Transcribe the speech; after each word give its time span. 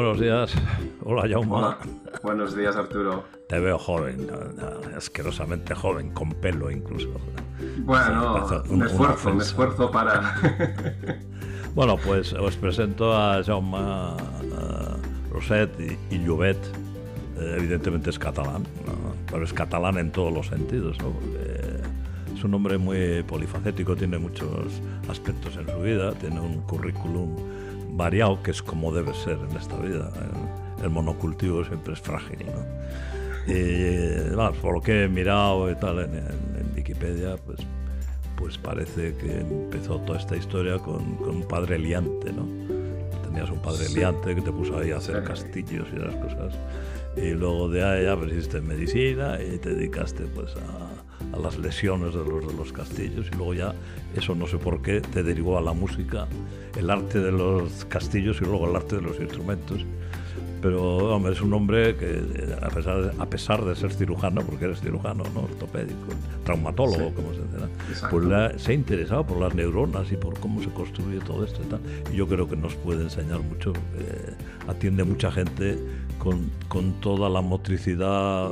Buenos 0.00 0.18
días. 0.18 0.54
Hola, 1.04 1.28
Jaume. 1.28 1.52
Hola. 1.56 1.78
Buenos 2.22 2.56
días, 2.56 2.74
Arturo. 2.74 3.24
Te 3.50 3.60
veo 3.60 3.78
joven, 3.78 4.28
asquerosamente 4.96 5.74
joven, 5.74 6.10
con 6.14 6.30
pelo 6.30 6.70
incluso. 6.70 7.10
Bueno, 7.80 8.46
un- 8.70 8.78
me 8.78 8.86
esfuerzo, 8.86 9.34
me 9.34 9.42
esfuerzo 9.42 9.90
para... 9.90 10.36
Bueno, 11.74 11.98
pues 11.98 12.32
os 12.32 12.56
presento 12.56 13.12
a 13.14 13.44
Jaume 13.44 13.76
Roset 15.30 15.70
y, 15.78 16.14
y 16.14 16.24
Llobet. 16.24 16.56
Eh, 17.38 17.56
evidentemente 17.58 18.08
es 18.08 18.18
catalán, 18.18 18.62
¿no? 18.86 19.14
pero 19.30 19.44
es 19.44 19.52
catalán 19.52 19.98
en 19.98 20.10
todos 20.12 20.32
los 20.32 20.46
sentidos. 20.46 20.96
¿no? 21.00 21.10
Porque 21.10 21.82
es 22.34 22.42
un 22.42 22.54
hombre 22.54 22.78
muy 22.78 23.22
polifacético, 23.24 23.94
tiene 23.96 24.18
muchos 24.18 24.80
aspectos 25.10 25.56
en 25.58 25.66
su 25.68 25.78
vida, 25.82 26.12
tiene 26.14 26.40
un 26.40 26.62
currículum 26.62 27.36
variado, 27.92 28.42
que 28.42 28.50
es 28.50 28.62
como 28.62 28.92
debe 28.92 29.12
ser 29.14 29.38
en 29.48 29.56
esta 29.56 29.76
vida. 29.76 30.10
El, 30.78 30.84
el 30.84 30.90
monocultivo 30.90 31.64
siempre 31.64 31.92
es 31.94 32.00
frágil. 32.00 32.38
¿no? 32.46 33.52
Y 33.52 34.34
vamos, 34.34 34.58
por 34.58 34.74
lo 34.74 34.80
que 34.80 35.04
he 35.04 35.08
mirado 35.08 35.70
y 35.70 35.74
tal 35.76 35.98
en, 36.00 36.14
en- 36.14 36.24
en 36.60 36.72
Wikipedia, 36.76 37.36
pues, 37.44 37.60
pues 38.36 38.58
parece 38.58 39.14
que 39.16 39.40
empezó 39.40 39.98
toda 40.00 40.18
esta 40.18 40.36
historia 40.36 40.78
con, 40.78 41.16
con 41.16 41.30
un 41.36 41.42
padre 41.48 41.78
liante, 41.78 42.32
¿no? 42.32 42.46
Tenías 43.24 43.50
un 43.50 43.60
padre 43.60 43.84
Sí. 43.86 43.94
liante 43.96 44.34
que 44.34 44.40
te 44.42 44.50
puso 44.52 44.78
ahí 44.78 44.90
a 44.90 44.96
hacer 44.98 45.20
Sí. 45.20 45.26
castillos 45.26 45.86
y 45.92 45.96
esas 45.96 46.14
cosas. 46.16 46.54
Y 47.16 47.30
luego 47.30 47.68
de 47.68 47.82
ahí 47.84 48.04
ya 48.04 48.16
pues, 48.16 48.32
hiciste 48.32 48.60
medicina 48.60 49.38
y 49.42 49.58
te 49.58 49.74
dedicaste 49.74 50.24
pues 50.34 50.54
a, 50.56 50.89
a 51.32 51.38
las 51.38 51.58
lesiones 51.58 52.14
de 52.14 52.24
los, 52.24 52.46
de 52.46 52.54
los 52.54 52.72
castillos 52.72 53.26
y 53.32 53.36
luego 53.36 53.54
ya, 53.54 53.74
eso 54.14 54.34
no 54.34 54.46
sé 54.46 54.58
por 54.58 54.82
qué, 54.82 55.00
te 55.00 55.22
derivó 55.22 55.58
a 55.58 55.60
la 55.60 55.72
música, 55.72 56.26
el 56.78 56.90
arte 56.90 57.20
de 57.20 57.32
los 57.32 57.84
castillos 57.86 58.38
y 58.40 58.44
luego 58.44 58.68
el 58.68 58.76
arte 58.76 58.96
de 58.96 59.02
los 59.02 59.18
instrumentos. 59.20 59.84
Pero 60.62 61.14
hombre, 61.14 61.32
es 61.32 61.40
un 61.40 61.54
hombre 61.54 61.96
que, 61.96 62.20
a 62.60 62.68
pesar, 62.68 63.00
de, 63.02 63.22
a 63.22 63.24
pesar 63.30 63.64
de 63.64 63.74
ser 63.74 63.92
cirujano, 63.94 64.42
porque 64.42 64.66
eres 64.66 64.82
cirujano, 64.82 65.24
¿no? 65.34 65.40
ortopédico, 65.44 66.08
traumatólogo, 66.44 67.08
Sí. 67.08 67.14
como 67.16 67.32
se 67.32 67.40
dice, 67.88 68.06
pues 68.10 68.24
la- 68.26 68.58
se 68.58 68.72
ha 68.72 68.74
interesado 68.74 69.26
por 69.26 69.38
las 69.40 69.54
neuronas 69.54 70.12
y 70.12 70.16
por 70.16 70.38
cómo 70.38 70.62
se 70.62 70.68
construye 70.68 71.18
todo 71.20 71.44
esto 71.46 71.62
y 71.64 71.66
tal. 71.70 71.80
Y 72.12 72.16
yo 72.16 72.28
creo 72.28 72.46
que 72.46 72.56
nos 72.56 72.74
puede 72.74 73.04
enseñar 73.04 73.40
mucho. 73.40 73.72
eh, 73.96 74.34
atiende 74.68 75.02
mucha 75.02 75.32
gente 75.32 75.78
con, 76.18 76.50
con 76.68 76.92
toda 77.00 77.30
la 77.30 77.40
motricidad 77.40 78.50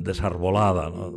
desarbolada, 0.00 0.90
¿no? 0.90 1.10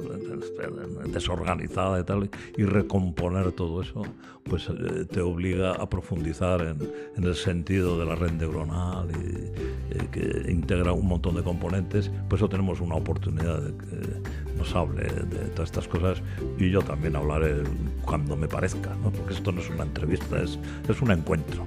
desorganizada 1.12 2.00
y 2.00 2.04
tal, 2.04 2.30
y 2.58 2.64
recomponer 2.64 3.52
todo 3.52 3.82
eso, 3.82 4.04
pues 4.44 4.68
eh, 4.70 5.06
te 5.06 5.22
obliga 5.22 5.74
a 5.74 5.90
profundizar 5.90 6.62
en, 6.62 6.78
en 7.16 7.24
el 7.24 7.36
sentido 7.36 7.98
de 7.98 8.06
la 8.06 8.16
red 8.16 8.32
neuronal 8.32 9.10
y, 9.12 9.94
eh, 9.94 10.08
que 10.12 10.52
integra 10.52 10.92
un 10.92 11.08
montón 11.08 11.36
de 11.36 11.44
componentes. 11.44 12.10
Por 12.30 12.40
eso 12.40 12.50
tenemos 12.50 12.82
una 12.82 12.96
oportunidad 12.96 13.62
de 13.62 13.78
que 13.78 14.58
nos 14.58 14.76
hable 14.76 15.04
de 15.04 15.50
todas 15.50 15.70
estas 15.70 15.88
cosas 15.88 16.22
y 16.58 16.70
yo 16.70 16.82
también 16.82 17.16
hablaré 17.16 17.64
cuando 18.04 18.36
me 18.36 18.48
parezca, 18.48 18.96
¿no? 19.04 19.12
porque 19.12 19.34
esto 19.34 19.52
no 19.52 19.62
es 19.62 19.70
una 19.70 19.84
entrevista, 19.84 20.42
es, 20.42 20.60
es 20.88 21.02
un 21.02 21.12
encuentro. 21.12 21.66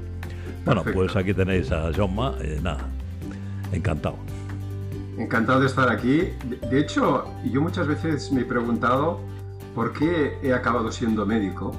Bueno, 0.65 0.83
Perfecto. 0.83 1.15
pues 1.15 1.17
aquí 1.17 1.33
tenéis 1.33 1.71
a 1.71 1.93
Jaume, 1.93 2.33
eh, 2.41 2.59
nada, 2.63 2.89
encantado. 3.73 4.17
Encantado 5.17 5.61
de 5.61 5.67
estar 5.67 5.89
aquí. 5.91 6.33
De, 6.70 6.78
hecho, 6.78 7.25
yo 7.45 7.62
muchas 7.62 7.86
veces 7.86 8.31
me 8.33 8.42
he 8.42 8.45
preguntado 8.45 9.20
por 9.75 9.92
qué 9.92 10.39
he 10.42 10.53
acabado 10.53 10.92
siendo 10.92 11.25
médico. 11.25 11.72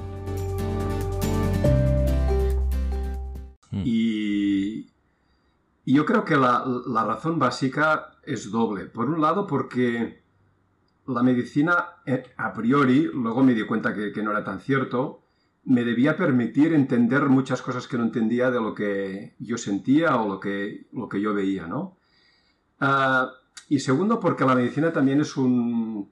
Mm. 3.70 3.82
Y, 3.84 4.90
y 5.84 5.94
yo 5.94 6.04
creo 6.04 6.24
que 6.24 6.36
la, 6.36 6.64
la 6.86 7.04
razón 7.04 7.38
básica 7.38 8.10
es 8.24 8.50
doble. 8.50 8.86
Por 8.86 9.08
un 9.08 9.20
lado, 9.20 9.46
porque 9.46 10.22
la 11.06 11.22
medicina, 11.22 11.86
eh, 12.06 12.24
a 12.36 12.52
priori, 12.52 13.08
luego 13.12 13.42
me 13.42 13.54
di 13.54 13.64
cuenta 13.64 13.94
que, 13.94 14.12
que 14.12 14.22
no 14.22 14.32
era 14.32 14.44
tan 14.44 14.60
cierto, 14.60 15.22
me 15.64 15.84
debía 15.84 16.16
permitir 16.16 16.72
entender 16.72 17.26
muchas 17.26 17.62
cosas 17.62 17.86
que 17.86 17.98
no 17.98 18.04
entendía 18.04 18.50
de 18.50 18.60
lo 18.60 18.74
que 18.74 19.34
yo 19.38 19.58
sentía 19.58 20.16
o 20.16 20.28
lo 20.28 20.40
que, 20.40 20.86
lo 20.92 21.08
que 21.08 21.20
yo 21.20 21.34
veía, 21.34 21.66
¿no? 21.66 21.97
Ah, 22.80 23.30
y 23.68 23.80
segundo, 23.80 24.20
porque 24.20 24.44
la 24.44 24.54
medicina 24.54 24.92
también 24.92 25.20
es 25.20 25.36
un- 25.36 26.10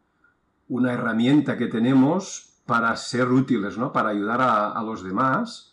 una 0.68 0.92
herramienta 0.92 1.56
que 1.56 1.66
tenemos 1.68 2.60
para 2.66 2.94
ser 2.96 3.28
útiles, 3.28 3.78
¿no? 3.78 3.92
Para 3.92 4.10
ayudar 4.10 4.40
a, 4.42 4.82
los 4.82 5.02
demás. 5.02 5.72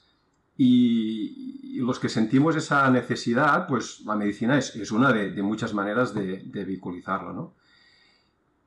Y, 0.58 1.80
los 1.81 2.00
que 2.00 2.08
sentimos 2.08 2.56
esa 2.56 2.90
necesidad, 2.92 3.66
pues 3.68 4.02
la 4.06 4.16
medicina 4.16 4.58
es, 4.59 4.76
es 4.76 4.92
una 4.92 5.12
de, 5.12 5.42
muchas 5.42 5.74
maneras 5.74 6.14
de, 6.14 6.44
de 6.46 6.66
vehiculizarlo, 6.66 7.34
¿no? 7.34 7.56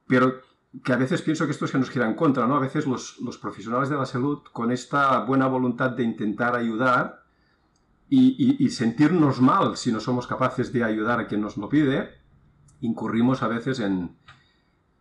Pero 0.09 0.41
que 0.83 0.93
a 0.93 0.97
veces 0.97 1.23
pienso 1.23 1.47
que 1.47 1.53
esto 1.53 1.69
se 1.69 1.79
nos 1.79 1.89
gira 1.89 2.07
en 2.07 2.15
contra, 2.15 2.47
¿no? 2.49 2.57
A 2.57 2.61
veces 2.61 2.85
los 2.87 3.39
profesionales 3.41 3.89
de 3.89 3.97
la 3.97 4.07
salud, 4.07 4.43
con 4.53 4.73
esta 4.73 5.21
buena 5.21 5.47
voluntad 5.47 5.91
de 5.91 6.03
intentar 6.03 6.57
ayudar 6.57 7.26
y, 8.09 8.69
sentirnos 8.71 9.41
mal 9.41 9.77
si 9.77 9.93
no 9.93 10.01
somos 10.01 10.27
capaces 10.27 10.73
de 10.73 10.85
ayudar 10.85 11.21
a 11.21 11.27
quien 11.27 11.41
nos 11.41 11.57
lo 11.57 11.69
pide, 11.69 12.11
incurrimos 12.81 13.43
a 13.43 13.49
veces 13.49 13.81
en, 13.81 14.17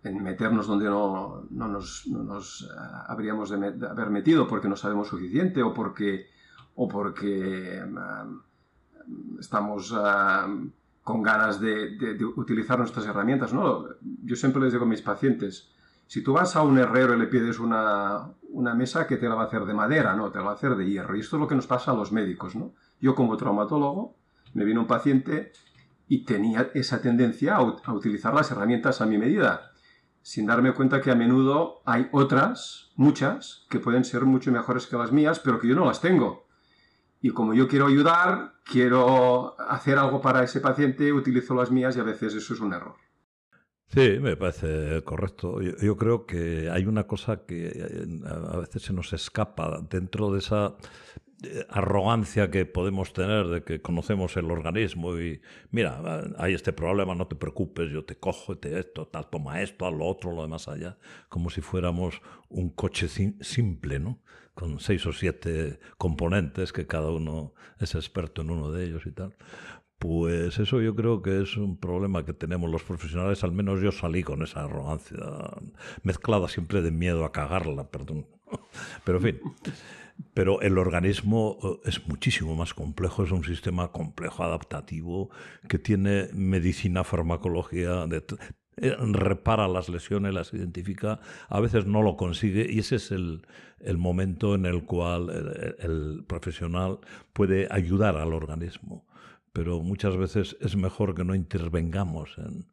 en 0.03 0.23
meternos 0.23 0.67
donde 0.67 0.85
no, 0.85 1.45
no 1.51 1.67
nos, 1.67 2.07
no 2.07 2.23
nos, 2.23 2.63
eh, 2.63 2.65
habríamos 3.07 3.49
de, 3.49 3.57
haber 3.87 4.09
metido 4.09 4.47
porque 4.47 4.67
no 4.67 4.75
sabemos 4.75 5.07
suficiente 5.07 5.61
o 5.61 5.73
porque, 5.73 6.27
o 6.75 6.87
porque 6.87 7.77
em, 7.77 7.95
estamos 9.39 9.91
em, 9.91 10.71
con 11.03 11.21
ganas 11.21 11.59
de 11.59 12.17
utilizar 12.35 12.79
nuestras 12.79 13.05
herramientas. 13.05 13.53
¿no? 13.53 13.85
Yo 14.23 14.35
siempre 14.35 14.61
les 14.63 14.73
digo 14.73 14.85
a 14.85 14.87
mis 14.87 15.03
pacientes, 15.03 15.71
si 16.07 16.23
tú 16.23 16.33
vas 16.33 16.55
a 16.55 16.63
un 16.63 16.77
herrero 16.77 17.15
y 17.15 17.19
le 17.19 17.27
pides 17.27 17.59
una, 17.59 18.31
una 18.49 18.73
mesa 18.73 19.05
que 19.05 19.17
te 19.17 19.27
la 19.27 19.35
va 19.35 19.43
a 19.43 19.45
hacer 19.45 19.65
de 19.65 19.73
madera, 19.73 20.15
no, 20.15 20.31
te 20.31 20.39
la 20.39 20.45
va 20.45 20.51
a 20.51 20.55
hacer 20.55 20.75
de 20.75 20.85
hierro. 20.85 21.15
Y 21.15 21.19
esto 21.19 21.35
es 21.35 21.41
lo 21.41 21.47
que 21.47 21.55
nos 21.55 21.67
pasa 21.67 21.91
a 21.91 21.95
los 21.95 22.11
médicos. 22.11 22.55
¿no? 22.55 22.73
Yo 22.99 23.15
como 23.15 23.37
traumatólogo, 23.37 24.15
me 24.53 24.65
vino 24.65 24.81
un 24.81 24.87
paciente 24.87 25.51
y 26.07 26.23
tenía 26.25 26.69
esa 26.73 27.01
tendencia 27.01 27.55
a, 27.57 27.61
ut- 27.61 27.81
a 27.83 27.93
utilizar 27.93 28.33
las 28.33 28.51
herramientas 28.51 29.01
a 29.01 29.05
mi 29.05 29.17
medida, 29.17 29.71
sin 30.21 30.45
darme 30.45 30.73
cuenta 30.73 31.01
que 31.01 31.11
a 31.11 31.15
menudo 31.15 31.81
hay 31.85 32.07
otras, 32.11 32.91
muchas, 32.95 33.65
que 33.69 33.79
pueden 33.79 34.03
ser 34.05 34.25
mucho 34.25 34.51
mejores 34.51 34.87
que 34.87 34.97
las 34.97 35.11
mías, 35.11 35.39
pero 35.39 35.59
que 35.59 35.67
yo 35.67 35.75
no 35.75 35.85
las 35.85 36.01
tengo. 36.01 36.47
Y 37.21 37.31
como 37.31 37.53
yo 37.53 37.67
quiero 37.67 37.87
ayudar, 37.87 38.53
quiero 38.63 39.59
hacer 39.59 39.97
algo 39.97 40.21
para 40.21 40.43
ese 40.43 40.61
paciente, 40.61 41.11
utilizo 41.11 41.55
las 41.55 41.71
mías 41.71 41.97
y 41.97 41.99
a 41.99 42.03
veces 42.03 42.33
eso 42.35 42.53
es 42.53 42.59
un 42.59 42.73
error. 42.73 42.95
Sí, 43.87 44.17
me 44.19 44.35
parece 44.35 45.03
correcto. 45.03 45.61
Yo, 45.61 45.71
yo 45.81 45.95
creo 45.95 46.25
que 46.25 46.69
hay 46.71 46.85
una 46.85 47.05
cosa 47.05 47.45
que 47.45 47.67
eh, 47.67 48.05
a 48.53 48.57
veces 48.57 48.81
se 48.81 48.93
nos 48.93 49.13
escapa 49.13 49.79
dentro 49.89 50.31
de 50.31 50.39
esa 50.39 50.75
arrogancia 51.69 52.49
que 52.49 52.65
podemos 52.65 53.13
tener 53.13 53.47
de 53.47 53.63
que 53.63 53.81
conocemos 53.81 54.35
el 54.37 54.49
organismo 54.51 55.17
y 55.19 55.41
mira, 55.71 56.23
hay 56.37 56.53
este 56.53 56.73
problema, 56.73 57.13
no 57.15 57.27
te 57.27 57.35
preocupes, 57.35 57.91
yo 57.91 58.05
te 58.05 58.17
cojo, 58.17 58.57
te 58.57 58.79
esto, 58.79 59.07
tal, 59.07 59.29
toma 59.29 59.61
esto, 59.61 59.85
haz 59.85 59.93
lo 59.93 60.05
otro, 60.05 60.31
lo 60.33 60.41
demás 60.43 60.67
allá, 60.67 60.97
como 61.29 61.49
si 61.49 61.61
fuéramos 61.61 62.21
un 62.49 62.69
coche 62.69 63.07
sim- 63.07 63.37
simple, 63.41 63.99
¿no? 63.99 64.21
Con 64.53 64.79
seis 64.79 65.05
o 65.05 65.11
siete 65.11 65.79
componentes 65.97 66.71
que 66.71 66.87
cada 66.87 67.11
uno 67.11 67.53
es 67.79 67.93
experto 67.95 68.41
en 68.41 68.51
uno 68.51 68.71
de 68.71 68.85
ellos 68.85 69.05
y 69.05 69.11
tal. 69.11 69.35
Pues 69.99 70.59
eso 70.59 70.81
yo 70.81 70.95
creo 70.95 71.21
que 71.21 71.41
es 71.41 71.57
un 71.57 71.77
problema 71.79 72.25
que 72.25 72.33
tenemos 72.33 72.69
los 72.69 72.83
profesionales, 72.83 73.43
al 73.43 73.51
menos 73.51 73.81
yo 73.81 73.91
salí 73.91 74.23
con 74.23 74.43
esa 74.43 74.65
arrogancia 74.65 75.17
mezclada 76.03 76.47
siempre 76.47 76.81
de 76.81 76.91
miedo 76.91 77.25
a 77.25 77.31
cagarla, 77.31 77.89
perdón. 77.89 78.27
Pero 79.03 79.17
en 79.19 79.23
fin, 79.23 79.39
pero 80.33 80.61
el 80.61 80.77
organismo 80.77 81.57
eh, 81.63 81.89
es 81.89 82.07
muchísimo 82.07 82.55
más 82.55 82.73
complejo, 82.73 83.23
es 83.23 83.31
un 83.31 83.43
sistema 83.43 83.91
complejo, 83.91 84.43
adaptativo, 84.43 85.29
que 85.67 85.79
tiene 85.79 86.29
medicina, 86.33 87.03
farmacología, 87.03 88.05
eh, 88.77 88.95
repara 88.99 89.67
las 89.67 89.89
lesiones, 89.89 90.33
las 90.33 90.53
identifica, 90.53 91.19
a 91.47 91.59
veces 91.59 91.85
no 91.85 92.01
lo 92.01 92.17
consigue 92.17 92.67
y 92.69 92.79
ese 92.79 92.97
es 92.97 93.11
el, 93.11 93.45
el 93.79 93.97
momento 93.97 94.55
en 94.55 94.65
el 94.65 94.83
cual 94.83 95.29
el, 95.29 95.75
el 95.79 96.23
profesional 96.25 96.99
puede 97.33 97.67
ayudar 97.71 98.17
al 98.17 98.33
organismo. 98.33 99.05
Pero 99.53 99.79
muchas 99.79 100.17
veces 100.17 100.57
es 100.59 100.75
mejor 100.75 101.15
que 101.15 101.23
no 101.23 101.33
intervengamos 101.33 102.37
en, 102.37 102.65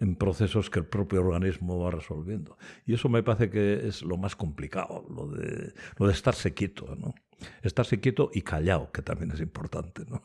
en 0.00 0.16
procesos 0.16 0.70
que 0.70 0.80
el 0.80 0.86
propio 0.86 1.20
organismo 1.20 1.78
va 1.78 1.90
resolviendo. 1.90 2.56
Y 2.86 2.94
eso 2.94 3.08
me 3.08 3.22
parece 3.22 3.50
que 3.50 3.86
es 3.86 4.02
lo 4.02 4.16
más 4.16 4.36
complicado, 4.36 5.04
lo 5.08 5.26
de, 5.28 5.72
lo 5.98 6.06
de 6.06 6.12
estarse 6.12 6.54
quieto, 6.54 6.94
¿no? 6.96 7.14
Estarse 7.62 8.00
quieto 8.00 8.30
y 8.32 8.42
callado, 8.42 8.90
que 8.90 9.02
también 9.02 9.30
es 9.30 9.40
importante, 9.40 10.04
¿no? 10.08 10.22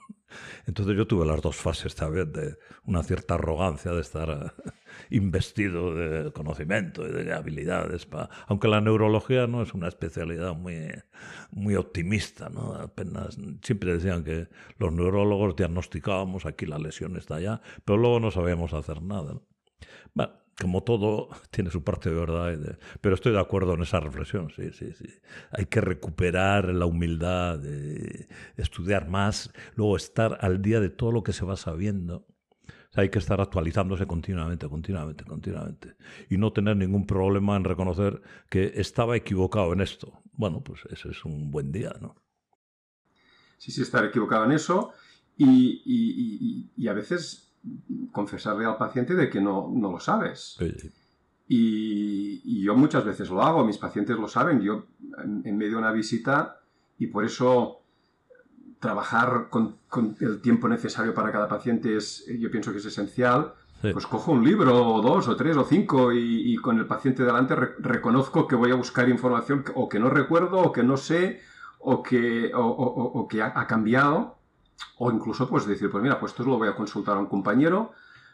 Entonces 0.66 0.96
yo 0.98 1.06
tuve 1.06 1.26
las 1.26 1.42
dos 1.42 1.56
fases 1.56 1.94
también, 1.96 2.32
de 2.32 2.58
una 2.86 3.04
cierta 3.04 3.36
arrogancia 3.36 3.92
de 3.92 4.02
estar 4.02 4.30
eh, 4.30 4.72
investido 5.12 5.94
de 5.94 6.32
conocimiento 6.32 7.08
y 7.08 7.12
de 7.12 7.34
habilidades. 7.34 8.08
Aunque 8.48 8.68
la 8.68 8.82
neurología 8.82 9.48
no 9.48 9.62
es 9.62 9.74
una 9.74 9.88
especialidad 9.88 10.56
muy, 10.56 10.90
muy 11.52 11.76
optimista, 11.76 12.50
¿no? 12.50 12.74
Apenas, 12.74 13.38
siempre 13.62 13.94
decían 13.94 14.24
que 14.24 14.48
los 14.78 14.92
neurólogos 14.92 15.56
diagnosticábamos 15.56 16.46
aquí 16.46 16.66
la 16.66 16.80
lesión 16.80 17.16
está 17.16 17.36
allá, 17.36 17.62
pero 17.86 17.98
luego 17.98 18.20
no 18.20 18.32
sabíamos 18.32 18.74
hacer 18.74 19.02
nada. 19.02 19.40
Bueno, 20.14 20.34
como 20.60 20.84
todo, 20.84 21.30
tiene 21.52 21.72
su 21.72 21.84
parte 21.84 22.10
de 22.10 22.16
verdad, 22.16 22.78
pero 23.02 23.16
estoy 23.16 23.34
de 23.34 23.40
acuerdo 23.40 23.74
en 23.74 23.82
esa 23.82 24.00
reflexión, 24.00 24.50
sí, 24.56 24.72
sí, 24.72 24.94
sí. 24.94 25.08
Hay 25.52 25.66
que 25.66 25.82
recuperar 25.82 26.70
la 26.74 26.86
humildad, 26.86 27.60
de 27.60 28.28
estudiar 28.58 29.10
más, 29.10 29.52
luego 29.76 29.98
estar 29.98 30.38
al 30.42 30.62
día 30.62 30.80
de 30.80 30.90
todo 30.90 31.12
lo 31.12 31.24
que 31.24 31.34
se 31.34 31.46
va 31.46 31.56
sabiendo. 31.58 32.28
hay 32.96 33.10
que 33.10 33.18
estar 33.20 33.42
actualizándose 33.42 34.06
continuamente, 34.06 34.70
continuamente, 34.70 35.24
continuamente. 35.26 35.96
Y 36.30 36.38
no 36.38 36.54
tener 36.54 36.78
ningún 36.78 37.08
problema 37.08 37.56
en 37.56 37.64
reconocer 37.64 38.22
que 38.50 38.74
estaba 38.76 39.18
equivocado 39.18 39.74
en 39.74 39.82
esto. 39.82 40.22
Bueno, 40.34 40.62
pues 40.64 40.82
ese 40.92 41.10
es 41.10 41.26
un 41.26 41.50
buen 41.50 41.72
día, 41.72 41.96
¿no? 42.00 42.16
Sí, 43.58 43.72
sí, 43.72 43.82
estar 43.82 44.06
equivocado 44.06 44.46
en 44.46 44.52
eso. 44.52 44.94
y 45.38 46.88
a 46.88 46.94
veces 46.94 47.43
confesarle 48.12 48.66
al 48.66 48.78
paciente 48.78 49.16
de 49.16 49.30
que 49.30 49.42
no, 49.42 49.70
no 49.74 49.92
lo 49.92 50.00
sabes. 50.00 50.58
Y, 51.48 52.64
yo 52.64 52.76
muchas 52.76 53.04
veces 53.04 53.30
lo 53.30 53.42
hago, 53.42 53.66
mis 53.66 53.78
pacientes 53.78 54.18
lo 54.18 54.28
saben, 54.28 54.62
yo 54.62 54.86
en, 55.22 55.58
medio 55.58 55.74
de 55.74 55.78
una 55.78 55.92
visita 55.92 56.60
y 56.98 57.08
por 57.08 57.26
eso 57.26 57.82
trabajar 58.80 59.48
con, 59.50 59.78
el 60.20 60.42
tiempo 60.42 60.68
necesario 60.68 61.14
para 61.14 61.32
cada 61.32 61.48
paciente 61.48 61.98
es, 61.98 62.26
yo 62.40 62.50
pienso 62.50 62.72
que 62.72 62.78
es 62.78 62.86
esencial. 62.86 63.54
Pues 63.82 64.08
cojo 64.08 64.32
un 64.32 64.46
libro, 64.46 64.96
o 64.96 65.02
dos, 65.02 65.28
o 65.28 65.36
tres, 65.36 65.58
o 65.58 65.66
cinco, 65.66 66.14
y, 66.14 66.56
con 66.56 66.80
el 66.80 66.88
paciente 66.88 67.24
delante 67.24 67.54
reconozco 67.54 68.48
que 68.48 68.56
voy 68.56 68.72
a 68.72 68.76
buscar 68.76 69.10
información 69.10 69.66
o 69.76 69.90
que 69.90 70.00
no 70.00 70.10
recuerdo, 70.10 70.62
o 70.62 70.72
que 70.72 70.84
no 70.84 70.96
sé, 70.96 71.42
o 71.80 72.02
que, 72.02 72.52
o, 72.56 73.28
que 73.30 73.42
ha 73.42 73.68
cambiado 73.68 74.38
o 74.98 75.12
incluso 75.12 75.50
pues 75.50 75.66
decir, 75.66 75.90
pues 75.90 76.04
mira, 76.04 76.20
pues 76.20 76.32
esto 76.32 76.44
lo 76.44 76.58
voy 76.58 76.70
a 76.70 76.76
consultar 76.76 77.18
a 77.18 77.20
un 77.20 77.28
compañero 77.28 77.94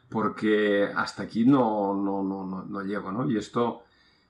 porque 0.10 0.90
hasta 0.96 1.24
aquí 1.24 1.46
no, 1.46 1.94
no, 1.94 2.24
no, 2.24 2.66
no, 2.66 2.82
llego, 2.82 3.12
¿no? 3.12 3.30
Y 3.30 3.38
esto, 3.38 3.84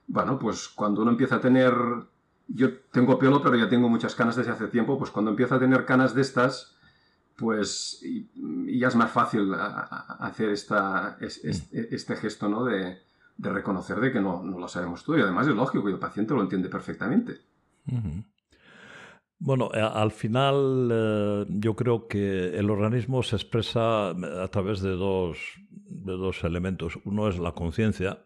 bueno, 0.06 0.38
pues 0.38 0.68
cuando 0.68 1.02
uno 1.02 1.10
empieza 1.10 1.36
a 1.36 1.40
tener, 1.40 1.74
yo 2.48 2.78
tengo 2.92 3.18
pelo, 3.18 3.42
pero 3.42 3.56
ya 3.56 3.68
tengo 3.68 3.88
muchas 3.88 4.14
canas 4.14 4.36
desde 4.36 4.52
hace 4.52 4.68
tiempo, 4.68 4.98
pues 4.98 5.10
cuando 5.10 5.30
empieza 5.30 5.56
a 5.56 5.58
tener 5.58 5.86
canas 5.86 6.14
de 6.14 6.20
estas, 6.20 6.76
pues 7.36 8.04
ya 8.66 8.88
es 8.88 8.96
más 8.96 9.10
fácil 9.10 9.50
hacer 9.54 10.50
esta, 10.50 11.16
este 11.20 12.16
gesto, 12.16 12.48
¿no? 12.48 12.64
De, 12.64 12.98
reconocer 13.38 13.98
de 14.00 14.12
que 14.12 14.20
no, 14.20 14.42
no, 14.42 14.58
lo 14.58 14.68
sabemos 14.68 15.02
todo 15.02 15.16
y 15.16 15.22
además 15.22 15.46
es 15.46 15.54
lógico 15.54 15.88
y 15.88 15.92
el 15.94 15.98
paciente 15.98 16.34
lo 16.34 16.42
entiende 16.42 16.68
perfectamente. 16.68 17.40
Bueno, 19.42 19.70
eh, 19.72 19.80
al 19.80 20.10
final 20.10 20.90
eh, 20.92 21.46
yo 21.48 21.74
creo 21.74 22.06
que 22.08 22.58
el 22.58 22.68
organismo 22.68 23.22
se 23.22 23.36
expresa 23.36 24.10
a 24.10 24.48
través 24.48 24.82
de 24.82 24.90
dos, 24.90 25.38
de 25.70 26.12
dos 26.12 26.44
elementos. 26.44 26.98
Uno 27.06 27.26
es 27.26 27.38
la 27.38 27.52
conciencia, 27.52 28.22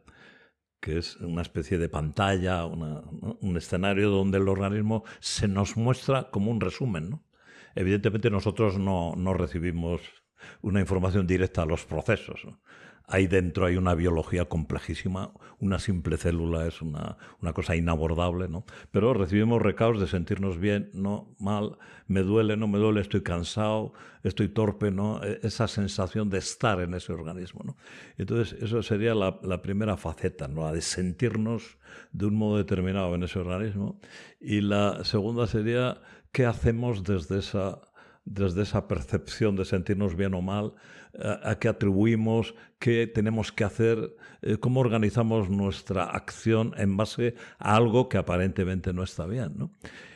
que 0.80 0.98
es 0.98 1.16
una 1.18 1.42
especie 1.42 1.78
de 1.78 1.88
pantalla, 1.88 2.66
un 2.66 3.56
escenario 3.56 4.10
donde 4.10 4.38
el 4.38 4.48
organismo 4.48 5.04
se 5.20 5.46
nos 5.46 5.76
muestra 5.76 6.30
como 6.30 6.50
un 6.50 6.60
resumen. 6.60 7.20
Evidentemente 7.76 8.28
nosotros 8.28 8.78
no, 8.80 9.14
no 9.16 9.34
recibimos 9.34 10.00
una 10.62 10.80
información 10.80 11.28
directa 11.28 11.62
a 11.62 11.66
los 11.66 11.86
procesos. 11.86 12.44
Ahí 13.06 13.26
dentro 13.26 13.66
hay 13.66 13.76
una 13.76 13.94
biología 13.94 14.46
complejísima, 14.46 15.32
una 15.58 15.78
simple 15.78 16.16
célula 16.16 16.66
es 16.66 16.80
una, 16.80 17.18
cosa 17.52 17.76
inabordable, 17.76 18.48
¿no? 18.48 18.64
Pero 18.92 19.12
recibimos 19.12 19.60
recaos 19.60 20.00
de 20.00 20.06
sentirnos 20.06 20.58
bien, 20.58 20.90
no 20.94 21.34
mal, 21.38 21.76
me 22.06 22.22
duele, 22.22 22.56
no 22.56 22.66
me 22.66 22.78
duele, 22.78 23.02
estoy 23.02 23.22
cansado, 23.22 23.92
estoy 24.22 24.48
torpe, 24.48 24.90
¿no? 24.90 25.22
E, 25.22 25.40
esa 25.42 25.68
sensación 25.68 26.30
de 26.30 26.38
estar 26.38 26.80
en 26.80 26.94
ese 26.94 27.12
organismo, 27.12 27.60
¿no? 27.62 27.76
Entonces, 28.16 28.58
eso 28.62 28.82
sería 28.82 29.14
la, 29.14 29.38
la 29.42 29.60
primera 29.60 29.98
faceta, 29.98 30.48
¿no? 30.48 30.62
La 30.62 30.72
de 30.72 30.80
sentirnos 30.80 31.76
de 32.12 32.24
un 32.24 32.36
modo 32.36 32.56
determinado 32.56 33.14
en 33.14 33.22
ese 33.22 33.38
organismo. 33.38 34.00
Y 34.40 34.62
la 34.62 35.04
segunda 35.04 35.46
sería 35.46 36.00
qué 36.32 36.46
hacemos 36.46 37.04
desde 37.04 37.38
esa 37.38 37.82
desde 38.24 38.62
esa 38.62 38.88
percepción 38.88 39.54
de 39.56 39.64
sentirnos 39.64 40.16
bien 40.16 40.34
o 40.34 40.40
mal, 40.40 40.72
a, 41.18 41.58
qué 41.58 41.68
atribuimos, 41.68 42.54
qué 42.78 43.06
tenemos 43.06 43.52
que 43.52 43.64
hacer, 43.64 44.16
eh, 44.42 44.56
cómo 44.58 44.80
organizamos 44.80 45.50
nuestra 45.50 46.04
acción 46.04 46.72
en 46.76 46.96
base 46.96 47.34
a 47.58 47.76
algo 47.76 48.08
que 48.08 48.18
aparentemente 48.18 48.92
no 48.92 49.02
está 49.02 49.26
bien. 49.26 49.70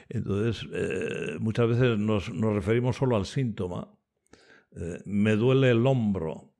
Entonces, 0.09 0.67
eh, 0.73 1.37
muchas 1.41 1.69
veces 1.69 1.99
nos, 1.99 2.29
referimos 2.29 2.97
solo 2.97 3.17
al 3.17 3.27
síntoma. 3.27 3.89
Eh, 4.77 5.01
me 5.05 5.37
duele 5.37 5.71
el 5.71 5.87
hombro 5.87 6.53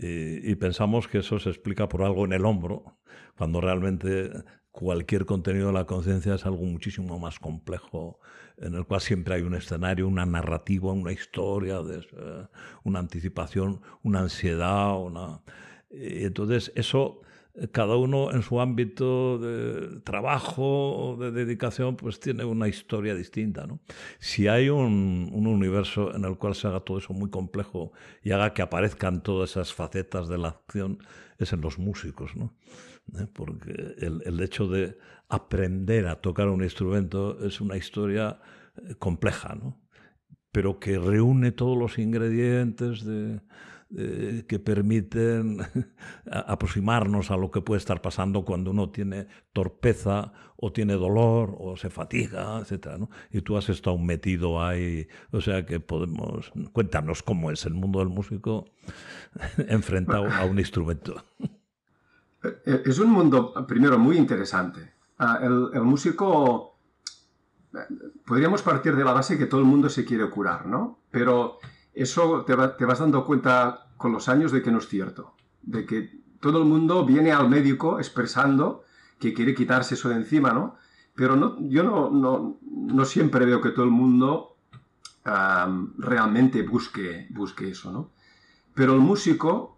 y 0.00 0.54
pensamos 0.54 1.08
que 1.08 1.18
eso 1.18 1.40
se 1.40 1.48
explica 1.48 1.88
por 1.88 2.04
algo 2.04 2.24
en 2.24 2.32
el 2.32 2.44
hombro, 2.44 3.00
cuando 3.36 3.60
realmente 3.60 4.30
cualquier 4.78 5.26
contenido 5.26 5.66
de 5.66 5.72
la 5.72 5.86
conciencia 5.86 6.36
es 6.36 6.46
algo 6.46 6.62
muchísimo 6.62 7.18
más 7.18 7.40
complejo 7.40 8.20
en 8.58 8.74
el 8.74 8.84
cual 8.84 9.00
siempre 9.00 9.34
hay 9.34 9.42
un 9.42 9.56
escenario, 9.56 10.06
una 10.06 10.24
narrativa, 10.24 10.92
una 10.92 11.10
historia, 11.10 11.80
eh, 11.80 12.46
una 12.84 13.00
anticipación, 13.00 13.80
una 14.04 14.20
ansiedad. 14.20 14.96
Una... 14.96 15.40
Entonces 15.90 16.70
eso, 16.76 17.22
eh, 17.56 17.66
cada 17.72 17.96
uno 17.96 18.30
en 18.30 18.42
su 18.42 18.60
ámbito 18.60 19.40
de 19.40 19.98
trabajo 20.02 20.62
o 20.62 21.16
de 21.16 21.32
dedicación, 21.32 21.96
pues 21.96 22.20
tiene 22.20 22.44
una 22.44 22.68
historia 22.68 23.16
distinta. 23.16 23.66
¿no? 23.66 23.80
Si 24.20 24.46
hay 24.46 24.68
un, 24.68 25.28
un, 25.32 25.48
universo 25.48 26.14
en 26.14 26.24
el 26.24 26.36
cual 26.38 26.54
se 26.54 26.68
haga 26.68 26.78
todo 26.78 26.98
eso 26.98 27.12
muy 27.12 27.30
complejo 27.30 27.90
y 28.22 28.30
haga 28.30 28.54
que 28.54 28.62
aparezcan 28.62 29.24
todas 29.24 29.50
esas 29.50 29.74
facetas 29.74 30.28
de 30.28 30.38
la 30.38 30.50
acción, 30.50 31.00
es 31.36 31.52
en 31.52 31.62
los 31.62 31.80
músicos. 31.80 32.36
¿no? 32.36 32.52
¿Eh? 33.14 33.26
porque 33.32 33.94
el, 33.98 34.40
hecho 34.40 34.68
de 34.68 34.98
aprender 35.28 36.06
a 36.06 36.20
tocar 36.20 36.48
un 36.48 36.62
instrumento 36.62 37.44
es 37.44 37.60
una 37.60 37.76
historia 37.76 38.40
eh, 38.76 38.94
compleja, 38.98 39.54
¿no? 39.54 39.80
pero 40.52 40.78
que 40.78 40.98
reúne 40.98 41.52
todos 41.52 41.76
los 41.76 41.98
ingredientes 41.98 43.04
que 43.90 44.58
permiten 44.58 45.58
aproximarnos 46.30 47.30
a 47.30 47.36
lo 47.36 47.50
que 47.50 47.60
puede 47.60 47.78
estar 47.78 48.02
pasando 48.02 48.44
cuando 48.44 48.70
uno 48.70 48.90
tiene 48.90 49.28
torpeza 49.52 50.32
o 50.60 50.72
tiene 50.72 50.94
dolor 50.94 51.54
o 51.58 51.76
se 51.76 51.88
fatiga, 51.88 52.60
etc. 52.60 53.04
Y 53.30 53.42
tú 53.42 53.56
has 53.56 53.68
estado 53.68 53.96
metido 53.96 54.62
ahí, 54.62 55.06
o 55.30 55.40
sea 55.40 55.64
que 55.64 55.78
podemos... 55.78 56.50
Cuéntanos 56.72 57.22
cómo 57.22 57.50
es 57.50 57.64
el 57.64 57.74
mundo 57.74 58.00
del 58.00 58.08
músico 58.08 58.64
enfrentado 59.68 60.26
a 60.26 60.44
un 60.44 60.58
instrumento. 60.58 61.24
Eh, 62.42 62.82
es 62.86 62.98
un 62.98 63.10
mundo, 63.10 63.52
primero, 63.66 63.98
muy 63.98 64.16
interesante. 64.16 64.92
Ah, 65.18 65.40
el, 65.42 65.82
músico, 65.82 66.78
eh, 67.74 67.78
podríamos 68.24 68.62
partir 68.62 68.94
de 68.94 69.04
la 69.04 69.12
base 69.12 69.38
que 69.38 69.46
todo 69.46 69.60
el 69.60 69.66
mundo 69.66 69.88
se 69.88 70.04
quiere 70.04 70.28
curar, 70.30 70.66
¿no? 70.66 71.00
Pero 71.10 71.58
eso 71.94 72.44
te, 72.44 72.54
vas 72.54 72.98
dando 72.98 73.24
cuenta 73.24 73.88
con 73.96 74.12
los 74.12 74.28
años 74.28 74.52
de 74.52 74.62
que 74.62 74.70
no 74.70 74.78
es 74.78 74.88
cierto. 74.88 75.34
De 75.62 75.84
que 75.84 76.20
todo 76.40 76.58
el 76.58 76.64
mundo 76.64 77.04
viene 77.04 77.32
al 77.32 77.48
médico 77.48 77.98
expresando 77.98 78.84
que 79.18 79.34
quiere 79.34 79.54
quitarse 79.54 79.94
eso 79.94 80.08
de 80.08 80.16
encima, 80.16 80.52
¿no? 80.52 80.76
Pero 81.16 81.34
no, 81.34 81.56
yo 81.68 81.82
no, 81.82 82.60
no, 82.62 83.04
siempre 83.04 83.44
veo 83.44 83.60
que 83.60 83.70
todo 83.70 83.84
el 83.84 83.90
mundo 83.90 84.54
realmente 85.98 86.62
busque, 86.62 87.26
busque 87.30 87.70
eso, 87.70 87.90
¿no? 87.90 88.12
Pero 88.72 88.94
el 88.94 89.00
músico 89.00 89.77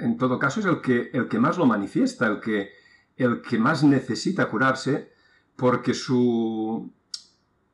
en 0.00 0.16
todo 0.16 0.38
caso 0.38 0.60
es 0.60 0.66
el 0.66 0.80
que, 0.80 1.10
el 1.12 1.28
que 1.28 1.38
más 1.38 1.58
lo 1.58 1.66
manifiesta, 1.66 2.26
el 2.26 2.40
que, 2.40 2.70
el 3.16 3.42
que 3.42 3.58
más 3.58 3.82
necesita 3.82 4.48
curarse, 4.48 5.12
porque 5.56 5.94
su, 5.94 6.92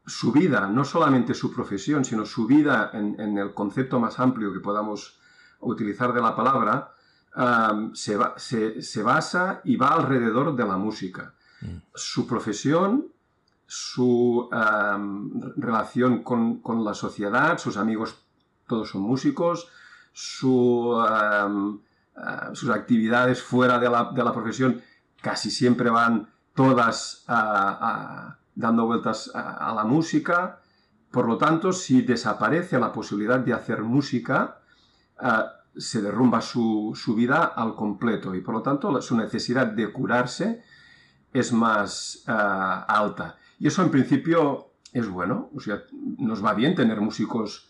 su 0.06 0.32
vida, 0.32 0.66
no 0.66 0.84
solamente 0.84 1.34
su 1.34 1.52
profesión, 1.52 2.04
sino 2.04 2.24
su 2.26 2.46
vida 2.46 2.90
en, 2.92 3.38
el 3.38 3.54
concepto 3.54 4.00
más 4.00 4.18
amplio 4.18 4.52
que 4.52 4.60
podamos 4.60 5.18
utilizar 5.60 6.12
de 6.12 6.20
la 6.20 6.34
palabra, 6.34 6.94
se, 7.94 9.02
basa 9.02 9.60
y 9.64 9.76
va 9.76 9.88
alrededor 9.88 10.56
de 10.56 10.66
la 10.66 10.76
música. 10.76 11.34
Mm. 11.60 11.76
Su 11.94 12.26
profesión, 12.26 13.06
su 13.66 14.48
relación 15.56 16.22
con, 16.22 16.60
con, 16.60 16.84
la 16.84 16.94
sociedad, 16.94 17.58
sus 17.58 17.76
amigos 17.76 18.26
todos 18.66 18.90
son 18.90 19.02
músicos, 19.02 19.68
Em, 20.42 21.78
eh, 22.16 22.54
sus 22.54 22.70
actividades 22.70 23.42
fuera 23.42 23.78
de 23.78 23.88
la, 23.88 24.32
profesión 24.32 24.82
casi 25.22 25.50
siempre 25.50 25.90
van 25.90 26.28
todas 26.54 27.24
dando 27.26 28.86
vueltas 28.86 29.30
a, 29.34 29.72
la 29.74 29.84
música 29.84 30.60
por 31.10 31.26
lo 31.26 31.38
tanto, 31.38 31.72
si 31.72 32.02
desaparece 32.02 32.78
la 32.78 32.92
posibilidad 32.92 33.40
de 33.40 33.52
hacer 33.52 33.82
música, 33.82 34.60
se 35.76 36.02
derrumba 36.02 36.40
su, 36.40 36.94
vida 37.16 37.44
al 37.44 37.74
completo 37.74 38.34
y 38.34 38.40
por 38.40 38.54
lo 38.54 38.62
tanto 38.62 39.02
su 39.02 39.16
necesidad 39.16 39.66
de 39.66 39.90
curarse 39.90 40.62
es 41.32 41.52
más 41.52 42.22
alta. 42.26 43.36
Y 43.58 43.66
eso 43.66 43.82
en 43.82 43.90
principio 43.90 44.70
es 44.92 45.08
bueno, 45.08 45.50
o 45.54 45.60
sea, 45.60 45.82
nos 46.18 46.44
va 46.44 46.54
bien 46.54 46.74
tener 46.74 47.00
músicos, 47.00 47.69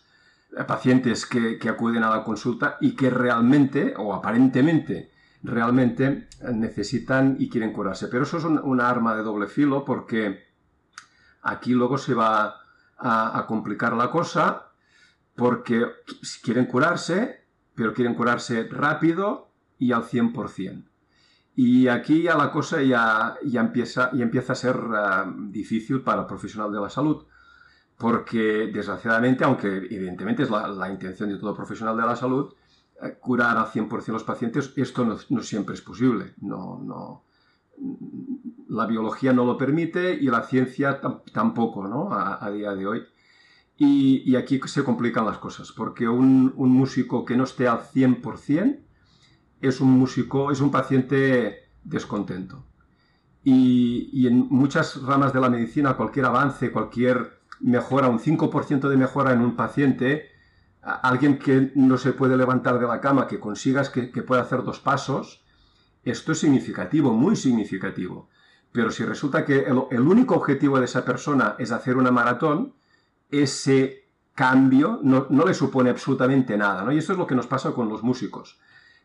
pacientes 0.67 1.25
que, 1.25 1.57
acuden 1.69 2.03
a 2.03 2.09
la 2.09 2.23
consulta 2.23 2.77
y 2.81 2.95
que 2.95 3.09
realmente 3.09 3.93
o 3.97 4.13
aparentemente 4.13 5.11
realmente 5.43 6.27
necesitan 6.53 7.35
y 7.39 7.49
quieren 7.49 7.73
curarse. 7.73 8.07
Pero 8.07 8.23
eso 8.23 8.37
es 8.37 8.43
una 8.43 8.89
arma 8.89 9.15
de 9.15 9.23
doble 9.23 9.47
filo 9.47 9.85
porque 9.85 10.45
aquí 11.41 11.73
luego 11.73 11.97
se 11.97 12.13
va 12.13 12.61
a, 12.97 13.45
complicar 13.47 13.93
la 13.93 14.11
cosa 14.11 14.67
porque 15.35 15.85
quieren 16.43 16.65
curarse, 16.65 17.45
pero 17.73 17.93
quieren 17.93 18.13
curarse 18.13 18.67
rápido 18.69 19.51
y 19.79 19.93
al 19.93 20.03
100%. 20.03 20.85
Y 21.55 21.87
aquí 21.87 22.23
ya 22.23 22.37
la 22.37 22.51
cosa 22.51 22.81
ya, 22.81 23.35
ya, 23.43 23.61
empieza, 23.61 24.09
y 24.13 24.21
empieza 24.21 24.53
a 24.53 24.55
ser 24.55 24.75
eh, 24.75 25.31
difícil 25.49 26.01
para 26.01 26.21
el 26.21 26.27
profesional 26.27 26.71
de 26.71 26.79
la 26.79 26.89
salud, 26.89 27.25
porque 28.01 28.71
desgraciadamente, 28.73 29.43
aunque 29.43 29.67
evidentemente 29.67 30.41
es 30.41 30.49
la, 30.49 30.89
intención 30.89 31.29
de 31.29 31.37
todo 31.37 31.53
profesional 31.53 31.95
de 31.95 32.01
la 32.01 32.15
salud, 32.15 32.51
eh, 32.99 33.15
curar 33.19 33.55
al 33.55 33.67
100% 33.67 34.07
los 34.07 34.23
pacientes, 34.23 34.73
esto 34.75 35.05
no, 35.05 35.43
siempre 35.43 35.75
es 35.75 35.81
posible. 35.81 36.33
No, 36.41 36.81
no, 36.83 37.25
la 38.69 38.87
biología 38.87 39.33
no 39.33 39.45
lo 39.45 39.55
permite 39.55 40.15
y 40.15 40.25
la 40.25 40.41
ciencia 40.41 40.99
tampoco 41.31 41.87
¿no? 41.87 42.09
a, 42.11 42.49
día 42.49 42.73
de 42.73 42.87
hoy. 42.87 43.03
Y, 43.77 44.23
y, 44.25 44.35
aquí 44.35 44.59
se 44.65 44.83
complican 44.83 45.25
las 45.27 45.37
cosas, 45.37 45.71
porque 45.71 46.07
un, 46.07 46.53
un 46.55 46.71
músico 46.71 47.23
que 47.23 47.37
no 47.37 47.43
esté 47.43 47.67
al 47.67 47.81
100%, 47.81 48.79
es 49.61 49.79
un 49.79 49.91
músico, 49.91 50.51
es 50.51 50.59
un 50.59 50.71
paciente 50.71 51.69
descontento. 51.83 52.65
Y, 53.43 54.25
en 54.25 54.47
muchas 54.49 55.01
ramas 55.03 55.33
de 55.33 55.39
la 55.39 55.49
medicina, 55.49 55.95
cualquier 55.95 56.25
avance, 56.25 56.71
cualquier 56.71 57.40
mejora, 57.61 58.09
un 58.09 58.19
5% 58.19 58.89
de 58.89 58.97
mejora 58.97 59.33
en 59.33 59.41
un 59.41 59.55
paciente, 59.55 60.29
alguien 60.81 61.37
que 61.37 61.71
no 61.75 61.97
se 61.97 62.13
puede 62.13 62.37
levantar 62.37 62.79
de 62.79 62.87
la 62.87 63.01
cama, 63.01 63.27
que 63.27 63.39
consigas 63.39 63.89
que, 63.89 64.07
pueda 64.23 64.41
hacer 64.41 64.63
dos 64.63 64.79
pasos, 64.79 65.43
esto 66.03 66.31
es 66.31 66.39
significativo, 66.39 67.13
muy 67.13 67.35
significativo. 67.35 68.29
Pero 68.71 68.89
si 68.89 69.03
resulta 69.03 69.45
que 69.45 69.65
el, 69.91 70.01
único 70.01 70.35
objetivo 70.35 70.79
de 70.79 70.85
esa 70.85 71.05
persona 71.05 71.55
es 71.59 71.71
hacer 71.71 71.97
una 71.97 72.11
maratón, 72.11 72.73
ese 73.29 74.05
cambio 74.33 74.99
no, 75.03 75.27
no, 75.29 75.45
le 75.45 75.53
supone 75.53 75.89
absolutamente 75.89 76.57
nada. 76.57 76.91
Y 76.93 76.97
eso 76.97 77.11
es 77.13 77.19
lo 77.19 77.27
que 77.27 77.35
nos 77.35 77.47
pasa 77.47 77.73
con 77.73 77.89
los 77.89 78.01
músicos 78.01 78.59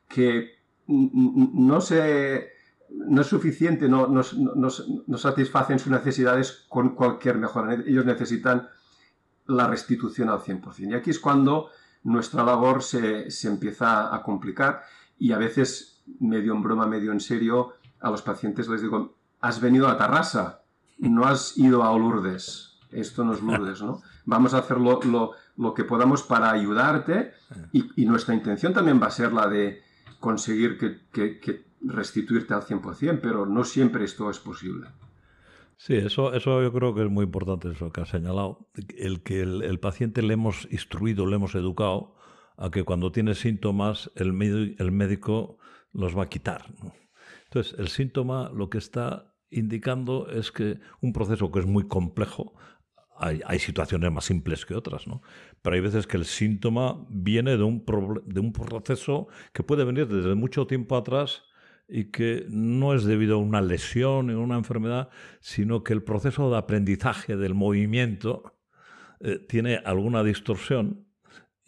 que 0.08 0.56
no, 0.86 1.80
se, 1.80 2.52
no 2.90 3.20
es 3.20 3.26
suficiente, 3.26 3.88
no, 3.88 4.06
no, 4.08 5.18
satisfacen 5.18 5.78
sus 5.78 5.92
necesidades 5.92 6.66
con 6.68 6.94
cualquier 6.94 7.38
mejora. 7.38 7.74
Ellos 7.74 8.04
necesitan 8.04 8.68
la 9.46 9.66
restitución 9.68 10.28
al 10.28 10.40
100%. 10.40 10.90
Y 10.90 10.94
aquí 10.94 11.10
es 11.10 11.18
cuando 11.18 11.70
nuestra 12.02 12.44
labor 12.44 12.82
se, 12.82 13.28
empieza 13.44 14.14
a 14.14 14.22
complicar 14.22 14.82
y 15.18 15.32
a 15.32 15.38
veces, 15.38 16.02
medio 16.20 16.54
en 16.54 16.62
broma, 16.62 16.86
medio 16.86 17.12
en 17.12 17.20
serio, 17.20 17.74
a 18.00 18.10
los 18.10 18.22
pacientes 18.22 18.68
les 18.68 18.82
digo, 18.82 19.16
has 19.40 19.60
venido 19.60 19.88
a 19.88 19.96
Tarrasa, 19.96 20.62
no 20.98 21.26
has 21.26 21.56
ido 21.56 21.82
a 21.82 21.96
Lourdes. 21.96 22.78
Esto 22.90 23.24
no 23.24 23.34
es 23.34 23.42
Lourdes, 23.42 23.82
¿no? 23.82 24.02
Vamos 24.24 24.54
a 24.54 24.58
hacer 24.58 24.78
lo, 24.78 25.34
que 25.74 25.84
podamos 25.84 26.22
para 26.22 26.50
ayudarte 26.50 27.32
y, 27.72 28.04
nuestra 28.06 28.34
intención 28.34 28.72
también 28.72 29.00
va 29.00 29.06
a 29.06 29.10
ser 29.10 29.32
la 29.32 29.46
de 29.46 29.82
conseguir 30.20 30.78
que, 30.78 31.65
restituirte 31.80 32.54
al 32.54 32.62
100%, 32.62 33.20
pero 33.20 33.46
no 33.46 33.64
siempre 33.64 34.04
esto 34.04 34.30
es 34.30 34.38
posible. 34.38 34.88
Sí, 35.78 35.94
eso, 35.94 36.32
eso 36.32 36.62
yo 36.62 36.72
creo 36.72 36.94
que 36.94 37.02
es 37.02 37.10
muy 37.10 37.24
importante, 37.24 37.70
eso 37.70 37.92
que 37.92 38.00
has 38.00 38.08
señalado, 38.08 38.70
el 38.96 39.22
que 39.22 39.42
el, 39.42 39.78
paciente 39.78 40.22
le 40.22 40.34
hemos 40.34 40.66
instruido, 40.70 41.26
le 41.26 41.36
hemos 41.36 41.54
educado 41.54 42.14
a 42.56 42.70
que 42.70 42.82
cuando 42.82 43.12
tiene 43.12 43.34
síntomas 43.34 44.10
el, 44.14 44.74
el 44.78 44.92
médico 44.92 45.58
los 45.92 46.16
va 46.16 46.24
a 46.24 46.28
quitar. 46.28 46.64
Entonces, 47.44 47.78
el 47.78 47.88
síntoma 47.88 48.50
lo 48.54 48.70
que 48.70 48.78
está 48.78 49.34
indicando 49.50 50.28
es 50.30 50.50
que 50.50 50.80
un 51.00 51.12
proceso 51.12 51.52
que 51.52 51.60
es 51.60 51.66
muy 51.66 51.86
complejo, 51.86 52.54
hay, 53.18 53.40
hay, 53.46 53.58
situaciones 53.58 54.10
más 54.12 54.24
simples 54.24 54.66
que 54.66 54.74
otras, 54.74 55.06
¿no? 55.06 55.22
Pero 55.62 55.74
hay 55.74 55.80
veces 55.80 56.06
que 56.06 56.16
el 56.18 56.26
síntoma 56.26 57.06
viene 57.08 57.56
de 57.56 57.62
un, 57.62 57.84
de 58.26 58.40
un 58.40 58.52
proceso 58.52 59.28
que 59.52 59.62
puede 59.62 59.84
venir 59.84 60.06
desde 60.06 60.34
mucho 60.34 60.66
tiempo 60.66 60.96
atrás 60.96 61.44
y 61.88 62.10
que 62.10 62.46
no 62.48 62.94
es 62.94 63.04
debido 63.04 63.36
a 63.36 63.38
una 63.38 63.60
lesión 63.60 64.30
o 64.30 64.40
una 64.40 64.56
enfermedad, 64.56 65.08
sino 65.40 65.84
que 65.84 65.92
el 65.92 66.02
proceso 66.02 66.50
de 66.50 66.58
aprendizaje 66.58 67.36
del 67.36 67.54
movimiento 67.54 68.58
eh, 69.20 69.38
tiene 69.38 69.76
alguna 69.84 70.22
distorsión 70.24 71.06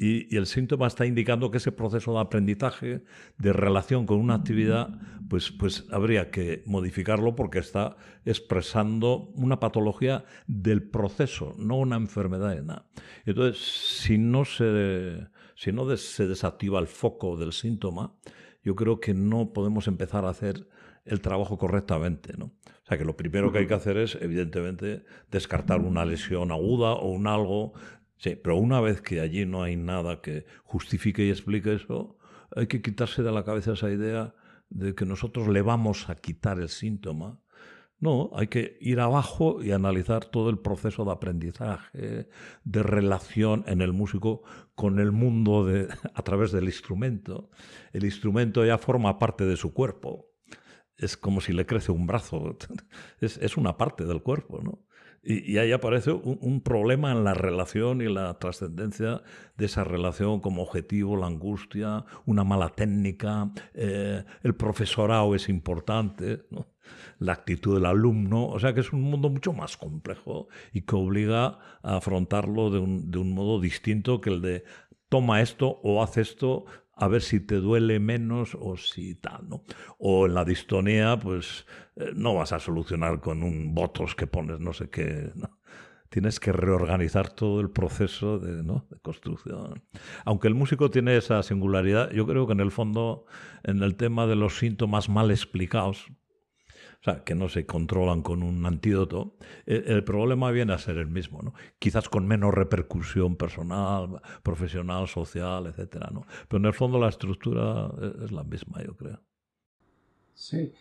y, 0.00 0.36
el 0.36 0.46
síntoma 0.46 0.86
está 0.86 1.06
indicando 1.06 1.50
que 1.50 1.58
ese 1.58 1.72
proceso 1.72 2.14
de 2.14 2.20
aprendizaje, 2.20 3.02
de 3.36 3.52
relación 3.52 4.06
con 4.06 4.18
una 4.18 4.34
actividad, 4.34 4.90
pues, 5.28 5.50
pues 5.50 5.86
habría 5.90 6.30
que 6.30 6.62
modificarlo 6.66 7.34
porque 7.34 7.58
está 7.58 7.96
expresando 8.24 9.32
una 9.34 9.58
patología 9.58 10.24
del 10.46 10.88
proceso, 10.88 11.54
no 11.58 11.78
una 11.78 11.96
enfermedad 11.96 12.62
nada. 12.62 12.86
Entonces, 13.26 13.58
si 13.60 14.18
no 14.18 14.44
se, 14.44 15.26
si 15.56 15.72
no 15.72 15.96
se 15.96 16.28
desactiva 16.28 16.78
el 16.78 16.86
foco 16.86 17.36
del 17.36 17.52
síntoma, 17.52 18.14
yo 18.62 18.74
creo 18.74 19.00
que 19.00 19.14
no 19.14 19.52
podemos 19.52 19.88
empezar 19.88 20.24
a 20.24 20.30
hacer 20.30 20.68
el 21.04 21.20
trabajo 21.20 21.58
correctamente. 21.58 22.34
¿no? 22.36 22.46
O 22.46 22.86
sea 22.86 22.98
que 22.98 23.04
lo 23.04 23.16
primero 23.16 23.52
que 23.52 23.58
hay 23.58 23.66
que 23.66 23.74
hacer 23.74 23.96
es, 23.96 24.16
evidentemente, 24.20 25.04
descartar 25.30 25.80
una 25.80 26.04
lesión 26.04 26.50
aguda 26.52 26.92
o 26.92 27.08
un 27.08 27.26
algo 27.26 27.72
Sí, 28.18 28.34
pero 28.34 28.56
una 28.56 28.80
vez 28.80 29.00
que 29.00 29.20
allí 29.20 29.46
no 29.46 29.62
hay 29.62 29.76
nada 29.76 30.20
que 30.20 30.44
justifique 30.64 31.24
y 31.24 31.30
explique 31.30 31.72
eso, 31.72 32.18
hay 32.54 32.66
que 32.66 32.82
quitarse 32.82 33.22
de 33.22 33.30
la 33.30 33.44
cabeza 33.44 33.72
esa 33.74 33.90
idea 33.90 34.34
de 34.70 34.94
que 34.94 35.06
nosotros 35.06 35.48
le 35.48 35.62
vamos 35.62 36.10
a 36.10 36.16
quitar 36.16 36.58
el 36.58 36.68
síntoma. 36.68 37.40
No, 38.00 38.30
hay 38.34 38.46
que 38.46 38.76
ir 38.80 39.00
abajo 39.00 39.62
y 39.62 39.72
analizar 39.72 40.24
todo 40.24 40.50
el 40.50 40.58
proceso 40.58 41.04
de 41.04 41.12
aprendizaje, 41.12 42.28
de 42.64 42.82
relación 42.82 43.64
en 43.66 43.80
el 43.80 43.92
músico 43.92 44.42
con 44.74 45.00
el 45.00 45.10
mundo 45.10 45.64
de, 45.64 45.88
a 46.14 46.22
través 46.22 46.52
del 46.52 46.64
instrumento. 46.64 47.50
El 47.92 48.04
instrumento 48.04 48.64
ya 48.64 48.78
forma 48.78 49.18
parte 49.18 49.44
de 49.44 49.56
su 49.56 49.74
cuerpo. 49.74 50.30
Es 50.96 51.16
como 51.16 51.40
si 51.40 51.52
le 51.52 51.66
crece 51.66 51.92
un 51.92 52.06
brazo. 52.06 52.56
Es, 53.20 53.36
es 53.38 53.56
una 53.56 53.76
parte 53.76 54.04
del 54.04 54.22
cuerpo, 54.22 54.60
¿no? 54.62 54.87
Y, 55.30 55.58
ahí 55.58 55.72
aparece 55.72 56.10
un, 56.10 56.62
problema 56.62 57.12
en 57.12 57.22
la 57.22 57.34
relación 57.34 58.00
y 58.00 58.06
la 58.06 58.38
trascendencia 58.38 59.20
de 59.58 59.66
esa 59.66 59.84
relación 59.84 60.40
como 60.40 60.62
objetivo, 60.62 61.18
la 61.18 61.26
angustia, 61.26 62.06
una 62.24 62.44
mala 62.44 62.70
técnica, 62.70 63.50
eh, 63.74 64.24
el 64.42 64.54
profesorado 64.54 65.34
es 65.34 65.50
importante, 65.50 66.46
la 67.18 67.34
actitud 67.34 67.74
del 67.74 67.84
alumno, 67.84 68.46
o 68.46 68.58
sea 68.58 68.72
que 68.72 68.80
es 68.80 68.90
un 68.94 69.02
mundo 69.02 69.28
mucho 69.28 69.52
más 69.52 69.76
complejo 69.76 70.48
y 70.72 70.80
que 70.80 70.96
obliga 70.96 71.58
a 71.82 71.98
afrontarlo 71.98 72.70
de 72.70 72.78
un, 72.78 73.10
de 73.10 73.18
un 73.18 73.34
modo 73.34 73.60
distinto 73.60 74.22
que 74.22 74.30
el 74.30 74.40
de 74.40 74.64
toma 75.10 75.42
esto 75.42 75.78
o 75.82 76.02
haz 76.02 76.16
esto 76.16 76.64
a 76.98 77.08
ver 77.08 77.22
si 77.22 77.40
te 77.40 77.56
duele 77.56 78.00
menos 78.00 78.56
o 78.60 78.76
si 78.76 79.14
tal, 79.14 79.48
¿no? 79.48 79.64
O 79.98 80.26
en 80.26 80.34
la 80.34 80.44
distonía, 80.44 81.18
pues 81.18 81.66
eh, 81.96 82.10
no 82.14 82.34
vas 82.34 82.52
a 82.52 82.58
solucionar 82.58 83.20
con 83.20 83.42
un 83.42 83.74
votos 83.74 84.14
que 84.14 84.26
pones 84.26 84.60
no 84.60 84.72
sé 84.72 84.90
qué, 84.90 85.30
¿no? 85.34 85.58
Tienes 86.10 86.40
que 86.40 86.52
reorganizar 86.52 87.28
todo 87.28 87.60
el 87.60 87.70
proceso 87.70 88.38
de, 88.38 88.62
¿no? 88.62 88.86
de 88.90 88.98
construcción. 89.00 89.84
Aunque 90.24 90.48
el 90.48 90.54
músico 90.54 90.90
tiene 90.90 91.16
esa 91.18 91.42
singularidad, 91.42 92.10
yo 92.12 92.26
creo 92.26 92.46
que 92.46 92.54
en 92.54 92.60
el 92.60 92.70
fondo, 92.70 93.26
en 93.62 93.82
el 93.82 93.94
tema 93.94 94.26
de 94.26 94.34
los 94.34 94.56
síntomas 94.56 95.10
mal 95.10 95.30
explicados, 95.30 96.06
o 97.00 97.04
sea, 97.04 97.22
que 97.22 97.34
no 97.36 97.48
se 97.48 97.64
controlan 97.64 98.22
con 98.22 98.42
un 98.42 98.66
antídoto, 98.66 99.36
e, 99.66 99.84
el, 99.86 100.02
problema 100.02 100.50
viene 100.50 100.72
a 100.72 100.78
ser 100.78 100.98
el 100.98 101.06
mismo, 101.06 101.42
¿no? 101.42 101.54
Quizás 101.78 102.08
con 102.08 102.26
menos 102.26 102.52
repercusión 102.52 103.36
personal, 103.36 104.20
profesional, 104.42 105.06
social, 105.06 105.66
etcétera, 105.66 106.10
¿no? 106.12 106.26
Pero 106.48 106.58
en 106.58 106.66
el 106.66 106.74
fondo 106.74 106.98
la 106.98 107.08
estructura 107.08 107.88
e, 108.00 108.24
es 108.24 108.32
la 108.32 108.42
misma, 108.42 108.82
yo 108.82 108.96
creo. 108.96 109.20
Sí. 110.34 110.72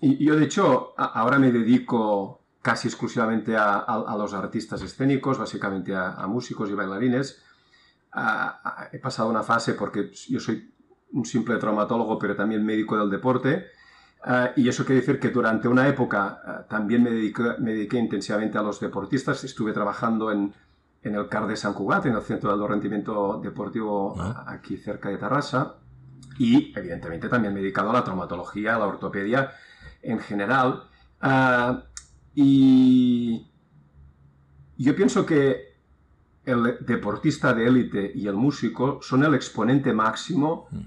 y 0.00 0.24
yo, 0.24 0.36
de 0.36 0.44
hecho, 0.44 0.94
ahora 0.96 1.38
me 1.38 1.52
dedico 1.52 2.40
casi 2.62 2.88
exclusivamente 2.88 3.56
a, 3.56 4.14
los 4.16 4.32
artistas 4.32 4.80
escénicos, 4.82 5.38
básicamente 5.38 5.94
a, 5.94 6.26
músicos 6.26 6.70
y 6.70 6.74
bailarines. 6.74 7.42
he 8.92 8.98
pasado 8.98 9.28
una 9.28 9.42
fase 9.42 9.74
porque 9.74 10.10
yo 10.28 10.40
soy 10.40 10.72
un 11.12 11.26
simple 11.26 11.56
traumatólogo, 11.58 12.18
pero 12.18 12.34
también 12.34 12.64
médico 12.64 12.96
del 12.96 13.10
deporte 13.10 13.66
Ah, 14.24 14.52
y 14.54 14.68
eso 14.68 14.84
quiere 14.84 15.00
decir 15.00 15.18
que 15.18 15.30
durante 15.30 15.66
una 15.66 15.88
época 15.88 16.40
ah, 16.44 16.64
también 16.68 17.02
me 17.02 17.10
dediqué, 17.10 17.42
me 17.58 17.72
dediqué, 17.72 17.98
intensivamente 17.98 18.56
a 18.56 18.62
los 18.62 18.78
deportistas. 18.78 19.42
Estuve 19.42 19.72
trabajando 19.72 20.30
en, 20.30 20.54
en, 21.02 21.14
el 21.16 21.28
CAR 21.28 21.48
de 21.48 21.56
San 21.56 21.74
Cugat, 21.74 22.06
en 22.06 22.14
el 22.14 22.22
Centro 22.22 22.50
de 22.50 22.54
Alto 22.54 22.68
Rendimiento 22.68 23.40
Deportivo 23.42 24.14
ah. 24.18 24.44
aquí 24.46 24.76
cerca 24.76 25.08
de 25.08 25.16
Tarrasa. 25.16 25.74
Y 26.38 26.72
evidentemente 26.78 27.28
también 27.28 27.52
me 27.52 27.60
he 27.60 27.62
dedicado 27.62 27.90
a 27.90 27.94
la 27.94 28.04
traumatología, 28.04 28.76
a 28.76 28.78
la 28.78 28.86
ortopedia 28.86 29.50
en 30.02 30.18
general. 30.20 30.84
y 32.34 33.46
yo 34.78 34.96
pienso 34.96 35.26
que 35.26 35.72
el 36.44 36.78
deportista 36.80 37.54
de 37.54 37.66
élite 37.66 38.12
y 38.14 38.26
el 38.26 38.34
músico 38.34 39.00
son 39.02 39.24
el 39.24 39.34
exponente 39.34 39.92
máximo 39.92 40.66
mm. 40.70 40.80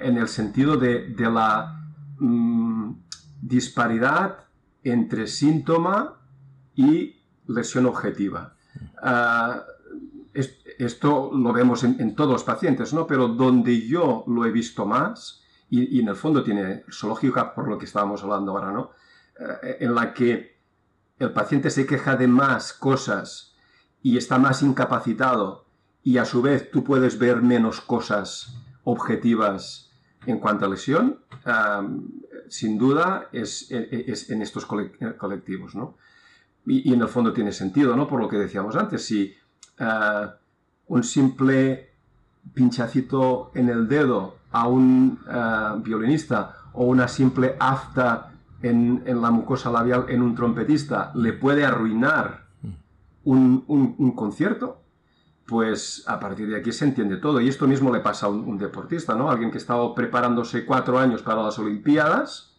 en 0.00 0.18
el 0.18 0.28
sentido 0.28 0.76
de, 0.76 1.08
de 1.08 1.30
la 1.30 1.81
Mm, 2.18 2.92
disparidad 3.40 4.44
entre 4.84 5.26
síntoma 5.26 6.20
y 6.74 7.20
lesión 7.46 7.86
objetiva. 7.86 8.54
Ah, 9.02 9.64
esto 10.32 11.30
lo 11.32 11.52
vemos 11.52 11.84
en, 11.84 12.14
todos 12.14 12.32
los 12.32 12.44
pacientes, 12.44 12.94
¿no? 12.94 13.06
Pero 13.06 13.28
donde 13.28 13.86
yo 13.86 14.24
lo 14.26 14.46
he 14.46 14.50
visto 14.50 14.86
más, 14.86 15.42
y, 15.68 16.00
en 16.00 16.08
el 16.08 16.16
fondo 16.16 16.42
tiene 16.42 16.84
su 16.88 17.08
lógica 17.08 17.54
por 17.54 17.68
lo 17.68 17.78
que 17.78 17.84
estábamos 17.84 18.22
hablando 18.22 18.52
ahora, 18.52 18.72
¿no? 18.72 18.90
Eh, 19.38 19.78
en 19.80 19.94
la 19.94 20.12
que 20.14 20.58
el 21.18 21.32
paciente 21.32 21.70
se 21.70 21.86
queja 21.86 22.16
de 22.16 22.28
más 22.28 22.72
cosas 22.72 23.54
y 24.02 24.16
está 24.16 24.38
más 24.38 24.62
incapacitado 24.62 25.66
y 26.02 26.18
a 26.18 26.24
su 26.24 26.42
vez 26.42 26.70
tú 26.70 26.82
puedes 26.82 27.18
ver 27.18 27.42
menos 27.42 27.80
cosas 27.80 28.56
objetivas 28.84 29.91
en 30.26 30.38
cuanto 30.38 30.66
a 30.66 30.68
lesión, 30.68 31.18
sin 32.48 32.78
duda 32.78 33.28
es, 33.32 33.70
en 33.70 34.42
estos 34.42 34.66
colectivos, 34.66 35.74
¿no? 35.74 35.96
Y, 36.66 36.92
en 36.92 37.00
el 37.00 37.08
fondo 37.08 37.32
tiene 37.32 37.52
sentido, 37.52 37.96
¿no? 37.96 38.06
Por 38.06 38.20
lo 38.20 38.28
que 38.28 38.36
decíamos 38.36 38.76
antes, 38.76 39.04
si 39.04 39.34
ah, 39.80 40.34
un 40.86 41.02
simple 41.02 41.90
pinchacito 42.54 43.50
en 43.54 43.68
el 43.68 43.88
dedo 43.88 44.36
a 44.52 44.68
un 44.68 45.18
ah, 45.28 45.76
violinista 45.82 46.56
o 46.74 46.84
una 46.84 47.08
simple 47.08 47.56
afta 47.58 48.32
en, 48.62 49.02
la 49.20 49.30
mucosa 49.30 49.72
labial 49.72 50.06
en 50.08 50.22
un 50.22 50.36
trompetista 50.36 51.10
le 51.16 51.32
puede 51.32 51.64
arruinar 51.64 52.46
un, 53.24 53.64
un 53.66 54.12
concierto, 54.12 54.81
pues 55.52 56.02
a 56.06 56.18
partir 56.18 56.48
de 56.48 56.56
aquí 56.56 56.72
se 56.72 56.86
entiende 56.86 57.18
todo. 57.18 57.38
Y 57.38 57.46
esto 57.46 57.68
mismo 57.68 57.92
le 57.92 58.00
pasa 58.00 58.24
a 58.24 58.30
un, 58.30 58.56
deportista, 58.56 59.14
¿no? 59.14 59.30
Alguien 59.30 59.50
que 59.50 59.58
estaba 59.58 59.94
preparándose 59.94 60.64
cuatro 60.64 60.98
años 60.98 61.20
para 61.20 61.42
las 61.42 61.58
Olimpiadas 61.58 62.54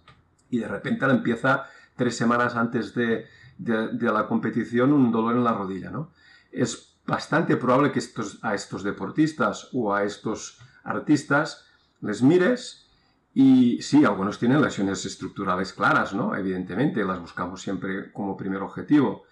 y 0.51 0.59
de 0.59 0.67
repente 0.67 1.07
le 1.07 1.13
empieza 1.13 1.65
tres 1.95 2.15
semanas 2.15 2.55
antes 2.55 2.93
de, 2.93 3.25
la 3.57 4.27
competición 4.27 4.93
un 4.93 5.11
dolor 5.11 5.35
en 5.35 5.43
la 5.43 5.53
rodilla, 5.53 5.89
¿no? 5.89 6.11
Es 6.51 6.95
bastante 7.07 7.57
probable 7.57 7.91
que 7.91 7.97
estos, 7.97 8.37
a 8.43 8.53
estos 8.53 8.83
deportistas 8.83 9.69
o 9.73 9.95
a 9.95 10.03
estos 10.03 10.59
artistas 10.83 11.65
les 12.01 12.21
mires 12.21 12.85
y 13.33 13.81
sí, 13.81 14.05
algunos 14.05 14.37
tienen 14.37 14.61
lesiones 14.61 15.03
estructurales 15.03 15.73
claras, 15.73 16.13
¿no? 16.13 16.35
Evidentemente, 16.35 17.03
las 17.03 17.19
buscamos 17.19 17.59
siempre 17.59 18.11
como 18.11 18.37
primer 18.37 18.61
objetivo, 18.61 19.23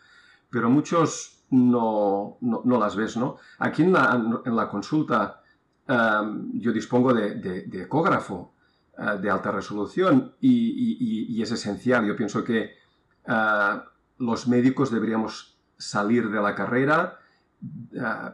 pero 0.50 0.68
muchos 0.68 1.41
no, 1.52 2.38
no, 2.42 2.80
las 2.80 2.96
ves, 2.96 3.18
¿no? 3.18 3.38
Aquí 3.60 3.84
en 3.84 3.94
la, 3.94 4.70
consulta 4.70 5.42
em, 5.88 6.60
yo 6.60 6.72
dispongo 6.72 7.14
de, 7.14 7.68
ecógrafo 7.74 8.54
eh, 8.98 9.18
de 9.22 9.30
alta 9.30 9.52
resolución 9.52 10.34
y, 10.40 11.42
es 11.42 11.52
esencial. 11.52 12.06
Yo 12.06 12.16
pienso 12.16 12.44
que 12.44 12.72
eh, 13.28 13.82
los 14.20 14.48
médicos 14.48 14.92
deberíamos 14.92 15.58
salir 15.78 16.30
de 16.30 16.42
la 16.42 16.56
carrera 16.56 17.20
eh, 17.94 18.32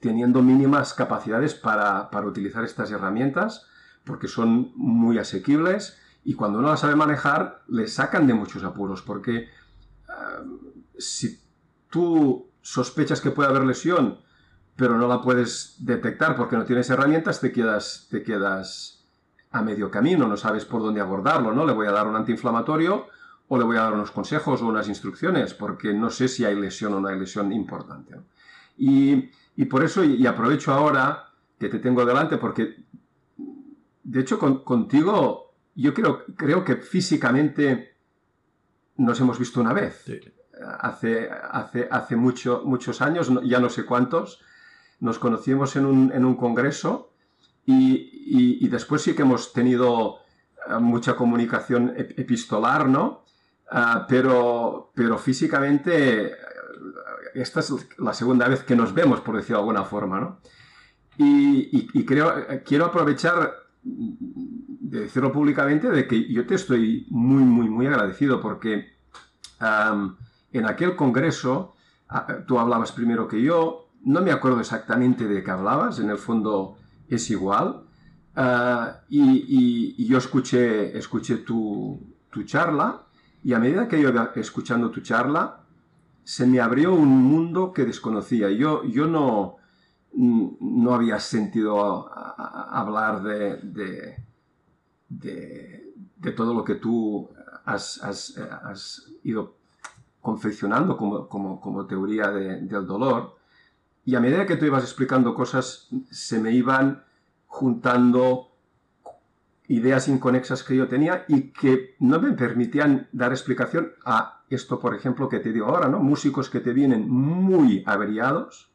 teniendo 0.00 0.42
mínimas 0.42 0.94
capacidades 0.94 1.54
para, 1.54 2.10
para, 2.10 2.26
utilizar 2.26 2.64
estas 2.64 2.90
herramientas 2.90 3.66
porque 4.04 4.26
son 4.28 4.72
muy 4.74 5.18
asequibles 5.18 5.98
y 6.24 6.34
cuando 6.34 6.58
uno 6.58 6.68
las 6.68 6.80
sabe 6.80 6.96
manejar 6.96 7.62
le 7.68 7.86
sacan 7.86 8.26
de 8.26 8.34
muchos 8.34 8.64
apuros 8.64 9.00
porque 9.02 9.48
si 10.98 11.43
tú 11.94 12.50
sospechas 12.60 13.20
que 13.20 13.30
puede 13.30 13.48
haber 13.48 13.62
lesión, 13.62 14.18
pero 14.74 14.98
no 14.98 15.06
la 15.06 15.22
puedes 15.22 15.76
detectar 15.78 16.34
porque 16.34 16.56
no 16.56 16.64
tienes 16.64 16.90
herramientas, 16.90 17.40
te 17.40 17.52
quedas, 17.52 18.08
te 18.10 18.24
quedas 18.24 19.06
a 19.52 19.62
medio 19.62 19.92
camino, 19.92 20.26
no 20.26 20.36
sabes 20.36 20.64
por 20.64 20.82
dónde 20.82 21.00
abordarlo, 21.00 21.54
¿no? 21.54 21.64
Le 21.64 21.72
voy 21.72 21.86
a 21.86 21.92
dar 21.92 22.08
un 22.08 22.16
antiinflamatorio 22.16 23.06
o 23.46 23.58
le 23.58 23.62
voy 23.62 23.76
a 23.76 23.82
dar 23.82 23.92
unos 23.92 24.10
consejos 24.10 24.60
o 24.60 24.66
unas 24.66 24.88
instrucciones, 24.88 25.54
porque 25.54 25.94
no 25.94 26.10
sé 26.10 26.26
si 26.26 26.44
hay 26.44 26.56
lesión 26.56 26.94
o 26.94 27.00
no 27.00 27.06
hay 27.06 27.16
lesión 27.16 27.52
importante. 27.52 28.16
Y, 28.76 29.30
por 29.70 29.84
eso, 29.84 30.02
y 30.02 30.26
aprovecho 30.26 30.72
ahora 30.72 31.28
que 31.60 31.68
te 31.68 31.78
tengo 31.78 32.04
delante, 32.04 32.38
porque 32.38 32.74
de 34.02 34.20
hecho 34.20 34.40
contigo 34.64 35.54
yo 35.76 35.94
creo, 35.94 36.24
creo 36.36 36.64
que 36.64 36.74
físicamente 36.74 37.94
nos 38.96 39.20
hemos 39.20 39.38
visto 39.38 39.60
una 39.60 39.72
vez. 39.72 40.02
Sí 40.04 40.20
hace, 40.80 41.30
hace, 41.30 41.88
hace 41.90 42.16
mucho, 42.16 42.62
muchos 42.64 43.02
años, 43.02 43.30
ya 43.44 43.60
no 43.60 43.68
sé 43.70 43.84
cuántos, 43.84 44.40
nos 45.00 45.18
conocimos 45.18 45.76
en 45.76 45.86
un, 45.86 46.12
en 46.12 46.24
un 46.24 46.36
congreso 46.36 47.12
y, 47.66 48.58
y, 48.64 48.68
después 48.68 49.02
sí 49.02 49.14
que 49.14 49.22
hemos 49.22 49.52
tenido 49.52 50.18
eh, 50.68 50.78
mucha 50.80 51.16
comunicación 51.16 51.94
epistolar, 51.96 52.88
¿no? 52.88 53.24
Ah, 53.70 54.06
pero, 54.08 54.92
pero 54.94 55.16
físicamente 55.18 56.26
eh, 56.26 56.32
esta 57.34 57.60
es 57.60 57.72
la 57.98 58.12
segunda 58.12 58.48
vez 58.48 58.62
que 58.64 58.76
nos 58.76 58.92
vemos, 58.92 59.20
por 59.20 59.36
decirlo 59.36 59.58
de 59.58 59.62
alguna 59.62 59.84
forma, 59.84 60.20
¿no? 60.20 60.40
Y, 61.16 61.88
y, 61.92 62.04
creo, 62.04 62.38
eh, 62.38 62.62
quiero 62.64 62.86
aprovechar 62.86 63.52
de 63.82 65.00
decirlo 65.00 65.32
públicamente 65.32 65.90
de 65.90 66.06
que 66.06 66.32
yo 66.32 66.46
te 66.46 66.56
estoy 66.56 67.06
muy, 67.10 67.44
muy, 67.44 67.68
muy 67.68 67.86
agradecido 67.86 68.40
porque 68.40 68.94
en 70.54 70.66
aquel 70.66 70.96
congreso, 70.96 71.74
ah, 72.08 72.26
tú 72.46 72.58
hablabas 72.58 72.92
primero 72.92 73.26
que 73.28 73.42
yo, 73.42 73.88
no 74.04 74.22
me 74.22 74.30
acuerdo 74.30 74.60
exactamente 74.60 75.26
de 75.26 75.42
qué 75.42 75.50
hablabas, 75.50 75.98
en 75.98 76.10
el 76.10 76.16
fondo 76.16 76.76
es 77.08 77.28
igual, 77.30 77.82
ah, 78.36 79.00
y, 79.08 80.06
yo 80.06 80.16
escuché, 80.16 80.92
tu, 81.44 82.00
charla, 82.44 83.02
y 83.42 83.52
a 83.52 83.58
medida 83.58 83.88
que 83.88 84.00
yo 84.00 84.10
iba 84.10 84.30
escuchando 84.36 84.90
tu 84.90 85.00
charla, 85.00 85.60
se 86.22 86.46
me 86.46 86.60
abrió 86.60 86.94
un 86.94 87.08
mundo 87.08 87.72
que 87.72 87.84
desconocía. 87.84 88.50
Yo, 88.50 88.82
no, 89.06 89.56
no 90.14 90.94
había 90.94 91.18
sentido 91.18 92.08
hablar 92.08 93.22
de, 93.22 94.20
de, 95.08 96.32
todo 96.34 96.54
lo 96.54 96.64
que 96.64 96.76
tú 96.76 97.28
has, 97.64 98.02
has, 98.02 98.38
has 98.38 99.12
ido 99.24 99.63
confeccionando 100.24 100.96
como, 100.96 101.28
como, 101.28 101.86
teoría 101.86 102.30
del 102.30 102.86
dolor. 102.86 103.36
Y 104.06 104.14
a 104.14 104.20
medida 104.20 104.46
que 104.46 104.56
tú 104.56 104.64
ibas 104.64 104.82
explicando 104.82 105.34
cosas, 105.34 105.90
se 106.10 106.40
me 106.40 106.50
iban 106.50 107.04
juntando 107.46 108.48
ideas 109.68 110.08
inconexas 110.08 110.62
que 110.62 110.76
yo 110.76 110.88
tenía 110.88 111.26
y 111.28 111.52
que 111.52 111.94
no 112.00 112.20
me 112.20 112.32
permitían 112.32 113.06
dar 113.12 113.32
explicación 113.32 113.92
a 114.06 114.44
esto, 114.48 114.80
por 114.80 114.94
ejemplo, 114.94 115.28
que 115.28 115.40
te 115.40 115.52
digo 115.52 115.66
ahora, 115.66 115.88
¿no? 115.88 115.98
Músicos 115.98 116.48
que 116.48 116.60
te 116.60 116.72
vienen 116.72 117.06
muy 117.06 117.84
averiados, 117.84 118.72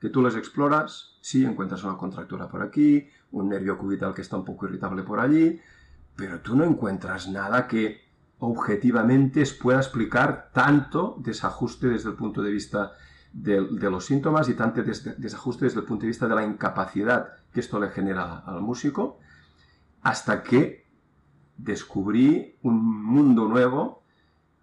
que 0.00 0.08
tú 0.08 0.22
les 0.22 0.36
exploras, 0.36 1.18
sí, 1.20 1.44
encuentras 1.44 1.84
una 1.84 1.98
contractura 1.98 2.48
por 2.48 2.62
aquí, 2.62 3.06
un 3.32 3.50
nervio 3.50 3.76
cubital 3.76 4.14
que 4.14 4.22
está 4.22 4.38
un 4.38 4.46
poco 4.46 4.66
irritable 4.66 5.02
por 5.02 5.20
allí, 5.20 5.60
pero 6.16 6.40
tú 6.40 6.56
no 6.56 6.64
encuentras 6.64 7.28
nada 7.28 7.68
que 7.68 8.11
objetivamente 8.44 9.44
pueda 9.60 9.78
explicar 9.78 10.50
tanto 10.52 11.16
desajuste 11.20 11.88
desde 11.88 12.10
el 12.10 12.16
punto 12.16 12.42
de 12.42 12.50
vista 12.50 12.90
de, 13.32 13.60
los 13.60 14.04
síntomas 14.04 14.48
y 14.48 14.54
tanto 14.54 14.82
desajuste 14.82 15.66
desde 15.66 15.78
el 15.78 15.86
punto 15.86 16.02
de 16.02 16.08
vista 16.08 16.26
de 16.26 16.34
la 16.34 16.44
incapacidad 16.44 17.34
que 17.52 17.60
esto 17.60 17.78
le 17.78 17.90
genera 17.90 18.40
al 18.40 18.60
músico, 18.60 19.20
hasta 20.02 20.42
que 20.42 20.88
descubrí 21.56 22.58
un 22.62 23.04
mundo 23.04 23.46
nuevo 23.46 24.02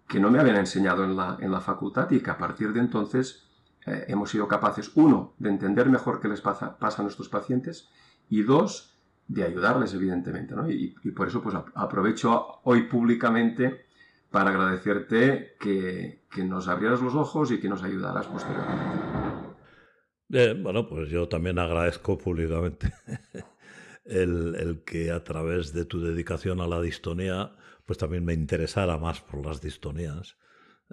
que 0.06 0.20
no 0.20 0.30
me 0.30 0.40
habían 0.40 0.56
enseñado 0.56 1.02
en 1.04 1.16
la, 1.16 1.38
en 1.40 1.50
la 1.50 1.62
facultad 1.62 2.10
y 2.10 2.20
que 2.20 2.30
a 2.30 2.36
partir 2.36 2.74
de 2.74 2.80
entonces 2.80 3.48
eh, 3.86 4.04
hemos 4.08 4.28
sido 4.28 4.46
capaces, 4.46 4.92
uno, 4.94 5.32
de 5.38 5.48
entender 5.48 5.88
mejor 5.88 6.20
qué 6.20 6.28
les 6.28 6.42
pasa, 6.42 6.76
pasa 6.76 7.00
a 7.00 7.04
nuestros 7.04 7.30
pacientes 7.30 7.88
y 8.28 8.42
dos, 8.42 8.99
de 9.30 9.44
ayudarles, 9.44 9.94
evidentemente. 9.94 10.56
¿no? 10.56 10.68
Y, 10.68 10.88
por 11.14 11.28
eso 11.28 11.40
pues 11.40 11.54
aprovecho 11.74 12.60
hoy 12.64 12.82
públicamente 12.82 13.86
para 14.30 14.50
agradecerte 14.50 15.56
que, 15.58 16.24
que, 16.30 16.44
nos 16.44 16.68
abrieras 16.68 17.00
los 17.00 17.14
ojos 17.14 17.50
y 17.52 17.60
que 17.60 17.68
nos 17.68 17.82
ayudaras 17.82 18.26
posteriormente. 18.26 19.10
Eh, 20.32 20.56
bueno, 20.60 20.86
pues 20.86 21.08
yo 21.08 21.28
también 21.28 21.58
agradezco 21.58 22.18
públicamente 22.18 22.92
el, 24.04 24.82
que 24.84 25.10
a 25.10 25.22
través 25.22 25.72
de 25.72 25.84
tu 25.84 26.00
dedicación 26.00 26.60
a 26.60 26.66
la 26.66 26.80
distonía, 26.80 27.52
pues 27.86 27.98
también 27.98 28.24
me 28.24 28.34
interesara 28.34 28.98
más 28.98 29.20
por 29.20 29.44
las 29.44 29.60
distonías, 29.60 30.36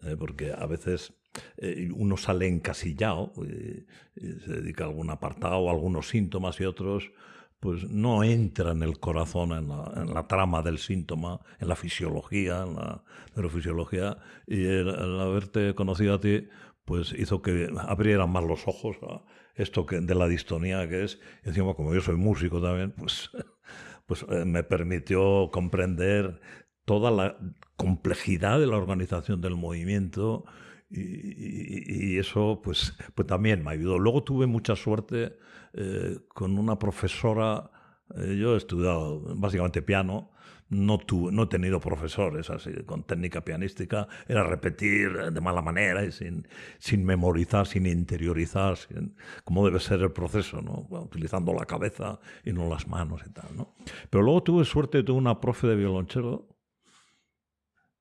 eh, 0.04 0.16
porque 0.18 0.54
a 0.54 0.66
veces 0.66 1.14
eh, 1.58 1.90
uno 1.94 2.18
sale 2.18 2.48
encasillado, 2.48 3.34
y, 3.38 3.86
se 4.16 4.52
dedica 4.52 4.84
a 4.84 4.88
algún 4.88 5.12
apartado, 5.12 5.70
a 5.70 5.72
algunos 5.72 6.10
síntomas 6.10 6.60
y 6.60 6.66
otros, 6.66 7.12
pues 7.60 7.90
no 7.90 8.24
entra 8.24 8.72
en 8.72 8.84
el 8.84 9.00
corazón, 9.00 9.52
en 9.52 9.68
la, 10.14 10.28
trama 10.28 10.62
del 10.62 10.78
síntoma, 10.78 11.40
en 11.60 11.68
la 11.68 11.76
fisiología, 11.76 12.64
en 12.64 12.76
la 12.76 13.04
neurofisiología, 13.36 14.18
y 14.46 14.66
el, 14.66 14.90
haberte 15.20 15.74
conocido 15.74 16.16
a 16.16 16.20
ti, 16.20 16.48
pues 16.86 17.14
hizo 17.14 17.42
que 17.42 17.70
abrieran 17.80 18.32
más 18.32 18.44
los 18.44 18.68
ojos 18.68 18.98
a 19.04 19.24
esto 19.56 19.86
que, 19.86 20.00
de 20.00 20.16
la 20.16 20.28
distonía 20.28 20.88
que 20.88 21.04
es. 21.04 21.20
Encima, 21.44 21.74
como 21.74 21.94
yo 21.94 22.02
soy 22.02 22.16
músico 22.16 22.62
también, 22.62 22.92
pues, 22.92 23.32
pues 24.06 24.26
eh, 24.30 24.46
me 24.46 24.64
permitió 24.64 25.50
comprender 25.52 26.40
toda 26.86 27.12
la 27.12 27.38
complejidad 27.76 28.60
de 28.60 28.68
la 28.68 28.78
organización 28.78 29.42
del 29.42 29.56
movimiento, 29.56 30.46
y, 30.90 32.18
eso 32.18 32.62
pues, 32.64 32.94
pues 33.14 33.28
también 33.28 33.64
me 33.64 33.72
ayudó. 33.72 34.00
Luego 34.00 34.24
tuve 34.24 34.48
mucha 34.48 34.76
suerte 34.76 35.38
eh, 35.74 36.18
con 36.30 36.58
una 36.58 36.80
profesora, 36.80 37.70
eh, 38.16 38.38
yo 38.40 38.54
he 38.56 38.58
estudiado 38.58 39.36
básicamente 39.36 39.82
piano, 39.82 40.32
no, 40.70 40.98
tuve, 40.98 41.32
no 41.32 41.44
he 41.44 41.48
tenido 41.48 41.80
profesores 41.80 42.50
así 42.50 42.72
con 42.86 43.04
técnica 43.04 43.44
pianística, 43.44 44.08
era 44.28 44.44
repetir 44.44 45.32
de 45.32 45.42
mala 45.42 45.62
manera 45.62 46.04
y 46.04 46.12
sin, 46.12 46.48
sin 46.78 47.06
memorizar, 47.06 47.68
sin 47.68 47.86
interiorizar, 47.86 48.78
sin, 48.78 49.16
como 49.44 49.66
debe 49.66 49.80
ser 49.80 50.02
el 50.02 50.12
proceso, 50.12 50.62
¿no? 50.62 50.88
utilizando 50.90 51.54
la 51.54 51.66
cabeza 51.66 52.20
y 52.44 52.52
no 52.52 52.68
las 52.68 52.88
manos 52.88 53.22
y 53.26 53.30
tal. 53.30 53.56
¿no? 53.56 53.76
Pero 54.10 54.24
luego 54.24 54.44
tuve 54.44 54.66
suerte, 54.66 55.04
tuve 55.04 55.18
una 55.18 55.40
profe 55.40 55.68
de 55.68 55.76
violonchelo 55.76 56.58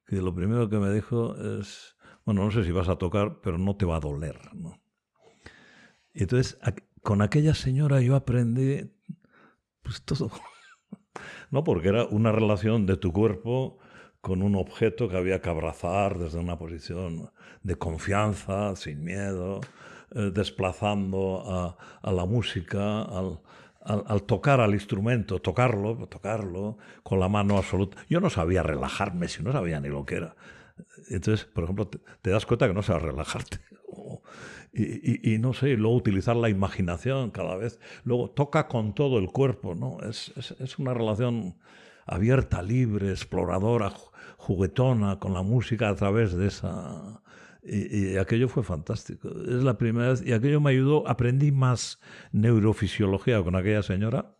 que 0.06 0.16
lo 0.16 0.34
primero 0.34 0.68
que 0.68 0.78
me 0.78 0.92
dijo 0.92 1.36
es 1.36 1.95
bueno, 2.26 2.44
no 2.44 2.50
sé 2.50 2.64
si 2.64 2.72
vas 2.72 2.88
a 2.88 2.96
tocar, 2.96 3.40
pero 3.40 3.56
no 3.56 3.76
te 3.76 3.86
va 3.86 3.96
a 3.96 4.00
doler. 4.00 4.36
¿no? 4.52 4.80
Y 6.12 6.22
entonces, 6.22 6.58
con 7.02 7.22
aquella 7.22 7.54
señora 7.54 8.02
yo 8.02 8.16
aprendí 8.16 8.90
pues 9.80 10.02
todo. 10.02 10.32
no, 11.50 11.62
porque 11.62 11.88
era 11.88 12.04
una 12.04 12.32
relación 12.32 12.84
de 12.84 12.96
tu 12.96 13.12
cuerpo 13.12 13.78
con 14.20 14.42
un 14.42 14.56
objeto 14.56 15.08
que 15.08 15.16
había 15.16 15.40
que 15.40 15.48
abrazar 15.48 16.18
desde 16.18 16.40
una 16.40 16.58
posición 16.58 17.30
de 17.62 17.76
confianza, 17.76 18.74
sin 18.74 19.04
miedo, 19.04 19.60
eh, 20.10 20.32
desplazando 20.34 21.44
a, 21.46 21.76
a, 22.02 22.12
la 22.12 22.24
música, 22.24 23.02
al, 23.02 23.40
al, 23.82 24.02
al, 24.04 24.22
tocar 24.24 24.60
al 24.60 24.74
instrumento, 24.74 25.40
tocarlo, 25.40 26.08
tocarlo 26.08 26.76
con 27.04 27.20
la 27.20 27.28
mano 27.28 27.56
absoluta. 27.56 27.98
Yo 28.08 28.18
no 28.18 28.30
sabía 28.30 28.64
relajarme, 28.64 29.28
si 29.28 29.44
no 29.44 29.52
sabía 29.52 29.78
ni 29.78 29.90
lo 29.90 30.04
que 30.04 30.16
era. 30.16 30.34
Entonces, 31.08 31.46
por 31.46 31.64
ejemplo, 31.64 31.88
te, 31.88 32.30
das 32.30 32.46
cuenta 32.46 32.66
que 32.68 32.74
no 32.74 32.82
sabes 32.82 33.02
relajarte. 33.02 33.58
Y, 34.78 35.38
no 35.38 35.54
sé, 35.54 35.74
luego 35.78 35.96
utilizar 35.96 36.36
la 36.36 36.50
imaginación 36.50 37.30
cada 37.30 37.56
vez. 37.56 37.80
Luego 38.04 38.28
toca 38.28 38.68
con 38.68 38.94
todo 38.94 39.18
el 39.18 39.28
cuerpo, 39.28 39.74
¿no? 39.74 40.06
Es, 40.06 40.34
es, 40.36 40.78
una 40.78 40.92
relación 40.92 41.56
abierta, 42.04 42.60
libre, 42.60 43.08
exploradora, 43.08 43.90
juguetona 44.36 45.18
con 45.18 45.32
la 45.32 45.40
música 45.40 45.88
a 45.88 45.94
través 45.94 46.36
de 46.36 46.48
esa... 46.48 47.22
Y, 47.62 48.12
y, 48.12 48.16
aquello 48.18 48.50
fue 48.50 48.62
fantástico. 48.64 49.30
Es 49.30 49.64
la 49.64 49.78
primera 49.78 50.10
vez, 50.10 50.22
y 50.26 50.34
aquello 50.34 50.60
me 50.60 50.72
ayudó, 50.72 51.08
aprendí 51.08 51.52
más 51.52 51.98
neurofisiología 52.32 53.42
con 53.42 53.56
aquella 53.56 53.82
señora, 53.82 54.36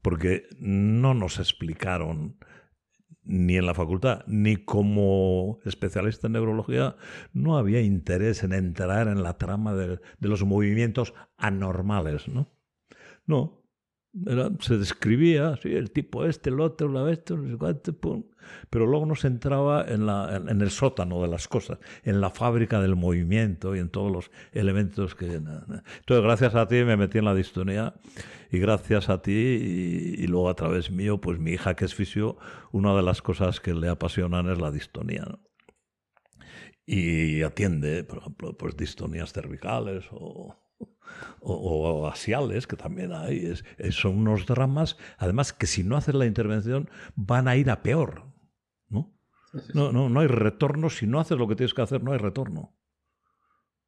porque 0.00 0.44
no 0.60 1.12
nos 1.12 1.40
explicaron 1.40 2.36
ni 3.26 3.56
en 3.56 3.66
la 3.66 3.74
facultad, 3.74 4.24
ni 4.26 4.56
como 4.56 5.58
especialista 5.64 6.28
en 6.28 6.34
neurología, 6.34 6.96
no 7.32 7.58
había 7.58 7.80
interés 7.80 8.42
en 8.42 8.52
entrar 8.52 9.08
en 9.08 9.22
la 9.22 9.36
trama 9.36 9.74
de, 9.74 10.00
los 10.20 10.44
movimientos 10.44 11.14
anormales, 11.36 12.28
¿no? 12.28 12.48
No, 13.26 13.65
se 14.60 14.78
describía, 14.78 15.56
sí, 15.62 15.74
el 15.74 15.90
tipo 15.90 16.24
este, 16.24 16.50
el 16.50 16.60
otro, 16.60 16.88
la 16.88 17.02
bestia, 17.02 17.36
no 17.36 17.48
sé 17.50 17.56
cuánto, 17.56 17.92
pum. 17.92 18.24
Pero 18.70 18.86
luego 18.86 19.06
no 19.06 19.14
se 19.14 19.26
entraba 19.26 19.84
en, 19.86 20.06
la, 20.06 20.36
en, 20.36 20.60
el 20.60 20.70
sótano 20.70 21.20
de 21.20 21.28
las 21.28 21.48
cosas, 21.48 21.78
en 22.04 22.20
la 22.20 22.30
fábrica 22.30 22.80
del 22.80 22.96
movimiento 22.96 23.74
y 23.74 23.80
en 23.80 23.88
todos 23.88 24.10
los 24.10 24.30
elementos 24.52 25.14
que... 25.14 25.26
Entonces, 25.26 26.22
gracias 26.22 26.54
a 26.54 26.68
ti 26.68 26.76
me 26.84 26.96
metí 26.96 27.18
en 27.18 27.24
la 27.24 27.34
distonía 27.34 27.94
y 28.50 28.58
gracias 28.58 29.08
a 29.08 29.20
ti 29.20 29.32
y, 29.32 30.26
luego 30.28 30.48
a 30.48 30.54
través 30.54 30.90
mío, 30.90 31.20
pues 31.20 31.38
mi 31.38 31.52
hija 31.52 31.74
que 31.74 31.84
es 31.84 31.94
fisio, 31.94 32.36
una 32.72 32.94
de 32.94 33.02
las 33.02 33.20
cosas 33.22 33.60
que 33.60 33.74
le 33.74 33.88
apasionan 33.88 34.48
es 34.48 34.60
la 34.60 34.70
distonía, 34.70 35.24
¿no? 35.24 35.40
Y 36.88 37.42
atiende, 37.42 38.04
por 38.04 38.18
ejemplo, 38.18 38.56
pues 38.56 38.76
distonías 38.76 39.32
cervicales 39.32 40.04
o 40.12 40.56
o, 41.40 42.08
asiales, 42.08 42.66
que 42.66 42.76
también 42.76 43.12
hay, 43.12 43.54
son 43.90 44.18
unos 44.18 44.46
dramas, 44.46 44.96
además 45.18 45.52
que 45.52 45.66
si 45.66 45.84
no 45.84 45.96
haces 45.96 46.14
la 46.14 46.26
intervención 46.26 46.88
van 47.14 47.48
a 47.48 47.56
ir 47.56 47.70
a 47.70 47.82
peor. 47.82 48.24
¿no? 48.88 49.14
No, 49.74 49.92
no, 49.92 50.08
no 50.08 50.20
hay 50.20 50.26
retorno, 50.26 50.90
si 50.90 51.06
no 51.06 51.20
haces 51.20 51.38
lo 51.38 51.48
que 51.48 51.56
tienes 51.56 51.74
que 51.74 51.82
hacer, 51.82 52.02
no 52.02 52.12
hay 52.12 52.18
retorno. 52.18 52.76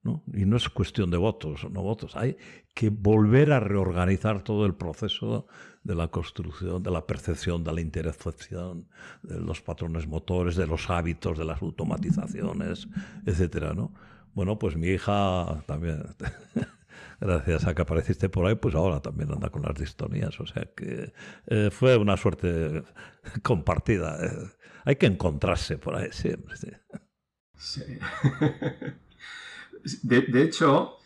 ¿no? 0.03 0.23
Y 0.33 0.45
no 0.45 0.57
es 0.57 0.69
cuestión 0.69 1.11
de 1.11 1.17
votos 1.17 1.65
o 1.65 1.69
no 1.69 1.83
votos, 1.83 2.15
hay 2.17 2.37
que 2.75 2.91
volver 2.91 3.53
a 3.53 3.61
reorganizar 3.61 4.43
todo 4.43 4.65
el 4.65 4.75
proceso 4.75 5.47
de 5.83 5.95
la 5.95 6.09
construcción, 6.09 6.83
de 6.83 6.91
la 6.91 7.07
percepción, 7.07 7.65
de 7.65 7.73
la 7.73 7.81
intercepción, 7.81 8.89
de 9.23 9.41
los 9.41 9.61
patrones 9.61 10.07
motores, 10.07 10.55
de 10.57 10.67
los 10.67 10.89
hábitos, 10.91 11.39
de 11.39 11.45
las 11.45 11.61
automatizaciones, 11.63 12.89
etcétera, 13.27 13.75
¿no? 13.75 13.93
Bueno, 14.35 14.59
pues 14.59 14.77
mi 14.77 14.89
hija 14.89 15.65
también 15.67 16.05
gracias 17.21 17.67
a 17.67 17.75
que 17.75 17.83
apareciste 17.83 18.29
por 18.29 18.47
ahí, 18.47 18.55
pues 18.55 18.75
ahora 18.75 19.01
también 19.01 19.33
anda 19.33 19.51
con 19.51 19.63
las 19.63 19.75
distonías. 19.75 20.39
O 20.41 20.47
sea 20.47 20.69
que 20.77 21.13
eh, 21.47 21.71
fue 21.71 21.97
una 21.97 22.17
suerte 22.17 22.85
compartida. 23.43 24.25
Eh. 24.25 24.51
Hay 24.85 24.97
que 24.97 25.07
encontrarse 25.07 25.79
por 25.79 25.97
ahí 25.97 26.09
siempre. 26.13 26.57
Sí. 27.57 27.83
De, 30.03 30.43
hecho, 30.43 30.97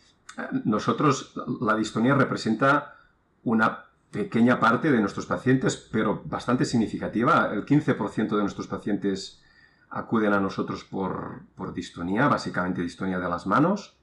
nosotros, 0.65 1.35
la 1.61 1.77
distonía 1.77 2.15
representa 2.15 2.97
una 3.45 3.85
pequeña 4.11 4.59
parte 4.59 4.91
de 4.91 4.99
nuestros 4.99 5.27
pacientes, 5.27 5.77
pero 5.93 6.23
bastante 6.25 6.65
significativa. 6.65 7.51
El 7.53 7.65
15% 7.67 8.29
de 8.29 8.41
nuestros 8.41 8.67
pacientes 8.67 9.43
acuden 9.91 10.33
a 10.33 10.41
nosotros 10.41 10.85
por, 10.85 11.43
por 11.55 11.75
distonía, 11.75 12.29
básicamente 12.29 12.83
distonía 12.83 13.19
de 13.19 13.29
las 13.29 13.47
manos 13.47 14.02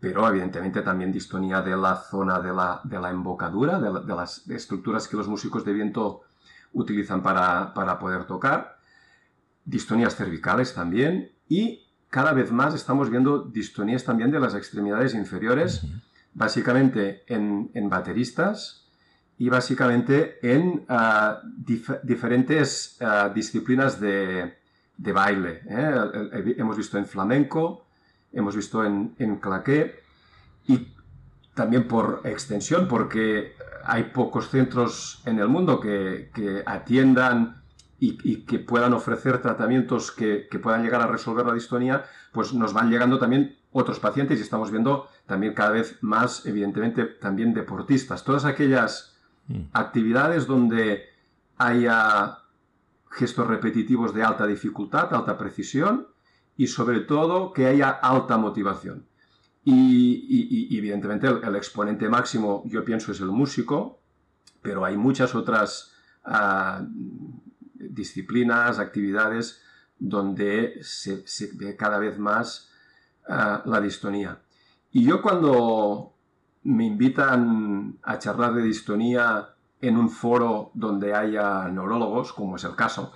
pero 0.00 0.28
evidentemente 0.28 0.82
también 0.82 1.12
distonía 1.12 1.62
de 1.62 1.76
la 1.76 1.96
zona 1.96 2.40
de 2.40 2.52
la, 2.52 2.80
de 2.84 3.00
la 3.00 3.10
embocadura, 3.10 3.78
de, 3.78 4.14
las 4.14 4.48
estructuras 4.48 5.08
que 5.08 5.16
los 5.16 5.28
músicos 5.28 5.64
de 5.64 5.72
viento 5.72 6.22
utilizan 6.72 7.22
para, 7.22 7.72
para, 7.72 7.98
poder 7.98 8.24
tocar, 8.24 8.78
distonías 9.64 10.14
cervicales 10.14 10.74
también, 10.74 11.32
y 11.48 11.86
cada 12.10 12.32
vez 12.32 12.52
más 12.52 12.74
estamos 12.74 13.10
viendo 13.10 13.40
distonías 13.40 14.04
también 14.04 14.30
de 14.30 14.40
las 14.40 14.54
extremidades 14.54 15.14
inferiores, 15.14 15.86
básicamente 16.34 17.24
en, 17.26 17.70
en, 17.72 17.88
bateristas 17.88 18.86
y 19.38 19.48
básicamente 19.48 20.38
en 20.42 20.84
ah, 20.88 21.40
diferentes 22.02 22.98
ah, 23.00 23.30
disciplinas 23.34 23.98
de, 23.98 24.54
de 24.96 25.12
baile. 25.12 25.62
¿eh? 25.68 26.54
Hemos 26.58 26.76
visto 26.76 26.98
en 26.98 27.06
flamenco, 27.06 27.85
hemos 28.36 28.54
visto 28.54 28.84
en, 28.84 29.14
en 29.18 29.36
claqué 29.36 30.00
y 30.68 30.88
también 31.56 31.88
por 31.88 32.20
extensión, 32.24 32.86
porque 32.86 33.54
hay 33.84 34.04
pocos 34.04 34.50
centros 34.50 35.22
en 35.24 35.38
el 35.38 35.48
mundo 35.48 35.80
que, 35.80 36.30
atiendan 36.66 37.62
y, 37.98 38.42
que 38.42 38.58
puedan 38.58 38.92
ofrecer 38.92 39.40
tratamientos 39.40 40.12
que, 40.12 40.48
puedan 40.62 40.82
llegar 40.82 41.00
a 41.00 41.06
resolver 41.06 41.46
la 41.46 41.54
distonía, 41.54 42.04
pues 42.32 42.52
nos 42.52 42.74
van 42.74 42.90
llegando 42.90 43.18
también 43.18 43.56
otros 43.72 43.98
pacientes 44.00 44.38
y 44.38 44.42
estamos 44.42 44.70
viendo 44.70 45.08
también 45.24 45.54
cada 45.54 45.70
vez 45.70 45.98
más, 46.02 46.44
evidentemente, 46.46 47.04
también 47.04 47.54
deportistas. 47.54 48.22
Todas 48.22 48.44
aquellas 48.44 49.16
mm. 49.48 49.62
actividades 49.72 50.46
donde 50.46 51.04
haya 51.56 52.38
gestos 53.10 53.46
repetitivos 53.46 54.12
de 54.12 54.22
alta 54.22 54.46
dificultad, 54.46 55.14
alta 55.14 55.38
precisión, 55.38 56.08
y 56.56 56.66
sobre 56.66 57.00
todo 57.00 57.52
que 57.52 57.66
haya 57.66 57.90
alta 57.90 58.36
motivación. 58.38 59.06
Y, 59.64 60.78
evidentemente 60.78 61.26
el, 61.26 61.56
exponente 61.56 62.08
máximo 62.08 62.62
yo 62.66 62.84
pienso 62.84 63.10
es 63.10 63.20
el 63.20 63.28
músico, 63.28 63.98
pero 64.62 64.84
hay 64.84 64.96
muchas 64.96 65.34
otras 65.34 65.92
ah, 66.24 66.86
disciplinas, 67.74 68.78
actividades 68.78 69.60
donde 69.98 70.78
se, 70.82 71.24
ve 71.54 71.76
cada 71.76 71.98
vez 71.98 72.18
más 72.18 72.70
ah, 73.28 73.62
la 73.66 73.80
distonía. 73.80 74.38
Y 74.92 75.04
yo 75.04 75.20
cuando 75.20 76.14
me 76.62 76.86
invitan 76.86 77.98
a 78.02 78.18
charlar 78.18 78.54
de 78.54 78.62
distonía 78.62 79.50
en 79.80 79.96
un 79.96 80.10
foro 80.10 80.70
donde 80.74 81.14
haya 81.14 81.68
neurólogos, 81.68 82.32
como 82.32 82.56
es 82.56 82.64
el 82.64 82.74
caso, 82.74 83.12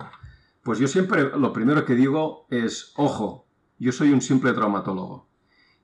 pues 0.62 0.78
yo 0.78 0.88
siempre 0.88 1.30
lo 1.36 1.52
primero 1.52 1.84
que 1.84 1.94
digo 1.94 2.46
es, 2.50 2.92
ojo, 2.96 3.46
yo 3.78 3.92
soy 3.92 4.12
un 4.12 4.20
simple 4.20 4.52
traumatólogo. 4.52 5.28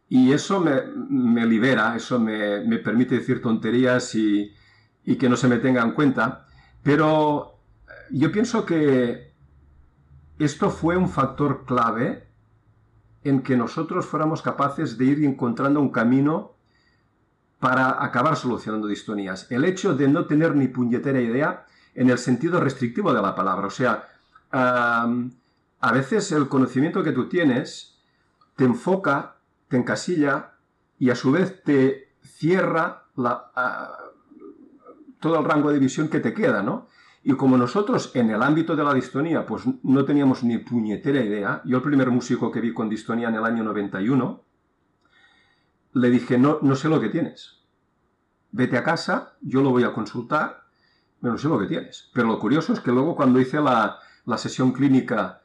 Y 0.08 0.32
eso 0.32 0.60
me, 0.60 1.46
libera, 1.46 1.96
eso 1.96 2.20
me, 2.20 2.60
permite 2.78 3.16
decir 3.16 3.42
tonterías 3.42 4.14
y, 4.14 4.52
y, 5.04 5.16
que 5.16 5.28
no 5.28 5.36
se 5.36 5.48
me 5.48 5.58
tenga 5.58 5.82
en 5.82 5.92
cuenta. 5.92 6.46
Pero 6.82 7.58
yo 8.10 8.30
pienso 8.30 8.64
que 8.64 9.32
esto 10.38 10.70
fue 10.70 10.96
un 10.96 11.08
factor 11.08 11.64
clave 11.64 12.28
en 13.24 13.42
que 13.42 13.56
nosotros 13.56 14.06
fuéramos 14.06 14.42
capaces 14.42 14.96
de 14.96 15.06
ir 15.06 15.24
encontrando 15.24 15.80
un 15.80 15.90
camino 15.90 16.54
para 17.58 18.04
acabar 18.04 18.36
solucionando 18.36 18.86
distonías. 18.86 19.50
El 19.50 19.64
hecho 19.64 19.94
de 19.94 20.06
no 20.06 20.26
tener 20.26 20.54
ni 20.54 20.68
puñetera 20.68 21.20
idea 21.20 21.66
en 21.94 22.10
el 22.10 22.18
sentido 22.18 22.60
restrictivo 22.60 23.12
de 23.12 23.22
la 23.22 23.34
palabra. 23.34 23.66
O 23.66 23.70
sea, 23.70 24.06
a 24.52 25.92
veces 25.92 26.32
el 26.32 26.48
conocimiento 26.48 27.02
que 27.02 27.12
tú 27.12 27.28
tienes 27.28 27.98
te 28.56 28.64
enfoca, 28.64 29.36
te 29.68 29.76
encasilla 29.76 30.52
y 30.98 31.10
a 31.10 31.14
su 31.14 31.30
vez 31.30 31.62
te 31.62 32.12
cierra 32.22 33.04
todo 35.20 35.38
el 35.38 35.44
rango 35.44 35.70
de 35.72 35.78
visión 35.78 36.08
que 36.08 36.20
te 36.20 36.34
queda, 36.34 36.62
¿no? 36.62 36.88
Y 37.22 37.32
como 37.34 37.58
nosotros 37.58 38.12
en 38.14 38.30
el 38.30 38.42
ámbito 38.42 38.76
de 38.76 38.84
la 38.84 38.94
distonía 38.94 39.44
pues 39.44 39.64
no 39.82 40.04
teníamos 40.04 40.44
ni 40.44 40.58
puñetera 40.58 41.20
idea, 41.20 41.60
yo 41.64 41.78
el 41.78 41.82
primer 41.82 42.10
músico 42.10 42.50
que 42.50 42.60
vi 42.60 42.72
con 42.72 42.88
distonía 42.88 43.28
en 43.28 43.34
el 43.34 43.44
año 43.44 43.64
91, 43.64 44.42
le 45.94 46.10
dije, 46.10 46.38
no, 46.38 46.58
no 46.62 46.76
sé 46.76 46.88
lo 46.88 47.00
que 47.00 47.08
tienes. 47.08 47.62
Vete 48.52 48.76
a 48.76 48.84
casa, 48.84 49.34
yo 49.40 49.62
lo 49.62 49.70
voy 49.70 49.82
a 49.82 49.92
consultar, 49.92 50.64
pero 51.20 51.32
no 51.32 51.38
sé 51.38 51.48
lo 51.48 51.58
que 51.58 51.66
tienes. 51.66 52.10
Pero 52.12 52.28
lo 52.28 52.38
curioso 52.38 52.72
es 52.72 52.80
que 52.80 52.92
luego 52.92 53.16
cuando 53.16 53.40
hice 53.40 53.60
la, 53.60 53.98
sesión 54.36 54.72
clínica 54.72 55.40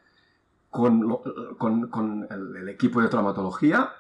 con, 0.70 1.18
con, 1.58 2.28
el, 2.30 2.70
equipo 2.70 3.02
de 3.02 3.10
traumatología, 3.10 3.92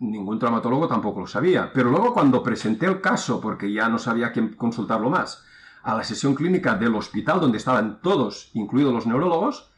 ningún 0.00 0.38
traumatólogo 0.38 0.86
tampoco 0.88 1.20
lo 1.20 1.26
sabía. 1.26 1.70
Pero 1.72 1.90
luego 1.90 2.12
cuando 2.12 2.42
presenté 2.42 2.86
el 2.86 3.00
caso, 3.00 3.40
porque 3.40 3.72
ya 3.72 3.88
no 3.88 3.98
sabía 3.98 4.32
quién 4.32 4.54
consultarlo 4.54 5.08
más, 5.10 5.44
a 5.82 5.94
la 5.94 6.04
sesión 6.04 6.34
clínica 6.34 6.74
del 6.74 6.94
hospital 6.94 7.40
donde 7.40 7.58
estaban 7.58 8.00
todos, 8.02 8.50
incluidos 8.54 8.92
los 8.92 9.06
neurólogos, 9.06 9.70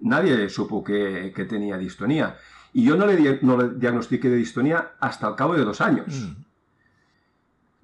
nadie 0.00 0.48
supo 0.48 0.82
que, 0.82 1.32
tenía 1.48 1.76
distonía. 1.76 2.36
Y 2.72 2.84
yo 2.84 2.96
no 2.96 3.06
le, 3.06 3.40
no 3.42 3.56
le, 3.56 3.70
diagnostiqué 3.70 4.30
de 4.30 4.36
distonía 4.36 4.92
hasta 5.00 5.28
el 5.28 5.34
cabo 5.34 5.54
de 5.54 5.64
dos 5.64 5.80
años. 5.80 6.06
Mm. 6.08 6.44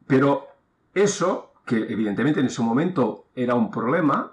Pero 0.07 0.47
eso, 0.95 1.53
que 1.67 1.77
evidentemente 1.77 2.41
en 2.41 2.47
ese 2.47 2.63
momento 2.63 3.27
era 3.35 3.55
un 3.55 3.71
problema, 3.71 4.33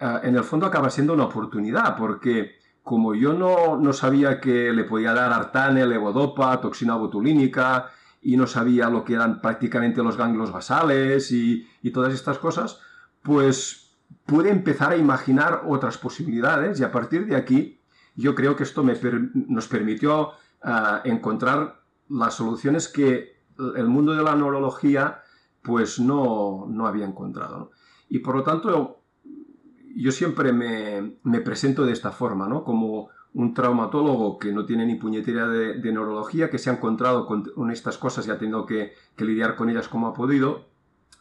eh, 0.00 0.20
en 0.22 0.36
el 0.36 0.44
fondo 0.44 0.66
acaba 0.66 0.90
siendo 0.90 1.12
una 1.12 1.24
oportunidad, 1.24 1.96
porque 1.96 2.58
como 2.82 3.14
yo 3.14 3.34
no, 3.34 3.76
no 3.76 3.92
sabía 3.92 4.40
que 4.40 4.72
le 4.72 4.84
podía 4.84 5.12
dar 5.12 5.32
artane, 5.32 5.86
levodopa, 5.86 6.60
toxina 6.60 6.94
botulínica, 6.94 7.90
y 8.22 8.36
no 8.36 8.46
sabía 8.46 8.90
lo 8.90 9.04
que 9.04 9.14
eran 9.14 9.40
prácticamente 9.40 10.02
los 10.02 10.16
ganglios 10.16 10.52
basales 10.52 11.32
y, 11.32 11.66
todas 11.92 12.12
estas 12.12 12.38
cosas, 12.38 12.80
pues 13.22 13.96
pude 14.26 14.50
empezar 14.50 14.92
a 14.92 14.96
imaginar 14.96 15.62
otras 15.66 15.98
posibilidades 15.98 16.80
y 16.80 16.84
a 16.84 16.92
partir 16.92 17.26
de 17.26 17.36
aquí 17.36 17.80
yo 18.16 18.34
creo 18.34 18.56
que 18.56 18.64
esto 18.64 18.84
nos 19.32 19.68
permitió 19.68 20.32
ah, 20.62 21.00
encontrar 21.04 21.80
las 22.08 22.34
soluciones 22.34 22.88
que 22.88 23.40
el 23.76 23.86
mundo 23.86 24.14
de 24.14 24.22
la 24.22 24.34
neurología 24.34 25.22
pues 25.62 25.98
no, 25.98 26.68
había 26.86 27.06
encontrado. 27.06 27.70
Y 28.08 28.18
por 28.18 28.36
lo 28.36 28.42
tanto 28.42 28.99
yo 29.96 30.12
siempre 30.12 30.52
me, 30.52 31.16
me 31.22 31.40
presento 31.40 31.84
de 31.84 31.92
esta 31.92 32.12
forma, 32.12 32.48
¿no? 32.48 32.64
como 32.64 33.10
un 33.32 33.54
traumatólogo 33.54 34.38
que 34.38 34.52
no 34.52 34.64
tiene 34.64 34.86
ni 34.86 34.96
puñetera 34.96 35.48
de, 35.48 35.92
neurología, 35.92 36.50
que 36.50 36.58
se 36.58 36.70
ha 36.70 36.74
encontrado 36.74 37.26
con, 37.26 37.70
estas 37.70 37.96
cosas 37.96 38.26
y 38.26 38.30
ha 38.30 38.38
tenido 38.38 38.66
que, 38.66 38.94
lidiar 39.18 39.56
con 39.56 39.70
ellas 39.70 39.88
como 39.88 40.08
ha 40.08 40.14
podido, 40.14 40.66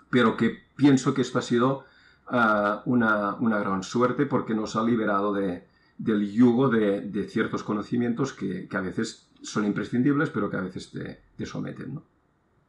pero 0.10 0.36
que 0.36 0.58
pienso 0.76 1.14
que 1.14 1.22
esto 1.22 1.38
ha 1.38 1.44
sido 1.44 1.86
ah, 2.28 2.82
una, 2.86 3.38
gran 3.40 3.84
suerte 3.84 4.26
porque 4.26 4.56
nos 4.56 4.76
ha 4.76 4.84
liberado 4.84 5.34
del 5.34 6.32
yugo 6.32 6.70
de, 6.70 7.28
ciertos 7.30 7.64
conocimientos 7.64 8.34
que, 8.34 8.68
a 8.72 8.82
veces 8.82 9.30
son 9.44 9.66
imprescindibles, 9.66 10.30
pero 10.32 10.50
que 10.50 10.58
a 10.58 10.62
veces 10.62 10.92
te, 10.92 11.22
te 11.36 11.46
someten. 11.46 11.96
¿no? 11.96 12.04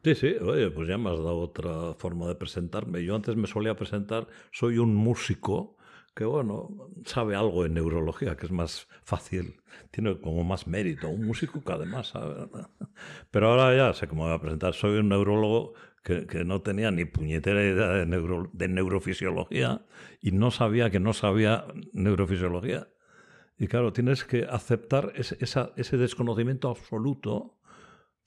Sí, 0.04 0.14
sí, 0.14 0.34
oye, 0.40 0.70
pues 0.70 0.86
ya 0.86 0.98
me 0.98 1.10
has 1.10 1.18
dado 1.18 1.38
otra 1.38 1.94
forma 1.94 2.26
de 2.28 2.34
presentarme. 2.34 3.04
Yo 3.04 3.14
antes 3.14 3.36
me 3.36 3.46
solía 3.46 3.74
presentar, 3.74 4.28
soy 4.52 4.78
un 4.78 4.94
músico 4.94 5.76
que 6.14 6.24
bueno, 6.24 6.68
sabe 7.04 7.36
algo 7.36 7.64
en 7.64 7.74
neurología, 7.74 8.36
que 8.36 8.46
es 8.46 8.52
más 8.52 8.88
fácil, 9.02 9.60
tiene 9.90 10.20
como 10.20 10.44
más 10.44 10.66
mérito, 10.66 11.08
un 11.08 11.26
músico 11.26 11.62
que 11.62 11.72
además 11.72 12.08
sabe. 12.08 12.48
Pero 13.30 13.50
ahora 13.50 13.76
ya 13.76 13.94
sé 13.94 14.08
cómo 14.08 14.24
voy 14.24 14.34
a 14.34 14.40
presentar, 14.40 14.74
soy 14.74 14.98
un 14.98 15.08
neurólogo 15.08 15.74
que, 16.02 16.26
que 16.26 16.44
no 16.44 16.62
tenía 16.62 16.90
ni 16.90 17.04
puñetera 17.04 17.62
idea 17.62 17.88
de, 17.88 18.06
neuro, 18.06 18.50
de 18.52 18.68
neurofisiología 18.68 19.84
y 20.20 20.32
no 20.32 20.50
sabía 20.50 20.90
que 20.90 21.00
no 21.00 21.12
sabía 21.12 21.66
neurofisiología. 21.92 22.88
Y 23.58 23.66
claro, 23.66 23.92
tienes 23.92 24.24
que 24.24 24.44
aceptar 24.44 25.12
ese, 25.14 25.36
esa, 25.40 25.72
ese 25.76 25.98
desconocimiento 25.98 26.70
absoluto 26.70 27.59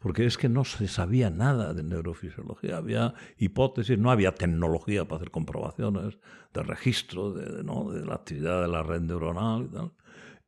porque 0.03 0.25
es 0.25 0.37
que 0.37 0.49
no 0.49 0.65
se 0.65 0.89
sabía 0.89 1.29
nada 1.29 1.73
de 1.73 1.81
neurofisiología, 1.81 2.75
había 2.75 3.13
hipótesis, 3.37 3.97
no 3.97 4.11
había 4.11 4.35
tecnología 4.35 5.05
para 5.05 5.15
hacer 5.15 5.31
comprobaciones 5.31 6.17
de 6.53 6.61
registro 6.61 7.31
de, 7.31 7.63
la 8.03 8.15
actividad 8.15 8.63
de 8.63 8.67
la 8.67 8.83
red 8.83 8.99
neuronal 8.99 9.63
y 9.63 9.73
tal. 9.73 9.91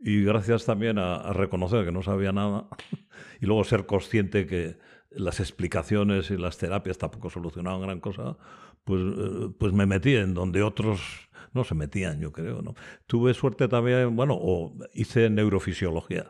Y 0.01 0.23
gracias 0.25 0.65
también 0.65 0.99
a, 0.99 1.31
reconocer 1.31 1.85
que 1.85 1.93
no 1.93 2.03
sabía 2.03 2.33
nada 2.33 2.67
y 3.41 3.45
luego 3.45 3.63
ser 3.63 3.85
consciente 3.85 4.45
que 4.45 4.77
las 5.09 5.39
explicaciones 5.39 6.31
y 6.31 6.37
las 6.37 6.57
terapias 6.57 6.97
tampoco 6.97 7.29
solucionaban 7.29 7.79
gran 7.79 8.01
cosa, 8.01 8.35
pues, 8.83 9.01
eh, 9.01 9.53
pues 9.57 9.71
me 9.71 9.85
metí 9.85 10.17
en 10.17 10.33
donde 10.33 10.63
otros 10.63 11.29
no 11.53 11.63
se 11.63 11.75
metían, 11.75 12.19
yo 12.19 12.33
creo. 12.33 12.61
¿no? 12.61 12.75
Tuve 13.07 13.33
suerte 13.33 13.69
también, 13.69 14.17
bueno, 14.17 14.37
o 14.37 14.73
hice 14.93 15.29
neurofisiología 15.29 16.29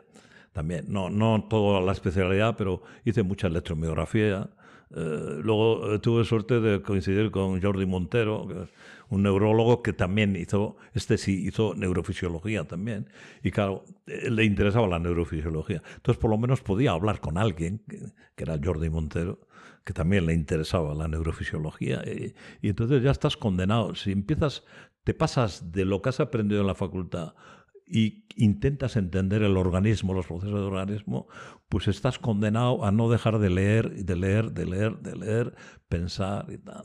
también. 0.56 0.86
No, 0.88 1.10
no 1.10 1.44
toda 1.50 1.82
la 1.82 1.92
especialidad, 1.92 2.56
pero 2.56 2.80
hice 3.04 3.22
mucha 3.22 3.46
electromiografía. 3.46 4.48
Eh, 4.88 5.40
luego 5.42 5.92
eh, 5.92 5.98
tuve 5.98 6.24
suerte 6.24 6.60
de 6.60 6.80
coincidir 6.80 7.30
con 7.30 7.60
Jordi 7.60 7.84
Montero, 7.84 8.48
un 9.10 9.22
neurólogo 9.22 9.82
que 9.82 9.92
también 9.92 10.34
hizo, 10.34 10.78
este 10.94 11.18
sí 11.18 11.46
hizo 11.46 11.74
neurofisiología 11.74 12.64
también, 12.64 13.06
y 13.42 13.50
claro, 13.50 13.84
eh, 14.06 14.30
le 14.30 14.44
interesaba 14.44 14.86
la 14.88 14.98
neurofisiología. 14.98 15.82
Entonces, 15.96 16.18
por 16.18 16.30
lo 16.30 16.38
menos 16.38 16.62
podía 16.62 16.92
hablar 16.92 17.20
con 17.20 17.36
alguien, 17.36 17.82
que, 17.86 18.42
era 18.42 18.58
Jordi 18.62 18.88
Montero, 18.88 19.40
que 19.84 19.92
también 19.92 20.24
le 20.24 20.32
interesaba 20.32 20.94
la 20.94 21.06
neurofisiología, 21.06 22.02
y, 22.06 22.34
y 22.62 22.70
entonces 22.70 23.02
ya 23.02 23.10
estás 23.10 23.36
condenado. 23.36 23.94
Si 23.94 24.10
empiezas, 24.10 24.64
te 25.04 25.12
pasas 25.12 25.70
de 25.70 25.84
lo 25.84 26.00
que 26.00 26.08
has 26.08 26.20
aprendido 26.20 26.62
en 26.62 26.66
la 26.66 26.74
facultad 26.74 27.34
y 27.86 28.24
intentas 28.36 28.96
entender 28.96 29.42
el 29.42 29.56
organismo, 29.56 30.12
los 30.12 30.26
procesos 30.26 30.54
del 30.54 30.64
organismo, 30.64 31.28
pues 31.68 31.88
estás 31.88 32.18
condenado 32.18 32.84
a 32.84 32.90
no 32.90 33.08
dejar 33.08 33.38
de 33.38 33.50
leer, 33.50 34.04
de 34.04 34.16
leer, 34.16 34.52
de 34.52 34.66
leer, 34.66 34.98
de 34.98 35.16
leer, 35.16 35.54
pensar 35.88 36.46
y 36.50 36.58
tal. 36.58 36.84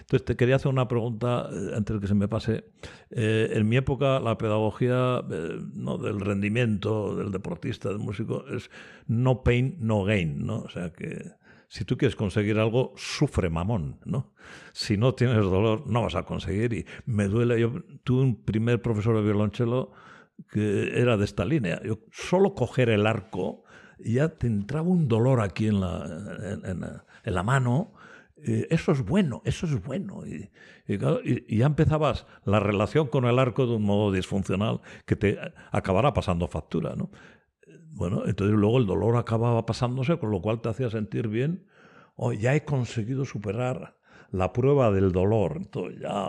Entonces 0.00 0.24
te 0.24 0.36
quería 0.36 0.56
hacer 0.56 0.70
una 0.70 0.88
pregunta 0.88 1.48
eh, 1.52 1.72
antes 1.76 1.96
de 1.96 2.00
que 2.00 2.06
se 2.06 2.14
me 2.14 2.28
pase. 2.28 2.64
Eh, 3.10 3.50
en 3.52 3.68
mi 3.68 3.76
época 3.76 4.20
la 4.20 4.38
pedagogía 4.38 5.22
eh, 5.30 5.58
¿no? 5.74 5.98
del 5.98 6.20
rendimiento 6.20 7.16
del 7.16 7.32
deportista, 7.32 7.88
del 7.88 7.98
músico, 7.98 8.44
es 8.48 8.70
no 9.06 9.42
pain, 9.42 9.76
no 9.80 10.04
gain, 10.04 10.46
¿no? 10.46 10.60
O 10.60 10.68
sea 10.68 10.92
que 10.92 11.32
si 11.68 11.84
tú 11.84 11.98
quieres 11.98 12.16
conseguir 12.16 12.58
algo, 12.58 12.92
sufre 12.96 13.50
mamón, 13.50 13.98
¿no? 14.04 14.32
Si 14.72 14.96
no 14.96 15.14
tienes 15.14 15.38
dolor, 15.38 15.86
no 15.86 16.02
vas 16.02 16.14
a 16.14 16.22
conseguir. 16.22 16.72
Y 16.72 16.86
me 17.04 17.26
duele, 17.26 17.60
yo 17.60 17.82
tuve 18.04 18.22
un 18.22 18.44
primer 18.44 18.80
profesor 18.80 19.16
de 19.16 19.22
violonchelo 19.22 19.92
que 20.50 21.00
era 21.00 21.16
de 21.16 21.24
esta 21.24 21.44
línea. 21.44 21.80
Yo, 21.82 21.98
solo 22.12 22.54
coger 22.54 22.88
el 22.90 23.06
arco 23.06 23.64
ya 23.98 24.28
te 24.28 24.46
entraba 24.46 24.88
un 24.88 25.08
dolor 25.08 25.40
aquí 25.40 25.68
en 25.68 25.80
la, 25.80 26.04
en, 26.64 27.34
la 27.34 27.42
mano. 27.42 27.94
eso 28.36 28.92
es 28.92 29.04
bueno, 29.04 29.42
eso 29.44 29.66
es 29.66 29.82
bueno. 29.82 30.26
Y, 30.26 30.50
ya 31.56 31.66
empezabas 31.66 32.26
la 32.44 32.60
relación 32.60 33.08
con 33.08 33.24
el 33.24 33.38
arco 33.38 33.66
de 33.66 33.76
un 33.76 33.84
modo 33.84 34.12
disfuncional 34.12 34.80
que 35.04 35.16
te 35.16 35.38
acabará 35.72 36.12
pasando 36.12 36.46
factura. 36.46 36.94
¿no? 36.94 37.10
Bueno, 37.90 38.24
entonces 38.26 38.56
luego 38.56 38.78
el 38.78 38.86
dolor 38.86 39.16
acababa 39.16 39.64
pasándose, 39.66 40.18
con 40.18 40.30
lo 40.30 40.40
cual 40.42 40.60
te 40.60 40.68
hacía 40.68 40.90
sentir 40.90 41.28
bien. 41.28 41.66
Oh, 42.14 42.32
ya 42.32 42.54
he 42.54 42.64
conseguido 42.64 43.24
superar 43.24 43.96
la 44.30 44.52
prueba 44.52 44.90
del 44.90 45.12
dolor. 45.12 45.54
Entonces 45.56 46.00
ya, 46.00 46.28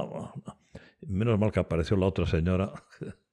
menos 1.02 1.39
mal 1.39 1.52
que 1.52 1.60
apareció 1.60 1.98
la 1.98 2.08
otra 2.08 2.26
señora 2.26 2.72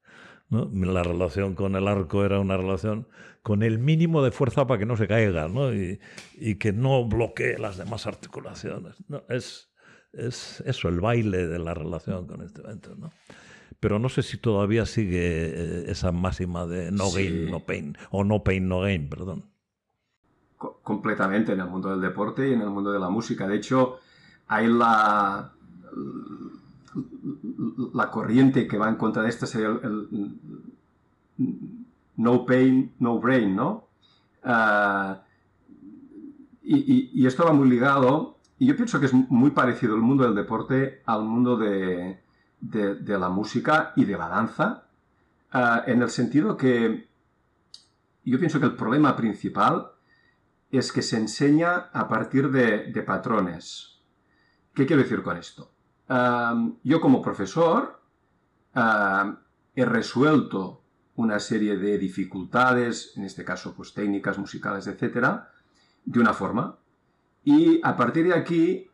La 0.50 1.02
relación 1.02 1.54
con 1.54 1.74
el 1.74 1.88
arco 1.88 2.24
era 2.24 2.38
una 2.38 2.56
relación 2.56 3.08
con 3.42 3.62
el 3.62 3.78
mínimo 3.78 4.22
de 4.22 4.30
fuerza 4.30 4.66
para 4.66 4.78
que 4.78 4.86
no 4.86 4.96
se 4.96 5.08
caiga 5.08 5.48
y, 6.38 6.54
que 6.56 6.72
no 6.72 7.04
bloquee 7.06 7.58
las 7.58 7.76
demás 7.76 8.06
articulaciones. 8.06 8.96
Es, 9.28 9.70
es 10.12 10.62
eso, 10.66 10.88
el 10.88 11.00
baile 11.00 11.46
de 11.46 11.58
la 11.58 11.74
relación 11.74 12.26
con 12.26 12.42
este 12.42 12.60
evento. 12.60 12.94
¿no? 12.94 13.10
Pero 13.80 13.98
no 13.98 14.08
sé 14.08 14.22
si 14.22 14.38
todavía 14.38 14.86
sigue 14.86 15.20
eh, 15.20 15.84
esa 15.88 16.10
máxima 16.10 16.66
de 16.66 16.90
no 16.90 17.10
gain, 17.10 17.50
no 17.50 17.60
pain, 17.60 17.98
o 18.10 18.24
no 18.24 18.42
pain, 18.42 18.66
no 18.66 18.80
gain, 18.80 19.10
perdón. 19.10 19.44
completamente 20.56 21.52
en 21.52 21.60
el 21.60 21.66
mundo 21.66 21.90
del 21.90 22.00
deporte 22.00 22.48
y 22.48 22.54
en 22.54 22.62
el 22.62 22.70
mundo 22.70 22.92
de 22.92 22.98
la 22.98 23.10
música. 23.10 23.46
De 23.46 23.56
hecho, 23.56 23.98
hay 24.46 24.68
la, 24.68 25.52
la 27.92 28.10
corriente 28.10 28.66
que 28.66 28.78
va 28.78 28.88
en 28.88 28.96
contra 28.96 29.22
de 29.22 29.28
esta 29.28 29.46
sería 29.46 29.68
el, 29.68 30.38
no 32.16 32.46
pain, 32.46 32.92
no 32.98 33.18
brain, 33.18 33.54
¿no? 33.56 33.88
Ah, 34.42 35.22
y, 36.62 37.26
esto 37.26 37.44
va 37.44 37.52
muy 37.52 37.68
ligado, 37.68 38.38
y 38.58 38.66
yo 38.66 38.76
pienso 38.76 39.00
que 39.00 39.06
es 39.06 39.12
muy 39.12 39.50
parecido 39.50 39.94
el 39.94 40.02
mundo 40.02 40.24
del 40.24 40.34
deporte 40.34 41.02
al 41.06 41.24
mundo 41.24 41.56
de, 41.56 42.20
la 43.06 43.28
música 43.28 43.92
y 43.96 44.04
de 44.04 44.16
la 44.16 44.28
danza, 44.28 44.84
ah, 45.52 45.82
en 45.86 46.02
el 46.02 46.10
sentido 46.10 46.56
que 46.56 47.08
yo 48.24 48.38
pienso 48.38 48.58
que 48.58 48.66
el 48.66 48.76
problema 48.76 49.16
principal 49.16 49.90
es 50.70 50.92
que 50.92 51.02
se 51.02 51.18
enseña 51.18 51.90
a 51.92 52.08
partir 52.08 52.50
de, 52.50 52.90
de 52.92 53.02
patrones. 53.02 54.00
¿Qué 54.72 54.86
quiero 54.86 55.02
decir 55.02 55.22
con 55.22 55.36
esto? 55.36 55.73
Yo 56.08 57.00
como 57.00 57.22
profesor 57.22 58.00
he 59.74 59.84
resuelto 59.84 60.82
una 61.16 61.38
serie 61.38 61.76
de 61.76 61.96
dificultades, 61.98 63.12
en 63.16 63.24
este 63.24 63.44
caso 63.44 63.74
pues 63.74 63.94
técnicas 63.94 64.38
musicales, 64.38 64.86
etcétera, 64.86 65.50
de 66.04 66.20
una 66.20 66.34
forma. 66.34 66.78
Y 67.44 67.80
a 67.82 67.96
partir 67.96 68.26
de 68.26 68.34
aquí 68.34 68.90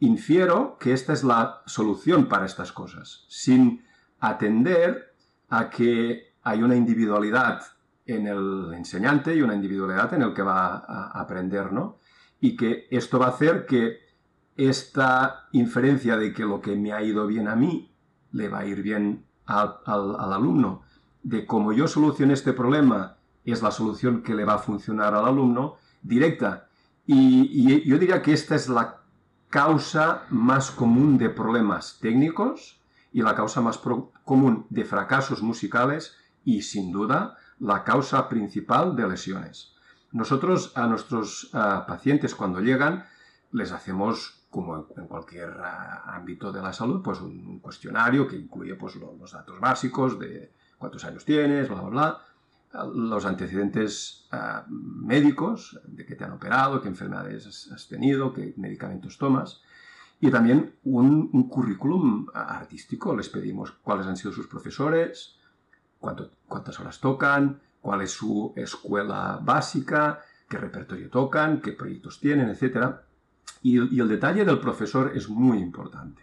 infiero 0.00 0.76
que 0.80 0.92
esta 0.92 1.12
es 1.12 1.22
la 1.22 1.62
solución 1.66 2.28
para 2.28 2.46
estas 2.46 2.72
cosas, 2.72 3.24
sin 3.28 3.84
atender 4.18 5.14
a 5.48 5.70
que 5.70 6.34
hay 6.42 6.62
una 6.62 6.74
individualidad 6.74 7.62
en 8.04 8.26
el 8.26 8.74
enseñante 8.74 9.34
y 9.36 9.42
una 9.42 9.54
individualidad 9.54 10.12
en 10.14 10.22
el 10.22 10.34
que 10.34 10.42
va 10.42 10.78
a 10.78 11.20
aprender, 11.20 11.72
¿no? 11.72 11.98
Y 12.40 12.56
que 12.56 12.88
esto 12.90 13.20
va 13.20 13.26
a 13.26 13.30
hacer 13.30 13.64
que 13.66 14.00
esta 14.56 15.48
inferencia 15.52 16.16
de 16.16 16.32
que 16.32 16.44
lo 16.44 16.60
que 16.60 16.76
me 16.76 16.92
ha 16.92 17.02
ido 17.02 17.26
bien 17.26 17.48
a 17.48 17.56
mí 17.56 17.90
le 18.32 18.48
va 18.48 18.60
a 18.60 18.66
ir 18.66 18.82
bien 18.82 19.24
al, 19.46 19.78
alumno, 19.86 20.82
de 21.22 21.46
cómo 21.46 21.72
yo 21.72 21.88
solucioné 21.88 22.34
este 22.34 22.52
problema 22.52 23.16
es 23.44 23.62
la 23.62 23.70
solución 23.70 24.22
que 24.22 24.34
le 24.34 24.44
va 24.44 24.54
a 24.54 24.58
funcionar 24.58 25.14
al 25.14 25.26
alumno, 25.26 25.76
directa. 26.02 26.68
Y, 27.06 27.84
yo 27.88 27.98
diría 27.98 28.22
que 28.22 28.32
esta 28.32 28.54
es 28.54 28.68
la 28.68 29.00
causa 29.50 30.24
más 30.30 30.70
común 30.70 31.18
de 31.18 31.28
problemas 31.28 31.98
técnicos 32.00 32.80
y 33.12 33.22
la 33.22 33.34
causa 33.34 33.60
más 33.60 33.78
común 34.24 34.66
de 34.70 34.84
fracasos 34.84 35.42
musicales 35.42 36.16
y 36.44 36.62
sin 36.62 36.92
duda 36.92 37.36
la 37.58 37.84
causa 37.84 38.28
principal 38.28 38.96
de 38.96 39.08
lesiones. 39.08 39.74
Nosotros 40.12 40.72
a 40.74 40.86
nuestros 40.86 41.50
pacientes 41.52 42.34
cuando 42.34 42.60
llegan 42.60 43.04
les 43.50 43.72
hacemos 43.72 44.41
como 44.52 44.86
en 44.98 45.06
cualquier 45.06 45.50
ah, 45.64 46.14
ámbito 46.14 46.52
de 46.52 46.60
la 46.60 46.74
salud, 46.74 47.02
pues 47.02 47.20
un, 47.22 47.58
cuestionario 47.60 48.28
que 48.28 48.36
incluye 48.36 48.74
pues, 48.74 48.96
los, 48.96 49.32
datos 49.32 49.58
básicos 49.58 50.18
de 50.18 50.52
cuántos 50.76 51.02
años 51.06 51.24
tienes, 51.24 51.70
bla, 51.70 51.80
bla, 51.80 51.90
bla, 52.70 52.92
los 52.94 53.24
antecedentes 53.24 54.28
ah, 54.30 54.66
médicos, 54.68 55.80
de 55.86 56.04
qué 56.04 56.16
te 56.16 56.24
han 56.24 56.32
operado, 56.32 56.82
qué 56.82 56.88
enfermedades 56.88 57.70
has 57.72 57.88
tenido, 57.88 58.34
qué 58.34 58.52
medicamentos 58.58 59.16
tomas, 59.16 59.62
y 60.20 60.30
también 60.30 60.74
un, 60.84 61.48
currículum 61.48 62.26
artístico. 62.34 63.16
Les 63.16 63.30
pedimos 63.30 63.72
cuáles 63.82 64.06
han 64.06 64.18
sido 64.18 64.32
sus 64.32 64.48
profesores, 64.48 65.38
cuántas 65.98 66.78
horas 66.78 67.00
tocan, 67.00 67.58
cuál 67.80 68.02
es 68.02 68.10
su 68.10 68.52
escuela 68.54 69.40
básica, 69.42 70.20
qué 70.46 70.58
repertorio 70.58 71.08
tocan, 71.08 71.62
qué 71.62 71.72
proyectos 71.72 72.20
tienen, 72.20 72.50
etcétera 72.50 73.02
y, 73.62 73.78
el 73.78 74.08
detalle 74.08 74.44
del 74.44 74.58
profesor 74.58 75.12
es 75.14 75.28
muy 75.28 75.58
importante. 75.58 76.22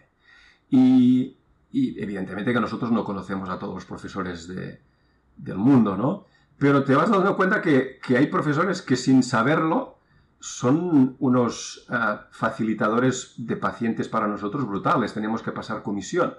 Y, 0.68 1.36
evidentemente 1.72 2.52
que 2.52 2.60
nosotros 2.60 2.90
no 2.90 3.04
conocemos 3.04 3.48
a 3.48 3.58
todos 3.58 3.74
los 3.74 3.84
profesores 3.84 4.48
del 4.48 5.56
mundo, 5.56 5.96
¿no? 5.96 6.26
Pero 6.58 6.84
te 6.84 6.94
vas 6.94 7.08
dando 7.08 7.36
cuenta 7.36 7.62
que, 7.62 7.98
hay 8.08 8.26
profesores 8.26 8.82
que 8.82 8.96
sin 8.96 9.22
saberlo 9.22 9.98
son 10.40 11.16
unos 11.18 11.86
eh, 11.90 11.96
facilitadores 12.30 13.34
de 13.36 13.56
pacientes 13.56 14.08
para 14.08 14.26
nosotros 14.26 14.66
brutales. 14.66 15.14
Tenemos 15.14 15.42
que 15.42 15.52
pasar 15.52 15.82
comisión. 15.82 16.34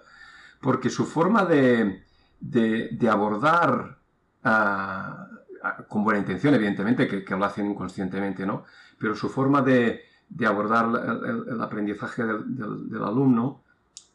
Porque 0.60 0.90
su 0.90 1.06
forma 1.06 1.46
de, 1.46 2.04
abordar, 3.10 3.98
eh, 4.44 5.80
con 5.88 6.04
buena 6.04 6.20
intención, 6.20 6.54
evidentemente, 6.54 7.08
que, 7.08 7.24
que, 7.24 7.36
lo 7.36 7.46
hacen 7.46 7.70
inconscientemente, 7.72 8.46
¿no? 8.46 8.66
Pero 9.00 9.16
su 9.16 9.30
forma 9.30 9.62
de, 9.64 10.04
de 10.32 10.48
abordar 10.48 10.86
el, 11.50 11.62
aprendizaje 11.62 12.24
del, 12.24 13.04
alumno 13.04 13.64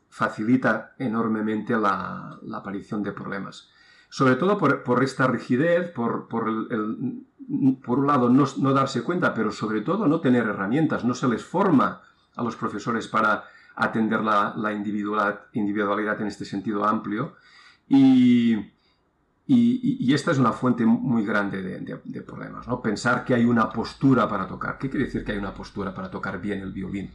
facilita 0.08 0.94
enormemente 0.98 1.76
la, 1.76 2.38
aparición 2.54 3.02
de 3.02 3.12
problemas. 3.12 3.68
Sobre 4.08 4.36
todo 4.36 4.56
por, 4.56 5.02
esta 5.04 5.26
rigidez, 5.26 5.90
por, 5.90 6.26
por, 6.28 6.48
un 6.48 8.06
lado 8.06 8.30
no, 8.30 8.72
darse 8.72 9.02
cuenta, 9.02 9.34
pero 9.34 9.52
sobre 9.52 9.82
todo 9.82 10.08
no 10.08 10.20
tener 10.20 10.46
herramientas, 10.46 11.04
no 11.04 11.14
se 11.14 11.28
les 11.28 11.44
forma 11.44 12.00
a 12.34 12.42
los 12.42 12.56
profesores 12.56 13.08
para 13.08 13.44
atender 13.74 14.22
la, 14.22 14.54
la 14.56 14.72
individualidad, 14.72 15.42
individualidad 15.52 16.20
en 16.22 16.28
este 16.28 16.46
sentido 16.46 16.86
amplio. 16.86 17.34
Y, 17.88 18.56
y, 19.48 20.12
esta 20.12 20.32
es 20.32 20.38
una 20.38 20.52
fuente 20.52 20.84
muy 20.84 21.24
grande 21.24 21.62
de, 21.62 22.22
problemas, 22.22 22.66
¿no? 22.66 22.82
Pensar 22.82 23.24
que 23.24 23.34
hay 23.34 23.44
una 23.44 23.70
postura 23.70 24.28
para 24.28 24.46
tocar. 24.46 24.76
¿Qué 24.76 24.90
quiere 24.90 25.06
decir 25.06 25.24
que 25.24 25.32
hay 25.32 25.38
una 25.38 25.54
postura 25.54 25.94
para 25.94 26.10
tocar 26.10 26.40
bien 26.40 26.60
el 26.60 26.72
violín? 26.72 27.12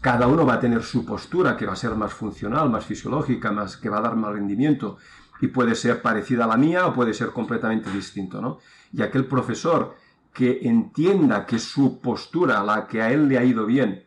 Cada 0.00 0.26
uno 0.26 0.46
va 0.46 0.54
a 0.54 0.60
tener 0.60 0.82
su 0.82 1.04
postura, 1.04 1.58
que 1.58 1.66
va 1.66 1.74
a 1.74 1.76
ser 1.76 1.94
más 1.96 2.14
funcional, 2.14 2.70
más 2.70 2.86
fisiológica, 2.86 3.52
más, 3.52 3.76
que 3.76 3.90
va 3.90 3.98
a 3.98 4.02
dar 4.02 4.16
más 4.16 4.32
rendimiento. 4.32 4.96
Y 5.42 5.48
puede 5.48 5.74
ser 5.74 6.00
parecida 6.00 6.44
a 6.44 6.48
la 6.48 6.56
mía 6.56 6.86
o 6.86 6.94
puede 6.94 7.12
ser 7.12 7.28
completamente 7.28 7.90
distinto, 7.90 8.40
¿no? 8.40 8.58
Y 8.92 9.02
aquel 9.02 9.26
profesor 9.26 9.96
que 10.32 10.60
entienda 10.62 11.44
que 11.44 11.58
su 11.58 12.00
postura, 12.00 12.62
la 12.62 12.86
que 12.86 13.02
a 13.02 13.12
él 13.12 13.28
le 13.28 13.36
ha 13.36 13.44
ido 13.44 13.66
bien, 13.66 14.04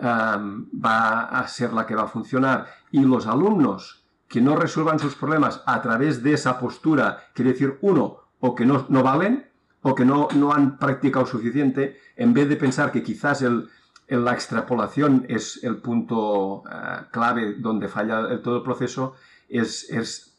va 0.00 1.22
a 1.22 1.48
ser 1.48 1.72
la 1.72 1.86
que 1.86 1.94
va 1.94 2.02
a 2.02 2.08
funcionar, 2.08 2.66
y 2.90 3.00
los 3.00 3.26
alumnos 3.26 4.01
que 4.32 4.40
no 4.40 4.56
resuelvan 4.56 4.98
sus 4.98 5.14
problemas 5.14 5.62
a 5.66 5.82
través 5.82 6.22
de 6.22 6.32
esa 6.32 6.58
postura, 6.58 7.26
quiere 7.34 7.52
decir, 7.52 7.76
uno, 7.82 8.16
o 8.40 8.54
que 8.54 8.64
no, 8.64 8.86
no 8.88 9.02
valen, 9.02 9.46
o 9.82 9.94
que 9.94 10.06
no, 10.06 10.28
no 10.34 10.54
han 10.54 10.78
practicado 10.78 11.26
suficiente, 11.26 12.00
en 12.16 12.32
vez 12.32 12.48
de 12.48 12.56
pensar 12.56 12.90
que 12.90 13.02
quizás 13.02 13.42
el, 13.42 13.68
la 14.08 14.32
extrapolación 14.32 15.26
es 15.28 15.62
el 15.62 15.82
punto 15.82 16.62
eh, 16.64 17.02
clave 17.10 17.56
donde 17.58 17.88
falla 17.88 18.20
el, 18.20 18.40
todo 18.40 18.56
el 18.56 18.62
proceso, 18.62 19.16
es, 19.50 19.90
es 19.90 20.34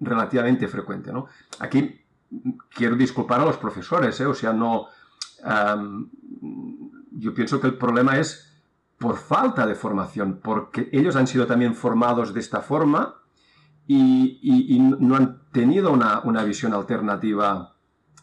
relativamente 0.00 0.66
frecuente. 0.66 1.12
¿no? 1.12 1.26
Aquí 1.60 2.00
quiero 2.70 2.96
disculpar 2.96 3.42
a 3.42 3.44
los 3.44 3.58
profesores, 3.58 4.18
¿eh? 4.20 4.26
o 4.26 4.34
sea, 4.34 4.52
no... 4.52 4.88
yo 7.12 7.32
pienso 7.32 7.60
que 7.60 7.68
el 7.68 7.78
problema 7.78 8.18
es 8.18 8.52
por 8.98 9.16
falta 9.16 9.64
de 9.68 9.76
formación, 9.76 10.40
porque 10.42 10.88
ellos 10.90 11.14
han 11.14 11.28
sido 11.28 11.46
también 11.46 11.76
formados 11.76 12.34
de 12.34 12.40
esta 12.40 12.60
forma, 12.60 13.22
y, 13.86 14.78
no 14.80 15.16
han 15.16 15.42
tenido 15.52 15.92
una, 15.92 16.44
visión 16.44 16.74
alternativa 16.74 17.74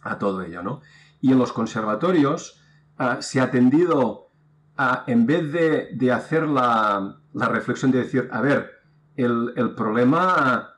a 0.01 0.17
todo 0.17 0.41
ello. 0.41 0.61
¿no? 0.61 0.81
Y 1.21 1.31
en 1.31 1.39
los 1.39 1.53
conservatorios 1.53 2.61
ah, 2.97 3.21
se 3.21 3.39
ha 3.39 3.49
tendido 3.51 4.29
a, 4.77 5.03
en 5.07 5.25
vez 5.25 5.51
de, 5.51 6.11
hacer 6.11 6.47
la, 6.47 7.17
reflexión 7.33 7.91
de 7.91 7.99
decir, 7.99 8.29
a 8.31 8.41
ver, 8.41 8.69
el, 9.15 9.73
problema 9.75 10.69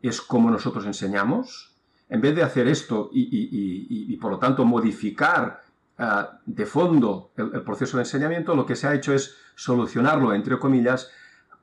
es 0.00 0.20
como 0.22 0.50
nosotros 0.50 0.86
enseñamos, 0.86 1.74
en 2.08 2.20
vez 2.20 2.34
de 2.34 2.42
hacer 2.42 2.68
esto 2.68 3.10
y, 3.12 4.16
por 4.16 4.32
lo 4.32 4.38
tanto 4.38 4.64
modificar 4.64 5.60
ah, 5.98 6.38
de 6.46 6.64
fondo 6.64 7.32
el, 7.36 7.50
el, 7.54 7.62
proceso 7.62 7.98
de 7.98 8.04
enseñamiento, 8.04 8.54
lo 8.54 8.64
que 8.64 8.76
se 8.76 8.86
ha 8.86 8.94
hecho 8.94 9.12
es 9.12 9.36
solucionarlo, 9.54 10.32
entre 10.32 10.58
comillas, 10.58 11.10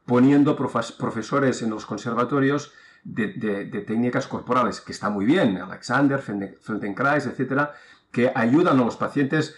poniendo 0.06 0.56
profesores 0.56 1.62
en 1.62 1.70
los 1.70 1.86
conservatorios 1.86 2.74
de, 3.04 3.84
técnicas 3.86 4.28
corporales, 4.28 4.82
que 4.82 4.92
está 4.92 5.10
muy 5.10 5.26
bien, 5.26 5.58
Alexander, 5.58 6.20
Feldenkrais, 6.20 7.26
etcétera, 7.26 7.74
que 8.12 8.32
ayudan 8.34 8.80
a 8.80 8.84
los 8.84 8.98
pacientes 8.98 9.56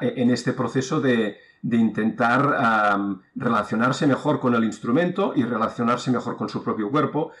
e, 0.00 0.22
en 0.22 0.30
este 0.30 0.52
proceso 0.52 1.00
de, 1.00 1.38
intentar 1.62 3.18
relacionarse 3.34 4.06
mejor 4.06 4.38
con 4.38 4.54
el 4.54 4.62
instrumento 4.62 5.32
y 5.34 5.42
relacionarse 5.42 6.12
mejor 6.12 6.36
con 6.36 6.48
su 6.48 6.62
propio 6.62 6.90
cuerpo, 6.90 7.32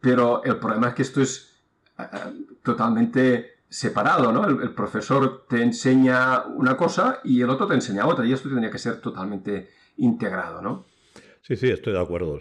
pero 0.00 0.44
el 0.44 0.58
problema 0.58 0.88
es 0.88 0.94
que 0.94 1.02
esto 1.02 1.20
es 1.20 1.54
totalmente 2.62 3.54
separado, 3.68 4.30
¿no? 4.30 4.46
El, 4.46 4.72
profesor 4.74 5.46
te 5.48 5.60
enseña 5.60 6.44
una 6.44 6.76
cosa 6.76 7.18
y 7.24 7.40
el 7.40 7.50
otro 7.50 7.66
te 7.66 7.74
enseña 7.74 8.06
otra, 8.06 8.24
y 8.24 8.32
esto 8.32 8.48
tendría 8.48 8.70
que 8.70 8.78
ser 8.78 9.00
totalmente 9.00 9.70
integrado, 9.96 10.62
¿no? 10.62 10.86
Sí, 11.46 11.56
sí, 11.56 11.68
estoy 11.68 11.92
de 11.92 12.00
acuerdo. 12.00 12.40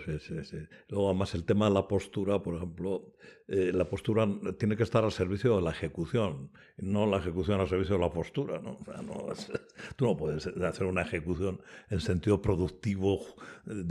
Luego, 0.87 1.09
además, 1.09 1.35
el 1.35 1.43
tema 1.43 1.67
de 1.67 1.73
la 1.73 1.85
postura, 1.89 2.41
por 2.41 2.55
ejemplo, 2.55 3.11
eh, 3.49 3.71
la 3.73 3.83
postura 3.83 4.25
tiene 4.57 4.77
que 4.77 4.83
estar 4.83 5.03
al 5.03 5.11
servicio 5.11 5.57
de 5.57 5.61
la 5.61 5.71
ejecución, 5.71 6.51
no 6.77 7.05
la 7.05 7.17
ejecución 7.17 7.59
al 7.59 7.67
servicio 7.67 7.95
de 7.95 8.01
la 8.01 8.13
postura. 8.13 8.61
¿no? 8.61 8.77
tú 9.97 10.05
no 10.05 10.15
puedes 10.15 10.47
hacer 10.47 10.87
una 10.87 11.01
ejecución 11.01 11.59
en 11.89 11.99
sentido 11.99 12.41
productivo, 12.41 13.19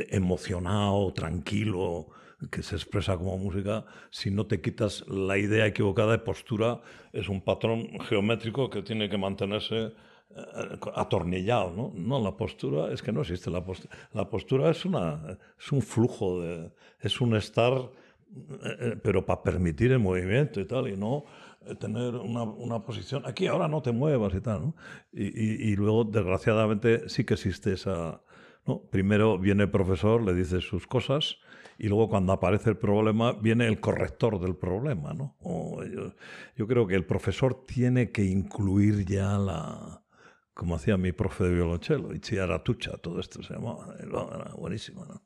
emocionado, 0.08 1.12
tranquilo, 1.12 2.08
que 2.50 2.62
se 2.62 2.76
expresa 2.76 3.18
como 3.18 3.36
música, 3.36 3.84
si 4.10 4.30
no 4.30 4.46
te 4.46 4.62
quitas 4.62 5.06
la 5.08 5.36
idea 5.36 5.66
equivocada 5.66 6.12
de 6.12 6.18
postura, 6.20 6.80
es 7.12 7.28
un 7.28 7.42
patrón 7.42 7.86
geométrico 8.08 8.70
que 8.70 8.82
tiene 8.82 9.10
que 9.10 9.18
mantenerse 9.18 9.92
atornillado, 10.94 11.72
¿no? 11.72 11.92
No, 11.94 12.22
la 12.22 12.36
postura 12.36 12.92
es 12.92 13.02
que 13.02 13.12
no 13.12 13.20
existe 13.20 13.50
la 13.50 13.64
postura. 13.64 13.94
La 14.12 14.28
postura 14.28 14.70
es, 14.70 14.84
una, 14.84 15.38
es 15.58 15.72
un 15.72 15.82
flujo, 15.82 16.40
de, 16.40 16.72
es 17.00 17.20
un 17.20 17.36
estar, 17.36 17.72
eh, 17.72 18.76
eh, 18.80 18.96
pero 19.02 19.24
para 19.24 19.42
permitir 19.42 19.92
el 19.92 19.98
movimiento 19.98 20.60
y 20.60 20.64
tal, 20.66 20.88
y 20.88 20.96
no 20.96 21.24
tener 21.78 22.16
una, 22.16 22.42
una 22.42 22.82
posición, 22.84 23.22
aquí 23.24 23.46
ahora 23.46 23.68
no 23.68 23.82
te 23.82 23.92
muevas 23.92 24.34
y 24.34 24.40
tal, 24.40 24.62
¿no? 24.62 24.76
Y, 25.12 25.26
y, 25.26 25.72
y, 25.72 25.76
luego, 25.76 26.04
desgraciadamente, 26.04 27.08
sí 27.08 27.24
que 27.24 27.34
existe 27.34 27.74
esa... 27.74 28.20
¿no? 28.66 28.80
Primero 28.90 29.38
viene 29.38 29.64
el 29.64 29.70
profesor, 29.70 30.22
le 30.22 30.34
dice 30.34 30.60
sus 30.60 30.86
cosas, 30.86 31.36
y 31.78 31.88
luego 31.88 32.08
cuando 32.08 32.32
aparece 32.32 32.70
el 32.70 32.76
problema 32.76 33.32
viene 33.32 33.66
el 33.66 33.80
corrector 33.80 34.40
del 34.40 34.56
problema. 34.56 35.14
¿no? 35.14 35.36
yo, 35.84 36.14
yo, 36.56 36.66
creo 36.66 36.86
que 36.86 36.94
el 36.94 37.04
profesor 37.04 37.64
tiene 37.66 38.10
que 38.10 38.24
incluir 38.24 39.04
ya 39.04 39.38
la, 39.38 40.01
como 40.54 40.76
hacía 40.76 40.96
mi 40.96 41.12
profe 41.12 41.44
de 41.44 41.54
violonchelo, 41.54 42.10
Aratucha, 42.42 42.98
todo 42.98 43.20
esto 43.20 43.42
se 43.42 43.54
llamaba, 43.54 43.94
era 43.98 44.54
buenísimo. 44.56 45.04
¿no? 45.06 45.22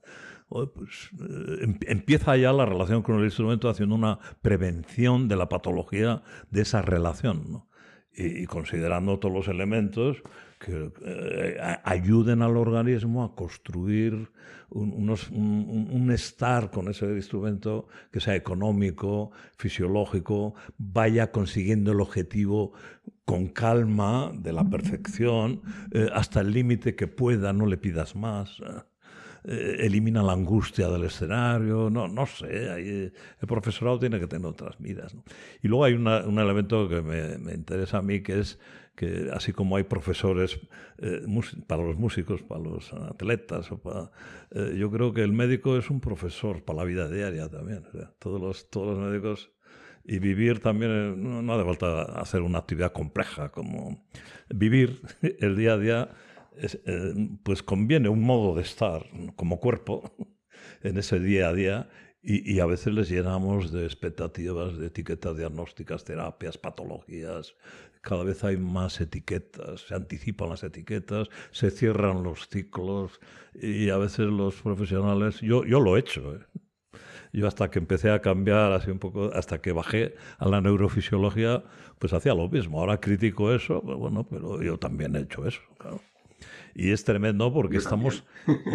Pues, 0.49 1.11
eh, 1.21 1.65
em, 1.65 1.79
empieza 1.87 2.37
ya 2.37 2.53
la 2.53 2.67
relación 2.67 3.03
con 3.03 3.19
el 3.19 3.25
instrumento 3.25 3.69
haciendo 3.69 3.95
una 3.95 4.19
prevención 4.43 5.29
de 5.29 5.37
la 5.37 5.49
patología 5.49 6.23
de 6.51 6.63
esa 6.63 6.83
relación, 6.83 7.51
¿no? 7.51 7.69
y, 8.17 8.47
considerando 8.47 9.19
todos 9.19 9.35
los 9.35 9.49
elementos 9.49 10.23
que 10.67 10.91
eh, 11.05 11.79
ayuden 11.85 12.43
al 12.43 12.57
organismo 12.57 13.23
a 13.23 13.37
construir 13.37 14.29
un, 14.71 16.11
estar 16.13 16.73
con 16.73 16.89
ese 16.89 17.07
instrumento 17.07 17.87
que 18.11 18.19
sea 18.19 18.35
económico, 18.35 19.31
fisiológico, 19.57 20.55
vaya 20.77 21.31
consiguiendo 21.31 21.93
el 21.93 22.01
objetivo 22.01 22.73
con 23.25 23.47
calma 23.47 24.33
de 24.35 24.53
la 24.53 24.65
perfección, 24.65 25.63
eh, 25.93 26.09
hasta 26.13 26.41
el 26.41 26.51
límite 26.51 26.97
que 26.97 27.07
pueda, 27.07 27.53
no 27.53 27.67
le 27.67 27.77
pidas 27.77 28.17
más. 28.17 28.61
Eh, 29.45 29.77
elimina 29.87 30.25
la 30.25 30.33
angustia 30.33 30.89
del 30.89 31.05
escenario, 31.05 31.89
no, 31.89 32.09
no 32.09 32.27
sé, 32.27 33.13
el 33.41 33.47
profesorado 33.47 34.01
tiene 34.01 34.19
que 34.19 34.27
tener 34.27 34.47
otras 34.47 34.81
miras. 34.81 35.15
Y 35.63 35.69
luego 35.69 35.85
hay 35.85 35.93
un 35.95 36.39
elemento 36.41 36.89
que 36.89 37.03
me, 37.03 37.39
me 37.39 37.55
interesa 37.55 37.99
a 37.99 38.03
mí, 38.03 38.21
que 38.21 38.41
es 38.41 38.59
que 38.97 39.29
así 39.33 39.53
como 39.53 39.77
hay 39.77 39.85
profesores 39.85 40.59
eh, 40.99 41.21
para 41.67 41.83
los 41.83 41.97
músicos, 41.97 42.43
para 42.43 42.63
los 42.63 42.93
atletas, 42.95 43.69
eh, 44.51 44.75
yo 44.77 44.91
creo 44.91 45.13
que 45.13 45.23
el 45.23 45.33
médico 45.33 45.77
es 45.77 45.91
un 45.91 46.01
profesor 46.01 46.65
para 46.65 46.79
la 46.79 46.85
vida 46.85 47.09
diaria 47.09 47.49
también. 47.49 47.85
todos, 48.19 48.41
los, 48.41 48.71
todos 48.71 48.97
los 48.97 49.09
médicos 49.09 49.53
y 50.03 50.19
vivir 50.19 50.61
también, 50.61 50.91
eh, 50.91 51.15
no, 51.17 51.43
no 51.43 51.53
hace 51.53 51.65
falta 51.65 52.03
hacer 52.21 52.41
una 52.41 52.59
actividad 52.59 52.93
compleja, 52.93 53.51
como 53.51 54.07
vivir 54.49 55.03
el 55.41 55.57
día 55.57 55.75
a 55.75 55.79
día, 55.79 56.09
pues 57.43 57.63
conviene 57.63 58.09
un 58.09 58.23
modo 58.23 58.57
de 58.57 58.63
estar 58.63 59.05
como 59.37 59.61
cuerpo 59.61 60.11
en 60.83 60.97
ese 60.97 61.21
día 61.21 61.51
a 61.51 61.53
día 61.53 61.89
y, 62.23 62.55
y, 62.55 62.59
a 62.59 62.67
veces 62.67 62.93
les 62.93 63.09
llenamos 63.09 63.71
de 63.71 63.85
expectativas, 63.85 64.77
de 64.79 64.89
etiquetas 64.89 65.37
diagnósticas, 65.37 66.03
terapias, 66.03 66.59
patologías, 66.59 67.55
cada 68.07 68.23
vez 68.23 68.45
hay 68.45 68.57
más 68.57 69.01
etiquetas, 69.01 69.81
se 69.81 69.95
anticipan 69.97 70.49
las 70.49 70.63
etiquetas, 70.63 71.29
se 71.51 71.73
cierran 71.73 72.23
los 72.23 72.49
ciclos 72.49 73.21
y 73.53 73.91
a 73.91 73.97
veces 73.97 74.27
los 74.27 74.63
profesionales, 74.63 75.41
yo, 75.41 75.65
yo 75.65 75.81
lo 75.81 75.97
he 75.97 76.01
hecho, 76.01 76.37
¿eh? 76.37 76.39
yo 77.33 77.49
hasta 77.49 77.69
que 77.69 77.81
empecé 77.81 78.13
a 78.13 78.21
cambiar 78.21 78.71
así 78.71 78.93
un 78.93 79.01
poco, 79.01 79.33
hasta 79.35 79.61
que 79.61 79.73
bajé 79.73 80.15
a 80.39 80.49
la 80.49 80.61
neurofisiología, 80.61 81.65
pues 81.99 82.13
hacía 82.13 82.33
lo 82.33 82.49
mismo. 82.49 82.79
Ahora 82.79 83.01
critico 83.01 83.53
eso, 83.53 83.83
pues 83.83 83.99
bueno, 83.99 84.25
pero 84.31 84.63
yo 84.63 84.79
también 84.79 85.17
he 85.17 85.23
hecho 85.23 85.45
eso, 85.45 85.61
Y 86.77 86.93
es 86.93 87.03
tremendo 87.03 87.53
porque 87.53 87.79
estamos, 87.79 88.25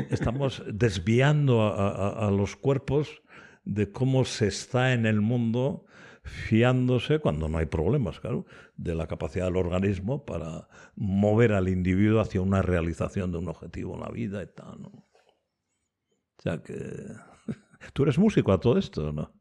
estamos 0.09 0.61
desviando 0.67 1.61
a, 1.61 2.27
a 2.27 2.31
los 2.31 2.57
cuerpos 2.57 3.21
de 3.63 3.93
cómo 3.93 4.25
se 4.25 4.47
está 4.47 4.91
en 4.91 5.05
el 5.05 5.21
mundo 5.21 5.85
fiándose, 6.23 7.19
cuando 7.19 7.49
no 7.49 7.57
hay 7.57 7.65
problemas, 7.65 8.19
claro, 8.19 8.45
de 8.77 8.95
la 8.95 9.07
capacidad 9.07 9.45
del 9.45 9.57
organismo 9.57 10.25
para 10.25 10.67
mover 10.95 11.53
al 11.53 11.69
individuo 11.69 12.21
hacia 12.21 12.41
una 12.41 12.61
realización 12.61 13.31
de 13.31 13.39
un 13.39 13.47
objetivo 13.47 13.95
en 13.95 14.01
la 14.01 14.09
vida 14.09 14.43
y 14.43 14.47
tal, 14.47 14.81
¿no? 14.81 14.89
O 14.89 16.41
sea 16.41 16.61
que... 16.61 16.75
¿Tú 17.93 18.03
eres 18.03 18.17
músico 18.17 18.51
a 18.51 18.59
todo 18.59 18.77
esto, 18.77 19.11
no? 19.11 19.33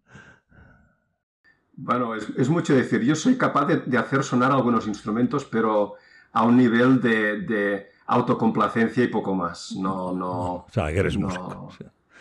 Bueno, 1.82 2.14
es, 2.14 2.48
mucho 2.48 2.74
decir. 2.74 3.00
Yo 3.02 3.14
soy 3.14 3.38
capaz 3.38 3.66
de, 3.66 3.98
hacer 3.98 4.22
sonar 4.22 4.52
algunos 4.52 4.86
instrumentos, 4.86 5.46
pero 5.46 5.94
a 6.32 6.44
un 6.44 6.56
nivel 6.56 7.00
de, 7.00 7.88
autocomplacencia 8.06 9.04
y 9.04 9.08
poco 9.08 9.34
más. 9.34 9.72
No, 9.76 10.12
no. 10.12 10.54
O 10.54 10.66
sea, 10.70 10.88
que 10.92 10.98
eres 10.98 11.16
músico. 11.16 11.70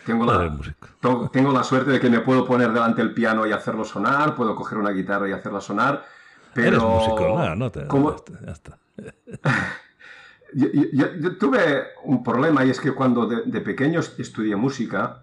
Tengo 0.04 0.24
la, 0.24 0.56
tengo 1.30 1.52
la 1.52 1.62
suerte 1.62 1.90
de 1.90 2.00
que 2.00 2.08
me 2.08 2.20
puedo 2.20 2.46
poner 2.46 2.72
delante 2.72 3.02
del 3.02 3.12
piano 3.12 3.46
y 3.46 3.52
hacerlo 3.52 3.84
sonar, 3.84 4.34
puedo 4.34 4.54
coger 4.54 4.78
una 4.78 4.90
guitarra 4.90 5.28
y 5.28 5.32
hacerla 5.32 5.60
sonar, 5.60 6.04
pero... 6.54 6.68
Eres 6.68 6.82
músico, 6.82 7.54
no, 7.56 7.70
te, 7.70 7.86
ya 8.44 8.52
está. 8.52 8.78
yo, 10.52 11.36
tuve 11.36 11.84
un 12.04 12.22
problema 12.22 12.64
y 12.64 12.70
es 12.70 12.80
que 12.80 12.92
cuando 12.92 13.26
de, 13.26 13.60
pequeño 13.60 14.00
estudié 14.00 14.56
música, 14.56 15.22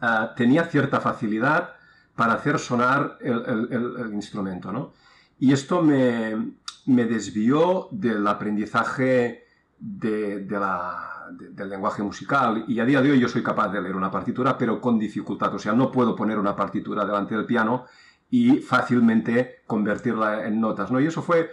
ah, 0.00 0.32
tenía 0.36 0.64
cierta 0.64 1.00
facilidad 1.00 1.74
para 2.16 2.34
hacer 2.34 2.58
sonar 2.58 3.18
el, 3.20 4.10
instrumento, 4.12 4.72
¿no? 4.72 4.92
Y 5.38 5.52
esto 5.52 5.82
me, 5.82 6.52
me 6.86 7.04
desvió 7.06 7.88
del 7.92 8.26
aprendizaje 8.26 9.46
de, 9.80 10.46
la, 10.48 11.28
del 11.30 11.70
lenguaje 11.70 12.02
musical. 12.02 12.64
Y 12.68 12.78
a 12.80 12.84
día 12.84 13.00
de 13.00 13.10
hoy 13.10 13.20
yo 13.20 13.28
soy 13.28 13.42
capaz 13.42 13.68
de 13.68 13.80
leer 13.80 13.96
una 13.96 14.10
partitura 14.10 14.56
pero 14.58 14.80
con 14.80 14.98
dificultad, 14.98 15.54
o 15.54 15.58
sea, 15.58 15.72
no 15.72 15.90
puedo 15.90 16.14
poner 16.14 16.38
una 16.38 16.54
partitura 16.54 17.04
delante 17.04 17.34
del 17.34 17.46
piano 17.46 17.86
y 18.28 18.58
fácilmente 18.58 19.62
convertirla 19.66 20.46
en 20.46 20.60
notas, 20.60 20.92
¿no? 20.92 21.00
Y 21.00 21.06
eso 21.06 21.22
fue 21.22 21.50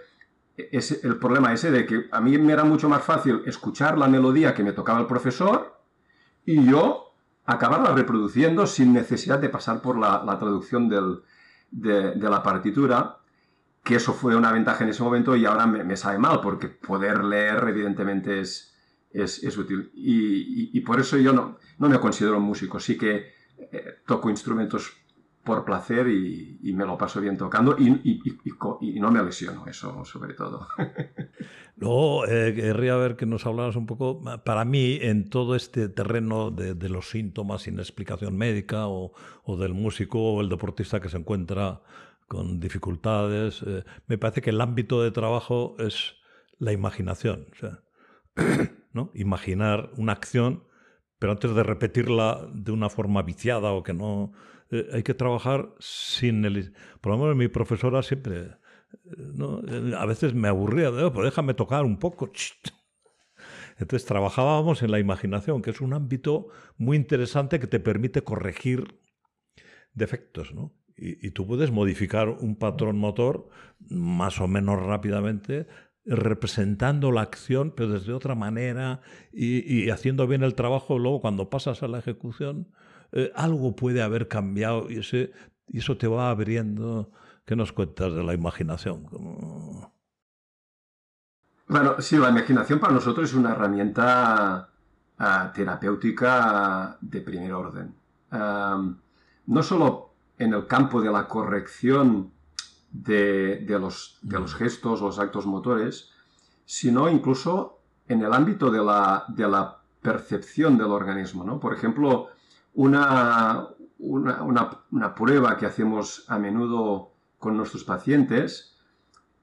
el 0.57 1.17
problema 1.17 1.53
ese 1.53 1.71
de 1.71 1.85
que 1.85 2.07
a 2.11 2.19
mí 2.19 2.37
me 2.37 2.53
era 2.53 2.63
mucho 2.63 2.89
más 2.89 3.03
fácil 3.03 3.43
escuchar 3.45 3.97
la 3.97 4.07
melodía 4.07 4.53
que 4.53 4.63
me 4.63 4.73
tocaba 4.73 4.99
el 4.99 5.05
profesor 5.05 5.79
y 6.45 6.65
yo 6.65 7.13
acabarla 7.45 7.93
reproduciendo 7.93 8.65
sin 8.65 8.91
necesidad 8.93 9.39
de 9.39 9.49
pasar 9.49 9.81
por 9.81 9.97
la, 9.97 10.23
traducción 10.39 10.89
del, 10.89 11.21
de, 11.71 12.13
de 12.13 12.29
la 12.29 12.41
partitura 12.43 13.19
que 13.87 13.95
eso 13.95 14.13
fue 14.13 14.35
una 14.35 14.51
ventaja 14.51 14.83
en 14.83 14.89
ese 14.89 15.01
momento 15.01 15.33
y 15.37 15.45
ahora 15.45 15.65
me, 15.65 15.81
me 15.85 15.95
sabe 15.95 16.17
mal, 16.19 16.41
porque 16.41 16.67
poder 16.67 17.23
leer 17.23 17.63
evidentemente 17.69 18.41
es, 18.41 18.75
es, 19.13 19.57
útil. 19.57 19.91
Y, 19.95 20.81
por 20.81 20.99
eso 20.99 21.17
yo 21.17 21.31
no, 21.31 21.57
no 21.77 21.87
me 21.87 21.97
considero 21.97 22.37
músico, 22.41 22.81
sí 22.81 22.97
que 22.97 23.31
eh, 23.57 23.99
toco 24.05 24.29
instrumentos 24.29 24.91
por 25.41 25.63
placer 25.63 26.09
y, 26.09 26.59
me 26.73 26.85
lo 26.85 26.97
paso 26.97 27.21
bien 27.21 27.37
tocando 27.37 27.77
y, 27.79 27.87
y, 28.03 28.99
no 28.99 29.09
me 29.09 29.23
lesiono, 29.23 29.65
eso 29.67 30.03
sobre 30.03 30.33
todo. 30.33 30.67
Luego, 31.77 32.27
eh, 32.27 32.53
querría 32.53 32.97
ver 32.97 33.15
que 33.15 33.25
nos 33.25 33.45
hablaras 33.45 33.77
un 33.77 33.85
poco, 33.85 34.21
para 34.43 34.65
mí, 34.65 34.99
en 35.01 35.29
todo 35.29 35.55
este 35.55 35.87
terreno 35.87 36.51
de, 36.51 36.73
de 36.73 36.89
los 36.89 37.09
síntomas 37.09 37.61
sin 37.61 37.79
explicación 37.79 38.35
médica 38.35 38.87
o, 38.87 39.13
o, 39.45 39.55
del 39.55 39.73
músico 39.73 40.19
o 40.19 40.41
el 40.41 40.49
deportista 40.49 40.99
que 40.99 41.07
se 41.07 41.15
encuentra 41.15 41.81
con 42.27 42.59
dificultades. 42.59 43.63
Eh, 43.65 43.83
me 44.07 44.17
parece 44.17 44.41
que 44.41 44.51
el 44.51 44.61
ámbito 44.61 45.01
de 45.01 45.11
trabajo 45.11 45.75
es 45.79 46.15
la 46.59 46.73
imaginación. 46.73 47.47
¿no? 48.93 49.11
Imaginar 49.13 49.91
una 49.97 50.13
acción, 50.13 50.63
pero 51.19 51.31
antes 51.31 51.53
de 51.55 51.63
repetirla 51.63 52.47
de 52.53 52.71
una 52.71 52.89
forma 52.89 53.21
viciada 53.23 53.71
o 53.71 53.83
que 53.83 53.93
no... 53.93 54.33
Eh, 54.69 54.87
hay 54.93 55.03
que 55.03 55.13
trabajar 55.13 55.73
sin 55.79 56.45
el... 56.45 56.73
Por 57.01 57.13
lo 57.13 57.17
menos 57.17 57.35
mi 57.35 57.47
profesora 57.47 58.03
siempre... 58.03 58.57
Eh, 59.05 59.93
a 59.97 60.05
veces 60.05 60.33
me 60.33 60.47
aburría, 60.47 60.91
de, 60.91 61.03
oh, 61.03 61.23
déjame 61.23 61.53
tocar 61.53 61.85
un 61.85 61.97
poco. 61.97 62.31
Entonces 63.79 64.07
trabajábamos 64.07 64.81
en 64.81 64.91
la 64.91 64.99
imaginación, 64.99 65.61
que 65.61 65.69
es 65.69 65.81
un 65.81 65.93
ámbito 65.93 66.47
muy 66.77 66.97
interesante 66.97 67.59
que 67.59 67.67
te 67.67 67.79
permite 67.79 68.23
corregir 68.23 68.99
defectos, 69.93 70.53
¿no? 70.53 70.73
Y, 70.97 71.29
tú 71.31 71.45
puedes 71.45 71.71
modificar 71.71 72.27
un 72.29 72.55
patrón 72.55 72.97
motor 72.97 73.49
más 73.87 74.41
o 74.41 74.47
menos 74.47 74.81
rápidamente 74.81 75.67
representando 76.05 77.11
la 77.11 77.21
acción, 77.21 77.73
pero 77.75 77.89
desde 77.89 78.13
otra 78.13 78.33
manera 78.33 79.01
y, 79.31 79.89
haciendo 79.89 80.25
bien 80.25 80.41
el 80.41 80.55
trabajo. 80.55 80.97
Luego, 80.97 81.21
cuando 81.21 81.49
pasas 81.49 81.83
a 81.83 81.87
la 81.87 81.99
ejecución, 81.99 82.67
eh, 83.11 83.31
algo 83.35 83.75
puede 83.75 84.01
haber 84.01 84.27
cambiado 84.27 84.89
y, 84.89 84.99
ese, 84.99 85.31
y 85.67 85.79
eso 85.79 85.97
te 85.97 86.07
va 86.07 86.31
abriendo. 86.31 87.11
¿Qué 87.45 87.55
nos 87.55 87.71
cuentas 87.71 88.13
de 88.13 88.23
la 88.23 88.33
imaginación? 88.33 89.05
Bueno, 91.67 92.01
sí, 92.01 92.17
la 92.17 92.29
imaginación 92.29 92.79
para 92.79 92.93
nosotros 92.93 93.29
es 93.29 93.35
una 93.35 93.51
herramienta 93.51 94.69
ah, 95.17 95.51
terapéutica 95.53 96.97
de 96.99 97.21
primer 97.21 97.53
orden. 97.53 97.93
no 98.31 99.63
solo 99.63 100.06
en 100.37 100.53
el 100.53 100.67
campo 100.67 101.01
de 101.01 101.11
la 101.11 101.27
corrección 101.27 102.31
de, 102.91 103.65
los, 103.79 104.19
de 104.21 104.39
los, 104.39 104.55
gestos, 104.55 105.01
los 105.01 105.19
actos 105.19 105.45
motores, 105.45 106.11
sino 106.65 107.09
incluso 107.09 107.79
en 108.07 108.21
el 108.21 108.33
ámbito 108.33 108.71
de 108.71 108.83
la, 108.83 109.25
de 109.29 109.47
la 109.47 109.79
percepción 110.01 110.77
del 110.77 110.87
organismo. 110.87 111.43
¿no? 111.43 111.59
Por 111.59 111.73
ejemplo, 111.73 112.29
una, 112.73 113.67
una, 113.99 115.15
prueba 115.15 115.57
que 115.57 115.65
hacemos 115.65 116.25
a 116.27 116.37
menudo 116.37 117.13
con 117.39 117.57
nuestros 117.57 117.83
pacientes 117.83 118.77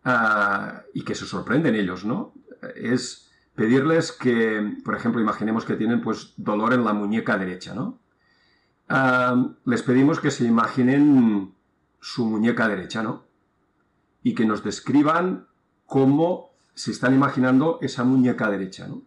ah, 0.04 0.82
y 0.92 1.04
que 1.04 1.14
se 1.14 1.26
sorprenden 1.26 1.74
ellos, 1.74 2.04
¿no? 2.04 2.32
Es 2.76 3.30
pedirles 3.54 4.12
que, 4.12 4.78
por 4.84 4.96
ejemplo, 4.96 5.20
imaginemos 5.20 5.64
que 5.64 5.76
tienen 5.76 6.00
pues 6.00 6.34
dolor 6.36 6.72
en 6.72 6.84
la 6.84 6.92
muñeca 6.92 7.36
derecha, 7.36 7.74
¿no? 7.74 7.98
Les 8.88 9.82
pedimos 9.82 10.20
que 10.20 10.30
se 10.30 10.44
imaginen 10.44 11.54
su 12.00 12.26
muñeca 12.26 12.68
derecha, 12.68 13.02
¿no? 13.02 13.24
Y 14.22 14.34
que 14.34 14.44
nos 14.44 14.62
describan 14.62 15.46
cómo 15.86 16.50
se 16.74 16.90
están 16.90 17.14
imaginando 17.14 17.78
esa 17.80 18.04
muñeca 18.04 18.50
derecha, 18.50 18.86
¿no? 18.86 19.02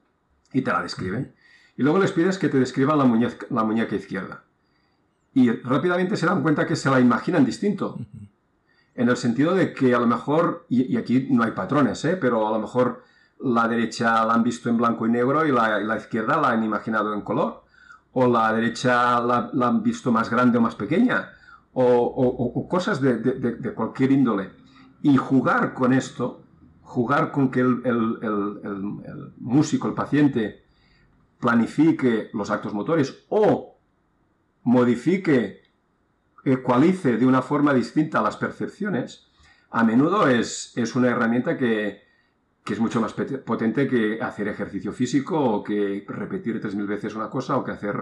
Y 0.53 0.61
te 0.61 0.71
la 0.71 0.81
describen. 0.81 1.35
Y 1.75 1.83
luego 1.83 1.99
les 1.99 2.11
pides 2.11 2.37
que 2.37 2.49
te 2.49 2.59
describan 2.59 2.97
la 2.97 3.05
muñeca, 3.05 3.45
la 3.49 3.63
muñeca 3.63 3.95
izquierda. 3.95 4.43
Y 5.33 5.51
rápidamente 5.51 6.17
se 6.17 6.25
dan 6.25 6.41
cuenta 6.41 6.65
que 6.65 6.75
se 6.75 6.89
la 6.89 6.99
imaginan 6.99 7.45
distinto. 7.45 7.99
En 8.95 9.09
el 9.09 9.17
sentido 9.17 9.53
de 9.53 9.73
que 9.73 9.93
a 9.93 9.99
lo 9.99 10.07
mejor, 10.07 10.65
y, 10.69 10.97
aquí 10.97 11.27
no 11.29 11.43
hay 11.43 11.51
patrones, 11.51 12.03
¿eh? 12.05 12.17
pero 12.19 12.47
a 12.47 12.51
lo 12.51 12.59
mejor 12.59 13.03
la 13.39 13.67
derecha 13.67 14.25
la 14.25 14.33
han 14.33 14.41
visto 14.41 14.69
en 14.69 14.77
blanco 14.77 15.05
y 15.05 15.11
negro 15.11 15.45
y 15.45 15.51
la, 15.51 15.77
la 15.79 15.97
izquierda 15.97 16.41
la 16.41 16.49
han 16.49 16.63
imaginado 16.63 17.13
en 17.13 17.21
color 17.21 17.66
o 18.19 18.27
la 18.27 18.51
derecha 18.51 19.19
la, 19.19 19.51
han 19.61 19.83
visto 19.83 20.11
más 20.11 20.27
grande 20.31 20.57
o 20.57 20.61
más 20.61 20.73
pequeña, 20.73 21.33
o, 21.73 22.67
cosas 22.67 22.99
de, 22.99 23.73
cualquier 23.75 24.11
índole. 24.11 24.49
Y 25.03 25.17
jugar 25.17 25.75
con 25.75 25.93
esto, 25.93 26.41
jugar 26.81 27.31
con 27.31 27.51
que 27.51 27.59
el, 27.59 27.79
músico, 29.37 29.87
el 29.87 29.93
paciente, 29.93 30.63
planifique 31.39 32.31
los 32.33 32.49
actos 32.49 32.73
motores 32.73 33.25
o 33.29 33.77
modifique, 34.63 35.61
ecualice 36.43 37.17
de 37.17 37.25
una 37.27 37.43
forma 37.43 37.71
distinta 37.71 38.23
las 38.23 38.37
percepciones, 38.37 39.27
a 39.69 39.83
menudo 39.83 40.27
es, 40.27 40.73
es 40.75 40.95
una 40.95 41.09
herramienta 41.09 41.55
que, 41.55 42.06
que 42.67 42.73
es 42.73 42.81
mucho 42.81 42.99
más 42.99 43.13
potente 43.13 43.87
que 43.87 44.21
hacer 44.21 44.49
ejercicio 44.49 44.91
físico 44.91 45.39
o 45.39 45.63
que 45.63 46.03
repetir 46.05 46.61
3.000 46.61 46.85
veces 46.85 47.15
una 47.15 47.29
cosa 47.29 47.55
o 47.55 47.63
que 47.63 47.71
hacer 47.71 47.95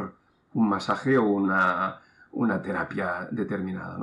un 0.55 0.68
masaje 0.68 1.20
o 1.20 1.26
una, 1.26 2.01
terapia 2.63 3.28
determinada. 3.30 3.99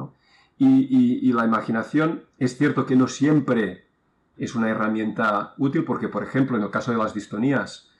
Y, 0.59 1.33
la 1.33 1.47
imaginación 1.47 2.27
es 2.39 2.57
cierto 2.57 2.87
que 2.87 2.95
no 2.95 3.09
siempre 3.09 3.89
es 4.37 4.55
una 4.55 4.69
herramienta 4.71 5.55
útil 5.59 5.83
porque, 5.83 6.07
por 6.07 6.23
ejemplo, 6.23 6.57
en 6.57 6.63
el 6.63 6.71
caso 6.71 6.93
de 6.93 6.99
las 6.99 7.13
distonías, 7.13 7.91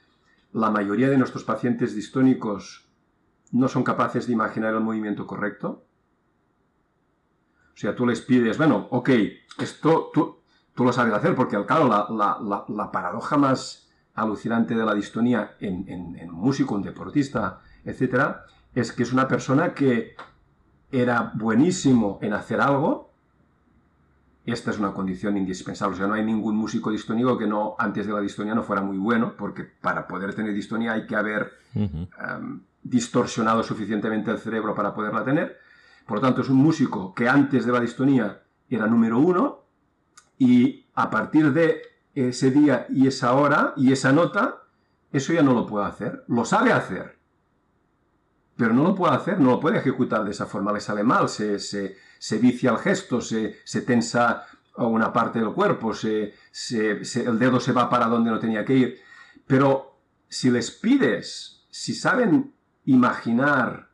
la 0.53 0.71
mayoría 0.71 1.11
de 1.11 1.19
nuestros 1.19 1.43
pacientes 1.43 1.97
distónicos 1.97 2.87
no 3.51 3.67
son 3.67 3.83
capaces 3.83 4.29
de 4.29 4.35
imaginar 4.35 4.73
el 4.73 4.81
movimiento 4.83 5.27
correcto. 5.27 5.85
O 7.75 7.77
sea, 7.77 7.97
tú 7.97 8.07
les 8.07 8.21
pides, 8.21 8.57
bueno, 8.57 8.87
ok, 8.91 9.11
esto 9.59 10.13
tú, 10.15 10.42
tú 10.75 10.85
lo 10.85 10.93
sabes 10.93 11.13
hacer, 11.15 11.35
porque 11.35 11.63
claro, 11.67 11.89
la, 11.89 12.91
paradoja 12.93 13.37
más 13.37 13.89
alucinante 14.15 14.75
de 14.75 14.85
la 14.85 14.95
distonía 14.95 15.57
en, 15.61 16.31
un 16.31 16.41
músico, 16.41 16.75
un 16.75 16.83
deportista, 16.83 17.61
etc., 17.85 18.37
es 18.75 18.93
que 18.93 19.03
es 19.03 19.13
una 19.13 19.29
persona 19.29 19.75
que 19.75 20.15
era 20.91 21.33
buenísimo 21.35 22.19
en 22.23 22.33
hacer 22.33 22.61
algo. 22.61 23.11
Esta 24.47 24.71
es 24.71 24.79
una 24.79 24.93
condición 24.93 25.37
indispensable. 25.37 25.95
O 25.95 25.99
sea, 25.99 26.07
no 26.07 26.15
hay 26.15 26.25
ningún 26.25 26.57
músico 26.57 26.91
distónico 26.91 27.37
que 27.37 27.47
no, 27.47 27.77
antes 27.79 28.07
de 28.07 28.13
la 28.13 28.21
distonía 28.21 28.55
no 28.55 28.63
fuera 28.63 28.83
muy 28.83 28.97
bueno, 28.97 29.35
porque 29.37 29.63
para 29.65 30.09
poder 30.09 30.35
tener 30.35 30.55
distonía 30.55 30.93
hay 30.93 31.07
que 31.07 31.17
haber 31.17 31.53
em, 31.75 32.61
distorsionado 32.83 33.63
suficientemente 33.63 34.31
el 34.31 34.39
cerebro 34.39 34.75
para 34.75 34.95
poderla 34.95 35.23
tener. 35.23 35.59
Por 36.07 36.17
lo 36.17 36.23
tanto, 36.23 36.41
es 36.41 36.49
un 36.49 36.57
músico 36.57 37.15
que 37.15 37.29
antes 37.29 37.67
de 37.67 37.73
la 37.73 37.81
distonía 37.81 38.43
era 38.69 38.87
número 38.87 39.19
uno 39.19 39.62
y 40.43 40.87
a 40.95 41.09
partir 41.09 41.53
de 41.53 41.83
ese 42.17 42.51
día 42.51 42.87
y 42.89 43.07
esa 43.07 43.35
hora 43.35 43.75
y 43.77 43.93
esa 43.93 44.11
nota, 44.11 44.65
eso 45.13 45.33
ya 45.33 45.41
no 45.41 45.55
lo 45.55 45.69
puede 45.69 45.87
hacer. 45.87 46.25
Lo 46.27 46.45
sabe 46.45 46.73
hacer, 46.73 47.17
pero 48.57 48.75
no 48.75 48.83
lo 48.83 48.97
puede 48.97 49.15
hacer, 49.15 49.39
no 49.39 49.53
lo 49.53 49.61
puede 49.61 49.79
ejecutar 49.79 50.25
de 50.25 50.33
esa 50.33 50.47
forma. 50.47 50.73
Le 50.73 50.81
sale 50.81 51.05
mal, 51.05 51.29
se, 51.29 51.61
se, 51.61 52.39
vicia 52.39 52.73
el 52.73 52.79
gesto, 52.79 53.21
se, 53.21 53.61
se, 53.63 53.83
tensa 53.83 54.45
una 54.79 55.13
parte 55.13 55.39
del 55.39 55.53
cuerpo, 55.53 55.95
se, 55.95 56.35
el 56.71 57.39
dedo 57.39 57.61
se 57.61 57.71
va 57.71 57.89
para 57.89 58.07
donde 58.07 58.33
no 58.33 58.41
tenía 58.41 58.65
que 58.65 58.75
ir. 58.75 59.01
Pero 59.47 59.97
si 60.29 60.51
les 60.51 60.73
pides, 60.73 61.63
si 61.71 61.95
saben 61.95 62.53
imaginar 62.85 63.91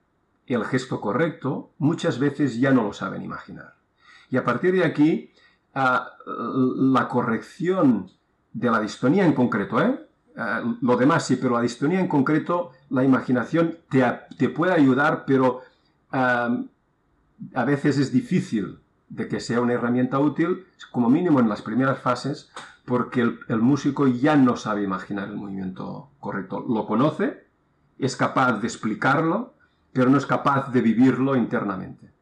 el 0.46 0.64
gesto 0.64 0.99
correcto, 0.99 1.74
muchas 1.76 2.18
veces 2.18 2.59
ya 2.59 2.70
no 2.70 2.84
lo 2.84 2.94
saben 2.94 3.22
imaginar. 3.22 3.74
Y 4.30 4.38
a 4.38 4.44
partir 4.44 4.72
de 4.72 4.84
aquí, 4.84 5.34
la 5.75 7.09
corrección 7.09 8.11
de 8.53 8.71
la 8.71 8.81
distonía 8.81 9.25
en 9.25 9.33
concreto, 9.33 9.81
¿eh? 9.81 10.09
lo 10.81 10.97
demás 10.97 11.27
sí, 11.27 11.37
pero 11.37 11.55
la 11.55 11.62
distonía 11.62 12.01
en 12.01 12.09
concreto, 12.09 12.73
la 12.91 13.05
imaginación 13.05 13.79
te, 13.89 14.49
puede 14.49 14.73
ayudar, 14.73 15.25
pero 15.27 15.62
a 16.11 17.64
veces 17.64 17.99
es 17.99 18.12
difícil 18.12 18.79
de 19.09 19.29
que 19.29 19.41
sea 19.41 19.61
una 19.61 19.75
herramienta 19.75 20.19
útil, 20.19 20.66
como 20.93 21.09
mínimo 21.09 21.41
en 21.41 21.49
las 21.49 21.62
primeras 21.62 21.99
fases, 21.99 22.51
porque 22.85 23.21
el 23.21 23.61
músico 23.61 24.07
ya 24.07 24.37
no 24.37 24.57
sabe 24.57 24.83
imaginar 24.83 25.29
el 25.29 25.37
movimiento 25.37 26.11
correcto. 26.21 26.64
Lo 26.69 26.87
conoce, 26.87 27.45
es 27.99 28.16
capaz 28.16 28.61
de 28.61 28.66
explicarlo, 28.66 29.55
pero 29.93 30.11
no 30.11 30.19
es 30.19 30.27
capaz 30.27 30.71
de 30.73 30.81
vivirlo 30.81 31.37
internamente. 31.37 32.12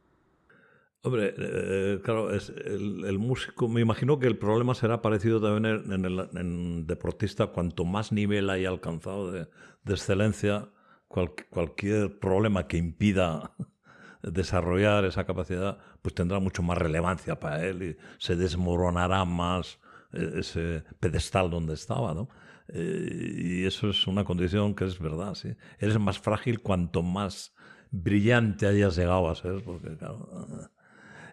Hombre, 1.06 1.34
eh, 1.38 2.00
claro, 2.02 2.34
es 2.34 2.48
el, 2.48 3.20
músico, 3.20 3.68
me 3.68 3.80
imagino 3.80 4.18
que 4.18 4.26
el 4.26 4.38
problema 4.38 4.74
será 4.74 5.02
parecido 5.02 5.40
también 5.40 5.84
en 5.92 6.04
el 6.04 6.84
deportista, 6.84 7.46
cuanto 7.46 7.84
más 7.84 8.10
nivel 8.10 8.50
haya 8.50 8.68
alcanzado 8.70 9.30
de, 9.30 9.46
excelencia, 9.86 10.68
cualquier 11.06 12.18
problema 12.18 12.66
que 12.66 12.78
impida 12.78 13.52
desarrollar 14.24 15.04
esa 15.04 15.24
capacidad, 15.26 15.78
pues 16.02 16.12
tendrá 16.12 16.40
mucho 16.40 16.64
más 16.64 16.76
relevancia 16.76 17.38
para 17.38 17.64
él 17.64 17.82
y 17.84 17.96
se 18.18 18.34
desmoronará 18.34 19.24
más 19.24 19.78
eh, 20.12 20.32
ese 20.38 20.82
pedestal 20.98 21.50
donde 21.50 21.74
estaba, 21.74 22.14
¿no? 22.14 22.28
Eh, 22.66 23.60
y 23.62 23.64
eso 23.64 23.90
es 23.90 24.08
una 24.08 24.24
condición 24.24 24.74
que 24.74 24.86
es 24.86 24.98
verdad, 24.98 25.34
sí. 25.34 25.54
Eres 25.78 26.00
más 26.00 26.18
frágil 26.18 26.62
cuanto 26.62 27.04
más 27.04 27.54
brillante 27.92 28.66
hayas 28.66 28.96
llegado 28.96 29.30
a 29.30 29.36
ser, 29.36 29.62
porque 29.62 29.96
claro 29.96 30.68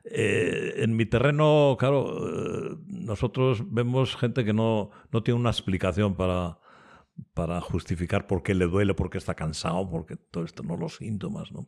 eh, 0.05 0.73
en 0.77 0.95
mi 0.95 1.05
terreno, 1.05 1.77
claro, 1.79 2.27
eh, 2.27 2.77
nosotros 2.87 3.63
vemos 3.71 4.15
gente 4.17 4.43
que 4.43 4.53
no, 4.53 4.91
no 5.11 5.23
tiene 5.23 5.39
una 5.39 5.49
explicación 5.49 6.15
para, 6.15 6.59
para 7.33 7.61
justificar 7.61 8.27
por 8.27 8.43
qué 8.43 8.53
le 8.53 8.65
duele, 8.65 8.93
por 8.93 9.09
qué 9.09 9.17
está 9.17 9.35
cansado, 9.35 9.89
porque 9.89 10.17
todo 10.17 10.43
esto 10.43 10.63
no 10.63 10.75
los 10.75 10.97
síntomas, 10.97 11.51
¿no? 11.51 11.67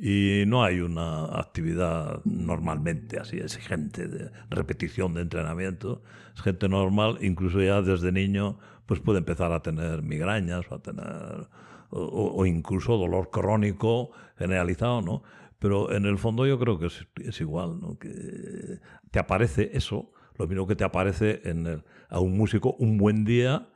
Y 0.00 0.44
no 0.46 0.62
hay 0.62 0.80
una 0.80 1.24
actividad 1.40 2.22
normalmente 2.24 3.18
así 3.18 3.38
exigente 3.38 4.06
de 4.06 4.30
repetición 4.48 5.12
de 5.14 5.22
entrenamiento. 5.22 6.02
Es 6.36 6.42
gente 6.42 6.68
normal, 6.68 7.18
incluso 7.20 7.60
ya 7.60 7.82
desde 7.82 8.12
niño, 8.12 8.60
pues 8.86 9.00
puede 9.00 9.18
empezar 9.18 9.52
a 9.52 9.60
tener 9.60 10.02
migrañas 10.02 10.70
o 10.70 10.76
a 10.76 10.82
tener 10.82 11.48
o, 11.90 12.32
o 12.36 12.46
incluso 12.46 12.96
dolor 12.96 13.30
crónico 13.30 14.10
generalizado, 14.36 15.02
¿no? 15.02 15.22
Pero 15.58 15.92
en 15.92 16.04
el 16.04 16.18
fondo 16.18 16.46
yo 16.46 16.58
creo 16.58 16.78
que 16.78 16.86
es, 16.86 17.40
igual, 17.40 17.80
¿no? 17.80 17.98
Que 17.98 18.78
te 19.10 19.18
aparece 19.18 19.70
eso, 19.72 20.12
lo 20.36 20.46
mismo 20.46 20.66
que 20.66 20.76
te 20.76 20.84
aparece 20.84 21.40
en 21.44 21.82
a 22.08 22.20
un 22.20 22.36
músico 22.36 22.74
un 22.78 22.96
buen 22.96 23.24
día, 23.24 23.68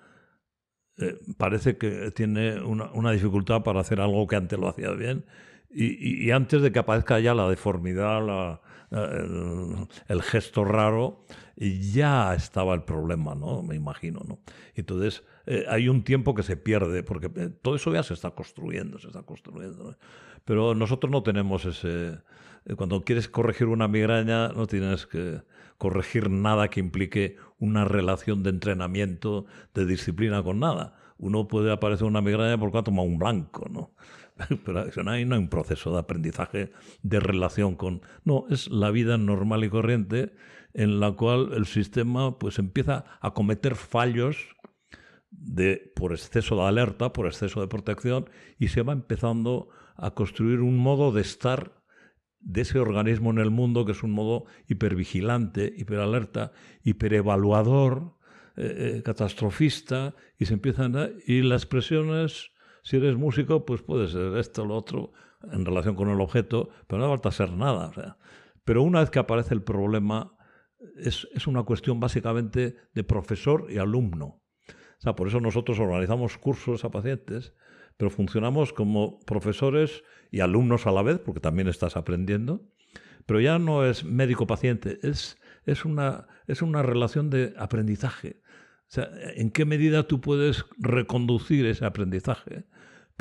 eh, 0.99 1.19
parece 1.39 1.79
que 1.79 2.11
tiene 2.13 2.61
una, 2.61 3.13
dificultad 3.13 3.63
para 3.63 3.81
hacer 3.81 4.01
algo 4.01 4.27
que 4.27 4.37
antes 4.37 4.59
lo 4.59 4.69
hacía 4.69 4.91
bien 4.91 5.25
Y, 5.71 6.31
antes 6.31 6.61
de 6.61 6.71
que 6.71 6.79
aparezca 6.79 7.19
ya 7.19 7.35
la 7.35 7.49
deformidad, 7.49 8.61
el, 8.91 10.23
gesto 10.23 10.65
raro, 10.65 11.25
ya 11.57 12.35
estaba 12.35 12.75
el 12.75 12.83
problema, 12.85 13.35
¿no? 13.35 13.63
Me 13.63 13.75
imagino, 13.75 14.21
¿no? 14.29 14.41
Entonces, 14.75 15.25
eh, 15.47 15.65
hay 15.69 15.89
un 15.89 16.05
tiempo 16.05 16.35
que 16.35 16.43
se 16.43 16.57
pierde, 16.57 17.03
porque 17.03 17.31
eh, 17.37 17.51
todo 17.63 17.77
eso 17.77 17.93
ya 17.93 18.03
se 18.03 18.15
está 18.15 18.31
construyendo, 18.31 18.99
se 18.99 19.09
está 19.09 19.23
construyendo. 19.23 19.97
Pero 20.45 20.75
nosotros 20.75 21.11
no 21.11 21.23
tenemos 21.23 21.65
ese... 21.65 22.19
Eh, 22.65 22.75
cuando 22.77 23.05
quieres 23.05 23.29
corregir 23.29 23.67
una 23.67 23.89
migraña, 23.89 24.49
no 24.49 24.67
tienes 24.67 25.07
que 25.07 25.43
corregir 25.79 26.31
nada 26.31 26.69
que 26.69 26.81
implique 26.81 27.37
una 27.59 27.85
relación 27.85 28.43
de 28.43 28.51
entrenamiento, 28.51 29.47
de 29.75 29.85
disciplina 29.85 30.43
con 30.43 30.61
nada. 30.61 30.97
Uno 31.19 31.49
puede 31.49 31.73
aparecer 31.73 32.07
una 32.07 32.21
migraña 32.21 32.59
porque 32.59 32.79
ha 32.79 32.83
tomado 32.85 33.09
un 33.09 33.19
blanco, 33.19 33.69
¿no? 33.69 33.91
Pero 34.65 34.81
hay, 34.81 35.25
no 35.25 35.35
hay 35.35 35.39
un 35.39 35.49
proceso 35.49 35.93
de 35.93 35.99
aprendizaje 35.99 36.73
de 37.03 37.21
relación 37.21 37.75
con... 37.75 38.03
No, 38.25 38.47
es 38.49 38.69
la 38.71 38.91
vida 38.91 39.19
normal 39.19 39.65
y 39.65 39.71
corriente 39.71 40.33
en 40.75 41.01
la 41.01 41.13
cual 41.13 41.51
el 41.53 41.67
sistema 41.67 42.39
pues 42.39 42.59
empieza 42.59 43.05
a 43.21 43.35
cometer 43.35 43.75
fallos 43.75 44.37
de, 45.43 45.93
por 45.97 46.13
exceso 46.13 46.57
de 46.57 46.63
alerta, 46.63 47.13
por 47.13 47.27
exceso 47.27 47.61
de 47.61 47.69
protección, 47.69 48.31
y 48.59 48.69
se 48.69 48.83
va 48.83 48.93
empezando 48.93 49.69
a 49.97 50.13
construir 50.13 50.61
un 50.61 50.77
modo 50.77 51.13
de 51.13 51.21
estar 51.21 51.83
de 52.41 52.63
ese 52.63 52.79
organismo 52.79 53.31
en 53.31 53.39
el 53.39 53.51
mundo 53.51 53.85
que 53.85 53.93
es 53.93 54.03
un 54.03 54.13
modo 54.13 54.47
hipervigilante, 54.69 55.73
hiperalerta, 55.77 56.53
hiperevaluador, 56.83 58.17
eh, 58.57 58.97
eh, 58.99 59.03
catastrofista, 59.03 60.15
y 60.39 60.47
se 60.47 60.55
empiezan 60.55 60.97
a, 60.97 61.09
y 61.27 61.43
las 61.43 61.63
expresiones, 61.63 62.51
si 62.83 62.97
eres 62.97 63.17
músico, 63.17 63.65
pues 63.65 63.83
puede 63.83 64.09
ser 64.09 64.37
esto 64.37 64.63
o 64.63 64.67
lo 64.67 64.77
otro 64.77 65.13
en 65.53 65.65
relación 65.65 65.95
con 65.95 66.09
el 66.09 66.21
objeto, 66.21 66.71
pero 66.87 67.03
no 67.03 67.09
falta 67.09 67.31
ser 67.31 67.53
nada. 67.53 68.19
Pero 68.65 68.83
una 68.83 69.01
vez 69.01 69.11
que 69.11 69.19
aparece 69.19 69.55
el 69.55 69.63
problema, 69.63 70.37
es, 70.97 71.29
es 71.33 71.47
una 71.47 71.65
cuestión 71.65 72.01
básicamente 72.01 72.77
de 72.93 73.05
profesor 73.05 73.67
y 73.71 73.79
alumno. 73.79 74.42
Sea, 75.03 75.17
por 75.17 75.27
eso 75.27 75.41
nosotros 75.41 75.81
organizamos 75.81 76.39
cursos 76.39 76.85
a 76.85 76.91
pacientes, 76.93 77.55
pero 77.97 78.09
funcionamos 78.09 78.73
como 78.73 79.19
profesores 79.27 80.05
y 80.31 80.39
alumnos 80.39 80.87
a 80.87 80.93
la 80.93 81.03
vez, 81.03 81.19
porque 81.19 81.41
también 81.41 81.67
estás 81.67 81.97
aprendiendo. 81.97 82.63
Pero 83.27 83.41
ya 83.41 83.59
no 83.59 83.85
es 83.85 84.05
médico-paciente, 84.05 85.01
es, 85.03 85.39
es, 85.67 85.85
una, 85.85 86.29
es 86.47 86.63
una 86.63 86.83
relación 86.83 87.31
de 87.31 87.53
aprendizaje. 87.59 88.43
O 88.83 88.95
sea, 88.95 89.11
¿en 89.35 89.51
qué 89.51 89.65
medida 89.65 90.07
tú 90.07 90.21
puedes 90.21 90.67
reconducir 90.79 91.67
ese 91.67 91.85
aprendizaje? 91.85 92.67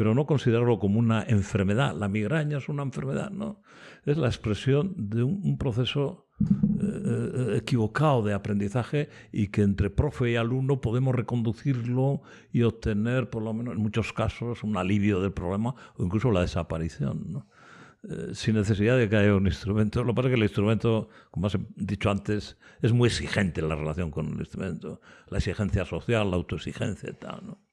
Pero 0.02 0.16
no 0.16 0.26
considerarlo 0.26 0.80
como 0.80 0.98
una 0.98 1.22
enfermedad. 1.22 1.96
La 1.96 2.08
migraña 2.08 2.58
es 2.58 2.70
una 2.70 2.82
enfermedad, 2.82 3.30
¿no? 3.30 3.62
Es 4.04 4.18
la 4.18 4.26
expresión 4.26 4.96
de 4.98 5.22
un 5.22 5.60
proceso 5.60 6.26
eh, 6.40 7.58
equivocado 7.58 8.24
de 8.24 8.34
aprendizaje 8.34 9.10
y 9.32 9.50
que 9.50 9.62
entre 9.62 9.92
profe 9.92 10.32
y 10.32 10.38
alumno 10.38 10.82
podemos 10.82 11.14
reconducirlo 11.14 12.24
y 12.52 12.64
obtener, 12.64 13.30
por 13.30 13.44
lo 13.44 13.54
menos 13.54 13.76
en 13.76 13.84
muchos 13.84 14.12
casos, 14.12 14.64
un 14.64 14.76
alivio 14.76 15.22
del 15.22 15.34
problema 15.34 15.76
o 15.96 16.04
incluso 16.04 16.32
la 16.32 16.42
desaparición. 16.42 17.46
Eh, 18.02 18.32
sin 18.34 18.56
necesidad 18.56 18.98
de 18.98 19.08
que 19.08 19.18
haya 19.18 19.36
un 19.36 19.46
instrumento. 19.46 20.04
Lo 20.04 20.14
que 20.14 20.16
pasa 20.16 20.28
es 20.30 20.32
que 20.32 20.38
el 20.38 20.44
instrumento, 20.46 21.10
como 21.30 21.46
has 21.46 21.60
dicho 21.76 22.10
antes, 22.10 22.58
es 22.82 22.92
muy 22.92 23.06
exigente 23.06 23.62
la 23.62 23.76
relación 23.76 24.10
con 24.10 24.34
el 24.34 24.40
instrumento. 24.40 25.00
La 25.28 25.38
exigencia 25.38 25.86
social, 25.86 26.32
la 26.32 26.38
autoexigencia 26.38 27.12
y 27.12 27.14
tal. 27.14 27.46
¿no? 27.46 27.71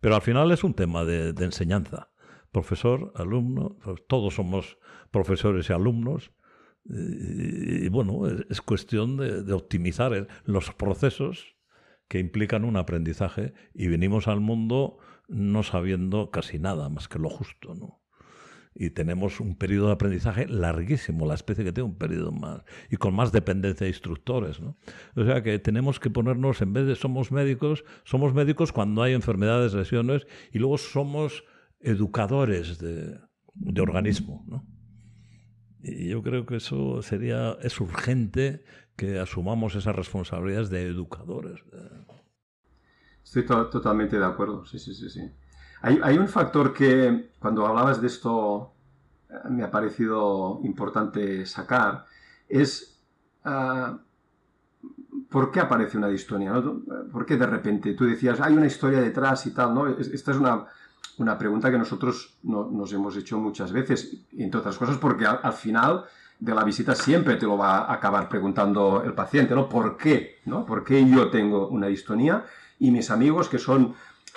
Pero 0.00 0.14
al 0.14 0.22
final 0.22 0.50
es 0.52 0.64
un 0.64 0.74
tema 0.74 1.04
de, 1.04 1.32
de 1.32 1.44
enseñanza. 1.44 2.10
Profesor, 2.50 3.12
alumno, 3.16 3.76
pues 3.82 4.02
todos 4.06 4.34
somos 4.34 4.78
profesores 5.10 5.70
y 5.70 5.72
alumnos 5.72 6.32
y, 6.84 7.88
bueno, 7.88 8.26
es, 8.50 8.60
cuestión 8.60 9.16
de, 9.16 9.52
optimizar 9.52 10.26
los 10.44 10.72
procesos 10.72 11.56
que 12.08 12.18
implican 12.18 12.64
un 12.64 12.76
aprendizaje 12.76 13.54
y 13.72 13.86
venimos 13.86 14.28
al 14.28 14.40
mundo 14.40 14.98
no 15.28 15.62
sabiendo 15.62 16.30
casi 16.30 16.58
nada 16.58 16.88
más 16.88 17.08
que 17.08 17.18
lo 17.18 17.30
justo, 17.30 17.74
¿no? 17.74 18.01
Y 18.74 18.90
tenemos 18.90 19.40
un 19.40 19.54
periodo 19.56 19.88
de 19.88 19.92
aprendizaje 19.92 20.48
larguísimo, 20.48 21.26
la 21.26 21.34
especie 21.34 21.64
que 21.64 21.72
tiene 21.72 21.90
un 21.90 21.98
periodo 21.98 22.32
más, 22.32 22.64
y 22.90 22.96
con 22.96 23.14
más 23.14 23.30
dependencia 23.30 23.84
de 23.84 23.90
instructores, 23.90 24.60
¿no? 24.60 24.78
O 25.14 25.24
sea 25.24 25.42
que 25.42 25.58
tenemos 25.58 26.00
que 26.00 26.08
ponernos, 26.08 26.62
en 26.62 26.72
vez 26.72 26.86
de 26.86 26.96
somos 26.96 27.32
médicos, 27.32 27.84
somos 28.04 28.32
médicos 28.32 28.72
cuando 28.72 29.02
hay 29.02 29.12
enfermedades, 29.12 29.74
lesiones, 29.74 30.26
y 30.52 30.58
luego 30.58 30.78
somos 30.78 31.44
educadores 31.80 32.78
de, 32.78 33.18
de 33.54 33.80
organismo, 33.80 34.44
¿no? 34.48 34.66
Y 35.82 36.08
yo 36.08 36.22
creo 36.22 36.46
que 36.46 36.56
eso 36.56 37.02
sería, 37.02 37.58
es 37.60 37.80
urgente 37.80 38.64
que 38.96 39.18
asumamos 39.18 39.74
esas 39.74 39.96
responsabilidades 39.96 40.70
de 40.70 40.82
educadores. 40.86 41.60
Estoy 43.24 43.44
totalmente 43.44 44.18
de 44.18 44.24
acuerdo, 44.24 44.64
sí, 44.64 44.78
sí, 44.78 44.94
sí, 44.94 45.10
sí. 45.10 45.22
Hay, 45.82 46.16
un 46.16 46.28
factor 46.28 46.72
que 46.72 47.32
cuando 47.38 47.66
hablabas 47.66 48.00
de 48.00 48.06
esto 48.06 48.72
eh, 49.28 49.34
me 49.50 49.64
ha 49.64 49.70
parecido 49.70 50.60
importante 50.62 51.44
sacar, 51.44 52.06
es 52.48 53.00
uh, 53.44 53.98
por 55.28 55.50
qué 55.50 55.60
aparece 55.60 55.98
una 55.98 56.08
distonía, 56.08 56.52
¿no? 56.52 56.82
¿Por 57.10 57.26
qué 57.26 57.36
de 57.36 57.46
repente 57.46 57.94
tú 57.94 58.04
decías, 58.04 58.40
hay 58.40 58.54
una 58.54 58.66
historia 58.66 59.00
detrás 59.00 59.44
y 59.46 59.50
tal, 59.50 59.74
¿no? 59.74 59.88
Esta 59.88 60.30
es 60.30 60.36
una 60.36 60.66
una 61.18 61.36
pregunta 61.38 61.70
que 61.70 61.78
nosotros 61.78 62.38
nos 62.42 62.92
hemos 62.92 63.16
hecho 63.16 63.38
muchas 63.38 63.72
veces, 63.72 64.16
entre 64.36 64.60
otras 64.60 64.76
cosas 64.76 64.96
porque 64.96 65.26
al, 65.26 65.52
final 65.52 66.04
de 66.38 66.54
la 66.54 66.64
visita 66.64 66.94
siempre 66.94 67.36
te 67.36 67.46
lo 67.46 67.56
va 67.56 67.78
a 67.78 67.92
acabar 67.92 68.28
preguntando 68.28 69.02
el 69.04 69.12
paciente, 69.12 69.54
¿no? 69.54 69.68
¿Por 69.68 69.96
qué? 69.96 70.40
¿no? 70.46 70.64
¿Por 70.64 70.84
qué 70.84 71.08
yo 71.08 71.30
tengo 71.30 71.68
una 71.68 71.86
distonía 71.86 72.44
y 72.78 72.90
mis 72.90 73.10
amigos 73.10 73.48
que 73.48 73.58
son 73.58 73.94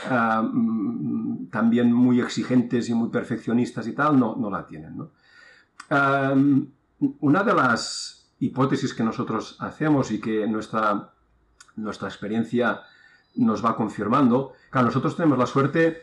ah, 0.10 0.42
mm, 0.42 1.48
también 1.50 1.92
muy 1.92 2.20
exigentes 2.22 2.90
y 2.90 2.94
muy 2.94 3.10
perfeccionistas 3.10 3.88
y 3.88 3.94
tal, 3.94 4.20
no, 4.20 4.36
no 4.36 4.50
la 4.50 4.66
tienen, 4.66 4.98
¿no? 4.98 5.12
una 7.20 7.44
de 7.44 7.54
las 7.54 8.32
hipótesis 8.40 8.94
que 8.94 9.04
nosotros 9.04 9.58
hacemos 9.60 10.12
y 10.12 10.20
que 10.20 10.48
nuestra, 10.48 11.12
nuestra 11.76 12.08
experiencia 12.08 12.82
nos 13.36 13.64
va 13.64 13.76
confirmando, 13.76 14.54
claro, 14.70 14.88
nosotros 14.88 15.16
tenemos 15.16 15.38
la 15.38 15.46
suerte 15.46 16.02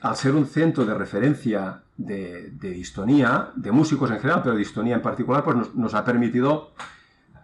al 0.00 0.16
ser 0.16 0.34
un 0.34 0.46
centro 0.46 0.84
de 0.84 0.94
referencia 0.94 1.82
de, 1.96 2.50
distonía, 2.60 3.50
de 3.54 3.70
músicos 3.72 4.10
en 4.10 4.18
general, 4.18 4.42
pero 4.42 4.54
de 4.54 4.60
distonía 4.60 4.96
en 4.96 5.02
particular, 5.02 5.44
pues 5.44 5.74
nos, 5.74 5.94
ha 5.94 6.04
permitido 6.04 6.72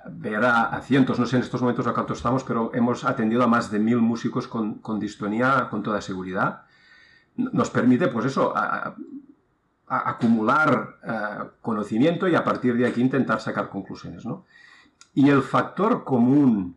ver 0.08 0.44
a, 0.44 0.80
cientos, 0.82 1.18
no 1.18 1.26
sé 1.26 1.36
en 1.36 1.42
estos 1.42 1.60
momentos 1.60 1.86
a 1.86 1.92
cuántos 1.92 2.18
estamos, 2.18 2.44
pero 2.44 2.70
hemos 2.74 3.04
atendido 3.04 3.42
a 3.42 3.46
más 3.46 3.70
de 3.70 3.78
mil 3.78 3.98
músicos 3.98 4.48
con, 4.48 4.80
distonía 4.98 5.68
con 5.70 5.82
toda 5.82 6.00
seguridad. 6.00 6.62
Nos 7.36 7.70
permite, 7.70 8.08
pues 8.08 8.26
eso, 8.26 8.54
acumular 9.86 10.98
eh, 11.02 11.48
conocimiento 11.60 12.28
y 12.28 12.34
a 12.34 12.44
partir 12.44 12.76
de 12.76 12.86
aquí 12.86 13.00
intentar 13.00 13.40
sacar 13.40 13.68
conclusiones. 13.68 14.24
Y 15.14 15.28
el 15.28 15.42
factor 15.42 16.04
común 16.04 16.76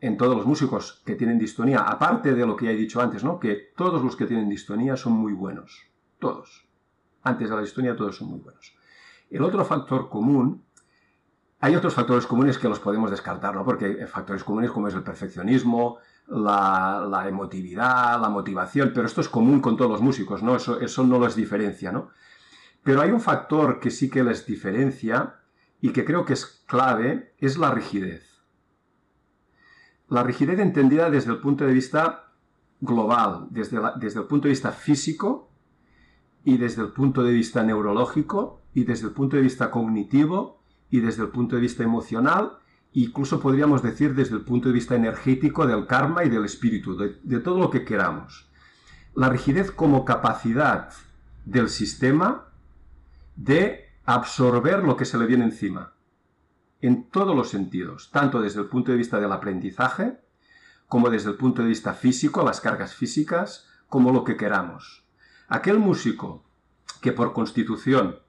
en 0.00 0.16
todos 0.16 0.36
los 0.36 0.46
músicos 0.46 1.02
que 1.04 1.14
tienen 1.14 1.38
distonía, 1.38 1.80
aparte 1.80 2.34
de 2.34 2.46
lo 2.46 2.56
que 2.56 2.70
he 2.70 2.76
dicho 2.76 3.00
antes, 3.00 3.24
¿no? 3.24 3.40
que 3.40 3.72
todos 3.76 4.02
los 4.02 4.14
que 4.14 4.26
tienen 4.26 4.48
distonía 4.48 4.96
son 4.96 5.14
muy 5.14 5.32
buenos. 5.32 5.86
Todos. 6.18 6.66
Antes 7.22 7.48
de 7.48 7.56
la 7.56 7.62
distonía 7.62 7.96
todos 7.96 8.16
son 8.16 8.30
muy 8.30 8.40
buenos. 8.40 8.76
El 9.30 9.42
otro 9.42 9.64
factor 9.64 10.08
común, 10.08 10.62
hay 11.60 11.74
otros 11.74 11.94
factores 11.94 12.26
comunes 12.26 12.58
que 12.58 12.68
los 12.68 12.80
podemos 12.80 13.10
descartar, 13.10 13.54
¿no? 13.54 13.64
porque 13.64 13.86
hay 13.86 14.06
factores 14.06 14.44
comunes 14.44 14.70
como 14.70 14.88
es 14.88 14.94
el 14.94 15.02
perfeccionismo, 15.02 15.98
la, 16.28 17.24
emotividad, 17.28 18.20
la 18.20 18.28
motivación, 18.28 18.92
pero 18.94 19.06
esto 19.06 19.20
es 19.20 19.28
común 19.28 19.60
con 19.60 19.76
todos 19.76 19.90
los 19.90 20.00
músicos, 20.00 20.42
¿no? 20.42 20.56
Eso, 20.56 20.80
eso 20.80 21.04
no 21.04 21.18
los 21.18 21.36
diferencia, 21.36 21.92
¿no? 21.92 22.10
Pero 22.82 23.00
hay 23.00 23.10
un 23.10 23.20
factor 23.20 23.80
que 23.80 23.90
sí 23.90 24.10
que 24.10 24.24
les 24.24 24.44
diferencia 24.44 25.36
y 25.80 25.90
que 25.90 26.04
creo 26.04 26.24
que 26.24 26.34
es 26.34 26.62
clave, 26.66 27.34
es 27.38 27.58
la 27.58 27.70
rigidez. 27.70 28.40
La 30.08 30.22
rigidez 30.22 30.58
entendida 30.58 31.10
desde 31.10 31.32
el 31.32 31.38
punto 31.38 31.64
de 31.64 31.72
vista 31.72 32.32
global, 32.80 33.46
desde, 33.50 33.80
desde 33.96 34.20
el 34.20 34.26
punto 34.26 34.46
de 34.46 34.50
vista 34.50 34.72
físico 34.72 35.48
y 36.44 36.58
desde 36.58 36.82
el 36.82 36.92
punto 36.92 37.22
de 37.22 37.32
vista 37.32 37.62
neurológico 37.62 38.60
y 38.74 38.84
desde 38.84 39.08
el 39.08 39.12
punto 39.14 39.36
de 39.36 39.42
vista 39.42 39.70
cognitivo 39.70 40.60
y 40.90 41.00
desde 41.00 41.22
el 41.22 41.28
punto 41.30 41.56
de 41.56 41.62
vista 41.62 41.82
emocional, 41.82 42.58
incluso 42.92 43.40
podríamos 43.40 43.82
decir 43.82 44.14
desde 44.14 44.36
el 44.36 44.42
punto 44.42 44.68
de 44.68 44.74
vista 44.74 44.94
energético 44.94 45.66
del 45.66 45.86
karma 45.86 46.24
y 46.24 46.28
del 46.28 46.44
espíritu, 46.44 46.96
de, 46.96 47.40
todo 47.40 47.58
lo 47.58 47.70
que 47.70 47.84
queramos. 47.84 48.48
La 49.14 49.28
rigidez 49.28 49.70
como 49.70 50.04
capacidad 50.04 50.90
del 51.44 51.68
sistema 51.68 52.46
de 53.36 53.90
absorber 54.04 54.82
lo 54.82 54.96
que 54.96 55.04
se 55.04 55.18
le 55.18 55.26
viene 55.26 55.44
encima 55.44 55.92
en 56.80 57.08
todos 57.10 57.34
los 57.34 57.48
sentidos, 57.48 58.10
tanto 58.12 58.40
desde 58.40 58.60
el 58.60 58.66
punto 58.66 58.92
de 58.92 58.98
vista 58.98 59.18
del 59.18 59.32
aprendizaje, 59.32 60.20
como 60.88 61.10
desde 61.10 61.30
el 61.30 61.36
punto 61.36 61.62
de 61.62 61.68
vista 61.68 61.94
físico, 61.94 62.44
las 62.44 62.60
cargas 62.60 62.94
físicas, 62.94 63.66
como 63.88 64.12
lo 64.12 64.24
que 64.24 64.36
queramos. 64.36 65.04
Aquel 65.48 65.78
músico 65.78 66.44
que 67.00 67.12
por 67.12 67.32
constitución, 67.32 68.20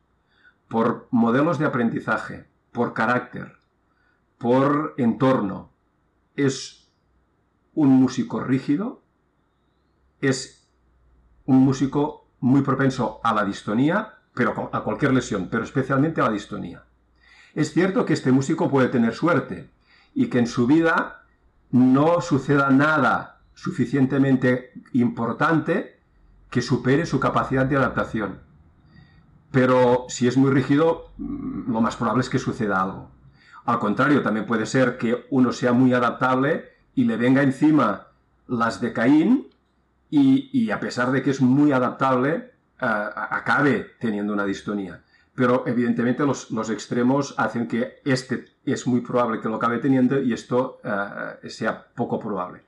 por 0.67 1.07
modelos 1.11 1.59
de 1.59 1.65
aprendizaje, 1.65 2.47
por 2.71 2.93
carácter, 2.93 3.57
por 4.37 4.93
entorno, 4.97 5.71
es 6.35 6.91
un 7.73 7.89
músico 7.89 8.39
rígido, 8.39 9.03
es 10.21 10.67
un 11.45 11.57
músico 11.57 12.27
muy 12.39 12.61
propenso 12.61 13.19
a 13.23 13.33
la 13.33 13.45
distonía, 13.45 14.15
pero 14.33 14.69
a 14.71 14.83
cualquier 14.83 15.13
lesión, 15.13 15.47
pero 15.49 15.63
especialmente 15.63 16.21
a 16.21 16.25
la 16.25 16.31
distonía. 16.31 16.83
Es 17.55 17.73
cierto 17.73 18.05
que 18.05 18.13
este 18.13 18.31
músico 18.31 18.69
puede 18.69 18.89
tener 18.89 19.15
suerte 19.15 19.71
y 20.13 20.27
que 20.27 20.39
en 20.39 20.47
su 20.47 20.67
vida 20.67 21.23
no 21.71 22.21
suceda 22.21 22.69
nada 22.69 23.41
suficientemente 23.53 24.71
importante 24.93 25.99
que 26.49 26.61
supere 26.61 27.05
su 27.05 27.19
capacidad 27.19 27.65
de 27.65 27.77
adaptación. 27.77 28.46
Pero 29.57 30.05
si 30.07 30.27
es 30.27 30.37
muy 30.37 30.51
rígido, 30.51 31.09
mm, 31.17 31.71
lo 31.73 31.81
más 31.81 31.95
probable 31.95 32.21
es 32.21 32.29
que 32.29 32.37
suceda 32.37 32.83
algo. 32.83 33.09
Al 33.65 33.79
contrario, 33.79 34.21
también 34.21 34.45
puede 34.45 34.67
ser 34.67 34.99
que 34.99 35.25
uno 35.31 35.51
sea 35.51 35.73
muy 35.73 35.93
adaptable 35.93 36.65
y 36.93 37.05
le 37.05 37.17
venga 37.17 37.41
encima 37.41 38.05
las 38.47 38.79
de 38.81 38.93
Caín 38.93 39.47
y, 40.11 40.69
a 40.69 40.79
pesar 40.79 41.11
de 41.11 41.23
que 41.23 41.31
es 41.31 41.41
muy 41.41 41.71
adaptable, 41.71 42.33
eh, 42.35 42.51
acabe 42.79 43.93
teniendo 43.99 44.31
una 44.31 44.45
distonía. 44.45 45.01
Pero 45.33 45.63
evidentemente 45.65 46.23
los, 46.23 46.69
extremos 46.69 47.33
hacen 47.39 47.67
que 47.67 47.99
este 48.05 48.45
es 48.63 48.85
muy 48.85 49.01
probable 49.01 49.41
que 49.41 49.49
lo 49.49 49.55
acabe 49.55 49.79
teniendo 49.79 50.21
y 50.21 50.33
esto 50.33 50.79
eh, 50.83 51.49
sea 51.49 51.83
poco 51.95 52.19
probable. 52.19 52.61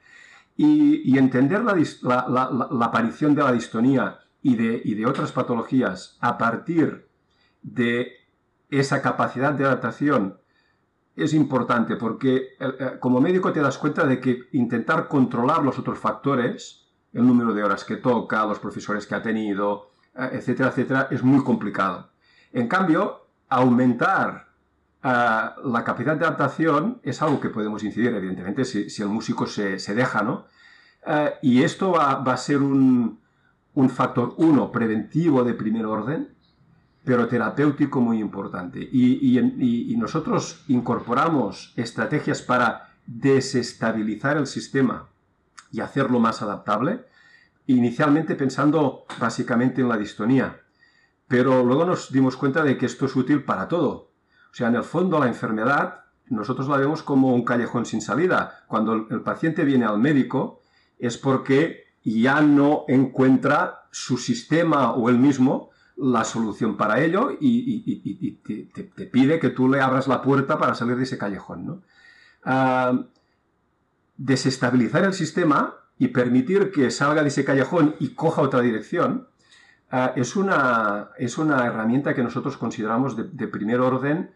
Y, 0.58 1.16
entender 1.20 1.62
la, 1.64 2.82
aparición 2.82 3.36
de 3.36 3.44
la 3.44 3.52
distonía 3.52 4.20
y 4.42 4.56
de, 4.56 4.82
y 4.84 4.96
de 4.96 5.06
otras 5.06 5.32
patologías 5.32 6.18
a 6.22 6.38
partir 6.38 7.08
de 7.62 8.14
esa 8.70 9.02
capacidad 9.02 9.54
de 9.54 9.66
adaptación 9.66 10.38
es 11.24 11.34
importante 11.34 11.96
porque 11.96 12.56
eh, 12.60 12.98
como 13.00 13.20
médico 13.20 13.52
te 13.52 13.60
das 13.60 13.78
cuenta 13.78 14.06
de 14.06 14.20
que 14.20 14.44
intentar 14.54 15.08
controlar 15.08 15.64
los 15.64 15.78
otros 15.78 16.00
factores, 16.00 16.88
el 17.14 17.26
número 17.28 17.54
de 17.54 17.64
horas 17.64 17.84
que 17.84 17.98
toca, 17.98 18.46
los 18.46 18.60
profesores 18.60 19.06
que 19.06 19.16
ha 19.16 19.22
tenido, 19.22 19.92
eh, 20.16 20.30
etcétera, 20.34 20.70
etcétera, 20.70 21.08
es 21.12 21.24
muy 21.24 21.44
complicado. 21.44 22.10
En 22.54 22.68
cambio, 22.68 23.28
aumentar 23.50 24.48
eh, 25.04 25.08
la 25.08 25.84
capacidad 25.84 26.16
de 26.16 26.26
adaptación 26.26 27.02
es 27.04 27.22
algo 27.22 27.40
que 27.40 27.50
podemos 27.50 27.84
incidir, 27.84 28.14
evidentemente, 28.16 28.64
si, 28.64 29.02
el 29.02 29.10
músico 29.10 29.46
se, 29.46 29.78
deja, 29.94 30.24
¿no? 30.24 30.46
y 31.42 31.64
esto 31.64 31.92
va, 31.92 32.22
a 32.22 32.38
ser 32.38 32.62
un, 32.62 33.20
un 33.80 33.90
factor, 33.90 34.34
uno, 34.38 34.74
preventivo 34.74 35.46
de 35.46 35.54
primer 35.54 35.86
orden, 35.86 36.28
pero 37.06 37.30
terapéutico 37.30 38.02
muy 38.02 38.20
importante. 38.20 38.80
Y, 38.92 39.96
nosotros 39.98 40.66
incorporamos 40.68 41.74
estrategias 41.78 42.42
para 42.42 42.90
desestabilizar 43.06 44.36
el 44.36 44.48
sistema 44.48 45.08
y 45.72 45.80
hacerlo 45.80 46.20
más 46.20 46.42
adaptable, 46.42 47.06
inicialmente 47.68 48.36
pensando 48.36 49.06
básicamente 49.18 49.82
en 49.82 49.88
la 49.88 49.98
distonía, 49.98 50.60
pero 51.28 51.64
luego 51.64 51.86
nos 51.86 52.12
dimos 52.12 52.36
cuenta 52.36 52.64
de 52.64 52.78
que 52.78 52.86
esto 52.86 53.06
es 53.06 53.16
útil 53.16 53.44
para 53.44 53.70
todo. 53.70 54.12
O 54.52 54.54
sea, 54.54 54.68
en 54.68 54.76
el 54.76 54.84
fondo 54.84 55.20
la 55.20 55.28
enfermedad 55.28 56.02
nosotros 56.28 56.68
la 56.68 56.78
vemos 56.78 57.02
como 57.02 57.34
un 57.34 57.46
callejón 57.46 57.86
sin 57.86 58.02
salida. 58.02 58.66
Cuando 58.68 59.08
el 59.10 59.22
paciente 59.22 59.64
viene 59.64 59.86
al 59.86 60.00
médico 60.00 60.62
es 60.98 61.18
porque 61.18 61.89
ya 62.04 62.42
no 62.42 62.86
encuentra 62.88 63.84
su 63.92 64.18
sistema 64.18 64.94
o 64.94 65.10
él 65.10 65.20
mismo 65.20 65.70
la 66.00 66.24
solución 66.24 66.78
para 66.78 67.02
ello 67.02 67.38
y, 67.40 68.34
te, 68.96 69.06
pide 69.06 69.40
que 69.40 69.50
tú 69.50 69.68
le 69.68 69.82
abras 69.82 70.08
la 70.08 70.22
puerta 70.22 70.58
para 70.58 70.74
salir 70.74 70.96
de 70.96 71.04
ese 71.04 71.18
callejón. 71.18 71.84
Ah, 72.44 73.06
desestabilizar 74.18 75.04
el 75.04 75.14
sistema 75.14 75.76
y 75.98 76.10
permitir 76.10 76.72
que 76.72 76.92
salga 76.92 77.22
de 77.22 77.28
ese 77.28 77.44
callejón 77.44 77.96
y 78.00 78.10
coja 78.10 78.42
otra 78.42 78.62
dirección 78.62 79.28
ah, 79.92 80.14
es, 80.16 80.36
una, 80.36 81.10
es, 81.18 81.38
una, 81.38 81.66
herramienta 81.66 82.14
que 82.16 82.24
nosotros 82.24 82.58
consideramos 82.58 83.16
de, 83.18 83.48
primer 83.48 83.82
orden 83.82 84.32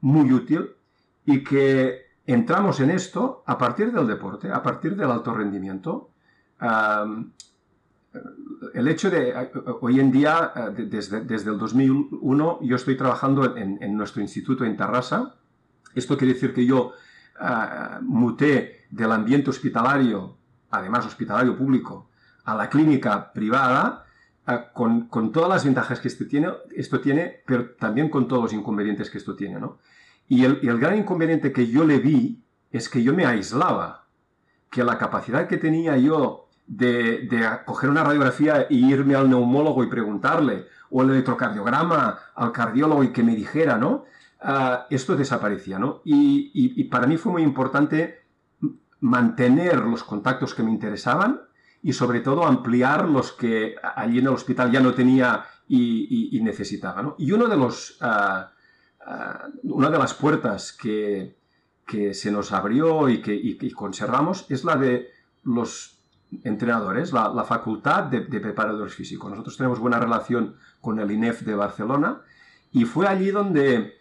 muy 0.00 0.32
útil 0.32 0.70
y 1.24 1.44
que 1.44 2.06
entramos 2.26 2.80
en 2.80 2.90
esto 2.90 3.44
a 3.46 3.56
partir 3.56 3.92
del 3.92 4.06
deporte, 4.06 4.50
a 4.50 4.62
partir 4.62 4.96
del 4.96 5.10
alto 5.10 5.32
rendimiento. 5.32 6.10
Ah, 6.60 7.06
el 8.74 8.88
hecho 8.88 9.10
de, 9.10 9.34
hoy 9.80 10.00
en 10.00 10.10
día, 10.10 10.52
eh, 10.54 10.84
desde, 10.86 11.20
desde 11.22 11.50
el 11.50 11.58
2001, 11.58 12.58
yo 12.62 12.76
estoy 12.76 12.96
trabajando 12.96 13.56
en, 13.56 13.96
nuestro 13.96 14.22
instituto 14.22 14.64
en 14.64 14.76
Tarrasa. 14.76 15.34
Esto 15.94 16.16
quiere 16.16 16.34
decir 16.34 16.54
que 16.54 16.64
yo 16.64 16.92
uh, 17.40 18.02
muté 18.02 18.86
del 18.90 19.12
ambiente 19.12 19.50
hospitalario, 19.50 20.36
además 20.70 21.06
hospitalario 21.06 21.56
público, 21.56 22.10
a 22.44 22.54
la 22.54 22.68
clínica 22.68 23.32
privada, 23.32 24.06
eh, 24.46 24.58
con, 24.72 25.06
con, 25.08 25.32
todas 25.32 25.48
las 25.48 25.64
ventajas 25.64 26.00
que 26.00 26.08
esto 26.08 26.26
tiene, 26.26 26.48
esto 26.74 27.00
tiene, 27.00 27.42
pero 27.46 27.70
también 27.70 28.08
con 28.08 28.28
todos 28.28 28.42
los 28.42 28.52
inconvenientes 28.52 29.10
que 29.10 29.18
esto 29.18 29.34
tiene. 29.34 29.60
¿no? 29.60 29.78
Y, 30.28 30.44
el, 30.44 30.60
y 30.62 30.68
el 30.68 30.78
gran 30.78 30.98
inconveniente 30.98 31.52
que 31.52 31.68
yo 31.68 31.84
le 31.84 31.98
vi 31.98 32.42
es 32.70 32.88
que 32.88 33.02
yo 33.02 33.14
me 33.14 33.24
aislaba, 33.24 34.06
que 34.70 34.82
la 34.82 34.98
capacidad 34.98 35.46
que 35.46 35.58
tenía 35.58 35.96
yo 35.96 36.43
de, 36.66 37.28
coger 37.64 37.90
una 37.90 38.04
radiografía 38.04 38.62
e 38.62 38.74
irme 38.74 39.14
al 39.14 39.28
neumólogo 39.28 39.84
y 39.84 39.88
preguntarle, 39.88 40.66
o 40.90 41.02
el 41.02 41.10
electrocardiograma 41.10 42.18
al 42.34 42.52
cardiólogo 42.52 43.04
y 43.04 43.12
que 43.12 43.22
me 43.22 43.34
dijera, 43.34 43.76
¿no? 43.76 44.04
Ah, 44.40 44.86
esto 44.90 45.16
desaparecía, 45.16 45.78
¿no? 45.78 46.02
Y, 46.04 46.84
para 46.84 47.06
mí 47.06 47.16
fue 47.16 47.32
muy 47.32 47.42
importante 47.42 48.22
mantener 49.00 49.80
los 49.80 50.04
contactos 50.04 50.54
que 50.54 50.62
me 50.62 50.70
interesaban 50.70 51.40
y 51.82 51.92
sobre 51.92 52.20
todo 52.20 52.46
ampliar 52.46 53.08
los 53.08 53.32
que 53.32 53.74
allí 53.94 54.18
en 54.18 54.26
el 54.26 54.32
hospital 54.32 54.70
ya 54.70 54.80
no 54.80 54.94
tenía 54.94 55.44
y, 55.68 56.40
necesitaba, 56.42 57.02
¿no? 57.02 57.14
Y 57.18 57.32
uno 57.32 57.46
de 57.46 57.56
los, 57.56 57.98
ah, 58.00 58.52
ah, 59.06 59.48
una 59.64 59.90
de 59.90 59.98
las 59.98 60.14
puertas 60.14 60.72
que, 60.72 61.36
que 61.86 62.14
se 62.14 62.30
nos 62.30 62.52
abrió 62.52 63.08
y 63.08 63.20
que 63.20 63.72
conservamos 63.72 64.46
es 64.48 64.64
la 64.64 64.76
de 64.76 65.08
los 65.42 65.93
entrenadores, 66.44 67.12
la, 67.12 67.44
facultad 67.44 68.04
de, 68.04 68.20
preparadores 68.20 68.94
físicos. 68.94 69.30
Nosotros 69.30 69.56
tenemos 69.56 69.78
buena 69.78 69.98
relación 69.98 70.56
con 70.80 70.98
el 70.98 71.10
INEF 71.10 71.42
de 71.42 71.54
Barcelona 71.54 72.22
y 72.72 72.84
fue 72.84 73.06
allí 73.06 73.30
donde, 73.30 73.94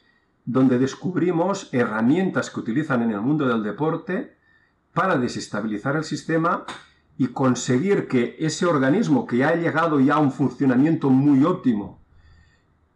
donde 0.45 0.79
descubrimos 0.79 1.69
herramientas 1.73 2.49
que 2.49 2.59
utilizan 2.59 3.03
en 3.03 3.11
el 3.11 3.21
mundo 3.21 3.47
del 3.47 3.63
deporte 3.63 4.37
para 4.93 5.17
desestabilizar 5.17 5.95
el 5.95 6.03
sistema 6.03 6.65
y 7.17 7.27
conseguir 7.27 8.07
que 8.07 8.35
ese 8.39 8.65
organismo 8.65 9.27
que 9.27 9.37
ya 9.37 9.49
ha 9.49 9.55
llegado 9.55 9.99
ya 9.99 10.15
a 10.15 10.19
un 10.19 10.31
funcionamiento 10.31 11.09
muy 11.09 11.43
óptimo, 11.43 12.01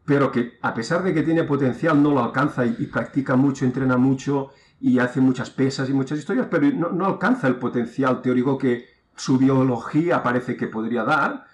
pero 0.06 0.32
que 0.32 0.58
a 0.62 0.74
pesar 0.74 1.04
de 1.04 1.14
que 1.14 1.24
tiene 1.24 1.44
potencial 1.44 2.02
no 2.02 2.12
lo 2.12 2.24
alcanza 2.24 2.66
y, 2.66 2.88
practica 2.88 3.36
mucho, 3.36 3.66
entrena 3.66 3.98
mucho 3.98 4.50
y 4.80 5.00
hace 5.00 5.22
muchas 5.22 5.50
pesas 5.50 5.90
y 5.90 5.94
muchas 5.94 6.20
historias, 6.20 6.48
pero 6.50 6.70
no 6.72 7.06
alcanza 7.06 7.48
el 7.48 7.58
potencial 7.58 8.22
teórico 8.22 8.58
que, 8.58 8.97
su 9.18 9.38
biología 9.38 10.24
parece 10.24 10.56
que 10.56 10.68
podría 10.68 11.04
dar. 11.04 11.48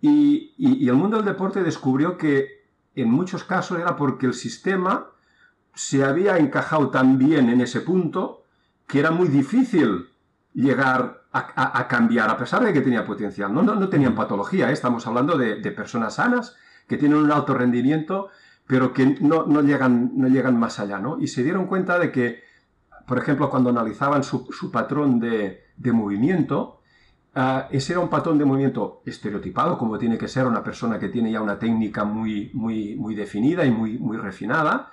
Y, 0.00 0.54
el 0.88 0.94
mundo 0.94 1.16
del 1.16 1.26
deporte 1.26 1.62
descubrió 1.62 2.16
que 2.16 2.66
en 2.94 3.10
muchos 3.10 3.44
casos 3.44 3.80
era 3.80 3.96
porque 3.96 4.26
el 4.26 4.34
sistema 4.34 5.08
se 5.74 6.04
había 6.04 6.38
encajado 6.38 6.90
tan 6.90 7.18
bien 7.18 7.48
en 7.48 7.60
ese 7.60 7.80
punto 7.80 8.44
que 8.86 9.00
era 9.00 9.10
muy 9.10 9.28
difícil 9.28 10.08
llegar 10.54 11.22
a, 11.32 11.86
cambiar, 11.88 12.30
a 12.30 12.36
pesar 12.36 12.64
de 12.64 12.72
que 12.72 12.80
tenía 12.80 13.04
potencial. 13.04 13.52
No, 13.52 13.62
no, 13.62 13.88
tenían 13.88 14.14
patología, 14.14 14.70
¿eh? 14.70 14.72
estamos 14.72 15.06
hablando 15.06 15.36
de, 15.36 15.56
personas 15.72 16.14
sanas 16.14 16.56
que 16.88 16.96
tienen 16.96 17.18
un 17.18 17.30
alto 17.30 17.54
rendimiento, 17.54 18.28
pero 18.66 18.92
que 18.92 19.18
no, 19.20 19.62
llegan, 19.62 20.12
no 20.14 20.28
llegan 20.28 20.58
más 20.58 20.80
allá. 20.80 20.98
¿no? 20.98 21.20
Y 21.20 21.28
se 21.28 21.44
dieron 21.44 21.66
cuenta 21.66 21.98
de 21.98 22.10
que, 22.10 22.42
por 23.06 23.18
ejemplo, 23.18 23.50
cuando 23.50 23.70
analizaban 23.70 24.24
su, 24.24 24.70
patrón 24.72 25.20
de, 25.20 25.64
de 25.76 25.92
movimiento, 25.92 26.77
Ah, 27.40 27.68
ese 27.70 27.92
era 27.92 28.00
un 28.00 28.08
patrón 28.08 28.36
de 28.36 28.44
movimiento 28.44 29.00
estereotipado, 29.06 29.78
como 29.78 29.96
tiene 29.96 30.18
que 30.18 30.26
ser 30.26 30.44
una 30.44 30.64
persona 30.64 30.98
que 30.98 31.08
tiene 31.08 31.30
ya 31.30 31.40
una 31.40 31.56
técnica 31.56 32.02
muy, 32.02 32.50
muy, 32.52 32.96
muy 32.96 33.14
definida 33.14 33.64
y 33.64 33.70
muy, 33.70 33.96
muy 33.96 34.16
refinada, 34.16 34.90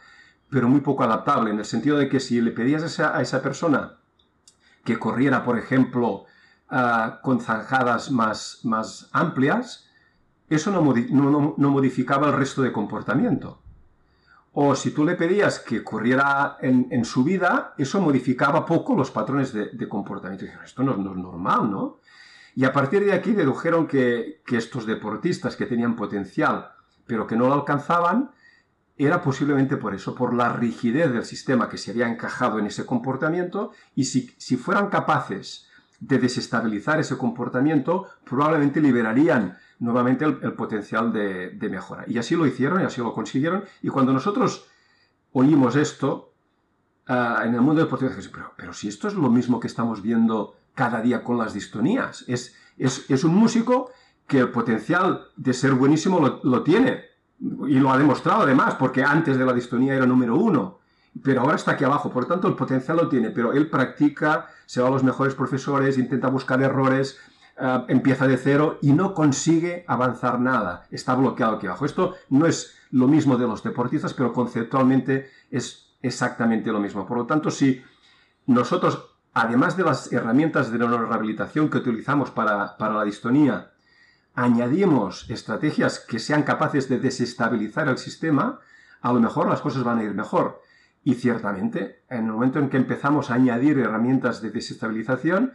pero 0.52 0.70
muy 0.70 0.82
poco 0.82 1.04
adaptable, 1.04 1.50
en 1.50 1.58
el 1.58 1.66
sentido 1.66 1.98
de 1.98 2.08
que 2.08 2.20
si 2.20 2.40
le 2.42 2.52
pedías 2.52 3.00
a 3.00 3.20
esa, 3.20 3.42
persona 3.42 3.94
que 4.84 5.00
corriera, 5.00 5.44
por 5.44 5.58
ejemplo, 5.58 6.26
ah, 6.70 7.20
con 7.24 7.42
zanjadas 7.42 8.12
más, 8.12 8.60
más 8.62 9.10
amplias, 9.12 9.90
eso 10.48 10.70
no, 10.70 10.84
no, 11.58 11.70
modificaba 11.72 12.28
el 12.28 12.34
resto 12.34 12.62
de 12.62 12.72
comportamiento. 12.72 13.64
O 14.54 14.76
si 14.76 14.92
tú 14.92 15.04
le 15.04 15.16
pedías 15.16 15.58
que 15.58 15.84
corriera 15.84 16.58
en, 16.62 17.06
su 17.06 17.24
vida, 17.24 17.74
eso 17.80 18.00
modificaba 18.00 18.68
poco 18.68 18.96
los 18.96 19.10
patrones 19.10 19.52
de, 19.52 19.90
comportamiento. 19.90 20.46
esto 20.64 20.84
no, 20.84 20.92
es 20.92 21.00
normal, 21.00 21.72
¿no? 21.72 21.98
Y 22.56 22.64
a 22.64 22.72
partir 22.72 23.04
de 23.04 23.12
aquí 23.12 23.34
dedujeron 23.34 23.86
que, 23.86 24.42
estos 24.50 24.86
deportistas 24.86 25.58
que 25.58 25.66
tenían 25.66 25.96
potencial, 25.96 26.72
pero 27.06 27.28
que 27.28 27.36
no 27.36 27.48
lo 27.48 27.54
alcanzaban, 27.54 28.32
era 28.98 29.22
posiblemente 29.22 29.76
por 29.76 29.94
eso, 29.94 30.16
por 30.16 30.34
la 30.34 30.54
rigidez 30.54 31.12
del 31.12 31.26
sistema 31.26 31.68
que 31.68 31.78
se 31.78 31.92
había 31.92 32.08
encajado 32.08 32.58
en 32.60 32.68
ese 32.68 32.86
comportamiento, 32.86 33.72
y 33.94 34.06
si, 34.06 34.34
si 34.38 34.56
fueran 34.56 34.88
capaces 34.88 35.68
de 36.00 36.18
desestabilizar 36.18 37.00
ese 37.00 37.18
comportamiento, 37.18 38.08
probablemente 38.24 38.80
liberarían 38.80 39.58
nuevamente 39.80 40.24
el, 40.24 40.54
potencial 40.54 41.12
de, 41.12 41.68
mejora. 41.70 42.06
Y 42.08 42.18
así 42.18 42.36
lo 42.36 42.46
hicieron 42.46 42.82
y 42.82 42.86
así 42.86 43.02
lo 43.02 43.14
consiguieron. 43.14 43.66
Y 43.82 43.90
cuando 43.90 44.14
nosotros 44.14 44.68
oímos 45.34 45.76
esto, 45.76 46.34
ah, 47.08 47.44
en 47.46 47.54
el 47.54 47.62
mundo 47.62 47.82
deportivo, 47.82 48.12
pero, 48.32 48.54
pero 48.56 48.74
si 48.74 48.88
esto 48.88 49.10
es 49.10 49.16
lo 49.16 49.30
mismo 49.30 49.60
que 49.60 49.68
estamos 49.68 50.02
viendo 50.02 50.56
cada 50.76 51.02
día 51.02 51.24
con 51.24 51.38
las 51.38 51.54
distonías, 51.54 52.24
es, 52.28 52.56
es, 52.78 53.24
un 53.24 53.34
músico 53.34 53.92
que 54.28 54.40
el 54.40 54.50
potencial 54.50 55.30
de 55.36 55.54
ser 55.54 55.74
buenísimo 55.74 56.20
lo, 56.20 56.42
lo 56.44 56.62
tiene. 56.64 57.06
Y 57.40 57.80
lo 57.80 57.92
ha 57.92 57.98
demostrado 57.98 58.44
además, 58.44 58.76
porque 58.76 59.04
antes 59.04 59.38
de 59.38 59.46
la 59.46 59.54
distonía 59.54 59.96
era 59.96 60.06
número 60.06 60.36
uno 60.36 60.80
pero 61.24 61.42
ahora 61.42 61.56
está 61.56 61.72
aquí 61.72 61.84
abajo, 61.84 62.12
por 62.12 62.26
tanto 62.26 62.48
el 62.48 62.56
potencial 62.56 62.98
lo 62.98 63.08
tiene, 63.08 63.30
pero 63.30 63.54
él 63.54 63.70
practica, 63.70 64.48
se 64.66 64.82
va 64.82 64.90
a 64.90 64.92
los 64.92 65.04
mejores 65.04 65.34
profesores, 65.34 65.98
intenta 65.98 66.28
buscar 66.28 66.62
errores, 66.62 67.18
eh, 67.58 67.86
empieza 67.88 68.28
de 68.28 68.38
cero 68.38 68.80
y 68.82 68.92
no 68.92 69.14
consigue 69.14 69.86
avanzar 69.88 70.40
nada. 70.40 70.88
Está 70.92 71.16
bloqueado 71.16 71.56
aquí 71.56 71.68
abajo. 71.68 71.86
Esto 71.86 72.16
no 72.30 72.46
es 72.46 72.76
lo 72.92 73.08
mismo 73.08 73.38
de 73.38 73.48
los 73.48 73.64
deportistas, 73.64 74.14
pero 74.14 74.34
conceptualmente 74.34 75.30
es 75.50 75.96
exactamente 76.02 76.72
lo 76.72 76.80
mismo. 76.80 77.06
Por 77.06 77.18
lo 77.18 77.26
tanto, 77.26 77.50
si 77.50 77.82
nosotros, 78.48 79.15
además 79.36 79.78
de 79.78 79.84
las 79.84 80.12
herramientas 80.12 80.72
de 80.72 80.80
neurorehabilitación 80.80 81.70
que 81.70 81.78
utilizamos 81.78 82.32
para, 82.32 82.76
para 82.78 82.96
la 82.96 83.04
distonía, 83.04 83.74
añadimos 84.34 85.30
estrategias 85.30 86.00
que 86.00 86.18
sean 86.18 86.42
capaces 86.42 86.90
de 86.90 87.00
desestabilizar 87.00 87.88
el 87.88 88.00
sistema, 88.00 88.60
a 89.02 89.14
lo 89.14 89.20
mejor 89.20 89.48
las 89.48 89.62
cosas 89.62 89.84
van 89.84 90.00
a 90.00 90.04
ir 90.04 90.16
mejor. 90.16 90.64
Y 91.04 91.14
ciertamente, 91.14 92.04
en 92.10 92.26
el 92.26 92.32
momento 92.32 92.58
en 92.58 92.70
que 92.70 92.78
empezamos 92.78 93.30
a 93.30 93.36
añadir 93.36 93.78
herramientas 93.78 94.42
de 94.42 94.50
desestabilización, 94.50 95.54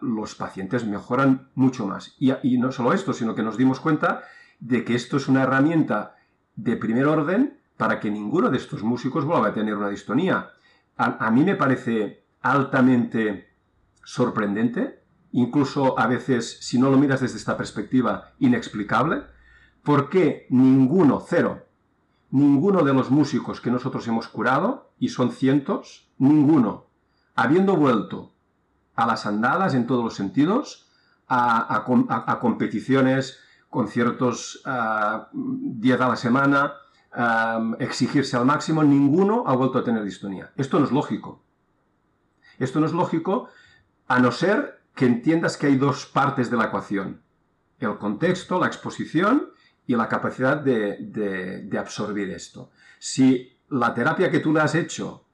los 0.00 0.34
pacientes 0.34 0.84
mejoran 0.84 1.48
mucho 1.54 1.86
más. 1.86 2.14
Y, 2.18 2.58
no 2.58 2.72
solo 2.72 2.92
esto, 2.92 3.12
sino 3.12 3.34
que 3.34 3.42
nos 3.42 3.56
dimos 3.56 3.80
cuenta 3.80 4.24
de 4.60 4.84
que 4.84 4.94
esto 4.94 5.16
es 5.16 5.28
una 5.28 5.42
herramienta 5.42 6.16
de 6.56 6.76
primer 6.76 7.06
orden 7.06 7.58
para 7.76 8.00
que 8.00 8.10
ninguno 8.10 8.50
de 8.50 8.58
estos 8.58 8.82
músicos 8.82 9.24
vuelva 9.24 9.48
a 9.48 9.54
tener 9.54 9.76
una 9.76 9.88
distonía. 9.88 10.50
A, 10.96 11.30
mí 11.30 11.42
me 11.42 11.56
parece 11.56 12.23
altamente 12.44 13.48
sorprendente, 14.04 15.02
incluso 15.32 15.98
a 15.98 16.06
veces, 16.06 16.58
si 16.60 16.78
no 16.78 16.90
lo 16.90 16.98
miras 16.98 17.20
desde 17.22 17.38
esta 17.38 17.56
perspectiva, 17.56 18.34
inexplicable, 18.38 19.22
por 19.82 20.10
qué 20.10 20.46
ninguno, 20.50 21.24
cero, 21.26 21.66
ninguno 22.30 22.84
de 22.84 22.92
los 22.92 23.10
músicos 23.10 23.62
que 23.62 23.70
nosotros 23.70 24.06
hemos 24.08 24.28
curado, 24.28 24.92
y 24.98 25.08
son 25.08 25.32
cientos, 25.32 26.10
ninguno, 26.18 26.84
habiendo 27.34 27.76
vuelto 27.76 28.34
a 28.94 29.06
las 29.06 29.24
andadas 29.24 29.74
en 29.74 29.86
todos 29.86 30.04
los 30.04 30.14
sentidos, 30.14 30.90
a, 31.26 31.84
competiciones, 32.40 33.38
conciertos 33.70 34.62
10 35.32 36.00
a 36.00 36.08
la 36.08 36.16
semana, 36.16 36.74
exigirse 37.78 38.36
al 38.36 38.44
máximo, 38.44 38.84
ninguno 38.84 39.44
ha 39.46 39.56
vuelto 39.56 39.78
a 39.78 39.84
tener 39.84 40.04
distonía. 40.04 40.52
Esto 40.56 40.78
no 40.78 40.84
es 40.84 40.92
lógico. 40.92 41.43
Esto 42.58 42.80
no 42.80 42.86
es 42.86 42.92
lógico 42.92 43.48
a 44.06 44.18
no 44.18 44.30
ser 44.30 44.80
que 44.94 45.06
entiendas 45.06 45.56
que 45.56 45.66
hay 45.66 45.76
dos 45.76 46.06
partes 46.06 46.50
de 46.50 46.56
la 46.56 46.66
ecuación. 46.66 47.22
El 47.78 47.98
contexto, 47.98 48.58
la 48.58 48.66
exposición 48.66 49.50
y 49.86 49.96
la 49.96 50.08
capacidad 50.08 50.56
de, 50.56 51.76
absorbir 51.78 52.30
esto. 52.30 52.70
Si 52.98 53.58
la 53.70 53.92
terapia 53.92 54.30
que 54.30 54.40
tú 54.40 54.52
le 54.52 54.60
has 54.60 54.74
hecho 54.74 55.24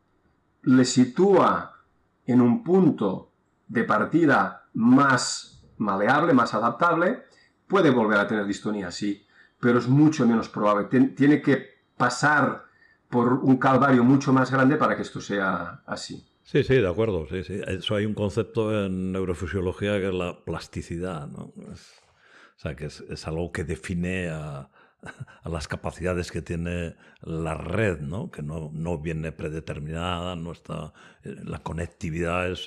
le 0.63 0.85
sitúa 0.85 1.79
en 2.27 2.41
un 2.41 2.63
punto 2.63 3.33
de 3.69 3.85
partida 3.85 4.69
más 4.75 5.63
maleable, 5.79 6.33
más 6.33 6.55
adaptable, 6.55 7.25
puede 7.67 7.91
volver 7.91 8.19
a 8.19 8.27
tener 8.27 8.45
distonía, 8.45 8.91
sí, 8.91 9.27
pero 9.59 9.79
es 9.79 9.89
mucho 9.89 10.27
menos 10.27 10.49
probable. 10.49 10.85
Tiene 11.11 11.41
que 11.41 11.81
pasar 11.97 12.65
por 13.09 13.33
un 13.33 13.57
calvario 13.57 14.05
mucho 14.05 14.33
más 14.33 14.51
grande 14.51 14.77
para 14.77 14.97
que 14.97 15.03
esto 15.03 15.21
sea 15.21 15.83
así. 15.87 16.30
Sí, 16.51 16.65
sí, 16.65 16.75
de 16.75 16.89
acuerdo. 16.89 17.29
Sí, 17.29 17.45
sí. 17.45 17.61
Eso 17.65 17.95
hay 17.95 18.07
un 18.07 18.15
concepto 18.15 18.85
en 18.85 19.13
neurofisiología 19.13 20.01
que 20.01 20.09
es 20.09 20.15
la 20.15 20.45
plasticidad, 20.45 21.29
¿no? 21.29 21.53
o 21.55 21.77
sea, 22.57 22.75
que 22.75 22.87
es 22.87 23.29
algo 23.29 23.53
que 23.53 23.63
define 23.63 24.31
a, 24.31 24.69
las 25.45 25.69
capacidades 25.69 26.33
que 26.33 26.43
tiene 26.43 26.97
la 27.23 27.55
red, 27.55 28.01
¿no? 28.01 28.33
que 28.33 28.43
no, 28.43 28.69
no 28.75 28.99
viene 28.99 29.31
predeterminada, 29.31 30.35
no 30.35 30.51
está, 30.51 30.93
eh, 31.23 31.37
la 31.45 31.61
conectividad 31.61 32.51
es, 32.51 32.67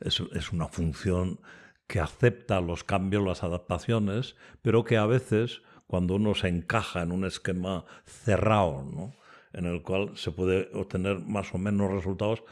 es, 0.00 0.52
una 0.52 0.68
función 0.68 1.40
que 1.88 1.98
acepta 1.98 2.60
los 2.60 2.84
cambios, 2.84 3.24
las 3.24 3.42
adaptaciones, 3.42 4.36
pero 4.62 4.84
que 4.84 4.96
a 4.96 5.06
veces, 5.06 5.62
cuando 5.88 6.14
uno 6.14 6.36
se 6.36 6.46
encaja 6.46 7.02
en 7.02 7.10
un 7.10 7.24
esquema 7.24 7.84
cerrado, 8.06 8.84
¿no? 8.84 9.12
en 9.52 9.66
el 9.66 9.82
cual 9.82 10.16
se 10.16 10.30
puede 10.30 10.70
obtener 10.72 11.18
más 11.18 11.52
o 11.52 11.58
menos 11.58 11.90
resultados, 11.90 12.44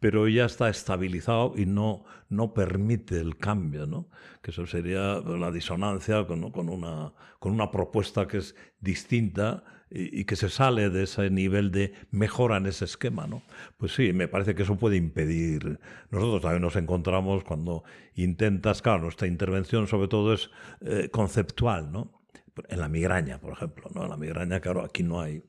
pero 0.00 0.26
ya 0.28 0.46
está 0.46 0.68
estabilizado 0.70 1.52
y 1.56 1.66
no, 1.66 2.04
no 2.30 2.54
permite 2.54 3.20
el 3.20 3.36
cambio, 3.36 3.86
¿no? 3.86 4.08
Que 4.42 4.50
eso 4.50 4.66
sería 4.66 5.20
la 5.20 5.50
disonancia 5.50 6.26
con, 6.26 6.50
con, 6.50 6.70
una, 6.70 7.12
con 7.38 7.52
una 7.52 7.70
propuesta 7.70 8.26
que 8.26 8.38
es 8.38 8.56
distinta 8.80 9.62
y, 9.90 10.24
que 10.24 10.36
se 10.36 10.48
sale 10.48 10.88
de 10.88 11.02
ese 11.02 11.30
nivel 11.30 11.70
de 11.70 11.92
mejora 12.10 12.56
en 12.56 12.66
ese 12.66 12.84
esquema, 12.86 13.26
¿no? 13.26 13.42
Pues 13.76 13.94
sí, 13.94 14.12
me 14.12 14.28
parece 14.28 14.54
que 14.54 14.62
eso 14.62 14.76
puede 14.76 14.96
impedir. 14.96 15.78
Nosotros 16.10 16.42
también 16.42 16.62
nos 16.62 16.76
encontramos 16.76 17.44
cuando 17.44 17.84
intentas, 18.14 18.82
claro, 18.82 19.02
nuestra 19.02 19.26
intervención 19.26 19.86
sobre 19.86 20.08
todo 20.08 20.32
es 20.32 20.50
eh, 20.80 21.08
conceptual, 21.10 21.92
¿no? 21.92 22.22
En 22.68 22.80
la 22.80 22.88
migraña, 22.88 23.38
por 23.38 23.52
ejemplo, 23.52 23.90
¿no? 23.94 24.04
En 24.04 24.10
la 24.10 24.16
migraña, 24.16 24.60
claro, 24.60 24.84
aquí 24.84 25.02
no 25.02 25.20
hay 25.20 25.42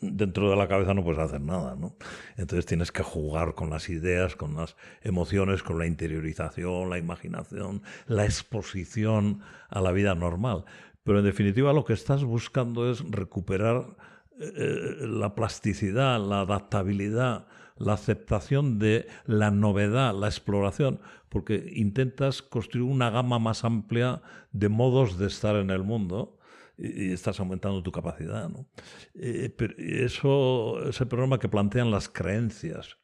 dentro 0.00 0.50
de 0.50 0.56
la 0.56 0.68
cabeza 0.68 0.94
no 0.94 1.02
puedes 1.02 1.20
hacer 1.20 1.40
nada, 1.40 1.74
¿no? 1.74 1.96
Entonces 2.36 2.66
tienes 2.66 2.92
que 2.92 3.02
jugar 3.02 3.54
con 3.54 3.70
las 3.70 3.88
ideas, 3.88 4.36
con 4.36 4.54
las 4.54 4.76
emociones, 5.02 5.62
con 5.62 5.78
la 5.78 5.86
interiorización, 5.86 6.90
la 6.90 6.98
imaginación, 6.98 7.82
la 8.06 8.24
exposición 8.24 9.40
a 9.68 9.80
la 9.80 9.92
vida 9.92 10.14
normal. 10.14 10.64
Pero 11.04 11.20
en 11.20 11.24
definitiva 11.24 11.72
lo 11.72 11.84
que 11.84 11.92
estás 11.92 12.24
buscando 12.24 12.90
es 12.90 13.00
recuperar 13.10 13.96
eh, 14.38 14.96
la 15.00 15.34
plasticidad, 15.34 16.20
la 16.20 16.40
adaptabilidad, 16.40 17.46
la 17.78 17.94
aceptación 17.94 18.78
de 18.78 19.06
la 19.24 19.50
novedad, 19.50 20.14
la 20.14 20.26
exploración, 20.26 21.00
porque 21.28 21.72
intentas 21.74 22.42
construir 22.42 22.84
una 22.84 23.10
gama 23.10 23.38
más 23.38 23.64
amplia 23.64 24.22
de 24.52 24.68
modos 24.68 25.18
de 25.18 25.26
estar 25.26 25.56
en 25.56 25.70
el 25.70 25.82
mundo 25.82 26.35
y 26.78 27.12
estás 27.12 27.40
aumentando 27.40 27.82
tu 27.82 27.92
capacidad. 27.92 28.48
¿no? 28.48 28.66
Eh, 29.14 29.50
pero 29.56 29.74
eso 29.78 30.88
es 30.88 31.00
el 31.00 31.08
problema 31.08 31.38
que 31.38 31.48
plantean 31.48 31.90
las 31.90 32.08
creencias. 32.08 32.98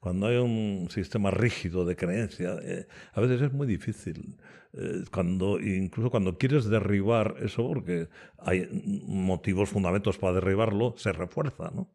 Cuando 0.00 0.28
hay 0.28 0.36
un 0.36 0.88
sistema 0.90 1.30
rígido 1.30 1.84
de 1.84 1.96
creencias, 1.96 2.60
eh, 2.62 2.86
a 3.12 3.20
veces 3.20 3.42
es 3.42 3.52
muy 3.52 3.66
difícil. 3.66 4.36
Eh, 4.72 5.04
cuando, 5.10 5.58
incluso 5.58 6.10
cuando 6.10 6.38
quieres 6.38 6.66
derribar 6.66 7.36
eso, 7.42 7.66
porque 7.66 8.08
hay 8.38 8.68
motivos, 9.06 9.70
fundamentos 9.70 10.18
para 10.18 10.34
derribarlo, 10.34 10.94
se 10.96 11.12
refuerza. 11.12 11.72
¿no? 11.74 11.90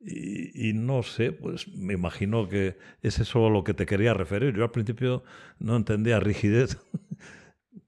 Y, 0.00 0.68
y, 0.68 0.72
no 0.72 1.02
sé, 1.02 1.32
pues 1.32 1.66
me 1.68 1.94
imagino 1.94 2.48
que 2.48 2.76
es 3.02 3.18
eso 3.18 3.50
lo 3.50 3.64
que 3.64 3.74
te 3.74 3.86
quería 3.86 4.14
referir. 4.14 4.54
Yo 4.54 4.62
al 4.62 4.70
principio 4.70 5.24
no 5.58 5.74
entendía 5.74 6.20
rigidez 6.20 6.78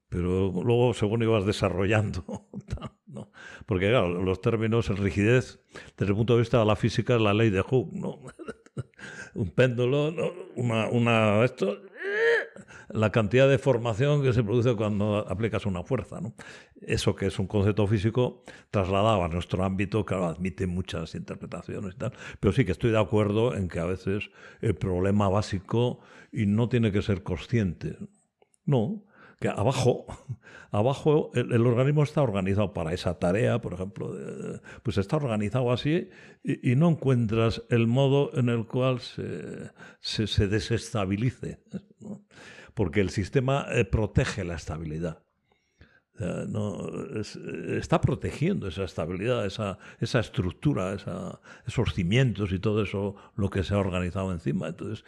pero 0.09 0.51
luego 0.65 0.95
según 0.95 1.23
ibas 1.23 1.45
desarrollando, 1.45 2.25
¿no? 3.07 3.31
porque 3.67 3.89
claro, 3.89 4.23
los 4.23 4.41
términos, 4.41 4.91
en 4.91 4.97
rigidez, 4.97 5.61
desde 5.97 6.13
el 6.13 6.17
punto 6.17 6.35
de 6.35 6.41
vista 6.41 6.59
de 6.59 6.65
la 6.65 6.77
física 6.77 7.15
es 7.15 7.21
la 7.21 7.35
ley 7.35 7.51
de 7.51 7.63
Hooke, 7.63 7.93
¿no? 7.93 8.21
un 9.35 9.51
péndulo, 9.51 10.15
una, 10.57 10.89
una, 10.89 11.45
esto, 11.45 11.79
la 12.91 13.11
cantidad 13.11 13.49
de 13.49 13.59
formación 13.59 14.23
que 14.23 14.33
se 14.33 14.43
produce 14.43 14.75
cuando 14.75 15.27
aplicas 15.29 15.67
una 15.67 15.83
fuerza. 15.83 16.21
¿no? 16.21 16.35
Eso 16.81 17.15
que 17.15 17.27
es 17.27 17.39
un 17.39 17.47
concepto 17.47 17.87
físico 17.87 18.43
trasladado 18.71 19.23
a 19.23 19.29
nuestro 19.29 19.65
ámbito, 19.65 20.05
claro, 20.05 20.27
admite 20.27 20.67
muchas 20.67 21.15
interpretaciones 21.15 21.95
y 21.95 21.99
tal, 21.99 22.13
pero 22.41 22.53
sí 22.53 22.65
que 22.65 22.73
estoy 22.73 22.91
de 22.91 22.99
acuerdo 22.99 23.55
en 23.55 23.69
que 23.69 23.81
a 23.81 23.85
veces 23.85 24.31
el 24.61 24.75
problema 24.75 25.29
básico, 25.29 26.01
y 26.33 26.47
no 26.47 26.69
tiene 26.69 26.93
que 26.93 27.03
ser 27.03 27.23
consciente, 27.23 27.97
no, 28.65 29.05
que 29.39 29.49
abajo, 29.49 30.07
abajo 30.71 31.31
el, 31.35 31.67
organismo 31.67 32.03
está 32.03 32.23
organizado 32.23 32.73
para 32.73 32.93
esa 32.93 33.19
tarea, 33.19 33.61
por 33.61 33.75
ejemplo, 33.75 34.15
pues 34.83 34.99
está 34.99 35.17
organizado 35.17 35.73
así 35.73 36.11
y, 36.43 36.77
no 36.77 36.89
encuentras 36.89 37.63
el 37.71 37.87
modo 37.87 38.31
en 38.35 38.49
el 38.49 38.67
cual 38.67 39.01
se, 39.01 39.71
se, 40.01 40.49
desestabilice, 40.49 41.61
porque 42.75 43.01
el 43.01 43.11
sistema 43.11 43.67
eh, 43.71 43.85
protege 43.85 44.45
la 44.45 44.55
estabilidad. 44.55 45.23
no, 46.49 46.89
está 47.21 48.01
protegiendo 48.01 48.67
esa 48.67 48.85
estabilidad, 48.85 49.47
esa, 49.47 49.79
esa 50.01 50.19
estructura, 50.19 50.97
esos 51.67 51.95
cimientos 51.95 52.51
y 52.53 52.59
todo 52.59 52.83
eso, 52.83 53.15
lo 53.37 53.51
que 53.51 53.63
se 53.63 53.75
ha 53.75 53.79
organizado 53.79 54.33
encima. 54.33 54.69
Entonces, 54.69 55.05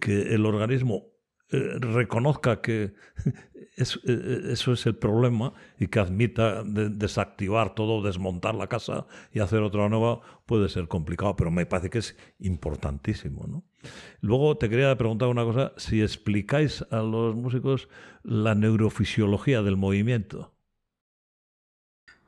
que 0.00 0.34
el 0.34 0.46
organismo 0.46 1.16
eh, 1.50 1.78
reconozca 1.78 2.60
que 2.60 2.94
eh, 3.76 4.40
eso 4.46 4.72
es 4.72 4.86
el 4.86 4.96
problema 4.96 5.52
y 5.78 5.88
que 5.88 6.00
admita 6.00 6.62
desactivar 6.64 7.74
todo, 7.74 8.02
desmontar 8.02 8.54
la 8.54 8.68
casa 8.68 9.06
y 9.32 9.40
hacer 9.40 9.62
otra 9.62 9.88
nueva, 9.88 10.20
puede 10.46 10.68
ser 10.68 10.88
complicado, 10.88 11.36
pero 11.36 11.50
me 11.50 11.66
parece 11.66 11.90
que 11.90 11.98
es 11.98 12.16
importantísimo. 12.38 13.46
¿no? 13.46 13.64
Luego 14.20 14.56
te 14.56 14.70
quería 14.70 14.96
preguntar 14.96 15.28
una 15.28 15.44
cosa, 15.44 15.72
si 15.76 16.00
explicáis 16.02 16.84
a 16.90 17.02
los 17.02 17.34
músicos 17.34 17.88
la 18.22 18.54
neurofisiología 18.54 19.62
del 19.62 19.76
movimiento. 19.76 20.54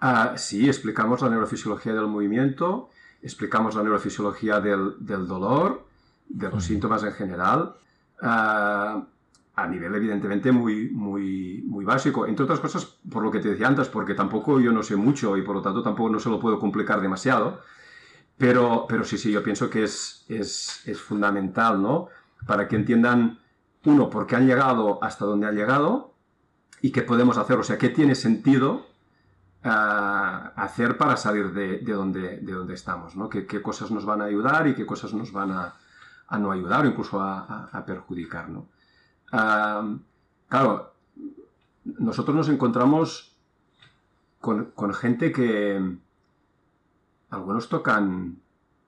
Ah, 0.01 0.35
sí, 0.37 0.69
explicamos 0.69 1.23
la 1.23 1.31
neurofisiología 1.31 1.93
del 1.93 2.07
movimiento, 2.07 2.91
explicamos 3.23 3.75
la 3.75 3.83
neurofisiología 3.83 4.61
del, 4.61 4.97
dolor, 5.27 5.89
de 6.29 6.51
los 6.51 6.63
síntomas 6.63 7.03
en 7.03 7.13
general, 7.13 7.75
ah, 8.23 9.07
a 9.63 9.67
nivel 9.67 9.93
evidentemente 9.95 10.53
muy, 10.53 10.89
muy, 10.91 11.65
muy 11.67 11.85
básico. 11.85 12.27
Entre 12.27 12.45
otras 12.45 12.61
cosas, 12.61 12.85
por 12.85 13.25
lo 13.25 13.31
que 13.31 13.41
te 13.41 13.49
decía 13.51 13.67
antes, 13.67 13.89
porque 13.89 14.15
tampoco 14.15 14.61
yo 14.61 14.71
no 14.73 14.85
sé 14.85 14.95
mucho 14.95 15.37
y 15.37 15.43
por 15.43 15.57
lo 15.57 15.63
tanto 15.63 15.83
tampoco 15.83 16.11
no 16.11 16.21
se 16.21 16.31
lo 16.31 16.39
puedo 16.39 16.61
complicar 16.61 17.01
demasiado. 17.01 17.61
Pero, 18.37 18.87
pero 18.89 19.03
sí, 19.03 19.19
sí, 19.19 19.33
yo 19.33 19.43
pienso 19.43 19.69
que 19.69 19.83
es, 19.83 20.25
es, 20.29 20.87
es 20.87 21.01
fundamental, 21.01 21.83
¿no? 21.83 22.07
Para 22.47 22.69
que 22.69 22.77
entiendan, 22.77 23.41
uno, 23.85 24.09
por 24.09 24.29
qué 24.29 24.37
han 24.37 24.47
llegado 24.47 25.03
hasta 25.03 25.25
donde 25.25 25.49
han 25.49 25.57
llegado 25.57 26.15
y 26.81 26.93
qué 26.93 27.03
podemos 27.03 27.37
hacer, 27.37 27.59
o 27.59 27.65
sea, 27.65 27.79
qué 27.79 27.89
tiene 27.89 28.15
sentido 28.15 28.87
ah, 29.65 30.53
hacer 30.55 30.97
para 30.97 31.17
salir 31.17 31.53
de, 31.53 31.79
de, 31.79 31.93
donde, 31.93 32.39
de 32.39 32.53
donde 32.53 32.75
estamos, 32.75 33.17
¿no? 33.17 33.29
¿Qué, 33.29 33.45
¿Qué, 33.45 33.61
cosas 33.61 33.91
nos 33.91 34.05
van 34.05 34.23
a 34.23 34.27
ayudar 34.27 34.69
y 34.69 34.75
qué 34.77 34.87
cosas 34.87 35.13
nos 35.15 35.33
van 35.33 35.51
a, 35.51 35.75
a 36.29 36.39
no 36.39 36.53
ayudar 36.53 36.85
o 36.85 36.89
incluso 36.89 37.21
a, 37.21 37.41
a, 37.41 37.69
a 37.73 37.85
perjudicar, 37.85 38.49
¿no? 38.51 38.67
Claro, 39.31 40.95
nosotros 41.85 42.37
nos 42.37 42.49
encontramos 42.49 43.37
con, 44.41 44.95
gente 44.95 45.33
que 45.33 45.97
algunos 47.31 47.69
tocan 47.69 48.39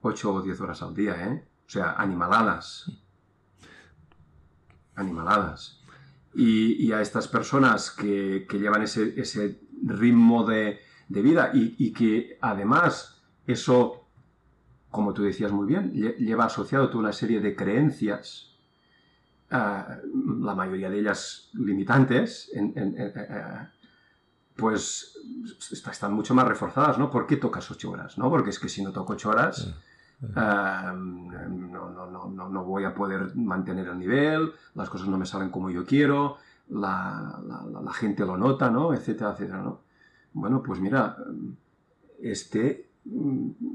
8 0.03 0.34
o 0.34 0.43
10 0.43 0.61
horas 0.61 0.82
al 0.82 0.95
día, 0.95 1.26
¿eh? 1.26 1.45
O 1.66 1.70
sea, 1.70 1.93
animaladas. 1.93 2.91
Animaladas. 4.95 5.80
Y, 6.34 6.93
a 6.93 7.01
estas 7.01 7.28
personas 7.28 7.91
que, 7.91 8.47
llevan 8.53 8.82
ese, 8.82 9.61
ritmo 9.82 10.45
de, 10.45 10.80
vida 11.09 11.51
y, 11.53 11.74
y, 11.78 11.93
que 11.93 12.38
además 12.41 13.22
eso, 13.47 14.07
como 14.91 15.12
tú 15.12 15.22
decías 15.22 15.53
muy 15.53 15.66
bien, 15.66 15.93
lleva 15.93 16.45
asociado 16.45 16.88
toda 16.88 17.01
una 17.01 17.12
serie 17.12 17.41
de 17.41 17.57
creencias 17.57 18.49
La 19.51 20.55
mayoría 20.55 20.88
de 20.88 21.01
ellas 21.01 21.51
limitantes, 21.55 22.51
eh, 22.55 22.72
eh, 22.76 23.68
pues 24.55 25.18
están 25.72 26.12
mucho 26.12 26.34
más 26.34 26.46
reforzadas, 26.46 26.98
¿no? 26.98 27.11
¿Por 27.11 27.26
qué 27.26 27.36
tocas 27.36 27.68
ocho 27.70 27.90
horas? 27.90 28.16
¿no? 28.16 28.30
Porque 28.30 28.51
es 28.51 28.61
que 28.61 28.68
si 28.68 28.82
no 28.82 28.92
toco 28.92 29.14
ocho 29.14 29.30
horas, 29.30 29.74
ah, 30.36 30.94
no, 30.94 32.64
voy 32.64 32.84
a 32.84 32.94
poder 32.94 33.34
mantener 33.34 33.88
el 33.88 33.98
nivel, 33.98 34.53
las 34.74 34.88
cosas 34.88 35.09
no 35.09 35.18
me 35.18 35.26
salen 35.26 35.51
como 35.51 35.70
yo 35.70 35.84
quiero, 35.84 36.36
la, 36.68 37.40
gente 37.94 38.24
lo 38.24 38.36
nota, 38.36 38.70
¿no? 38.70 38.94
Etcétera, 38.94 39.32
etcétera, 39.32 39.62
¿no? 39.62 39.80
Bueno, 40.32 40.62
pues 40.62 40.78
mira, 40.78 41.16
este 42.22 42.89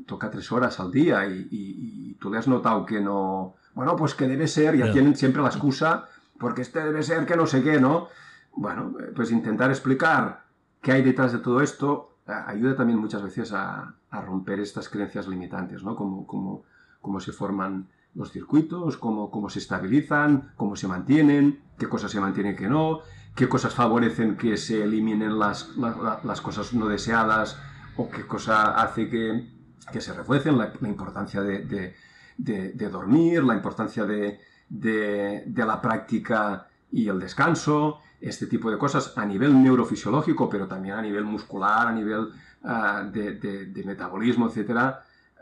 toca 0.06 0.30
tres 0.30 0.52
horas 0.52 0.80
al 0.80 0.92
día 0.92 1.26
y 1.28 2.16
tú 2.20 2.32
le 2.32 2.38
has 2.38 2.48
notado 2.48 2.86
que 2.86 3.02
no 3.02 3.56
bueno, 3.76 3.98
pues 3.98 4.16
que 4.16 4.28
debe 4.28 4.48
ser, 4.48 4.78
ya 4.78 4.92
tienen 4.92 5.16
siempre 5.16 5.42
la 5.42 5.50
excusa, 5.50 6.08
porque 6.40 6.62
este 6.62 6.80
debe 6.80 7.04
ser 7.04 7.26
que 7.26 7.36
no 7.36 7.46
sé 7.46 7.62
qué, 7.62 7.80
¿no? 7.80 8.08
Bueno, 8.54 8.94
pues 9.14 9.32
intentar 9.32 9.70
explicar 9.70 10.46
qué 10.82 10.94
hay 10.94 11.02
detrás 11.02 11.34
de 11.34 11.40
todo 11.40 11.62
esto 11.62 12.18
eh, 12.26 12.32
ayuda 12.32 12.78
también 12.78 12.98
muchas 12.98 13.22
veces 13.22 13.52
a, 13.54 13.94
romper 14.12 14.62
estas 14.62 14.88
creencias 14.88 15.28
limitantes, 15.28 15.84
¿no? 15.84 15.94
Como, 15.94 16.26
cómo 17.02 17.20
se 17.20 17.34
forman 17.34 17.90
los 18.14 18.32
circuitos, 18.32 18.96
cómo, 18.96 19.30
cómo 19.30 19.50
se 19.50 19.60
estabilizan, 19.60 20.54
cómo 20.56 20.78
se 20.78 20.88
mantienen, 20.88 21.60
qué 21.78 21.90
cosas 21.90 22.12
se 22.12 22.22
mantienen 22.22 22.56
que 22.56 22.70
no, 22.70 23.02
qué 23.36 23.50
cosas 23.50 23.74
favorecen 23.74 24.38
que 24.38 24.56
se 24.56 24.84
eliminen 24.84 25.38
las, 25.38 25.76
las, 25.76 26.40
cosas 26.40 26.74
no 26.74 26.88
deseadas 26.88 27.60
o 27.98 28.10
qué 28.10 28.26
cosa 28.26 28.82
hace 28.82 29.10
que, 29.10 29.48
que 29.92 30.02
se 30.02 30.14
refuercen, 30.14 30.58
la, 30.58 30.72
importancia 30.84 31.42
de, 31.42 31.94
de, 32.38 32.90
dormir, 32.90 33.44
la 33.44 33.56
importancia 33.56 34.06
de, 34.06 34.40
la 35.56 35.82
práctica 35.82 36.68
y 36.92 37.08
el 37.08 37.20
descanso, 37.20 38.00
este 38.22 38.48
tipo 38.48 38.72
de 38.72 38.78
cosas 38.78 39.14
a 39.18 39.26
nivel 39.26 39.62
neurofisiológico, 39.62 40.50
pero 40.50 40.68
también 40.68 40.96
a 40.96 41.02
nivel 41.02 41.24
muscular, 41.24 41.88
a 41.88 41.92
nivel 41.92 42.30
ah, 42.64 43.04
de, 43.12 43.84
metabolismo, 43.86 44.50
etc., 44.50 44.72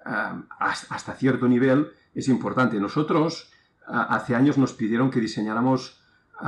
ah, 0.06 0.44
hasta 0.60 1.14
cierto 1.14 1.48
nivel 1.48 1.92
es 2.14 2.28
importante. 2.28 2.80
Nosotros 2.80 3.52
ah, 3.88 4.08
hace 4.10 4.36
años 4.36 4.58
nos 4.58 4.74
pidieron 4.74 5.10
que 5.10 5.20
diseñáramos 5.20 6.02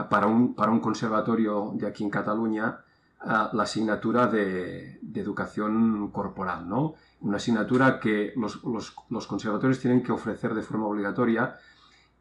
para, 0.10 0.28
un, 0.28 0.56
para 0.56 0.72
un 0.72 0.80
conservatorio 0.80 1.72
de 1.76 1.88
aquí 1.88 2.04
en 2.04 2.10
Cataluña 2.10 2.80
la 3.26 3.64
asignatura 3.64 4.28
de, 4.28 5.00
educación 5.16 6.12
corporal, 6.12 6.70
¿no? 6.70 6.96
una 7.22 7.38
asignatura 7.38 8.00
que 8.00 8.34
los, 8.36 8.62
los, 8.64 9.28
conservatorios 9.28 9.80
tienen 9.80 10.04
que 10.04 10.12
ofrecer 10.12 10.54
de 10.54 10.62
forma 10.62 10.86
obligatoria 10.86 11.58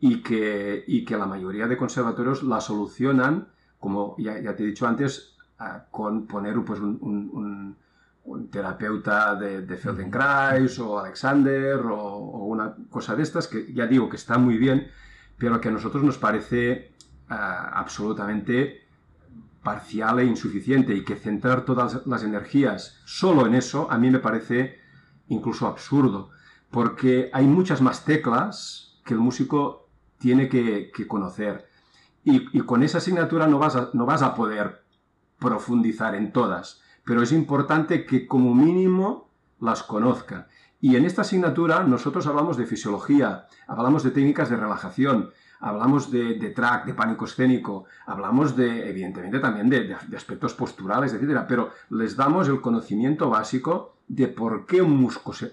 y 0.01 0.23
que, 0.23 0.85
y 0.87 1.05
que 1.05 1.17
la 1.17 1.27
mayoría 1.27 1.67
de 1.67 1.77
conservatorios 1.77 2.43
la 2.43 2.61
solucionan, 2.61 3.49
como 3.79 4.15
ya, 4.19 4.57
te 4.57 4.63
he 4.63 4.67
dicho 4.67 4.87
antes, 4.87 5.37
con 5.91 6.27
poner 6.27 6.55
pues, 6.65 6.81
un, 6.81 7.77
terapeuta 8.51 9.35
de, 9.35 9.63
de, 9.63 9.77
Feldenkrais 9.77 10.79
o 10.79 10.99
Alexander 10.99 11.77
o, 11.85 12.17
una 12.47 12.75
cosa 12.89 13.15
de 13.15 13.23
estas, 13.23 13.47
que 13.47 13.73
ya 13.75 13.87
digo 13.87 14.09
que 14.09 14.17
está 14.17 14.39
muy 14.39 14.57
bien, 14.57 14.89
pero 15.37 15.61
que 15.61 15.69
a 15.69 15.73
nosotros 15.73 16.03
nos 16.03 16.17
parece 16.17 16.93
absolutamente 17.29 18.84
parcial 19.65 20.21
e 20.21 20.25
insuficiente 20.25 20.95
y 20.95 21.03
que 21.03 21.17
centrar 21.17 21.65
todas 21.65 22.07
las 22.07 22.23
energías 22.23 23.01
solo 23.05 23.47
en 23.47 23.55
eso 23.55 23.91
a 23.91 23.99
mí 23.99 24.11
me 24.11 24.21
parece 24.21 24.79
incluso 25.27 25.67
absurdo, 25.67 26.31
porque 26.71 27.31
hay 27.33 27.47
muchas 27.47 27.81
más 27.81 28.05
teclas 28.05 29.01
que 29.05 29.15
el 29.15 29.21
músico 29.21 29.89
tiene 30.19 30.49
que, 30.49 30.93
conocer. 31.09 31.69
Y, 32.23 32.61
con 32.61 32.83
esa 32.83 32.99
asignatura 32.99 33.47
no 33.47 33.59
vas, 33.59 33.77
a, 33.77 33.91
no 33.93 34.07
vas 34.07 34.23
a 34.23 34.35
poder 34.35 34.85
profundizar 35.39 36.15
en 36.15 36.33
todas, 36.33 36.81
pero 37.05 37.23
es 37.23 37.33
importante 37.33 38.07
que 38.07 38.27
como 38.27 38.55
mínimo 38.55 39.31
las 39.61 39.83
conozca. 39.83 40.49
Y 40.81 40.97
en 40.97 41.05
esta 41.05 41.23
asignatura 41.23 41.83
nosotros 41.85 42.27
hablamos 42.27 42.57
de 42.57 42.67
fisiología, 42.67 43.47
hablamos 43.67 44.03
de 44.03 44.11
técnicas 44.11 44.51
de 44.51 44.57
relajación, 44.57 45.31
hablamos 45.65 46.11
de, 46.11 46.35
track, 46.51 46.85
de 46.85 46.93
pánico 46.93 47.25
escénico, 47.25 47.87
hablamos 48.05 48.55
de, 48.55 48.87
evidentemente, 48.87 49.39
también 49.39 49.71
de, 49.71 49.97
aspectos 50.15 50.53
posturales, 50.53 51.15
etcétera, 51.15 51.47
pero 51.47 51.71
les 51.89 52.17
damos 52.17 52.49
el 52.49 52.61
conocimiento 52.61 53.31
básico 53.31 53.97
de 54.07 54.29
por 54.29 54.67
qué 54.67 54.83
un 54.83 55.01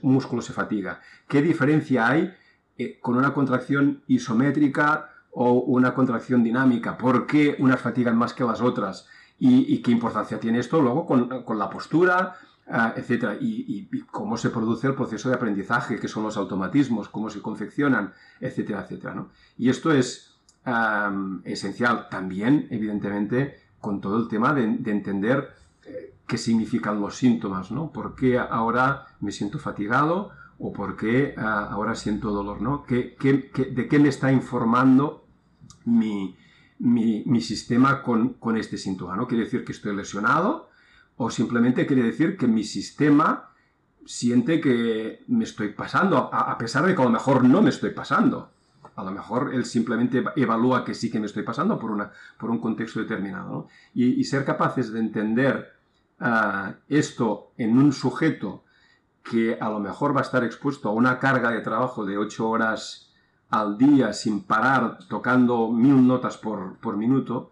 músculo 0.01 0.41
se, 0.41 0.53
fatiga, 0.53 0.99
qué 1.29 1.41
diferencia 1.41 2.09
hay 2.09 2.33
eh, 2.77 2.99
con 2.99 3.15
una 3.15 3.33
contracción 3.33 4.03
isométrica 4.07 5.11
o 5.31 5.53
una 5.53 5.93
contracción 5.93 6.43
dinámica, 6.43 6.97
por 6.97 7.25
qué 7.25 7.55
unas 7.59 7.79
fatigan 7.79 8.17
más 8.17 8.33
que 8.33 8.43
las 8.43 8.59
otras 8.59 9.07
y, 9.39 9.81
qué 9.81 9.91
importancia 9.91 10.41
tiene 10.41 10.59
esto 10.59 10.81
luego 10.81 11.05
con, 11.07 11.57
la 11.57 11.69
postura, 11.69 12.35
ah, 12.67 12.93
etcétera, 12.95 13.37
y, 13.39 13.87
cómo 14.11 14.37
se 14.37 14.49
produce 14.49 14.87
el 14.87 14.95
proceso 14.95 15.29
de 15.29 15.35
aprendizaje, 15.35 15.99
qué 15.99 16.07
son 16.07 16.23
los 16.23 16.37
automatismos, 16.37 17.09
cómo 17.09 17.29
se 17.29 17.41
confeccionan, 17.41 18.13
etcétera, 18.39 18.83
etcétera. 18.83 19.25
Y 19.57 19.69
esto 19.69 19.91
es 19.91 20.27
esencial 21.43 22.07
también, 22.09 22.67
evidentemente, 22.69 23.59
con 23.79 23.99
todo 23.99 24.17
el 24.17 24.27
tema 24.27 24.53
de, 24.53 24.63
entender 24.63 25.55
eh, 25.85 26.13
qué 26.27 26.37
significan 26.37 27.01
los 27.01 27.15
síntomas, 27.15 27.71
¿no? 27.71 27.91
¿Por 27.91 28.15
qué 28.15 28.37
ahora 28.37 29.07
me 29.19 29.31
siento 29.31 29.57
fatigado 29.57 30.31
o 30.59 30.71
por 30.71 30.95
qué 30.95 31.33
ah, 31.37 31.69
ahora 31.71 31.95
siento 31.95 32.31
dolor, 32.31 32.61
¿no? 32.61 32.83
¿Qué, 32.83 33.17
de 33.19 33.87
qué 33.87 33.99
me 33.99 34.09
está 34.09 34.31
informando 34.31 35.25
mi, 35.85 36.37
sistema 37.41 38.03
con, 38.03 38.37
este 38.57 38.77
síntoma, 38.77 39.15
¿no? 39.15 39.27
¿Quiere 39.27 39.45
decir 39.45 39.65
que 39.65 39.71
estoy 39.71 39.95
lesionado 39.95 40.69
o 41.23 41.29
simplemente 41.29 41.85
quiere 41.85 42.01
decir 42.01 42.35
que 42.35 42.47
mi 42.47 42.63
sistema 42.63 43.51
siente 44.07 44.59
que 44.59 45.23
me 45.27 45.43
estoy 45.43 45.69
pasando, 45.69 46.17
a, 46.33 46.57
pesar 46.57 46.83
de 46.83 46.95
que 46.95 47.01
a 47.01 47.05
lo 47.05 47.11
mejor 47.11 47.43
no 47.43 47.61
me 47.61 47.69
estoy 47.69 47.91
pasando? 47.91 48.49
A 48.95 49.03
lo 49.03 49.11
mejor 49.11 49.51
él 49.53 49.65
simplemente 49.65 50.23
evalúa 50.35 50.83
que 50.83 50.95
sí 50.95 51.11
que 51.11 51.19
me 51.19 51.27
estoy 51.27 51.43
pasando 51.43 51.77
por, 51.77 51.91
una, 51.91 52.11
por 52.39 52.49
un 52.49 52.59
contexto 52.59 52.99
determinado. 53.01 53.67
Y, 53.93 54.23
ser 54.23 54.43
capaces 54.45 54.91
de 54.91 54.99
entender 54.99 55.73
ah, 56.19 56.73
esto 56.89 57.51
en 57.55 57.77
un 57.77 57.93
sujeto 57.93 58.63
que 59.23 59.59
a 59.61 59.69
lo 59.69 59.79
mejor 59.79 60.15
va 60.15 60.21
a 60.21 60.23
estar 60.23 60.43
expuesto 60.43 60.89
a 60.89 60.93
una 60.93 61.19
carga 61.19 61.51
de 61.51 61.61
trabajo 61.61 62.03
de 62.03 62.17
8 62.17 62.49
horas 62.49 63.13
al 63.51 63.77
día 63.77 64.11
sin 64.13 64.41
parar, 64.41 64.97
tocando 65.07 65.69
mil 65.69 66.07
notas 66.07 66.37
por, 66.37 66.97
minuto, 66.97 67.51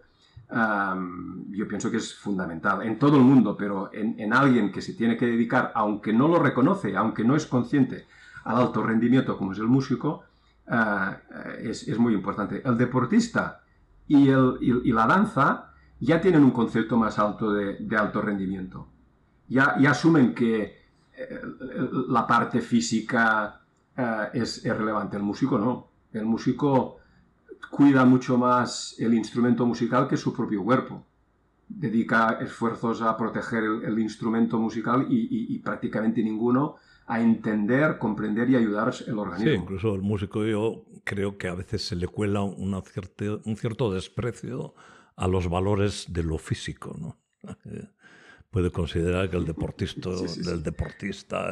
yo 0.52 1.68
pienso 1.68 1.90
que 1.90 1.98
es 1.98 2.14
fundamental 2.14 2.82
en 2.82 2.98
todo 2.98 3.16
el 3.16 3.22
mundo, 3.22 3.56
pero 3.56 3.90
en, 3.92 4.32
alguien 4.32 4.72
que 4.72 4.82
se 4.82 4.94
tiene 4.94 5.16
que 5.16 5.26
dedicar, 5.26 5.72
aunque 5.74 6.12
no 6.12 6.26
lo 6.26 6.38
reconoce, 6.38 6.96
aunque 6.96 7.24
no 7.24 7.36
es 7.36 7.46
consciente 7.46 8.06
al 8.44 8.56
alto 8.56 8.82
rendimiento 8.82 9.36
como 9.36 9.52
es 9.52 9.58
el 9.58 9.68
músico, 9.68 10.24
ah, 10.68 11.18
es, 11.60 11.98
muy 11.98 12.14
importante. 12.14 12.62
El 12.64 12.76
deportista 12.76 13.62
y, 14.08 14.28
el, 14.28 14.82
la 14.86 15.06
danza 15.06 15.70
ya 16.00 16.20
tienen 16.20 16.42
un 16.42 16.50
concepto 16.50 16.96
más 16.96 17.18
alto 17.18 17.52
de, 17.52 17.96
alto 17.96 18.20
rendimiento. 18.20 18.88
Ya, 19.48 19.76
ya 19.78 19.90
asumen 19.90 20.34
que 20.34 20.62
eh, 21.16 21.40
la 22.08 22.26
parte 22.26 22.60
física 22.60 23.60
eh, 23.96 24.30
es, 24.32 24.64
relevante. 24.64 25.16
El 25.16 25.22
músico 25.22 25.58
no. 25.58 25.88
El 26.12 26.24
músico 26.24 26.99
cuida 27.70 28.04
mucho 28.04 28.38
más 28.38 28.96
el 28.98 29.14
instrumento 29.14 29.66
musical 29.66 30.08
que 30.08 30.16
su 30.16 30.34
propio 30.34 30.62
cuerpo. 30.62 31.04
Dedica 31.68 32.38
esfuerzos 32.40 33.00
a 33.02 33.16
proteger 33.16 33.62
el, 33.62 33.98
instrumento 33.98 34.58
musical 34.58 35.06
y, 35.08 35.56
prácticamente 35.60 36.22
ninguno 36.22 36.76
a 37.06 37.20
entender, 37.20 37.98
comprender 37.98 38.50
y 38.50 38.56
ayudar 38.56 38.92
el 39.06 39.18
organismo. 39.18 39.52
Sí, 39.52 39.56
incluso 39.56 39.94
el 39.94 40.02
músico 40.02 40.44
yo 40.44 40.84
creo 41.04 41.38
que 41.38 41.48
a 41.48 41.54
veces 41.54 41.84
se 41.84 41.96
le 41.96 42.08
cuela 42.08 42.42
un 42.42 43.56
cierto 43.56 43.92
desprecio 43.92 44.74
a 45.16 45.28
los 45.28 45.48
valores 45.48 46.06
de 46.08 46.22
lo 46.22 46.38
físico, 46.38 46.96
¿no? 46.98 47.18
puede 48.50 48.70
considerar 48.70 49.30
que 49.30 49.36
el 49.36 49.46
deportista, 49.46 50.10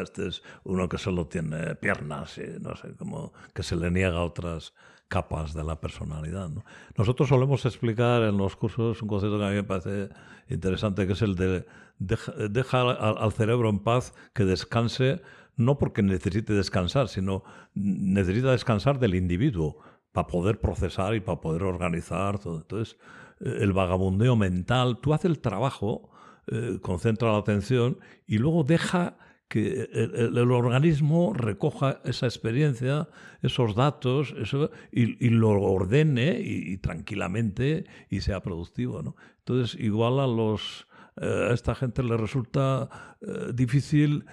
este 0.02 0.28
es 0.28 0.42
uno 0.64 0.88
que 0.88 0.98
solo 0.98 1.28
tiene 1.28 1.76
piernas 1.76 2.38
y 2.38 2.60
no 2.60 2.74
sé, 2.76 2.94
como 2.96 3.32
que 3.54 3.62
se 3.62 3.76
le 3.76 3.90
niega 3.90 4.20
otras 4.20 4.74
capas 5.08 5.54
de 5.54 5.64
la 5.64 5.80
personalidad. 5.80 6.50
Nosotros 6.96 7.28
solemos 7.28 7.64
explicar 7.64 8.22
en 8.22 8.36
los 8.36 8.56
cursos 8.56 9.02
un 9.02 9.08
concepto 9.08 9.38
que 9.38 9.44
a 9.44 9.48
mí 9.48 9.54
me 9.56 9.64
parece 9.64 10.10
interesante, 10.48 11.06
que 11.06 11.14
es 11.14 11.22
el 11.22 11.34
de 11.34 11.66
deja, 11.98 12.90
al, 12.90 13.32
cerebro 13.32 13.68
en 13.68 13.80
paz 13.80 14.14
que 14.34 14.44
descanse, 14.44 15.20
no 15.56 15.78
porque 15.78 16.02
necesite 16.02 16.52
descansar, 16.52 17.08
sino 17.08 17.42
necesita 17.74 18.52
descansar 18.52 18.98
del 18.98 19.14
individuo 19.14 19.78
para 20.12 20.26
poder 20.26 20.60
procesar 20.60 21.14
y 21.14 21.20
para 21.20 21.40
poder 21.40 21.64
organizar 21.64 22.38
todo. 22.38 22.58
Entonces, 22.58 22.96
el 23.40 23.72
vagabundeo 23.72 24.36
mental, 24.36 24.98
tú 25.00 25.14
haces 25.14 25.30
el 25.30 25.40
trabajo 25.40 26.10
eh, 26.46 26.78
concentra 26.80 27.32
la 27.32 27.38
atención 27.38 27.98
y 28.26 28.38
luego 28.38 28.64
deja 28.64 29.16
que 29.48 29.88
el, 29.92 30.38
organismo 30.50 31.32
recoja 31.32 32.00
esa 32.04 32.26
experiencia, 32.26 33.08
esos 33.42 33.74
datos, 33.74 34.34
eso, 34.38 34.70
y, 34.92 35.30
lo 35.30 35.50
ordene 35.50 36.38
y, 36.40 36.76
tranquilamente 36.78 37.86
y 38.10 38.20
sea 38.20 38.42
productivo. 38.42 39.02
¿no? 39.02 39.16
Entonces, 39.38 39.80
igual 39.80 40.20
a 40.20 40.26
los 40.26 40.86
eh, 41.20 41.48
a 41.50 41.54
esta 41.54 41.74
gente 41.74 42.02
le 42.02 42.16
resulta 42.16 43.16
eh, 43.20 43.52
difícil 43.54 44.26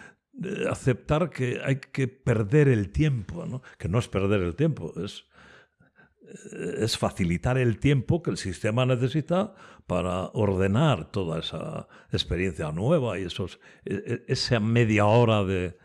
aceptar 0.69 1.29
que 1.29 1.61
hay 1.63 1.77
que 1.77 2.07
perder 2.07 2.67
el 2.67 2.91
tiempo, 2.91 3.45
¿no? 3.45 3.61
que 3.77 3.87
no 3.87 3.99
es 3.99 4.07
perder 4.09 4.41
el 4.41 4.55
tiempo, 4.55 4.93
es 5.01 5.25
es 6.77 6.97
facilitar 6.97 7.57
el 7.57 7.79
tiempo 7.79 8.21
que 8.21 8.31
el 8.31 8.37
sistema 8.37 8.85
necesita 8.85 9.53
para 9.87 10.25
ordenar 10.33 11.11
toda 11.11 11.39
esa 11.39 11.87
experiencia 12.11 12.71
nueva 12.71 13.19
y 13.19 13.23
esos, 13.23 13.59
e, 13.85 13.93
e, 13.95 14.23
esa 14.27 14.59
media 14.59 15.05
hora 15.05 15.43
de, 15.43 15.77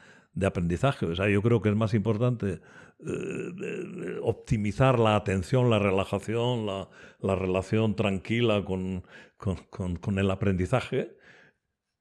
aprendizaje. 0.45 1.07
O 1.07 1.15
sea, 1.15 1.29
yo 1.29 1.43
creo 1.43 1.61
que 1.61 1.69
es 1.69 1.77
más 1.77 1.93
importante 1.93 2.61
eh, 3.07 4.19
optimizar 4.23 4.99
la 4.99 5.17
atención, 5.17 5.69
la 5.69 5.79
relajación, 5.79 6.67
la, 6.67 7.35
relación 7.35 7.95
tranquila 7.95 8.65
con, 8.65 9.05
con 9.37 10.19
el 10.19 10.31
aprendizaje 10.31 11.20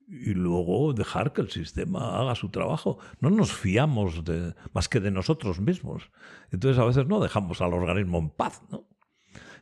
y 0.10 0.34
luego 0.34 0.93
dejar 0.93 1.34
que 1.34 1.41
el 1.41 1.49
sistema 1.49 2.20
haga 2.20 2.36
su 2.36 2.49
trabajo. 2.49 2.97
No 3.20 3.30
nos 3.30 3.53
fiamos 3.53 4.24
de, 4.26 4.55
más 4.74 4.89
que 4.89 4.99
de 4.99 5.12
nosotros 5.12 5.60
mismos. 5.60 6.10
Entonces 6.51 6.80
a 6.82 6.86
veces 6.86 7.05
no 7.05 7.20
dejamos 7.20 7.62
al 7.62 7.74
organismo 7.74 8.18
en 8.18 8.30
paz, 8.30 8.64
¿no? 8.70 8.88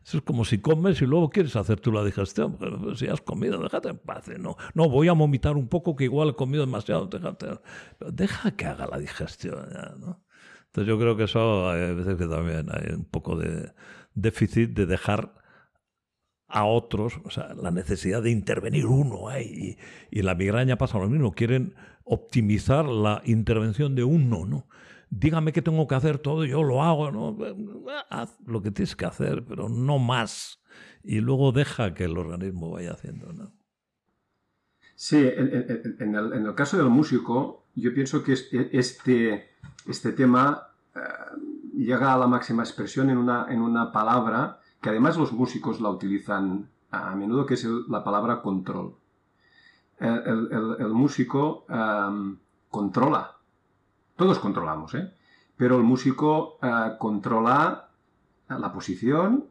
Eso 0.05 0.19
es 0.19 0.23
como 0.23 0.45
si 0.45 0.59
comes 0.59 1.01
y 1.01 1.05
luego 1.05 1.29
quieres 1.29 1.57
hacer 1.57 1.81
tú 1.81 1.91
la 1.91 2.01
digestión. 2.01 2.55
Pero 2.57 2.95
si 2.95 3.07
has 3.07 3.19
comido, 3.19 3.61
déjate 3.61 3.89
en 3.89 3.97
paz. 3.97 4.29
¿no? 4.39 4.55
no, 4.73 4.89
voy 4.89 5.09
a 5.09 5.13
vomitar 5.13 5.57
un 5.57 5.67
poco 5.67 5.97
que 5.97 6.05
igual 6.05 6.29
he 6.29 6.33
comido 6.33 6.65
demasiado. 6.65 7.07
Déjate, 7.07 7.59
deja 7.99 8.51
que 8.51 8.65
haga 8.67 8.87
la 8.87 8.99
digestión. 8.99 9.67
¿no? 9.99 10.23
Entonces 10.67 10.87
yo 10.87 10.97
creo 10.97 11.17
que 11.17 11.23
eso 11.23 11.69
hay 11.69 11.93
veces 11.93 12.15
que 12.15 12.25
también 12.25 12.67
hay 12.71 12.93
un 12.93 13.03
poco 13.03 13.35
de 13.35 13.73
déficit 14.13 14.69
de 14.69 14.85
dejar 14.85 15.33
a 16.47 16.65
otros, 16.65 17.19
o 17.25 17.29
sea, 17.29 17.53
la 17.55 17.71
necesidad 17.71 18.21
de 18.21 18.31
intervenir 18.31 18.85
uno. 18.85 19.29
ahí 19.29 19.77
y, 20.09 20.21
la 20.21 20.35
migraña 20.35 20.77
pasa 20.77 20.97
lo 20.97 21.09
mismo, 21.09 21.33
quieren 21.33 21.75
optimizar 22.03 22.85
la 22.85 23.21
intervención 23.25 23.95
de 23.95 24.03
uno, 24.03 24.45
¿no? 24.45 24.67
Dígame 25.09 25.53
qué 25.53 25.61
tengo 25.61 25.87
que 25.87 25.95
hacer 25.95 26.19
todo, 26.19 26.45
yo 26.45 26.63
lo 26.63 26.83
hago, 26.83 27.11
¿no? 27.11 27.37
Haz 28.09 28.37
lo 28.45 28.61
que 28.61 28.71
tienes 28.71 28.95
que 28.95 29.05
hacer, 29.05 29.45
pero 29.45 29.69
no 29.69 29.99
más. 29.99 30.61
Y 31.03 31.21
luego 31.21 31.51
deja 31.51 31.93
que 31.93 32.05
el 32.05 32.17
organismo 32.17 32.71
vaya 32.71 32.91
haciendo, 32.91 33.31
¿no? 33.31 33.53
Sí, 34.95 35.17
en, 35.17 36.15
el, 36.15 36.55
caso 36.55 36.77
del 36.77 36.89
músico, 36.89 37.67
yo 37.75 37.93
pienso 37.93 38.23
que 38.23 38.33
este, 38.33 39.51
este 39.85 40.11
tema 40.11 40.69
eh, 40.95 40.99
llega 41.75 42.13
a 42.13 42.17
la 42.17 42.25
máxima 42.25 42.63
expresión 42.63 43.09
en 43.11 43.17
una, 43.17 43.45
en 43.49 43.61
una 43.61 43.91
palabra 43.91 44.59
que 44.81 44.89
además 44.89 45.17
los 45.17 45.31
músicos 45.31 45.81
la 45.81 45.89
utilizan 45.89 46.69
a 46.91 47.15
menudo, 47.15 47.45
que 47.45 47.55
es 47.55 47.63
la 47.63 48.03
palabra 48.03 48.41
control. 48.41 48.95
El, 49.99 50.89
músico 50.93 51.65
controla, 52.69 53.35
todos 54.15 54.39
controlamos, 54.39 54.93
¿eh? 54.93 55.11
pero 55.57 55.77
el 55.77 55.83
músico 55.83 56.59
eh, 56.61 56.95
controla 56.99 57.89
la 58.47 58.71
posición, 58.71 59.45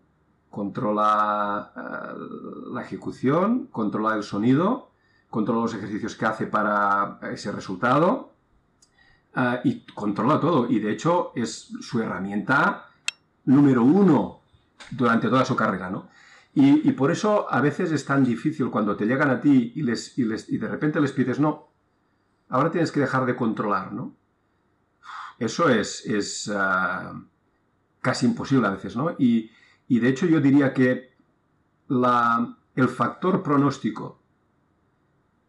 controla 0.48 1.72
eh, 1.76 2.70
la 2.72 2.82
ejecución, 2.82 3.66
controla 3.70 4.14
el 4.14 4.22
sonido, 4.22 4.90
controla 5.28 5.62
los 5.62 5.74
ejercicios 5.74 6.14
que 6.14 6.24
hace 6.24 6.46
para 6.46 7.18
ese 7.32 7.52
resultado 7.52 8.30
eh, 9.36 9.60
y 9.64 9.80
controla 9.92 10.40
todo. 10.40 10.70
Y 10.70 10.78
de 10.78 10.92
hecho 10.92 11.32
es 11.34 11.72
su 11.80 12.00
herramienta 12.00 12.86
número 13.44 13.82
uno 13.82 14.40
durante 14.90 15.28
toda 15.28 15.44
su 15.44 15.56
carrera, 15.56 15.90
¿no? 15.90 16.08
Y, 16.58 16.92
por 16.92 17.10
eso 17.10 17.52
a 17.52 17.60
veces 17.60 17.92
es 17.92 18.06
tan 18.06 18.24
difícil 18.24 18.70
cuando 18.70 18.96
te 18.96 19.04
llegan 19.04 19.28
a 19.28 19.42
ti 19.42 19.72
y, 19.74 19.82
les, 19.82 20.16
y, 20.16 20.24
les, 20.24 20.48
y 20.48 20.56
de 20.56 20.66
repente 20.66 21.02
les 21.02 21.12
pides, 21.12 21.38
no, 21.38 21.68
ahora 22.48 22.70
tienes 22.70 22.90
que 22.90 23.00
dejar 23.00 23.26
de 23.26 23.36
controlar, 23.36 23.92
¿no? 23.92 24.16
Eso 25.38 25.68
es, 25.68 26.06
es 26.06 26.50
ah, 26.54 27.12
casi 28.00 28.24
imposible 28.24 28.66
a 28.66 28.70
veces, 28.70 28.96
¿no? 28.96 29.14
Y, 29.18 29.50
de 29.86 30.08
hecho 30.08 30.24
yo 30.24 30.40
diría 30.40 30.72
que 30.72 31.12
la, 31.88 32.56
el 32.74 32.88
factor 32.88 33.42
pronóstico 33.42 34.22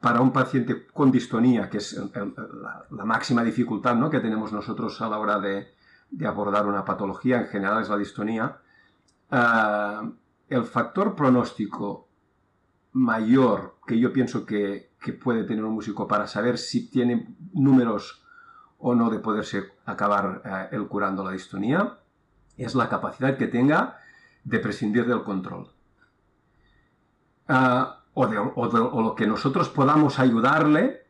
para 0.02 0.20
un 0.20 0.34
paciente 0.34 0.88
con 0.88 1.10
distonía, 1.10 1.70
que 1.70 1.78
es 1.78 1.98
la, 2.92 3.06
máxima 3.06 3.44
dificultad 3.44 3.96
¿no? 3.96 4.10
que 4.10 4.20
tenemos 4.20 4.52
nosotros 4.52 5.02
a 5.02 5.10
la 5.10 5.18
hora 5.18 5.40
de, 5.40 5.74
de 6.12 6.28
abordar 6.28 6.68
una 6.68 6.86
patología, 6.86 7.40
en 7.40 7.48
general 7.48 7.82
es 7.82 7.90
la 7.90 7.98
distonía, 7.98 8.60
Ah, 9.30 10.10
el 10.50 10.64
factor 10.64 11.16
pronóstico 11.16 12.08
mayor 12.94 13.76
que 13.86 14.00
yo 14.00 14.14
pienso 14.14 14.46
que, 14.46 14.88
puede 15.24 15.46
tener 15.46 15.64
un 15.64 15.74
músico 15.74 16.06
para 16.06 16.28
saber 16.28 16.58
si 16.58 16.90
tiene 16.90 17.34
números 17.54 18.26
o 18.78 18.94
no 18.94 19.10
de 19.10 19.20
poderse 19.20 19.72
acabar 19.86 20.42
eh, 20.44 20.76
el 20.76 20.86
curando 20.88 21.24
la 21.24 21.32
distonía 21.32 22.00
es 22.58 22.76
la 22.76 22.90
capacidad 22.90 23.38
que 23.38 23.48
tenga 23.48 24.00
de 24.44 24.60
prescindir 24.60 25.06
del 25.06 25.24
control. 25.24 25.72
Ah, 27.48 28.04
o, 28.14 28.28
de, 28.28 28.80
lo 28.80 29.16
que 29.16 29.28
nosotros 29.28 29.70
podamos 29.70 30.20
ayudarle 30.20 31.06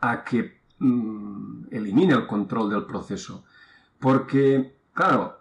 a 0.00 0.22
que 0.22 0.60
mm, 0.78 1.68
elimine 1.72 2.14
el 2.14 2.26
control 2.26 2.70
del 2.70 2.84
proceso. 2.84 3.44
Porque, 3.98 4.78
claro, 4.92 5.37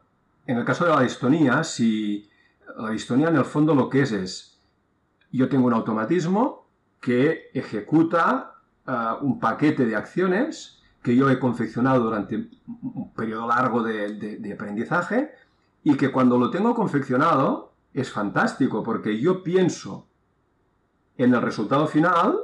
en 0.48 0.58
el 0.58 0.66
caso 0.66 0.86
de 0.86 0.92
la 0.92 1.02
distonía, 1.02 1.64
si 1.64 2.30
la 2.78 2.90
distonía 2.90 3.28
en 3.28 3.36
el 3.36 3.46
fondo 3.46 3.76
lo 3.76 3.90
que 3.90 4.02
es 4.02 4.12
es, 4.14 4.60
yo 5.32 5.50
tengo 5.50 5.68
un 5.68 5.74
automatismo 5.74 6.68
que 7.02 7.52
ejecuta 7.54 8.54
ah, 8.86 9.20
un 9.22 9.40
paquete 9.40 9.86
de 9.86 9.96
acciones 9.96 10.82
que 11.04 11.16
yo 11.16 11.30
he 11.30 11.40
confeccionado 11.40 12.04
durante 12.04 12.50
un 12.66 13.14
periodo 13.14 13.48
largo 13.48 13.84
de, 13.84 14.52
aprendizaje 14.54 15.32
y 15.84 15.96
que 15.96 16.12
cuando 16.12 16.38
lo 16.38 16.50
tengo 16.50 16.74
confeccionado 16.74 17.74
es 17.94 18.12
fantástico 18.12 18.84
porque 18.84 19.20
yo 19.20 19.44
pienso 19.44 20.08
en 21.18 21.34
el 21.34 21.42
resultado 21.42 21.88
final 21.88 22.38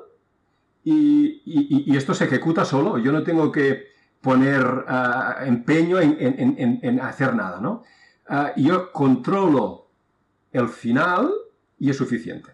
y, 0.83 1.95
esto 1.95 2.13
se 2.13 2.25
ejecuta 2.25 2.65
solo. 2.65 2.97
Yo 2.97 3.11
no 3.11 3.23
tengo 3.23 3.51
que 3.51 3.92
poner 4.23 4.85
ah, 4.87 5.43
empeño 5.45 5.99
en, 5.99 6.99
hacer 7.01 7.35
nada, 7.35 7.59
¿no? 7.59 7.83
Ah, 8.27 8.53
yo 8.55 8.91
controlo 8.91 9.89
el 10.53 10.69
final 10.69 11.29
y 11.77 11.89
es 11.89 11.97
suficiente. 11.97 12.51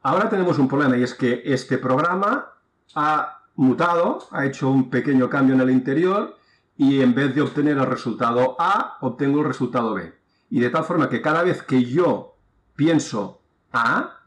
Ahora 0.00 0.30
tenemos 0.30 0.58
un 0.58 0.66
problema 0.66 0.96
y 0.96 1.02
es 1.02 1.12
que 1.12 1.42
este 1.44 1.76
programa 1.76 2.46
ha 2.94 3.42
mutado, 3.56 4.26
ha 4.30 4.46
hecho 4.46 4.70
un 4.70 4.88
pequeño 4.88 5.28
cambio 5.28 5.54
en 5.54 5.60
el 5.60 5.70
interior 5.70 6.38
y 6.78 7.02
en 7.02 7.14
vez 7.14 7.34
de 7.34 7.42
obtener 7.42 7.76
el 7.76 7.86
resultado 7.86 8.56
A, 8.58 8.96
obtengo 9.02 9.40
el 9.40 9.46
resultado 9.46 9.92
B. 9.92 10.14
Y 10.48 10.60
de 10.60 10.70
tal 10.70 10.84
forma 10.84 11.10
que 11.10 11.20
cada 11.20 11.42
vez 11.42 11.62
que 11.62 11.84
yo 11.84 12.38
pienso 12.74 13.42
A, 13.70 14.20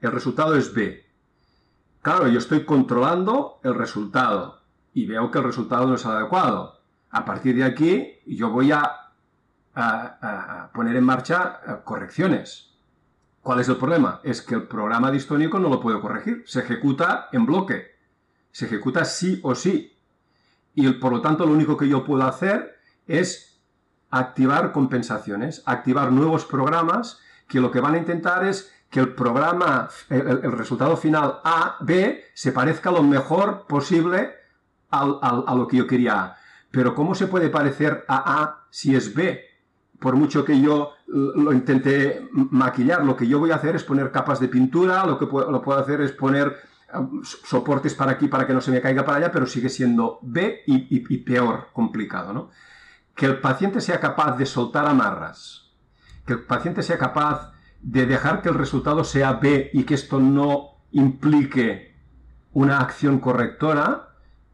el 0.00 0.12
resultado 0.12 0.56
es 0.56 0.72
B. 0.72 1.04
Claro, 2.00 2.28
yo 2.28 2.38
estoy 2.38 2.64
controlando 2.64 3.60
el 3.64 3.74
resultado 3.74 4.65
y 4.96 5.04
veo 5.04 5.30
que 5.30 5.36
el 5.36 5.44
resultado 5.44 5.86
no 5.86 5.96
es 5.96 6.06
adecuado. 6.06 6.80
A 7.10 7.26
partir 7.26 7.54
de 7.54 7.64
aquí, 7.64 8.14
yo 8.24 8.48
voy 8.48 8.72
a, 8.72 9.12
poner 10.72 10.96
en 10.96 11.04
marcha 11.04 11.60
eh, 11.66 11.74
correcciones. 11.84 12.70
¿Cuál 13.42 13.60
es 13.60 13.68
el 13.68 13.76
problema? 13.76 14.20
Es 14.24 14.40
que 14.40 14.54
el 14.54 14.62
programa 14.62 15.10
distónico 15.10 15.58
no 15.58 15.68
lo 15.68 15.80
puedo 15.80 16.00
corregir. 16.00 16.44
Se 16.46 16.60
ejecuta 16.60 17.28
en 17.32 17.44
bloque. 17.44 17.94
Se 18.50 18.64
ejecuta 18.64 19.04
sí 19.04 19.38
o 19.42 19.54
sí. 19.54 19.94
Y 20.74 20.90
por 20.92 21.12
lo 21.12 21.20
tanto, 21.20 21.44
lo 21.44 21.52
único 21.52 21.76
que 21.76 21.90
yo 21.90 22.02
puedo 22.02 22.24
hacer 22.24 22.78
es 23.06 23.60
activar 24.08 24.72
compensaciones, 24.72 25.62
activar 25.66 26.10
nuevos 26.10 26.46
programas 26.46 27.20
que 27.48 27.60
lo 27.60 27.70
que 27.70 27.80
van 27.80 27.96
a 27.96 27.98
intentar 27.98 28.46
es 28.46 28.72
que 28.88 29.00
el 29.00 29.14
programa, 29.14 29.90
el, 30.08 30.52
resultado 30.52 30.96
final 30.96 31.40
A, 31.44 31.76
B, 31.80 32.24
se 32.32 32.50
parezca 32.52 32.90
lo 32.90 33.02
mejor 33.02 33.66
posible 33.66 34.35
a 34.90 35.54
lo 35.56 35.66
que 35.66 35.76
yo 35.76 35.86
quería 35.86 36.36
Pero 36.70 36.94
¿cómo 36.94 37.14
se 37.14 37.26
puede 37.26 37.48
parecer 37.48 38.04
a 38.08 38.42
A 38.42 38.66
si 38.70 38.94
es 38.94 39.14
B? 39.14 39.40
Por 39.98 40.16
mucho 40.16 40.44
que 40.44 40.60
yo 40.60 40.92
lo 41.06 41.52
intente 41.52 42.28
maquillar, 42.32 43.04
lo 43.04 43.16
que 43.16 43.26
yo 43.26 43.38
voy 43.38 43.50
a 43.50 43.56
hacer 43.56 43.76
es 43.76 43.84
poner 43.84 44.10
capas 44.10 44.40
de 44.40 44.48
pintura, 44.48 45.06
lo 45.06 45.18
que 45.18 45.26
lo 45.26 45.62
puedo 45.62 45.78
hacer 45.78 46.00
es 46.00 46.12
poner 46.12 46.56
um, 46.92 47.22
soportes 47.22 47.94
para 47.94 48.12
aquí 48.12 48.28
para 48.28 48.46
que 48.46 48.52
no 48.52 48.60
se 48.60 48.72
me 48.72 48.80
caiga 48.80 49.04
para 49.04 49.18
allá, 49.18 49.32
pero 49.32 49.46
sigue 49.46 49.68
siendo 49.68 50.18
B 50.22 50.62
y, 50.66 50.86
y 50.90 51.18
peor, 51.18 51.68
complicado, 51.72 52.32
¿no? 52.32 52.50
Que 53.14 53.26
el 53.26 53.40
paciente 53.40 53.80
sea 53.80 54.00
capaz 54.00 54.36
de 54.36 54.46
soltar 54.46 54.86
amarras, 54.86 55.70
que 56.26 56.34
el 56.34 56.40
paciente 56.40 56.82
sea 56.82 56.98
capaz 56.98 57.52
de 57.80 58.04
dejar 58.04 58.42
que 58.42 58.48
el 58.48 58.56
resultado 58.56 59.04
sea 59.04 59.34
B 59.34 59.70
y 59.72 59.84
que 59.84 59.94
esto 59.94 60.18
no 60.18 60.82
implique 60.90 61.94
una 62.52 62.80
acción 62.80 63.20
correctora, 63.20 64.05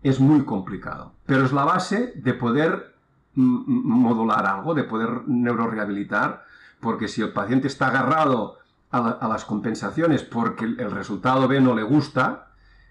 es 0.03 0.21
muy 0.21 0.45
complicado. 0.45 1.15
Pero 1.27 1.45
es 1.45 1.53
la 1.53 1.65
base 1.65 2.13
de 2.17 2.35
poder 2.35 2.95
modular 3.35 4.45
algo, 4.47 4.75
de 4.75 4.85
poder 4.85 5.27
neurorehabilitar, 5.27 6.45
porque 6.81 7.09
si 7.09 7.23
el 7.23 7.33
paciente 7.33 7.69
está 7.69 7.89
agarrado 7.89 8.59
a, 8.91 9.27
las 9.27 9.45
compensaciones 9.45 10.23
porque 10.23 10.67
el, 10.67 10.91
resultado 10.91 11.49
B 11.49 11.61
no 11.61 11.75
le 11.75 11.83
gusta, 11.83 12.49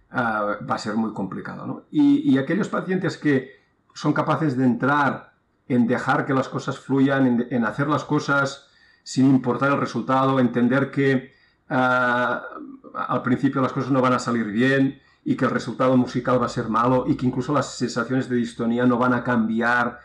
ah, 0.09 0.57
va 0.67 0.75
a 0.75 0.79
ser 0.79 0.95
muy 0.95 1.13
complicado. 1.13 1.85
Y, 1.91 2.37
aquellos 2.37 2.69
pacientes 2.69 3.17
que 3.17 3.51
son 3.93 4.13
capaces 4.13 4.57
de 4.57 4.65
entrar 4.65 5.33
en 5.67 5.85
dejar 5.85 6.25
que 6.25 6.33
las 6.33 6.49
cosas 6.49 6.79
fluyan, 6.79 7.47
en 7.49 7.65
hacer 7.65 7.87
las 7.87 8.03
cosas 8.03 8.67
sin 9.03 9.27
importar 9.27 9.71
el 9.71 9.79
resultado, 9.79 10.39
entender 10.39 10.91
que 10.91 11.33
ah, 11.69 12.41
al 12.93 13.21
principio 13.21 13.61
las 13.61 13.73
cosas 13.73 13.91
no 13.91 14.01
van 14.01 14.13
a 14.13 14.19
salir 14.19 14.45
bien 14.45 15.01
y 15.23 15.35
que 15.35 15.45
el 15.45 15.51
resultado 15.51 15.95
musical 15.97 16.41
va 16.41 16.47
a 16.47 16.49
ser 16.49 16.67
malo 16.69 17.05
y 17.07 17.15
que 17.15 17.25
incluso 17.25 17.53
las 17.53 17.75
sensaciones 17.75 18.27
de 18.27 18.37
distonía 18.37 18.85
no 18.85 18.97
van 18.97 19.13
a 19.13 19.23
cambiar 19.23 19.99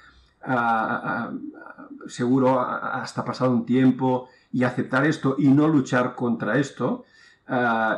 seguro 2.07 2.61
hasta 2.61 3.25
pasado 3.25 3.51
un 3.51 3.67
tiempo 3.67 4.29
y 4.53 4.65
aceptar 4.65 5.07
esto 5.07 5.37
y 5.39 5.49
no 5.49 5.67
luchar 5.67 6.15
contra 6.15 6.59
esto 6.59 7.05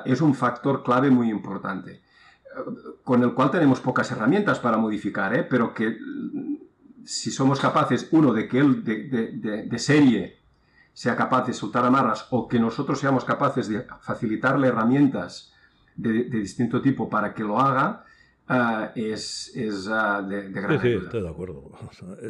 es 0.04 0.20
un 0.20 0.34
factor 0.34 0.82
clave 0.82 1.10
muy 1.10 1.30
importante 1.30 2.02
con 3.04 3.22
el 3.22 3.34
cual 3.34 3.50
tenemos 3.50 3.80
pocas 3.80 4.10
herramientas 4.10 4.58
para 4.58 4.76
modificar, 4.76 5.34
¿eh? 5.34 5.44
pero 5.44 5.72
que 5.72 5.96
si 7.04 7.30
somos 7.30 7.60
capaces, 7.60 8.08
uno, 8.10 8.32
de 8.32 8.48
que 8.48 8.58
él 8.58 8.84
de 8.84 9.78
serie 9.78 10.38
sea 10.92 11.16
capaz 11.16 11.46
de 11.46 11.52
soltar 11.52 11.84
amarras 11.84 12.26
o 12.30 12.48
que 12.48 12.58
nosotros 12.58 12.98
seamos 12.98 13.24
capaces 13.24 13.68
de 13.68 13.86
facilitarle 14.00 14.68
herramientas 14.68 15.52
de, 15.98 16.24
distinto 16.24 16.80
tipo 16.80 17.08
para 17.10 17.34
que 17.34 17.42
lo 17.42 17.58
haga, 17.58 18.04
eh, 18.48 19.12
es, 19.12 19.52
es 19.54 19.86
uh, 19.88 20.26
de, 20.26 20.48
de, 20.48 20.60
gran 20.60 20.80
sí, 20.80 20.88
sí, 20.88 20.94
estoy 21.04 21.22
de 21.22 21.28
acuerdo. 21.28 21.70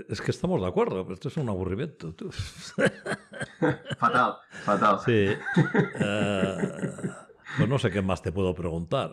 Es 0.09 0.21
que 0.21 0.31
estamos 0.33 0.61
de 0.61 0.67
acuerdo, 0.67 1.05
pero 1.05 1.15
esto 1.15 1.29
es 1.29 1.37
un 1.37 1.49
aburrimiento. 1.49 2.13
fatal, 3.99 4.35
fatal. 4.51 4.99
Sí. 5.05 5.29
Uh, 5.57 7.09
pues 7.57 7.69
no 7.69 7.79
sé 7.79 7.91
qué 7.91 8.03
más 8.03 8.23
te 8.23 8.33
puedo 8.33 8.55
preguntar. 8.55 9.13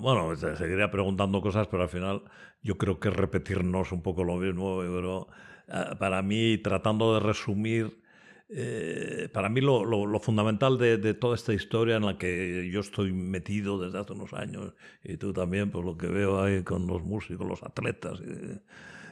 Bueno, 0.00 0.34
seguiría 0.36 0.90
preguntando 0.90 1.42
cosas, 1.42 1.66
pero 1.68 1.82
al 1.82 1.88
final 1.88 2.22
yo 2.62 2.78
creo 2.78 2.98
que 2.98 3.10
repetirnos 3.10 3.92
un 3.92 4.02
poco 4.02 4.24
lo 4.24 4.36
mismo. 4.36 4.78
Pero 4.78 5.28
para 5.98 6.22
mí, 6.22 6.58
tratando 6.58 7.14
de 7.14 7.20
resumir 7.20 8.00
eh, 8.48 9.28
para 9.32 9.48
mí 9.48 9.60
lo, 9.60 10.20
fundamental 10.20 10.78
de, 10.78 11.14
toda 11.14 11.34
esta 11.34 11.52
historia 11.52 11.96
en 11.96 12.06
la 12.06 12.16
que 12.16 12.70
yo 12.72 12.80
estoy 12.80 13.12
metido 13.12 13.78
desde 13.78 13.98
hace 13.98 14.12
unos 14.12 14.32
años, 14.34 14.74
y 15.02 15.16
tú 15.16 15.32
también, 15.32 15.70
por 15.70 15.84
lo 15.84 15.96
que 15.96 16.06
veo 16.06 16.40
ahí 16.40 16.62
con 16.62 16.86
los 16.86 17.02
músicos, 17.02 17.46
los 17.46 17.62
atletas, 17.62 18.20
eh, 18.20 18.60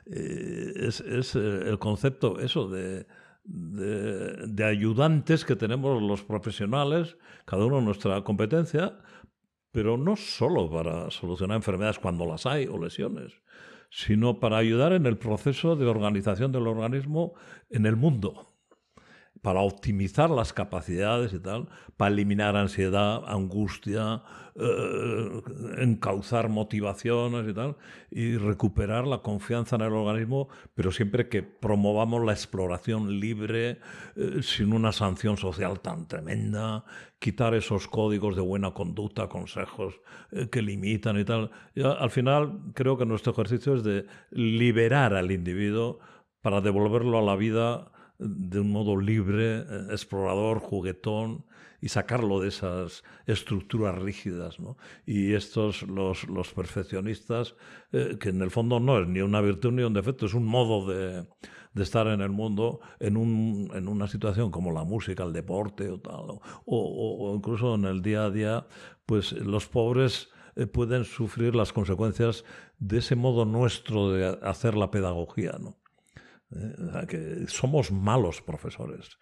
eh, 0.07 0.73
es, 0.77 1.01
es, 1.01 1.35
el 1.35 1.79
concepto 1.79 2.39
eso 2.39 2.69
de, 2.69 3.07
de, 3.45 4.47
de, 4.47 4.65
ayudantes 4.65 5.45
que 5.45 5.57
tenemos 5.57 6.01
los 6.01 6.23
profesionales, 6.23 7.17
cada 7.45 7.65
uno 7.65 7.79
en 7.79 7.87
nuestra 7.87 8.23
competencia, 8.23 9.01
pero 9.73 9.97
no 9.97 10.15
solo 10.15 10.71
para 10.71 11.11
solucionar 11.11 11.57
enfermedades 11.57 11.99
cuando 11.99 12.25
las 12.27 12.47
hay 12.47 12.67
o 12.67 12.79
lesiones, 12.79 13.33
sino 13.91 14.39
para 14.39 14.59
ayudar 14.59 14.93
en 14.93 15.07
el 15.07 15.19
proceso 15.19 15.75
de 15.75 15.87
organización 15.87 16.53
del 16.53 16.69
organismo 16.69 17.35
en 17.71 17.87
el 17.87 17.97
mundo 17.97 18.54
para 19.45 19.61
optimizar 19.61 20.31
las 20.31 20.55
capacidades 20.55 21.35
y 21.35 21.39
tal, 21.39 21.69
para 21.99 22.11
eliminar 22.11 22.57
ansiedad, 22.57 23.21
angustia, 23.27 24.23
eh, 24.55 25.43
encauzar 25.81 26.49
motivaciones 26.49 27.47
y 27.47 27.53
tal, 27.53 27.77
y 28.11 28.39
recuperar 28.39 29.07
la 29.07 29.19
confianza 29.19 29.77
en 29.77 29.83
el 29.83 29.93
organismo, 29.93 30.49
pero 30.75 30.91
siempre 30.91 31.29
que 31.29 31.43
promovamos 31.43 32.25
la 32.25 32.33
exploración 32.33 33.21
libre, 33.21 33.81
eh, 34.17 34.41
sin 34.41 34.73
una 34.73 34.93
sanción 34.93 35.37
social 35.37 35.81
tan 35.81 36.09
tremenda, 36.09 36.87
quitar 37.19 37.55
esos 37.55 37.87
códigos 37.87 38.37
de 38.37 38.41
buena 38.41 38.73
conducta, 38.73 39.29
consejos 39.29 40.01
eh, 40.33 40.49
que 40.49 40.63
limitan 40.63 41.19
y 41.19 41.27
tal. 41.27 41.51
al 41.77 42.11
final 42.11 42.61
creo 42.73 42.97
que 42.97 43.05
nuestro 43.05 43.33
ejercicio 43.35 43.75
es 43.75 43.85
de 43.85 44.07
liberar 44.31 45.13
al 45.13 45.31
individuo 45.31 45.99
para 46.41 46.63
devolverlo 46.63 47.19
a 47.19 47.23
la 47.23 47.37
vida 47.37 47.91
de 48.25 48.61
un 48.61 48.71
modo 48.71 48.97
libre, 48.97 49.59
eh, 49.59 49.87
explorador, 49.91 50.59
juguetón, 50.59 51.45
y 51.81 51.89
sacarlo 51.89 52.41
de 52.41 52.49
esas 52.49 53.05
estructuras 53.27 53.95
rígidas. 53.99 54.59
¿no? 54.59 54.79
Y 55.05 55.35
estos, 55.35 55.83
los, 55.83 56.27
los 56.29 56.53
perfeccionistas, 56.55 57.57
eh, 57.93 58.17
que 58.19 58.31
en 58.31 58.41
el 58.41 58.51
fondo 58.51 58.81
no 58.81 58.99
es 58.99 59.07
ni 59.07 59.21
una 59.21 59.43
virtud 59.43 59.73
ni 59.73 59.83
un 59.83 59.93
defecto, 59.93 60.25
es 60.25 60.33
un 60.33 60.47
modo 60.47 60.87
de, 60.87 61.27
de 61.75 61.83
estar 61.83 62.07
en 62.07 62.23
el 62.23 62.31
mundo 62.31 62.81
en, 63.01 63.19
un, 63.19 63.71
en, 63.75 63.87
una 63.89 64.09
situación 64.09 64.51
como 64.51 64.73
la 64.73 64.85
música, 64.85 65.25
el 65.25 65.35
deporte 65.35 65.91
o 65.91 66.01
tal, 66.01 66.31
o, 66.31 66.41
o, 66.65 67.37
incluso 67.37 67.75
en 67.75 67.85
el 67.85 68.01
día 68.01 68.25
a 68.25 68.31
día, 68.31 68.67
pues 69.05 69.33
los 69.33 69.67
pobres 69.67 70.31
eh, 70.57 70.67
pueden 70.67 71.05
sufrir 71.05 71.55
las 71.55 71.73
consecuencias 71.73 72.45
de 72.79 72.99
ese 72.99 73.15
modo 73.17 73.45
nuestro 73.45 74.11
de 74.13 74.39
hacer 74.43 74.75
la 74.75 74.91
pedagogía. 74.91 75.57
¿no? 75.61 75.77
¿Eh? 76.55 77.07
que 77.09 77.47
somos 77.49 77.91
malos 77.91 78.43
profesores. 78.43 79.19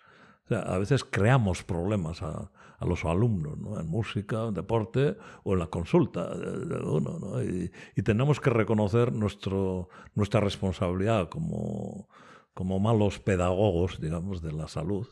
a 0.50 0.78
veces 0.78 1.04
creamos 1.04 1.62
problemas 1.62 2.22
a, 2.22 2.50
los 2.80 3.04
alumnos, 3.04 3.54
en 3.80 3.86
música, 3.86 4.48
en 4.48 4.54
deporte 4.54 5.16
o 5.44 5.52
en 5.52 5.60
la 5.60 5.68
consulta 5.68 6.34
de, 6.34 6.76
uno. 6.84 7.40
Y, 7.42 8.02
tenemos 8.02 8.40
que 8.40 8.50
reconocer 8.50 9.12
nuestro, 9.12 9.88
nuestra 10.14 10.40
responsabilidad 10.40 11.28
como, 11.28 12.08
como 12.54 12.80
malos 12.80 13.20
pedagogos, 13.20 14.00
digamos, 14.00 14.42
de 14.42 14.52
la 14.52 14.66
salud. 14.66 15.06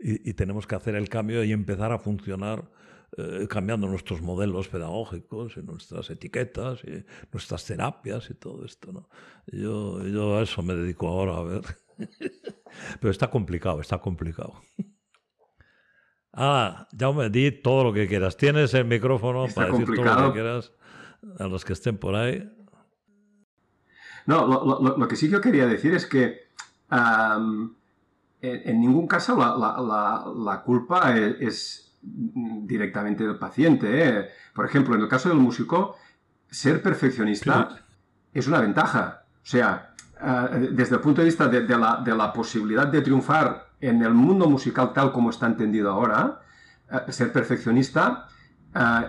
Y, 0.00 0.34
tenemos 0.34 0.66
que 0.66 0.74
hacer 0.74 0.96
el 0.96 1.08
cambio 1.08 1.44
y 1.44 1.52
empezar 1.52 1.92
a 1.92 1.98
funcionar 1.98 2.68
eh, 3.16 3.46
cambiando 3.48 3.86
nuestros 3.86 4.20
modelos 4.22 4.68
pedagógicos 4.68 5.56
y 5.56 5.62
nuestras 5.62 6.10
etiquetas 6.10 6.82
y 6.84 7.04
nuestras 7.32 7.64
terapias 7.64 8.28
y 8.30 8.34
todo 8.34 8.64
esto. 8.64 8.92
¿no? 8.92 9.08
Yo, 9.46 10.04
yo 10.06 10.38
a 10.38 10.42
eso 10.42 10.62
me 10.62 10.74
dedico 10.74 11.08
ahora 11.08 11.36
a 11.36 11.42
ver. 11.42 11.62
Pero 13.00 13.10
está 13.10 13.30
complicado, 13.30 13.80
está 13.80 13.98
complicado. 13.98 14.54
Ah, 16.32 16.88
ya 16.92 17.12
me 17.12 17.30
di 17.30 17.52
todo 17.52 17.84
lo 17.84 17.92
que 17.92 18.08
quieras. 18.08 18.36
Tienes 18.36 18.74
el 18.74 18.84
micrófono 18.84 19.46
para 19.54 19.70
decir 19.70 19.86
todo 19.94 20.04
lo 20.04 20.26
que 20.26 20.32
quieras 20.32 20.72
a 21.38 21.44
los 21.44 21.64
que 21.64 21.72
estén 21.74 21.96
por 21.96 22.16
ahí. 22.16 22.50
No, 24.26 24.46
lo, 24.96 25.08
que 25.08 25.16
sí 25.16 25.26
que 25.26 25.32
yo 25.32 25.40
quería 25.40 25.66
decir 25.66 25.94
es 25.94 26.06
que 26.06 26.48
en, 26.90 28.80
ningún 28.80 29.06
caso 29.06 29.36
la, 29.36 30.62
culpa 30.64 31.16
es, 31.16 31.83
directamente 32.04 33.26
del 33.26 33.38
paciente. 33.38 34.08
¿eh? 34.08 34.28
Por 34.54 34.66
ejemplo, 34.66 34.94
en 34.94 35.02
el 35.02 35.08
caso 35.08 35.28
del 35.28 35.38
músico, 35.38 35.96
ser 36.50 36.82
perfeccionista 36.82 37.80
es 38.32 38.46
una 38.46 38.60
ventaja. 38.60 39.24
O 39.42 39.46
sea, 39.46 39.94
eh, 40.20 40.70
desde 40.72 40.96
el 40.96 41.00
punto 41.00 41.20
de 41.20 41.26
vista 41.26 41.48
de, 41.48 41.66
la, 41.68 42.32
posibilidad 42.32 42.86
de 42.86 43.02
triunfar 43.02 43.68
en 43.80 44.02
el 44.02 44.14
mundo 44.14 44.48
musical 44.48 44.92
tal 44.92 45.12
como 45.12 45.30
está 45.30 45.46
entendido 45.46 45.90
ahora, 45.90 46.40
eh, 46.90 47.12
ser 47.12 47.32
perfeccionista 47.32 48.28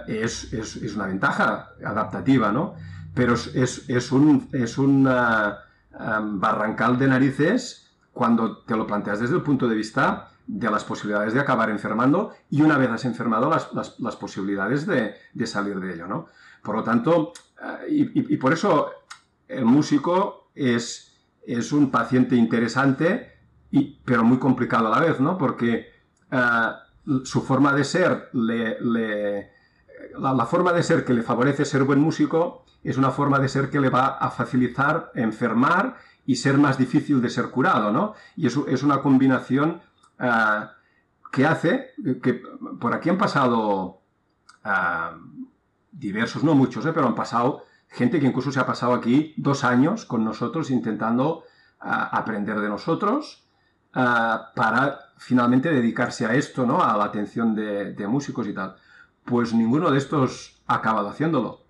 eh, 0.08 0.22
es, 0.24 0.96
una 0.96 1.08
ventaja 1.08 1.70
adaptativa, 1.86 2.52
¿no? 2.52 2.76
Pero 3.14 3.34
es, 3.34 4.12
un, 4.12 4.50
es 4.52 4.78
barrancal 6.34 7.00
de 7.00 7.08
narices 7.08 7.96
cuando 8.12 8.58
te 8.64 8.76
lo 8.76 8.86
planteas 8.86 9.22
desde 9.22 9.36
el 9.36 9.42
punto 9.42 9.70
de 9.70 9.76
vista 9.76 10.32
de 10.48 10.70
las 10.70 10.84
posibilidades 10.84 11.34
de 11.34 11.40
acabar 11.40 11.70
enfermando 11.70 12.34
y 12.50 12.62
una 12.62 12.78
vez 12.78 12.90
has 12.90 13.06
enfermado 13.06 13.50
las, 13.50 14.16
posibilidades 14.16 14.86
de, 14.86 15.16
salir 15.46 15.80
de 15.80 15.94
ello, 15.94 16.08
¿no? 16.08 16.28
Por 16.64 16.76
lo 16.76 16.84
tanto, 16.84 17.34
y 17.90 18.38
por 18.38 18.54
eso 18.54 18.92
el 19.48 19.66
músico 19.66 20.50
es, 20.56 21.18
es 21.46 21.72
un 21.72 21.92
paciente 21.92 22.36
interesante, 22.36 23.34
y, 23.72 24.00
pero 24.06 24.24
muy 24.24 24.40
complicado 24.40 24.88
a 24.88 25.00
la 25.00 25.06
vez, 25.06 25.20
¿no? 25.20 25.38
Porque 25.38 25.88
eh, 26.32 26.72
su 27.24 27.42
forma 27.42 27.74
de 27.74 27.84
ser, 27.84 28.30
le, 28.34 29.52
la, 30.18 30.46
forma 30.46 30.74
de 30.74 30.84
ser 30.84 31.06
que 31.06 31.14
le 31.14 31.24
favorece 31.24 31.66
ser 31.66 31.84
buen 31.84 32.00
músico 32.00 32.66
es 32.84 32.98
una 32.98 33.12
forma 33.12 33.40
de 33.40 33.50
ser 33.50 33.70
que 33.70 33.80
le 33.80 33.90
va 33.90 34.18
a 34.18 34.30
facilitar 34.30 35.12
enfermar 35.16 35.98
y 36.26 36.38
ser 36.38 36.58
más 36.58 36.78
difícil 36.78 37.22
de 37.22 37.30
ser 37.30 37.50
curado, 37.50 37.92
¿no? 37.92 38.14
Y 38.36 38.48
eso 38.48 38.66
es 38.68 38.82
una 38.84 39.02
combinación 39.02 39.82
eh, 40.20 40.68
que 41.32 41.46
hace 41.46 41.94
que 42.22 42.42
por 42.80 42.94
aquí 42.94 43.10
han 43.10 43.18
pasado 43.18 44.02
eh, 44.64 45.10
diversos, 45.92 46.44
no 46.44 46.56
muchos, 46.56 46.86
pero 46.86 47.08
han 47.08 47.16
pasado 47.16 47.64
gente 47.96 48.20
que 48.20 48.28
incluso 48.28 48.52
se 48.52 48.60
ha 48.60 48.66
pasado 48.66 48.94
aquí 48.94 49.34
dos 49.38 49.64
años 49.64 50.06
con 50.06 50.24
nosotros 50.24 50.70
intentando 50.70 51.44
ah, 51.80 52.10
aprender 52.12 52.60
de 52.60 52.70
nosotros 52.70 53.48
ah, 53.94 54.52
para 54.56 55.00
finalmente 55.18 55.72
dedicarse 55.72 56.26
a 56.26 56.34
esto, 56.34 56.66
¿no? 56.66 56.84
A 56.84 56.98
la 56.98 57.06
atención 57.06 57.56
de, 57.56 58.08
músicos 58.08 58.48
y 58.48 58.54
tal. 58.54 58.76
Pues 59.24 59.54
ninguno 59.54 59.92
de 59.92 59.98
estos 59.98 60.62
ha 60.68 60.76
acabado 60.76 61.10
haciéndolo. 61.10 61.66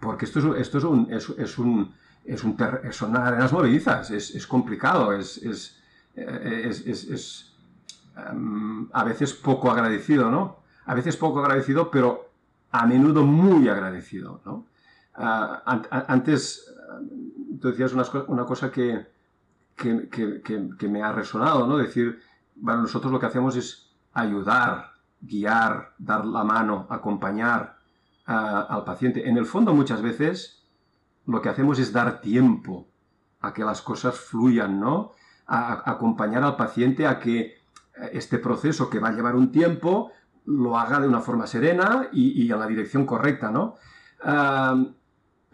Porque 0.00 0.26
esto 0.26 0.38
es, 0.38 0.60
esto 0.60 0.78
es 0.78 0.84
un, 0.84 1.12
es, 1.12 1.28
es 1.30 1.58
un, 1.58 1.94
es 2.24 2.44
un 2.44 2.56
son 2.92 3.16
arenas 3.16 3.52
movedizas, 3.52 4.10
es, 4.10 4.46
complicado, 4.46 5.12
es, 5.12 5.38
es, 5.38 5.80
em, 8.16 8.88
a 8.92 9.04
veces 9.04 9.32
poco 9.32 9.70
agradecido, 9.70 10.30
¿no? 10.30 10.58
A 10.86 10.94
veces 10.94 11.16
poco 11.16 11.40
agradecido, 11.40 11.90
pero 11.90 12.30
a 12.70 12.86
menudo 12.86 13.24
muy 13.24 13.68
agradecido, 13.68 14.40
¿no? 14.44 14.66
Ah, 15.14 15.62
antes, 16.08 16.74
tú 17.60 17.68
decías 17.68 17.92
una, 17.92 18.44
cosa 18.44 18.70
que, 18.70 19.06
que, 19.76 20.88
me 20.88 21.02
ha 21.02 21.12
resonado, 21.12 21.66
¿no? 21.66 21.76
Decir, 21.76 22.20
bueno, 22.56 22.82
nosotros 22.82 23.12
lo 23.12 23.20
que 23.20 23.26
hacemos 23.26 23.56
es 23.56 23.92
ayudar, 24.12 24.92
guiar, 25.20 25.94
dar 25.98 26.26
la 26.26 26.42
mano, 26.44 26.86
acompañar 26.90 27.76
al 28.26 28.84
paciente. 28.84 29.28
En 29.28 29.36
el 29.36 29.46
fondo, 29.46 29.72
muchas 29.72 30.02
veces, 30.02 30.64
lo 31.26 31.40
que 31.40 31.48
hacemos 31.48 31.78
es 31.78 31.92
dar 31.92 32.20
tiempo 32.20 32.88
a 33.40 33.52
que 33.52 33.64
las 33.64 33.82
cosas 33.82 34.18
fluyan, 34.18 34.80
¿no? 34.80 35.12
A, 35.46 35.90
acompañar 35.90 36.42
al 36.42 36.56
paciente 36.56 37.06
a 37.06 37.18
que 37.18 37.40
eh, 37.40 37.54
este 38.12 38.38
proceso 38.38 38.88
que 38.88 38.98
va 38.98 39.08
a 39.08 39.12
llevar 39.12 39.36
un 39.36 39.52
tiempo 39.52 40.10
lo 40.46 40.78
haga 40.78 41.00
de 41.00 41.08
una 41.08 41.20
forma 41.20 41.46
serena 41.46 42.08
y, 42.12 42.50
en 42.50 42.58
la 42.58 42.66
dirección 42.66 43.06
correcta, 43.06 43.50
¿no? 43.50 43.76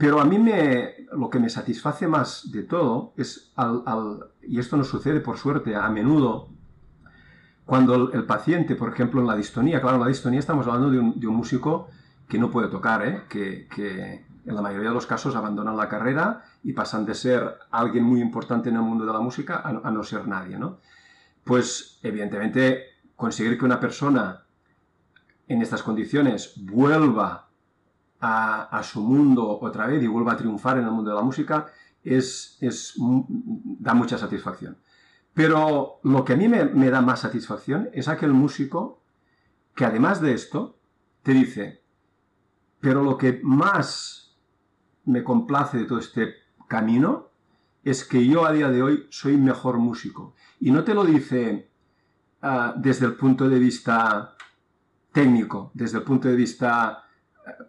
Pero 0.00 0.18
a 0.18 0.24
mí 0.24 0.38
me, 0.38 1.06
lo 1.12 1.28
que 1.28 1.38
me 1.38 1.50
satisface 1.50 2.08
más 2.08 2.50
de 2.50 2.62
todo 2.62 3.12
es, 3.18 3.52
al, 3.54 4.30
y 4.42 4.58
esto 4.58 4.78
no 4.78 4.82
sucede 4.82 5.20
por 5.20 5.36
suerte 5.36 5.76
a 5.76 5.90
menudo, 5.90 6.48
cuando 7.66 8.10
el, 8.10 8.24
paciente, 8.24 8.76
por 8.76 8.92
ejemplo, 8.94 9.20
en 9.20 9.26
la 9.26 9.36
distonía, 9.36 9.78
claro, 9.78 9.96
en 9.96 10.02
la 10.02 10.08
distonía 10.08 10.40
estamos 10.40 10.66
hablando 10.66 10.90
de 10.90 11.26
un, 11.28 11.36
músico 11.36 11.88
que 12.26 12.38
no 12.38 12.50
puede 12.50 12.68
tocar, 12.68 13.06
¿eh? 13.06 13.24
que, 13.28 14.24
en 14.46 14.54
la 14.54 14.62
mayoría 14.62 14.88
de 14.88 14.94
los 14.94 15.06
casos 15.06 15.36
abandonan 15.36 15.76
la 15.76 15.88
carrera 15.88 16.42
y 16.62 16.72
pasan 16.72 17.04
de 17.04 17.14
ser 17.14 17.58
alguien 17.70 18.04
muy 18.04 18.20
importante 18.20 18.68
en 18.68 18.76
el 18.76 18.82
mundo 18.82 19.04
de 19.04 19.12
la 19.12 19.20
música 19.20 19.62
a, 19.64 19.90
no 19.90 20.02
ser 20.02 20.26
nadie. 20.26 20.58
¿no? 20.58 20.78
Pues 21.44 21.98
evidentemente 22.02 22.84
conseguir 23.16 23.58
que 23.58 23.64
una 23.64 23.80
persona 23.80 24.44
en 25.46 25.62
estas 25.62 25.82
condiciones 25.82 26.54
vuelva 26.56 27.48
a, 28.20 28.82
su 28.84 29.00
mundo 29.00 29.58
otra 29.60 29.86
vez 29.86 30.02
y 30.02 30.06
vuelva 30.06 30.32
a 30.32 30.36
triunfar 30.36 30.78
en 30.78 30.84
el 30.84 30.90
mundo 30.90 31.10
de 31.10 31.16
la 31.16 31.22
música, 31.22 31.66
es, 32.04 32.58
es, 32.60 32.94
da 32.98 33.94
mucha 33.94 34.18
satisfacción. 34.18 34.78
Pero 35.32 36.00
lo 36.02 36.24
que 36.24 36.34
a 36.34 36.36
mí 36.36 36.48
me, 36.48 36.64
me, 36.66 36.90
da 36.90 37.00
más 37.00 37.20
satisfacción 37.20 37.88
es 37.92 38.08
aquel 38.08 38.32
músico 38.32 39.02
que 39.74 39.84
además 39.84 40.20
de 40.20 40.34
esto 40.34 40.78
te 41.22 41.32
dice, 41.32 41.82
pero 42.80 43.02
lo 43.02 43.16
que 43.16 43.40
más 43.42 44.29
me 45.10 45.24
complace 45.24 45.78
de 45.78 45.84
todo 45.84 45.98
este 45.98 46.34
camino 46.68 47.28
es 47.82 48.04
que 48.04 48.26
yo 48.26 48.46
a 48.46 48.52
día 48.52 48.70
de 48.70 48.82
hoy 48.82 49.06
soy 49.10 49.36
mejor 49.36 49.78
músico. 49.78 50.34
Y 50.60 50.70
no 50.70 50.84
te 50.84 50.94
lo 50.94 51.04
dice 51.04 51.70
ah, 52.42 52.74
desde 52.76 53.06
el 53.06 53.14
punto 53.14 53.48
de 53.48 53.58
vista 53.58 54.36
técnico, 55.12 55.70
desde 55.74 55.98
el 55.98 56.04
punto 56.04 56.28
de 56.28 56.36
vista 56.36 57.04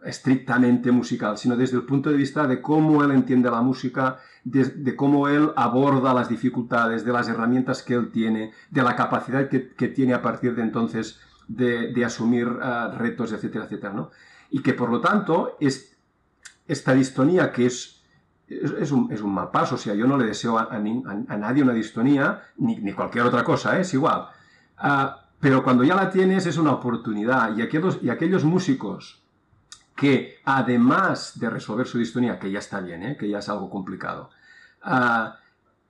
estrictamente 0.04 0.92
musical, 0.92 1.38
sino 1.38 1.56
desde 1.56 1.78
el 1.78 1.84
punto 1.84 2.10
de 2.10 2.18
vista 2.18 2.48
de 2.48 2.62
cómo 2.62 3.04
él 3.04 3.12
entiende 3.12 3.50
la 3.50 3.62
música, 3.62 4.20
de, 4.44 4.96
cómo 4.96 5.28
él 5.28 5.52
aborda 5.56 6.14
las 6.14 6.30
dificultades, 6.30 7.06
de 7.06 7.12
las 7.12 7.28
herramientas 7.30 7.84
que 7.84 7.94
él 7.94 8.12
tiene, 8.12 8.52
de 8.70 8.84
la 8.84 8.96
capacidad 8.96 9.48
que, 9.50 9.88
tiene 9.90 10.14
a 10.14 10.22
partir 10.22 10.56
de 10.56 10.64
entonces 10.64 11.20
de, 11.48 12.04
asumir 12.06 12.48
eh, 12.48 12.88
retos, 12.98 13.32
etcétera, 13.32 13.66
etcétera. 13.66 13.94
¿no? 13.94 14.12
Y 14.50 14.62
que 14.62 14.74
por 14.74 14.90
lo 14.90 15.02
tanto 15.02 15.58
es, 15.60 15.91
esta 16.68 16.94
distonía 16.94 17.52
que 17.52 17.66
es, 17.66 18.04
es, 18.48 18.92
un, 18.92 19.10
mal 19.34 19.52
paso, 19.52 19.76
o 19.76 19.78
sea, 19.78 19.94
yo 19.94 20.08
no 20.08 20.18
le 20.18 20.26
deseo 20.26 20.58
a, 20.58 20.78
nadie 20.80 21.64
una 21.64 21.74
distonía, 21.74 22.42
ni, 22.58 22.94
cualquier 22.94 23.26
otra 23.26 23.44
cosa, 23.44 23.78
¿eh? 23.78 23.82
es 23.82 23.94
igual. 23.94 24.28
Ah, 24.78 25.26
pero 25.40 25.64
cuando 25.64 25.84
ya 25.84 25.96
la 25.96 26.10
tienes 26.10 26.46
es 26.46 26.58
una 26.58 26.72
oportunidad 26.72 27.56
y 27.56 27.62
aquellos, 27.62 28.00
y 28.02 28.10
aquellos 28.10 28.44
músicos 28.44 29.24
que 29.96 30.40
además 30.46 31.40
de 31.40 31.50
resolver 31.50 31.88
su 31.88 31.98
distonía, 31.98 32.40
que 32.40 32.52
ya 32.52 32.60
está 32.60 32.80
bien, 32.80 33.04
¿eh? 33.04 33.18
que 33.18 33.30
ya 33.30 33.40
es 33.40 33.50
algo 33.50 33.70
complicado, 33.70 34.30
ah, 34.84 35.38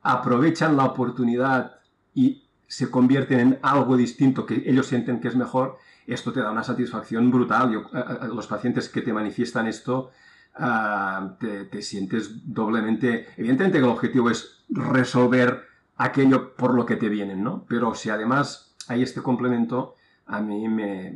aprovechan 0.01 0.75
la 0.75 0.85
oportunidad 0.85 1.79
y 2.13 2.43
se 2.67 2.89
convierten 2.89 3.39
en 3.39 3.59
algo 3.61 3.97
distinto 3.97 4.45
que 4.45 4.63
ellos 4.65 4.87
sienten 4.87 5.19
que 5.19 5.27
es 5.27 5.35
mejor, 5.35 5.77
esto 6.07 6.31
te 6.31 6.41
da 6.41 6.51
una 6.51 6.63
satisfacción 6.63 7.31
brutal. 7.31 7.71
Yo, 7.71 7.89
los 8.33 8.47
pacientes 8.47 8.89
que 8.89 9.01
te 9.01 9.13
manifiestan 9.13 9.67
esto, 9.67 10.11
ah, 10.55 11.35
te, 11.39 11.81
sientes 11.81 12.53
doblemente... 12.53 13.27
Evidentemente 13.37 13.79
que 13.79 13.85
el 13.85 13.91
objetivo 13.91 14.29
es 14.29 14.63
resolver 14.69 15.63
aquello 15.97 16.55
por 16.55 16.73
lo 16.73 16.85
que 16.85 16.95
te 16.95 17.09
vienen, 17.09 17.43
¿no? 17.43 17.65
Pero 17.67 17.93
si 17.95 18.09
además 18.09 18.75
hay 18.87 19.03
este 19.03 19.21
complemento, 19.21 19.95
a 20.25 20.41
mí 20.41 20.67
me, 20.67 21.15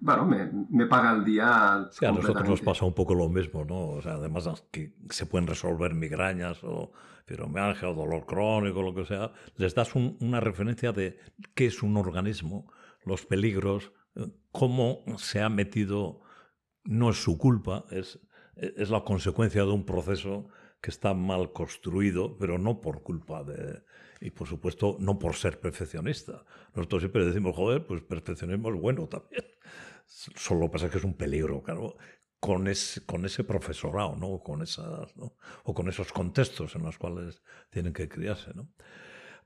bueno, 0.00 0.26
me, 0.68 0.86
paga 0.86 1.12
el 1.12 1.24
día. 1.24 1.88
Sí, 1.92 2.04
a 2.04 2.12
nosotros 2.12 2.48
nos 2.48 2.60
pasa 2.60 2.84
un 2.84 2.92
poco 2.92 3.14
lo 3.14 3.28
mismo, 3.28 3.64
¿no? 3.64 3.88
O 3.88 4.02
sea, 4.02 4.14
además 4.14 4.48
que 4.70 4.92
se 5.10 5.26
pueden 5.26 5.46
resolver 5.46 5.94
migrañas 5.94 6.62
o 6.64 6.92
fibromialgia 7.24 7.88
o 7.88 7.94
dolor 7.94 8.26
crónico, 8.26 8.82
lo 8.82 8.94
que 8.94 9.04
sea, 9.04 9.32
les 9.56 9.74
das 9.74 9.94
una 9.94 10.40
referencia 10.40 10.92
de 10.92 11.18
qué 11.54 11.66
es 11.66 11.82
un 11.82 11.96
organismo, 11.96 12.66
los 13.04 13.26
peligros, 13.26 13.92
eh, 14.16 14.26
cómo 14.50 15.04
se 15.16 15.40
ha 15.40 15.48
metido, 15.48 16.20
no 16.84 17.10
es 17.10 17.22
su 17.22 17.38
culpa, 17.38 17.84
es, 17.90 18.18
es 18.56 18.90
la 18.90 19.04
consecuencia 19.04 19.62
de 19.62 19.70
un 19.70 19.84
proceso 19.84 20.48
que 20.80 20.90
está 20.90 21.14
mal 21.14 21.52
construido, 21.52 22.36
pero 22.36 22.58
no 22.58 22.80
por 22.80 23.02
culpa 23.02 23.44
de... 23.44 23.82
Y 24.20 24.30
por 24.30 24.48
supuesto, 24.48 24.96
no 25.00 25.18
por 25.18 25.34
ser 25.34 25.58
perfeccionista. 25.60 26.44
Nosotros 26.74 27.02
siempre 27.02 27.24
decimos, 27.24 27.56
joder, 27.56 27.86
pues 27.86 28.02
perfeccionismo 28.02 28.70
es 28.70 28.80
bueno 28.80 29.06
también. 29.08 29.44
Solo 30.06 30.70
pasa 30.70 30.90
que 30.90 30.98
es 30.98 31.04
un 31.04 31.14
peligro, 31.14 31.62
claro, 31.62 31.96
con 32.38 32.66
ese, 32.66 33.04
con 33.06 33.24
ese 33.24 33.44
profesorado, 33.44 34.16
¿no? 34.16 34.40
Con 34.40 34.62
esas, 34.62 35.16
¿no? 35.16 35.36
O 35.62 35.72
con 35.72 35.88
esos 35.88 36.12
contextos 36.12 36.74
en 36.74 36.82
los 36.82 36.98
cuales 36.98 37.42
tienen 37.70 37.92
que 37.92 38.08
criarse, 38.08 38.52
¿no? 38.54 38.68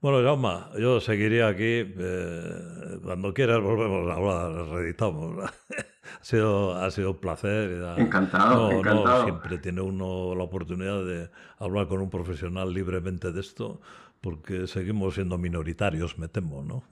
Bueno, 0.00 0.22
Jaume, 0.22 0.80
yo 0.80 1.00
seguiría 1.00 1.48
aquí. 1.48 1.64
Eh, 1.64 2.98
cuando 3.02 3.32
quieras 3.32 3.60
volvemos 3.60 4.08
a 4.10 4.14
hablar, 4.14 4.68
reeditamos. 4.68 5.44
ha, 6.20 6.24
sido, 6.24 6.74
ha 6.76 6.90
sido 6.90 7.12
un 7.12 7.18
placer. 7.18 7.82
Encantado, 7.96 8.72
encantado. 8.72 9.24
siempre 9.24 9.58
tiene 9.58 9.80
uno 9.80 10.34
la 10.34 10.44
oportunidad 10.44 11.04
de 11.04 11.30
hablar 11.58 11.88
con 11.88 12.00
un 12.00 12.10
profesional 12.10 12.72
libremente 12.72 13.32
de 13.32 13.40
esto, 13.40 13.80
porque 14.20 14.66
seguimos 14.66 15.14
siendo 15.14 15.38
minoritarios, 15.38 16.18
me 16.18 16.28
temo, 16.28 16.62
¿no? 16.62 16.84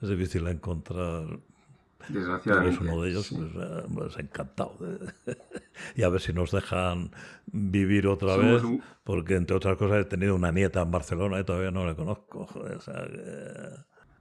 Es 0.00 0.08
difícil 0.08 0.46
encontrar 0.46 1.40
Desgraciadamente. 2.08 2.78
uno 2.80 3.02
de 3.02 3.10
ellos, 3.10 3.28
pues, 3.30 3.50
eh, 3.54 3.82
pues, 3.92 4.18
encantado. 4.18 4.76
y 5.96 6.02
a 6.02 6.08
ver 6.08 6.20
si 6.20 6.32
nos 6.32 6.52
dejan 6.52 7.10
vivir 7.46 8.06
otra 8.06 8.36
vez, 8.36 8.62
porque 9.04 9.36
entre 9.36 9.56
otras 9.56 9.76
cosas 9.76 9.98
he 9.98 10.04
tenido 10.04 10.34
una 10.34 10.52
nieta 10.52 10.82
en 10.82 10.90
Barcelona 10.90 11.40
y 11.40 11.44
todavía 11.44 11.70
no 11.70 11.84
la 11.84 11.94
conozco. 11.94 12.46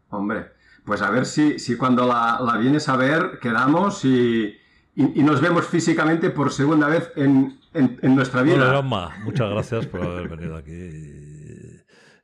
Hombre, 0.09 0.47
pues 0.85 1.01
a 1.01 1.11
ver 1.11 1.25
si, 1.25 1.59
si 1.59 1.75
cuando 1.75 2.05
la, 2.05 2.57
vienes 2.59 2.87
a 2.89 2.95
ver 2.95 3.39
quedamos 3.41 4.03
y, 4.05 4.55
y, 4.95 5.21
nos 5.23 5.41
vemos 5.41 5.67
físicamente 5.67 6.29
por 6.29 6.51
segunda 6.51 6.87
vez 6.87 7.11
en, 7.15 7.59
en, 7.73 8.15
nuestra 8.15 8.41
vida. 8.41 8.81
Bueno, 8.81 9.11
muchas 9.23 9.49
gracias 9.49 9.85
por 9.85 10.01
haber 10.01 10.29
venido 10.29 10.55
aquí. 10.55 10.71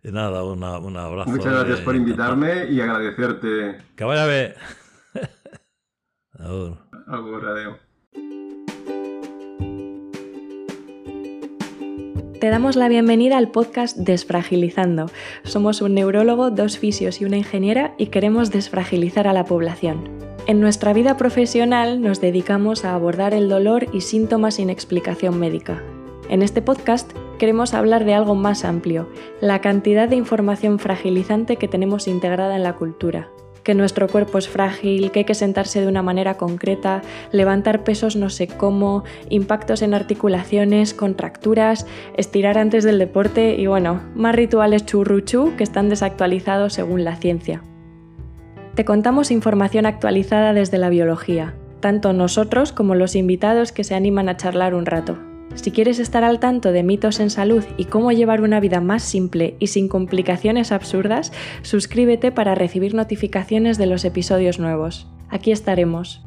Y, 0.04 0.12
nada, 0.12 0.44
una, 0.44 0.78
un 0.80 0.98
abrazo. 0.98 1.30
Muchas 1.30 1.54
gracias 1.54 1.82
por 1.82 1.96
invitarme 1.96 2.66
y 2.70 2.82
agradecerte. 2.82 3.78
Que 3.96 4.04
vaya 4.04 4.26
bien. 4.28 4.54
Te 12.40 12.50
damos 12.50 12.76
la 12.76 12.90
bienvenida 12.90 13.38
al 13.38 13.52
podcast 13.52 13.96
Desfragilizando. 13.98 15.06
Somos 15.44 15.82
un 15.82 15.94
neurólogo, 15.94 16.52
dos 16.52 16.78
fisios 16.78 17.22
y 17.22 17.26
una 17.26 17.38
ingeniera 17.38 17.94
y 17.98 18.08
queremos 18.08 18.52
desfragilizar 18.52 19.30
a 19.30 19.34
la 19.34 19.46
población. 19.46 20.10
En 20.46 20.60
nuestra 20.60 20.92
vida 20.92 21.16
profesional 21.16 22.02
nos 22.02 22.20
dedicamos 22.20 22.84
a 22.84 22.94
abordar 22.94 23.34
el 23.34 23.48
dolor 23.48 23.88
y 23.94 24.02
síntomas 24.02 24.56
sin 24.56 24.70
explicación 24.70 25.40
médica. 25.40 25.82
En 26.28 26.42
este 26.42 26.62
podcast 26.62 27.10
queremos 27.40 27.74
hablar 27.74 28.04
de 28.04 28.14
algo 28.14 28.36
más 28.36 28.66
amplio, 28.66 29.08
la 29.40 29.62
cantidad 29.62 30.10
de 30.10 30.18
información 30.18 30.80
fragilizante 30.80 31.56
que 31.56 31.70
tenemos 31.70 32.10
integrada 32.10 32.58
en 32.58 32.64
la 32.64 32.76
cultura, 32.76 33.30
que 33.64 33.74
nuestro 33.74 34.08
cuerpo 34.08 34.38
es 34.38 34.48
frágil, 34.48 35.12
que 35.12 35.20
hay 35.20 35.26
que 35.26 35.34
sentarse 35.34 35.82
de 35.82 35.88
una 35.88 36.02
manera 36.02 36.36
concreta, 36.36 37.02
levantar 37.32 37.84
pesos 37.84 38.16
no 38.16 38.30
sé 38.30 38.48
cómo, 38.48 39.04
impactos 39.30 39.82
en 39.82 39.94
articulaciones, 39.94 40.94
contracturas, 40.94 41.88
estirar 42.18 42.58
antes 42.58 42.84
del 42.84 43.00
deporte 43.00 43.56
y 43.56 43.68
bueno, 43.68 44.02
más 44.16 44.36
rituales 44.36 44.86
churruchú 44.86 45.56
que 45.58 45.64
están 45.64 45.90
desactualizados 45.90 46.74
según 46.74 47.04
la 47.04 47.16
ciencia. 47.16 47.62
Te 48.76 48.86
contamos 48.86 49.32
información 49.32 49.86
actualizada 49.86 50.54
desde 50.54 50.80
la 50.80 50.90
biología, 50.90 51.56
tanto 51.80 52.12
nosotros 52.12 52.72
como 52.72 52.96
los 52.96 53.16
invitados 53.16 53.72
que 53.72 53.84
se 53.84 53.96
animan 53.96 54.30
a 54.30 54.38
charlar 54.38 54.74
un 54.74 54.86
rato. 54.86 55.33
Si 55.56 55.72
quieres 55.72 56.00
estar 56.00 56.24
al 56.24 56.40
tanto 56.40 56.72
de 56.72 56.84
mitos 56.84 57.20
en 57.20 57.30
salud 57.30 57.64
y 57.78 57.86
cómo 57.86 58.12
llevar 58.12 58.42
una 58.42 58.60
vida 58.60 58.82
más 58.82 59.04
simple 59.04 59.56
y 59.60 59.68
sin 59.68 59.88
complicaciones 59.88 60.72
absurdas, 60.72 61.32
suscríbete 61.62 62.32
para 62.32 62.56
recibir 62.56 62.94
notificaciones 62.94 63.78
de 63.78 63.86
los 63.86 64.04
episodios 64.06 64.60
nuevos. 64.60 65.08
Aquí 65.30 65.52
estaremos. 65.52 66.22